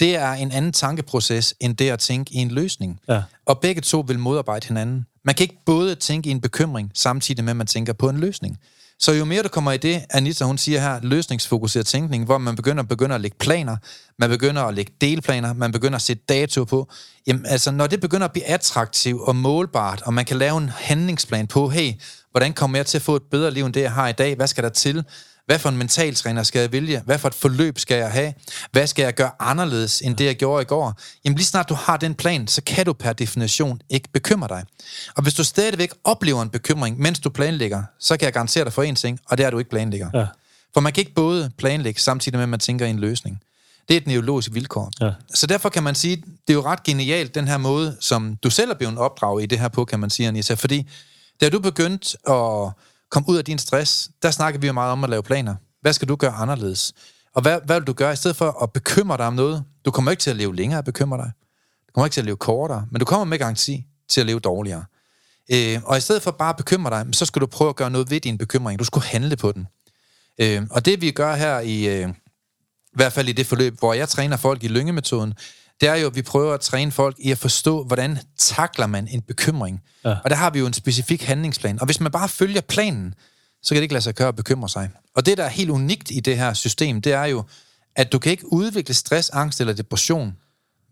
det 0.00 0.16
er 0.16 0.32
en 0.32 0.52
anden 0.52 0.72
tankeproces, 0.72 1.54
end 1.60 1.76
det 1.76 1.90
at 1.90 1.98
tænke 1.98 2.34
i 2.34 2.36
en 2.36 2.50
løsning. 2.50 3.00
Ja. 3.08 3.22
Og 3.46 3.58
begge 3.60 3.80
to 3.80 4.04
vil 4.06 4.18
modarbejde 4.18 4.66
hinanden. 4.68 5.06
Man 5.24 5.34
kan 5.34 5.44
ikke 5.44 5.62
både 5.66 5.94
tænke 5.94 6.28
i 6.28 6.30
en 6.30 6.40
bekymring, 6.40 6.90
samtidig 6.94 7.44
med, 7.44 7.50
at 7.50 7.56
man 7.56 7.66
tænker 7.66 7.92
på 7.92 8.08
en 8.08 8.18
løsning. 8.18 8.58
Så 9.00 9.12
jo 9.12 9.24
mere 9.24 9.42
du 9.42 9.48
kommer 9.48 9.72
i 9.72 9.76
det, 9.76 10.04
Anita 10.10 10.44
hun 10.44 10.58
siger 10.58 10.80
her, 10.80 11.00
løsningsfokuseret 11.02 11.86
tænkning, 11.86 12.24
hvor 12.24 12.38
man 12.38 12.56
begynder, 12.56 12.82
begynder 12.82 13.14
at 13.14 13.20
lægge 13.20 13.36
planer, 13.40 13.76
man 14.18 14.30
begynder 14.30 14.62
at 14.62 14.74
lægge 14.74 14.92
delplaner, 15.00 15.52
man 15.52 15.72
begynder 15.72 15.96
at 15.96 16.02
sætte 16.02 16.22
dato 16.28 16.64
på, 16.64 16.88
jamen 17.26 17.46
altså 17.46 17.70
når 17.70 17.86
det 17.86 18.00
begynder 18.00 18.24
at 18.24 18.32
blive 18.32 18.44
attraktivt 18.44 19.22
og 19.22 19.36
målbart, 19.36 20.02
og 20.02 20.14
man 20.14 20.24
kan 20.24 20.36
lave 20.36 20.58
en 20.58 20.68
handlingsplan 20.68 21.46
på, 21.46 21.68
hey, 21.68 21.92
hvordan 22.30 22.52
kommer 22.52 22.78
jeg 22.78 22.86
til 22.86 22.98
at 22.98 23.02
få 23.02 23.16
et 23.16 23.22
bedre 23.30 23.50
liv 23.50 23.64
end 23.64 23.74
det, 23.74 23.80
jeg 23.80 23.92
har 23.92 24.08
i 24.08 24.12
dag? 24.12 24.36
Hvad 24.36 24.46
skal 24.46 24.64
der 24.64 24.70
til? 24.70 25.04
Hvad 25.48 25.58
for 25.58 25.68
en 25.68 25.76
mentaltræner 25.76 26.42
skal 26.42 26.60
jeg 26.60 26.72
vælge? 26.72 27.02
Hvad 27.04 27.18
for 27.18 27.28
et 27.28 27.34
forløb 27.34 27.78
skal 27.78 27.96
jeg 27.96 28.12
have? 28.12 28.34
Hvad 28.72 28.86
skal 28.86 29.02
jeg 29.02 29.14
gøre 29.14 29.30
anderledes 29.40 30.00
end 30.00 30.16
det, 30.16 30.24
jeg 30.24 30.36
gjorde 30.36 30.62
i 30.62 30.64
går? 30.64 31.00
Jamen 31.24 31.36
lige 31.36 31.46
snart 31.46 31.68
du 31.68 31.74
har 31.74 31.96
den 31.96 32.14
plan, 32.14 32.48
så 32.48 32.62
kan 32.66 32.86
du 32.86 32.92
per 32.92 33.12
definition 33.12 33.80
ikke 33.90 34.08
bekymre 34.12 34.48
dig. 34.48 34.64
Og 35.16 35.22
hvis 35.22 35.34
du 35.34 35.44
stadigvæk 35.44 35.90
oplever 36.04 36.42
en 36.42 36.50
bekymring, 36.50 37.00
mens 37.00 37.18
du 37.18 37.30
planlægger, 37.30 37.82
så 38.00 38.16
kan 38.16 38.24
jeg 38.24 38.32
garantere 38.32 38.64
dig 38.64 38.72
for 38.72 38.82
en 38.82 38.94
ting, 38.94 39.20
og 39.26 39.38
det 39.38 39.44
er, 39.44 39.46
at 39.46 39.52
du 39.52 39.58
ikke 39.58 39.70
planlægger. 39.70 40.10
Ja. 40.14 40.26
For 40.74 40.80
man 40.80 40.92
kan 40.92 41.00
ikke 41.00 41.14
både 41.14 41.50
planlægge, 41.58 42.00
samtidig 42.00 42.36
med, 42.36 42.42
at 42.42 42.48
man 42.48 42.60
tænker 42.60 42.86
i 42.86 42.90
en 42.90 42.98
løsning. 42.98 43.40
Det 43.88 43.94
er 43.94 44.00
et 44.00 44.06
neurologisk 44.06 44.48
vilkår. 44.52 44.90
Ja. 45.00 45.10
Så 45.34 45.46
derfor 45.46 45.68
kan 45.68 45.82
man 45.82 45.94
sige, 45.94 46.16
det 46.16 46.24
er 46.48 46.54
jo 46.54 46.64
ret 46.64 46.82
genialt, 46.82 47.34
den 47.34 47.48
her 47.48 47.58
måde, 47.58 47.96
som 48.00 48.36
du 48.42 48.50
selv 48.50 48.70
er 48.70 48.74
blevet 48.74 48.98
opdraget 48.98 49.42
i 49.42 49.46
det 49.46 49.58
her 49.58 49.68
på, 49.68 49.84
kan 49.84 50.00
man 50.00 50.10
sige, 50.10 50.28
Anissa. 50.28 50.54
Fordi 50.54 50.88
da 51.40 51.48
du 51.48 51.60
begyndte 51.60 52.16
at 52.30 52.72
Kom 53.10 53.24
ud 53.28 53.36
af 53.36 53.44
din 53.44 53.58
stress, 53.58 54.10
der 54.22 54.30
snakker 54.30 54.60
vi 54.60 54.66
jo 54.66 54.72
meget 54.72 54.92
om 54.92 55.04
at 55.04 55.10
lave 55.10 55.22
planer. 55.22 55.54
Hvad 55.80 55.92
skal 55.92 56.08
du 56.08 56.16
gøre 56.16 56.32
anderledes? 56.32 56.92
Og 57.34 57.42
hvad, 57.42 57.60
hvad 57.64 57.80
vil 57.80 57.86
du 57.86 57.92
gøre 57.92 58.12
i 58.12 58.16
stedet 58.16 58.36
for 58.36 58.62
at 58.62 58.72
bekymre 58.72 59.16
dig 59.16 59.26
om 59.26 59.34
noget? 59.34 59.64
Du 59.84 59.90
kommer 59.90 60.10
ikke 60.10 60.20
til 60.20 60.30
at 60.30 60.36
leve 60.36 60.56
længere 60.56 60.78
at 60.78 60.84
bekymre 60.84 61.18
dig. 61.18 61.32
Du 61.88 61.92
kommer 61.94 62.06
ikke 62.06 62.14
til 62.14 62.20
at 62.20 62.24
leve 62.24 62.36
kortere, 62.36 62.86
men 62.90 62.98
du 62.98 63.04
kommer 63.04 63.24
med 63.24 63.38
garanti 63.38 63.86
til 64.08 64.20
at 64.20 64.26
leve 64.26 64.40
dårligere. 64.40 64.84
Øh, 65.52 65.80
og 65.84 65.98
i 65.98 66.00
stedet 66.00 66.22
for 66.22 66.30
bare 66.30 66.48
at 66.48 66.56
bekymre 66.56 66.90
dig, 66.90 67.06
så 67.12 67.26
skal 67.26 67.40
du 67.40 67.46
prøve 67.46 67.68
at 67.68 67.76
gøre 67.76 67.90
noget 67.90 68.10
ved 68.10 68.20
din 68.20 68.38
bekymring. 68.38 68.78
Du 68.78 68.84
skal 68.84 69.02
handle 69.02 69.36
på 69.36 69.52
den. 69.52 69.66
Øh, 70.40 70.62
og 70.70 70.84
det 70.84 71.00
vi 71.00 71.10
gør 71.10 71.34
her 71.34 71.60
i, 71.60 71.88
øh, 71.88 72.08
i 72.08 72.94
hvert 72.94 73.12
fald 73.12 73.28
i 73.28 73.32
det 73.32 73.46
forløb, 73.46 73.78
hvor 73.78 73.92
jeg 73.92 74.08
træner 74.08 74.36
folk 74.36 74.64
i 74.64 74.68
lyngemetoden, 74.68 75.34
det 75.80 75.88
er 75.88 75.94
jo, 75.94 76.06
at 76.06 76.14
vi 76.14 76.22
prøver 76.22 76.54
at 76.54 76.60
træne 76.60 76.92
folk 76.92 77.16
i 77.18 77.30
at 77.30 77.38
forstå, 77.38 77.84
hvordan 77.84 78.18
takler 78.36 78.86
man 78.86 79.08
en 79.08 79.22
bekymring. 79.22 79.82
Ja. 80.04 80.16
Og 80.24 80.30
der 80.30 80.36
har 80.36 80.50
vi 80.50 80.58
jo 80.58 80.66
en 80.66 80.72
specifik 80.72 81.22
handlingsplan. 81.22 81.80
Og 81.80 81.86
hvis 81.86 82.00
man 82.00 82.12
bare 82.12 82.28
følger 82.28 82.60
planen, 82.60 83.14
så 83.62 83.74
kan 83.74 83.76
det 83.76 83.82
ikke 83.82 83.94
lade 83.94 84.04
sig 84.04 84.14
gøre 84.14 84.28
at 84.28 84.36
bekymre 84.36 84.68
sig. 84.68 84.90
Og 85.16 85.26
det, 85.26 85.38
der 85.38 85.44
er 85.44 85.48
helt 85.48 85.70
unikt 85.70 86.10
i 86.10 86.20
det 86.20 86.36
her 86.36 86.52
system, 86.52 87.02
det 87.02 87.12
er 87.12 87.24
jo, 87.24 87.44
at 87.96 88.12
du 88.12 88.18
kan 88.18 88.32
ikke 88.32 88.52
udvikle 88.52 88.94
stress, 88.94 89.30
angst 89.30 89.60
eller 89.60 89.72
depression, 89.72 90.36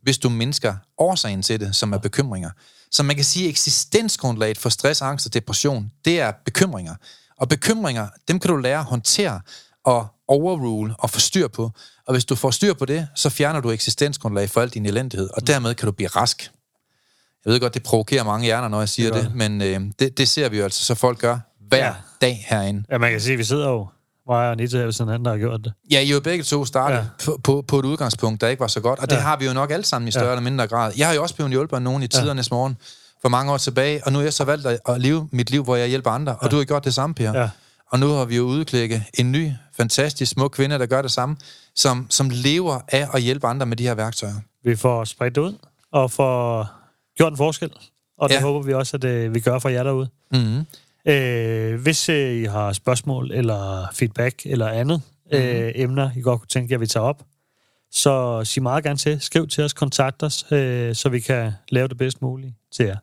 hvis 0.02 0.18
du 0.18 0.28
mindsker 0.28 0.74
årsagen 0.98 1.42
til 1.42 1.60
det, 1.60 1.76
som 1.76 1.92
er 1.92 1.98
bekymringer. 1.98 2.50
Så 2.90 3.02
man 3.02 3.16
kan 3.16 3.24
sige, 3.24 3.44
at 3.44 3.50
eksistensgrundlaget 3.50 4.58
for 4.58 4.68
stress, 4.68 5.02
angst 5.02 5.26
og 5.26 5.34
depression, 5.34 5.90
det 6.04 6.20
er 6.20 6.32
bekymringer. 6.44 6.94
Og 7.38 7.48
bekymringer, 7.48 8.08
dem 8.28 8.40
kan 8.40 8.50
du 8.50 8.56
lære 8.56 8.78
at 8.78 8.84
håndtere 8.84 9.40
og 9.84 10.06
overrule 10.28 10.94
og 10.98 11.10
få 11.10 11.20
styr 11.20 11.48
på. 11.48 11.70
Og 12.06 12.14
hvis 12.14 12.24
du 12.24 12.34
får 12.34 12.50
styr 12.50 12.74
på 12.74 12.84
det, 12.84 13.08
så 13.14 13.30
fjerner 13.30 13.60
du 13.60 13.70
eksistensgrundlag 13.70 14.50
for 14.50 14.60
al 14.60 14.68
din 14.68 14.86
elendighed, 14.86 15.28
og 15.34 15.46
dermed 15.46 15.74
kan 15.74 15.86
du 15.86 15.92
blive 15.92 16.08
rask. 16.08 16.50
Jeg 17.44 17.52
ved 17.52 17.60
godt, 17.60 17.74
det 17.74 17.82
provokerer 17.82 18.24
mange 18.24 18.44
hjerner, 18.44 18.68
når 18.68 18.78
jeg 18.78 18.88
siger 18.88 19.12
Det 19.12 19.24
det, 19.24 19.34
men 19.34 19.62
øh, 19.62 19.80
det, 19.98 20.18
det 20.18 20.28
ser 20.28 20.48
vi 20.48 20.58
jo 20.58 20.64
altså, 20.64 20.84
så 20.84 20.94
folk 20.94 21.18
gør 21.18 21.38
hver 21.68 21.78
Ja. 21.78 21.86
ja. 21.86 21.92
dag 22.20 22.46
herinde. 22.48 22.84
Ja, 22.90 22.98
man 22.98 23.10
kan 23.10 23.20
sige, 23.20 23.32
at 23.32 23.38
vi 23.38 23.44
sidder 23.44 23.68
jo, 23.68 23.86
mig 24.28 24.36
og 24.36 24.50
Anita 24.52 24.78
er 24.78 24.90
sådan 24.90 25.08
en 25.08 25.14
anden, 25.14 25.24
der 25.24 25.30
har 25.30 25.38
gjort 25.38 25.60
det. 25.64 25.72
Ja, 25.90 26.00
I 26.00 26.08
er 26.10 26.14
jo 26.14 26.20
begge 26.20 26.44
to 26.44 26.64
startet 26.64 26.96
Ja. 26.96 27.00
ja. 27.02 27.06
på, 27.24 27.40
på, 27.44 27.64
på 27.68 27.78
et 27.78 27.84
udgangspunkt, 27.84 28.40
der 28.40 28.48
ikke 28.48 28.60
var 28.60 28.66
så 28.66 28.80
godt, 28.80 28.98
og 28.98 29.10
det 29.10 29.16
Ja. 29.16 29.20
har 29.20 29.36
vi 29.36 29.46
jo 29.46 29.52
nok 29.52 29.70
alle 29.70 29.84
sammen 29.84 30.08
i 30.08 30.10
større 30.10 30.24
Ja. 30.24 30.30
ja. 30.30 30.36
eller 30.36 30.50
mindre 30.50 30.66
grad. 30.66 30.92
Jeg 30.96 31.06
har 31.06 31.14
jo 31.14 31.22
også 31.22 31.34
blevet 31.34 31.50
hjulpet 31.52 31.76
af 31.76 31.82
nogen 31.82 32.02
i 32.02 32.08
tidernes 32.08 32.50
morgen 32.50 32.76
for 33.22 33.28
mange 33.28 33.52
år 33.52 33.56
tilbage, 33.56 34.04
og 34.06 34.12
nu 34.12 34.18
har 34.18 34.22
jeg 34.24 34.32
så 34.32 34.44
valgt 34.44 34.66
at, 34.66 35.00
leve 35.00 35.28
mit 35.32 35.50
liv, 35.50 35.64
hvor 35.64 35.76
jeg 35.76 35.88
hjælper 35.88 36.10
andre, 36.10 36.36
og 36.36 36.50
du 36.50 36.56
har 36.56 36.64
gjort 36.64 36.84
det 36.84 36.94
samme, 36.94 37.14
Per. 37.14 37.40
Ja. 37.40 37.48
Og 37.90 37.98
nu 38.00 38.08
har 38.08 38.24
vi 38.24 38.36
jo 38.36 38.42
udklækket 38.42 39.02
en 39.14 39.32
ny, 39.32 39.50
fantastisk 39.76 40.32
smuk 40.32 40.50
kvinde, 40.50 40.78
der 40.78 40.86
gør 40.86 41.02
det 41.02 41.10
samme, 41.12 41.36
som, 41.76 42.06
som 42.10 42.30
lever 42.32 42.80
af 42.88 43.06
at 43.14 43.22
hjælpe 43.22 43.46
andre 43.46 43.66
med 43.66 43.76
de 43.76 43.82
her 43.82 43.94
værktøjer. 43.94 44.34
Vi 44.64 44.76
får 44.76 45.04
spredt 45.04 45.34
det 45.34 45.40
ud, 45.40 45.54
og 45.92 46.10
får 46.10 46.68
gjort 47.16 47.32
en 47.32 47.36
forskel. 47.36 47.70
Og 48.18 48.28
det 48.28 48.34
ja. 48.34 48.40
Håber 48.40 48.62
vi 48.66 48.74
også, 48.74 48.96
at 48.96 49.04
øh, 49.04 49.34
vi 49.34 49.40
gør 49.40 49.58
for 49.58 49.68
jer 49.68 49.82
derude. 49.82 50.08
Mm-hmm. 50.32 50.64
Øh, 51.12 51.80
hvis 51.82 52.08
øh, 52.08 52.36
I 52.36 52.44
har 52.44 52.72
spørgsmål 52.72 53.30
eller 53.32 53.86
feedback 53.94 54.42
eller 54.46 54.68
andet 54.68 55.02
Mhm. 55.32 55.38
øh, 55.40 55.72
emner, 55.74 56.10
I 56.16 56.20
godt 56.20 56.40
kunne 56.40 56.48
tænke 56.48 56.72
jer, 56.72 56.76
at 56.76 56.80
vi 56.80 56.86
tager 56.86 57.04
op, 57.04 57.22
så 57.90 58.40
sig 58.44 58.62
meget 58.62 58.84
gerne 58.84 58.96
til. 58.96 59.20
Skriv 59.20 59.48
til 59.48 59.64
os, 59.64 59.72
kontakt 59.72 60.22
os, 60.22 60.44
øh, 60.52 60.94
så 60.94 61.08
vi 61.08 61.20
kan 61.20 61.52
lave 61.68 61.88
det 61.88 61.98
bedst 61.98 62.22
mulige 62.22 62.54
til 62.76 62.86
jer. 62.86 62.96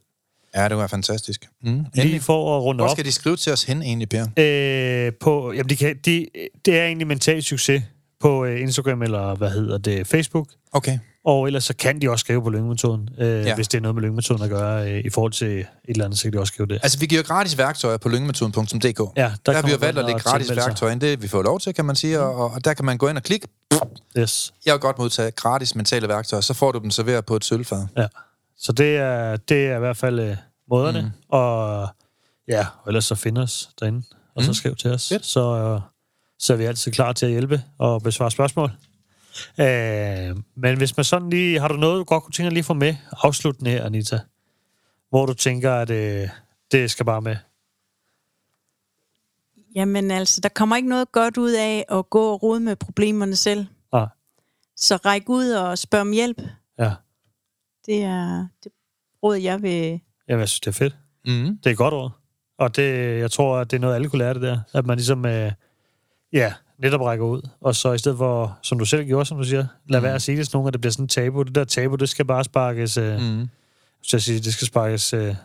Ja, 0.55 0.69
det 0.69 0.77
var 0.77 0.87
fantastisk. 0.87 1.49
Mm. 1.63 1.85
Lige 1.95 2.19
for 2.19 2.57
at 2.57 2.63
runde 2.63 2.79
Hvor 2.81 2.89
op. 2.89 2.95
skal 2.95 3.05
de 3.05 3.11
skrive 3.11 3.35
til 3.35 3.53
os 3.53 3.63
hen 3.63 3.81
egentlig, 3.81 4.09
Per? 4.09 4.25
Øh, 4.37 5.13
på, 5.19 5.51
jamen 5.53 5.69
de 5.69 5.75
kan, 5.75 5.97
de, 6.05 6.27
det 6.65 6.79
er 6.79 6.85
egentlig 6.85 7.07
mental 7.07 7.43
succes 7.43 7.83
på 8.23 8.45
øh, 8.45 8.61
Instagram 8.61 9.01
eller 9.01 9.35
hvad 9.35 9.49
hedder 9.51 9.77
det, 9.77 10.07
Facebook. 10.07 10.47
Okay. 10.71 10.99
Og 11.25 11.45
ellers 11.47 11.63
så 11.63 11.75
kan 11.75 12.01
de 12.01 12.09
også 12.09 12.23
skrive 12.23 12.43
på 12.43 12.49
lyngemetoden, 12.49 13.09
øh, 13.17 13.45
ja. 13.45 13.55
Hvis 13.55 13.67
det 13.67 13.77
er 13.77 13.81
noget 13.81 13.95
med 13.95 14.01
lyngemetoden 14.03 14.43
at 14.43 14.49
gøre 14.49 14.91
øh, 14.91 15.05
i 15.05 15.09
forhold 15.09 15.31
til 15.31 15.59
et 15.59 15.65
eller 15.87 16.05
andet, 16.05 16.19
så 16.19 16.23
kan 16.23 16.33
de 16.33 16.39
også 16.39 16.53
skrive 16.53 16.67
det. 16.67 16.79
Altså, 16.83 16.99
vi 16.99 17.05
giver 17.05 17.23
gratis 17.23 17.57
værktøjer 17.57 17.97
på 17.97 18.09
lyngemetoden.dk. 18.09 18.85
Ja, 19.17 19.21
Der, 19.23 19.35
der 19.45 19.53
har 19.53 19.61
vi 19.61 19.71
jo 19.71 19.77
valgt 19.79 19.99
at 19.99 20.05
lægge 20.05 20.19
gratis 20.21 20.49
værktøjer 20.55 20.91
ind. 20.93 21.01
Det 21.01 21.21
vi 21.21 21.27
får 21.27 21.41
lov 21.41 21.59
til, 21.59 21.73
kan 21.73 21.85
man 21.85 21.95
sige. 21.95 22.19
Og, 22.19 22.51
og 22.51 22.65
der 22.65 22.73
kan 22.73 22.85
man 22.85 22.97
gå 22.97 23.07
ind 23.07 23.17
og 23.17 23.23
klikke. 23.23 23.47
Yes. 24.17 24.53
Jeg 24.65 24.73
vil 24.73 24.79
godt 24.81 24.97
modtage 24.97 25.31
gratis 25.31 25.75
mentale 25.75 26.07
værktøjer. 26.07 26.41
Så 26.41 26.53
får 26.53 26.71
du 26.71 26.79
dem 26.79 26.91
serveret 26.91 27.25
på 27.25 27.35
et 27.35 27.45
sølvfad. 27.45 27.85
Ja. 27.97 28.07
Så 28.57 28.71
det 28.71 28.97
er, 28.97 29.35
det 29.37 29.67
er 29.67 29.75
i 29.75 29.79
hvert 29.79 29.97
fald 29.97 30.19
øh, 30.19 30.35
måderne. 30.69 31.01
Mm. 31.01 31.07
Og 31.29 31.87
ja, 32.47 32.65
og 32.83 32.87
ellers 32.89 33.05
så 33.05 33.15
find 33.15 33.37
os 33.37 33.69
derinde, 33.79 34.03
og 34.35 34.43
så 34.43 34.49
Mm. 34.49 34.53
skriv 34.53 34.75
til 34.75 34.91
os. 34.91 35.09
Fedt. 35.09 35.25
Så, 35.25 35.41
øh, 35.57 35.81
så 36.43 36.53
er 36.53 36.57
vi 36.57 36.65
altid 36.65 36.91
klar 36.91 37.13
til 37.13 37.25
at 37.25 37.31
hjælpe 37.31 37.63
og 37.77 38.01
besvare 38.03 38.31
spørgsmål. 38.31 38.71
Øh, 39.59 40.35
men 40.55 40.77
hvis 40.77 40.97
man 40.97 41.03
sådan 41.03 41.29
lige... 41.29 41.59
Har 41.59 41.67
du 41.67 41.75
noget, 41.75 41.99
du 41.99 42.03
godt 42.03 42.23
kunne 42.23 42.31
tænke 42.31 42.45
dig 42.47 42.53
lige 42.53 42.59
at 42.61 42.65
få 42.65 42.73
med 42.73 42.95
afsluttende 43.11 43.71
her, 43.71 43.85
Anita? 43.85 44.19
Hvor 45.09 45.25
du 45.25 45.33
tænker, 45.33 45.73
at 45.73 45.89
øh, 45.89 46.29
det 46.71 46.91
skal 46.91 47.05
bare 47.05 47.21
med? 47.21 47.35
Jamen 49.75 50.11
altså, 50.11 50.41
der 50.41 50.49
kommer 50.49 50.75
ikke 50.75 50.89
noget 50.89 51.11
godt 51.11 51.37
ud 51.37 51.51
af 51.51 51.85
at 51.89 52.09
gå 52.09 52.31
og 52.31 52.43
rode 52.43 52.59
med 52.59 52.75
problemerne 52.75 53.35
selv. 53.35 53.65
Ah, 53.93 54.07
Så 54.75 54.95
ræk 54.95 55.29
ud 55.29 55.51
og 55.51 55.77
spørg 55.77 56.01
om 56.01 56.11
hjælp. 56.11 56.41
ja. 56.79 56.91
Det 57.85 58.03
er 58.03 58.47
det 58.63 58.71
råd, 59.23 59.35
jeg 59.35 59.61
vil... 59.61 59.99
Jamen, 60.27 60.39
jeg 60.39 60.49
synes, 60.49 60.59
det 60.59 60.67
er 60.67 60.71
fedt. 60.71 60.95
Mm. 61.25 61.57
Det 61.57 61.65
er 61.65 61.71
et 61.71 61.77
godt 61.77 61.93
ord. 61.93 62.11
Og 62.57 62.75
det, 62.75 63.19
jeg 63.19 63.31
tror, 63.31 63.57
at 63.57 63.71
det 63.71 63.77
er 63.77 63.81
noget, 63.81 63.95
alle 63.95 64.09
kunne 64.09 64.19
lære 64.19 64.33
det 64.33 64.41
der. 64.41 64.59
At 64.73 64.85
man 64.85 64.97
ligesom, 64.97 65.25
øh, 65.25 65.51
ja, 66.33 66.53
netop 66.79 67.01
rækker 67.01 67.25
ud. 67.25 67.41
Og 67.61 67.75
så 67.75 67.91
i 67.93 67.97
stedet 67.97 68.17
for, 68.17 68.57
som 68.61 68.79
du 68.79 68.85
selv 68.85 69.05
gjorde, 69.05 69.25
som 69.25 69.37
du 69.37 69.43
siger, 69.43 69.65
lad 69.89 69.99
Mm. 69.99 70.03
være 70.03 70.15
at 70.15 70.21
sige 70.21 70.37
det 70.37 70.47
til 70.49 70.55
nogen, 70.55 70.67
at 70.67 70.73
det 70.73 70.81
bliver 70.81 70.91
sådan 70.91 71.03
en 71.05 71.09
tabu. 71.09 71.43
Det 71.43 71.55
der 71.55 71.63
tabu, 71.63 71.95
det 71.95 72.09
skal 72.09 72.25
bare 72.25 72.43
sparkes, 72.43 72.97
øh, 72.97 73.19
mm. 73.21 73.49
Så 74.03 74.17
jeg 74.17 74.21
siger, 74.21 74.41
det 74.41 74.53
skal 74.53 74.67
sparkes 74.67 75.13
øh, 75.13 75.35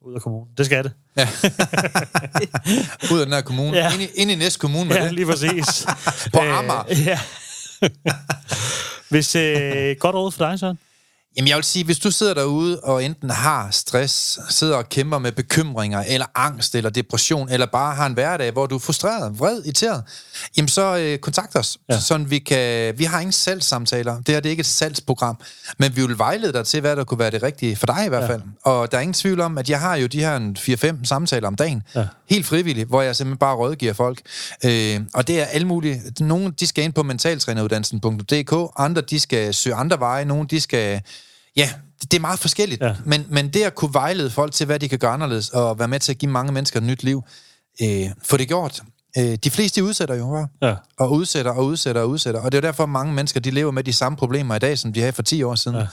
ud 0.00 0.14
af 0.14 0.20
kommunen. 0.22 0.48
Det 0.58 0.66
skal 0.66 0.84
det. 0.84 0.92
Ud 3.12 3.18
af 3.20 3.26
den 3.26 3.32
her 3.34 3.40
kommune. 3.40 3.76
Ja. 3.76 3.84
Ja. 3.84 3.92
Ind, 3.94 4.02
i, 4.02 4.08
ind 4.14 4.30
i 4.30 4.34
næste 4.34 4.58
kommune 4.58 4.88
med 4.88 4.96
Ja, 4.96 5.04
det. 5.04 5.12
lige 5.14 5.26
præcis. 5.26 5.86
På 6.34 6.40
Øh, 6.42 6.58
Amager. 6.58 6.84
Ja. 7.06 7.18
Hvis, 9.10 9.34
øh, 9.36 9.96
godt 10.00 10.14
råd 10.14 10.32
for 10.32 10.44
dig, 10.48 10.58
Søren. 10.58 10.78
Jamen 11.36 11.48
jeg 11.48 11.56
vil 11.56 11.64
sige, 11.64 11.84
hvis 11.84 11.98
du 11.98 12.10
sidder 12.10 12.34
derude 12.34 12.80
og 12.80 13.04
enten 13.04 13.30
har 13.30 13.68
stress, 13.70 14.38
sidder 14.48 14.76
og 14.76 14.88
kæmper 14.88 15.18
med 15.18 15.32
bekymringer, 15.32 16.04
eller 16.08 16.26
angst, 16.34 16.74
eller 16.74 16.90
depression, 16.90 17.48
eller 17.48 17.66
bare 17.66 17.94
har 17.94 18.06
en 18.06 18.12
hverdag, 18.12 18.50
hvor 18.50 18.66
du 18.66 18.74
er 18.74 18.78
frustreret, 18.78 19.38
vred, 19.38 19.62
irriteret, 19.64 20.02
jamen 20.56 20.68
så 20.68 20.96
øh, 20.96 21.18
kontakt 21.18 21.56
os. 21.56 21.78
Ja. 21.88 22.00
Sådan 22.00 22.30
vi 22.30 22.38
kan... 22.38 22.98
Vi 22.98 23.04
har 23.04 23.20
ingen 23.20 23.32
salgssamtaler. 23.32 24.16
Det 24.16 24.28
her 24.28 24.40
det 24.40 24.48
er 24.48 24.50
ikke 24.50 24.60
et 24.60 24.66
salgsprogram. 24.66 25.38
Men 25.78 25.96
vi 25.96 26.06
vil 26.06 26.18
vejlede 26.18 26.52
dig 26.52 26.66
til, 26.66 26.80
hvad 26.80 26.96
der 26.96 27.04
kunne 27.04 27.18
være 27.18 27.30
det 27.30 27.42
rigtige 27.42 27.76
for 27.76 27.86
dig 27.86 28.06
i 28.06 28.08
hvert 28.08 28.26
fald. 28.26 28.42
Ja. 28.66 28.70
Og 28.70 28.92
der 28.92 28.98
er 28.98 29.02
ingen 29.02 29.14
tvivl 29.14 29.40
om, 29.40 29.58
at 29.58 29.70
jeg 29.70 29.80
har 29.80 29.96
jo 29.96 30.06
de 30.06 30.20
her 30.20 30.96
4-5 31.00 31.04
samtaler 31.04 31.48
om 31.48 31.56
dagen. 31.56 31.82
Ja. 31.94 32.06
Helt 32.30 32.46
frivilligt, 32.46 32.88
hvor 32.88 33.02
jeg 33.02 33.16
simpelthen 33.16 33.38
bare 33.38 33.56
rådgiver 33.56 33.92
folk. 33.92 34.20
Øh, 34.64 35.00
og 35.14 35.28
det 35.28 35.40
er 35.40 35.44
alle 35.44 35.66
mulige... 35.66 36.02
Nogle, 36.20 36.52
de 36.60 36.66
skal 36.66 36.84
ind 36.84 36.92
på 36.92 37.02
mentaltræneruddannelsen.dk, 37.02 38.72
andre, 38.76 39.00
de 39.00 39.20
skal 39.20 39.54
søge 39.54 39.74
andre 39.74 40.00
veje, 40.00 40.24
nogle, 40.24 40.48
de 40.48 40.60
skal 40.60 41.02
Ja, 41.56 41.70
det 42.00 42.14
er 42.14 42.20
meget 42.20 42.38
forskelligt. 42.38 42.82
Ja. 42.82 42.94
Men, 43.04 43.26
men 43.28 43.48
det 43.48 43.62
at 43.62 43.74
kunne 43.74 43.94
vejlede 43.94 44.30
folk 44.30 44.52
til, 44.52 44.66
hvad 44.66 44.78
de 44.78 44.88
kan 44.88 44.98
gøre 44.98 45.12
anderledes, 45.12 45.50
og 45.50 45.78
være 45.78 45.88
med 45.88 46.00
til 46.00 46.12
at 46.12 46.18
give 46.18 46.30
mange 46.30 46.52
mennesker 46.52 46.80
et 46.80 46.86
nyt 46.86 47.02
liv, 47.02 47.22
øh, 47.82 48.10
få 48.22 48.36
det 48.36 48.48
gjort. 48.48 48.82
Øh, 49.18 49.34
de 49.44 49.50
fleste 49.50 49.84
udsætter 49.84 50.14
jo, 50.14 50.46
ja. 50.62 50.74
og 50.98 51.12
udsætter 51.12 51.50
og 51.50 51.64
udsætter 51.64 52.02
og 52.02 52.08
udsætter. 52.08 52.40
Og 52.40 52.52
det 52.52 52.58
er 52.58 52.62
derfor, 52.62 52.86
mange 52.86 53.12
mennesker 53.12 53.40
de 53.40 53.50
lever 53.50 53.70
med 53.70 53.84
de 53.84 53.92
samme 53.92 54.16
problemer 54.16 54.54
i 54.54 54.58
dag, 54.58 54.78
som 54.78 54.92
de 54.92 55.00
havde 55.00 55.12
for 55.12 55.22
10 55.22 55.42
år 55.42 55.54
siden. 55.54 55.76
Ja. 55.76 55.86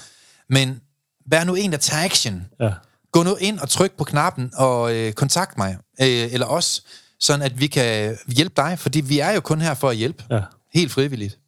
Men 0.49 0.81
vær 1.25 1.43
nu 1.43 1.55
en, 1.55 1.71
der 1.71 1.77
tager 1.77 2.03
action. 2.03 2.45
Ja. 2.59 2.71
Gå 3.11 3.23
nu 3.23 3.35
ind 3.35 3.59
og 3.59 3.69
tryk 3.69 3.91
på 3.97 4.03
knappen 4.03 4.51
og 4.55 4.95
øh, 4.95 5.13
kontakt 5.13 5.57
mig, 5.57 5.77
øh, 6.01 6.33
eller 6.33 6.45
os, 6.45 6.83
sådan 7.19 7.45
at 7.45 7.59
vi 7.59 7.67
kan 7.67 8.17
hjælpe 8.27 8.53
dig, 8.57 8.79
fordi 8.79 9.01
vi 9.01 9.19
er 9.19 9.31
jo 9.31 9.39
kun 9.39 9.61
her 9.61 9.73
for 9.73 9.89
at 9.89 9.95
hjælpe. 9.95 10.23
Ja. 10.29 10.41
Helt 10.73 10.91
frivilligt. 10.91 11.39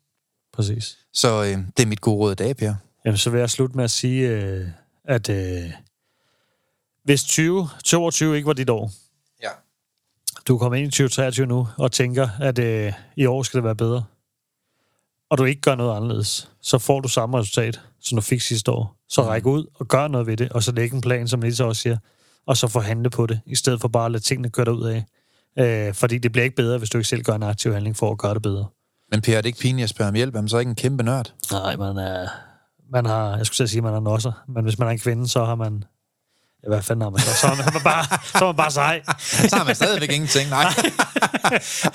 Præcis. 0.54 0.98
Så 1.14 1.44
øh, 1.44 1.58
det 1.78 1.84
er 1.84 1.88
mit 1.88 2.02
gode 2.02 2.18
råd 2.18 2.32
i 2.32 2.36
dag, 2.36 2.58
Per. 2.58 2.74
Jamen, 3.06 3.18
så 3.18 3.30
vil 3.30 3.40
jeg 3.40 3.50
slutte 3.50 3.76
med 3.76 3.84
at 3.84 3.92
sige, 3.92 4.30
øh, 4.30 4.68
at 5.04 5.30
øh, 5.30 5.72
hvis 7.04 7.24
2022 7.24 8.36
ikke 8.36 8.48
var 8.48 8.54
dit 8.54 8.70
år, 8.70 8.92
ja. 9.44 9.50
du 10.48 10.58
kommer 10.58 10.78
ind 10.78 10.88
i 10.88 10.92
2023 10.92 11.46
nu 11.46 11.68
og 11.78 11.92
tænker, 11.92 12.30
at 12.42 12.60
øh, 12.60 12.94
i 13.16 13.26
år 13.26 13.44
skal 13.44 13.58
det 13.58 13.64
være 13.64 13.76
bedre, 13.76 14.04
og 15.30 15.38
du 15.38 15.44
ikke 15.44 15.62
gør 15.62 15.76
noget 15.76 15.96
anderledes, 15.96 16.52
så 16.62 16.78
får 16.78 17.00
du 17.00 17.08
samme 17.08 17.40
resultat, 17.40 17.82
som 18.02 18.16
du 18.16 18.22
fik 18.22 18.42
sidste 18.42 18.72
år. 18.72 18.96
Så 19.10 19.22
mm. 19.22 19.28
ræk 19.28 19.46
ud 19.46 19.66
og 19.74 19.88
gør 19.88 20.08
noget 20.08 20.28
ved 20.28 20.38
det, 20.38 20.52
og 20.52 20.64
så 20.64 20.72
læg 20.72 20.94
en 20.94 21.02
plan, 21.02 21.28
som 21.28 21.42
Lisa 21.42 21.64
også 21.64 21.82
siger, 21.82 21.98
og 22.46 22.58
så 22.58 22.68
forhandle 22.68 23.10
på 23.10 23.26
det, 23.26 23.42
i 23.46 23.56
stedet 23.56 23.82
for 23.82 23.88
bare 23.88 24.06
at 24.06 24.12
lade 24.12 24.24
tingene 24.24 24.50
køre 24.50 24.76
ud 24.76 24.86
af. 24.86 25.06
Øh, 25.60 25.94
fordi 25.94 26.18
det 26.18 26.32
bliver 26.32 26.44
ikke 26.44 26.56
bedre, 26.56 26.78
hvis 26.78 26.90
du 26.90 26.98
ikke 26.98 27.08
selv 27.08 27.24
gør 27.24 27.34
en 27.34 27.44
aktiv 27.44 27.74
handling 27.74 27.98
for 27.98 28.12
at 28.12 28.18
gøre 28.18 28.34
det 28.34 28.42
bedre. 28.42 28.66
Men 29.12 29.22
Per, 29.22 29.38
er 29.38 29.42
det 29.42 29.46
ikke 29.46 29.60
pinligt 29.60 29.84
at 29.84 29.90
spørge 29.90 30.08
om 30.08 30.16
hjælp? 30.16 30.36
Er 30.36 30.42
man 30.42 30.50
så 30.50 30.58
ikke 30.58 30.70
en 30.70 30.76
kæmpe 30.76 31.04
nørd? 31.04 31.34
Nej, 31.52 31.76
man 31.76 31.98
er, 31.98 32.28
man 32.92 33.06
har, 33.06 33.38
jeg 33.38 33.46
skulle 33.46 33.68
sige, 33.68 33.78
at 33.78 33.84
man 33.84 33.94
har 33.94 34.00
nosser, 34.00 34.32
men 34.48 34.64
hvis 34.64 34.80
man 34.80 34.88
er 34.88 34.92
en 34.92 35.00
kvinde, 35.00 35.30
så 35.30 35.46
har 35.46 35.56
man, 35.56 35.84
ja, 36.64 36.68
hvad 36.68 36.82
fanden 36.82 37.02
har 37.02 37.10
man 37.10 37.20
så? 37.20 37.34
Så 37.42 37.48
er 37.48 37.56
man 37.56 37.84
bare, 37.84 38.06
så 38.26 38.38
er 38.38 38.46
man 38.46 38.56
bare 38.56 38.72
sej. 38.72 39.02
så 39.50 39.56
har 39.56 39.66
man 39.66 39.76
stadigvæk 39.76 40.12
ingenting, 40.12 40.50
nej. 40.50 40.64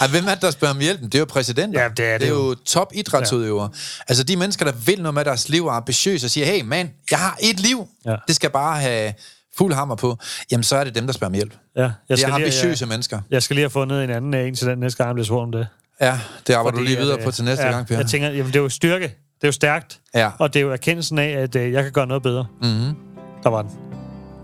Ej, 0.01 0.07
hvem 0.09 0.27
er 0.27 0.35
det, 0.35 0.43
der 0.43 0.51
spørger 0.51 0.75
om 0.75 0.81
hjælpen? 0.81 1.07
Det 1.07 1.15
er 1.15 1.19
jo 1.19 1.25
præsidenter. 1.25 1.83
Ja, 1.83 1.89
det 1.89 2.07
er 2.07 2.13
det, 2.13 2.21
det 2.21 2.29
er 2.29 2.33
jo 2.33 2.55
top 2.55 2.93
idrætsudøvere. 2.95 3.71
Ja. 3.73 4.03
Altså 4.09 4.25
de 4.25 4.37
mennesker, 4.37 4.65
der 4.65 4.73
vil 4.73 5.03
noget 5.03 5.15
med 5.15 5.25
deres 5.25 5.49
liv 5.49 5.65
og 5.65 5.73
er 5.73 5.77
ambitiøse 5.77 6.27
og 6.27 6.31
siger, 6.31 6.47
hey 6.47 6.63
mand, 6.63 6.89
jeg 7.11 7.19
har 7.19 7.39
et 7.41 7.61
liv. 7.61 7.89
Ja. 8.05 8.17
Det 8.29 8.37
skal 8.37 8.51
bare 8.51 8.81
have 8.81 9.13
fuld 9.59 9.75
hammer 9.75 9.95
på. 9.95 10.19
Jamen, 10.51 10.65
så 10.65 10.77
er 10.77 10.85
det 10.85 10.95
dem, 10.95 11.07
der 11.07 11.13
spørger 11.13 11.31
om 11.31 11.35
hjælp. 11.35 11.55
Ja, 11.77 11.83
jeg 11.83 12.19
skal 12.19 12.19
det 12.19 12.25
er 12.33 12.35
ambitiøse 12.35 12.83
jeg, 12.83 12.89
mennesker. 12.89 13.21
Jeg 13.31 13.43
skal 13.43 13.55
lige 13.55 13.63
have 13.63 13.71
fundet 13.71 14.05
en 14.05 14.11
anden 14.11 14.35
en 14.35 14.55
til 14.55 14.67
den 14.67 14.79
næste 14.79 14.97
gang, 14.97 15.09
jeg 15.09 15.15
bliver 15.15 15.27
spurgt 15.27 15.43
om 15.43 15.53
det. 15.53 15.67
Ja, 16.01 16.21
det 16.47 16.55
arbejder 16.55 16.79
Fordi, 16.79 16.85
du 16.85 16.89
lige 16.89 16.99
videre 16.99 17.19
at, 17.19 17.25
på 17.25 17.31
til 17.31 17.45
næste 17.45 17.65
ja, 17.65 17.71
gang, 17.71 17.87
Per. 17.87 17.97
Jeg 17.97 18.07
tænker, 18.07 18.29
jamen 18.29 18.47
det 18.47 18.57
er 18.57 18.63
jo 18.63 18.69
styrke. 18.69 19.17
Det 19.41 19.45
er 19.45 19.49
jo 19.49 19.53
stærkt. 19.53 20.01
Ja. 20.15 20.31
Og 20.39 20.55
det 20.55 20.61
er 20.61 20.65
jo 20.65 20.73
erkendelsen 20.73 21.19
af, 21.19 21.29
at 21.29 21.57
øh, 21.57 21.73
jeg 21.73 21.83
kan 21.83 21.93
gøre 21.93 22.07
noget 22.07 22.23
bedre. 22.23 22.47
Mm-hmm. 22.63 22.97
Der 23.43 23.49
var 23.49 23.63
den. 23.63 23.71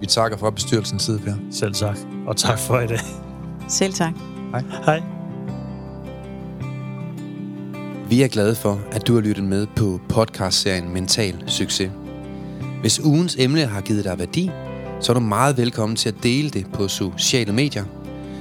Vi 0.01 0.07
takker 0.07 0.39
for 0.39 0.51
bestyrelsens 0.51 1.03
side, 1.03 1.19
Per. 1.19 1.35
Selv 1.51 1.75
tak. 1.75 1.99
Og 2.27 2.37
tak 2.37 2.59
for 2.59 2.81
i 2.81 2.87
dag. 2.87 2.99
Selv 3.69 3.93
tak. 3.93 4.15
Hej. 4.51 4.63
Hej. 4.85 5.03
Vi 8.09 8.23
er 8.23 8.29
glade 8.29 8.55
for, 8.55 8.81
at 8.93 9.07
du 9.07 9.15
har 9.15 9.21
lyttet 9.21 9.45
med 9.45 9.67
på 9.77 10.01
podcastserien 10.09 10.93
Mental 10.93 11.45
Succes. 11.47 11.91
Hvis 12.81 13.01
ugens 13.01 13.37
emne 13.39 13.67
har 13.67 13.81
givet 13.81 14.05
dig 14.05 14.19
værdi, 14.19 14.51
så 15.01 15.13
er 15.13 15.15
du 15.15 15.21
meget 15.21 15.57
velkommen 15.57 15.97
til 15.97 16.09
at 16.09 16.15
dele 16.23 16.51
det 16.51 16.67
på 16.73 16.89
sociale 16.89 17.53
medier– 17.53 17.85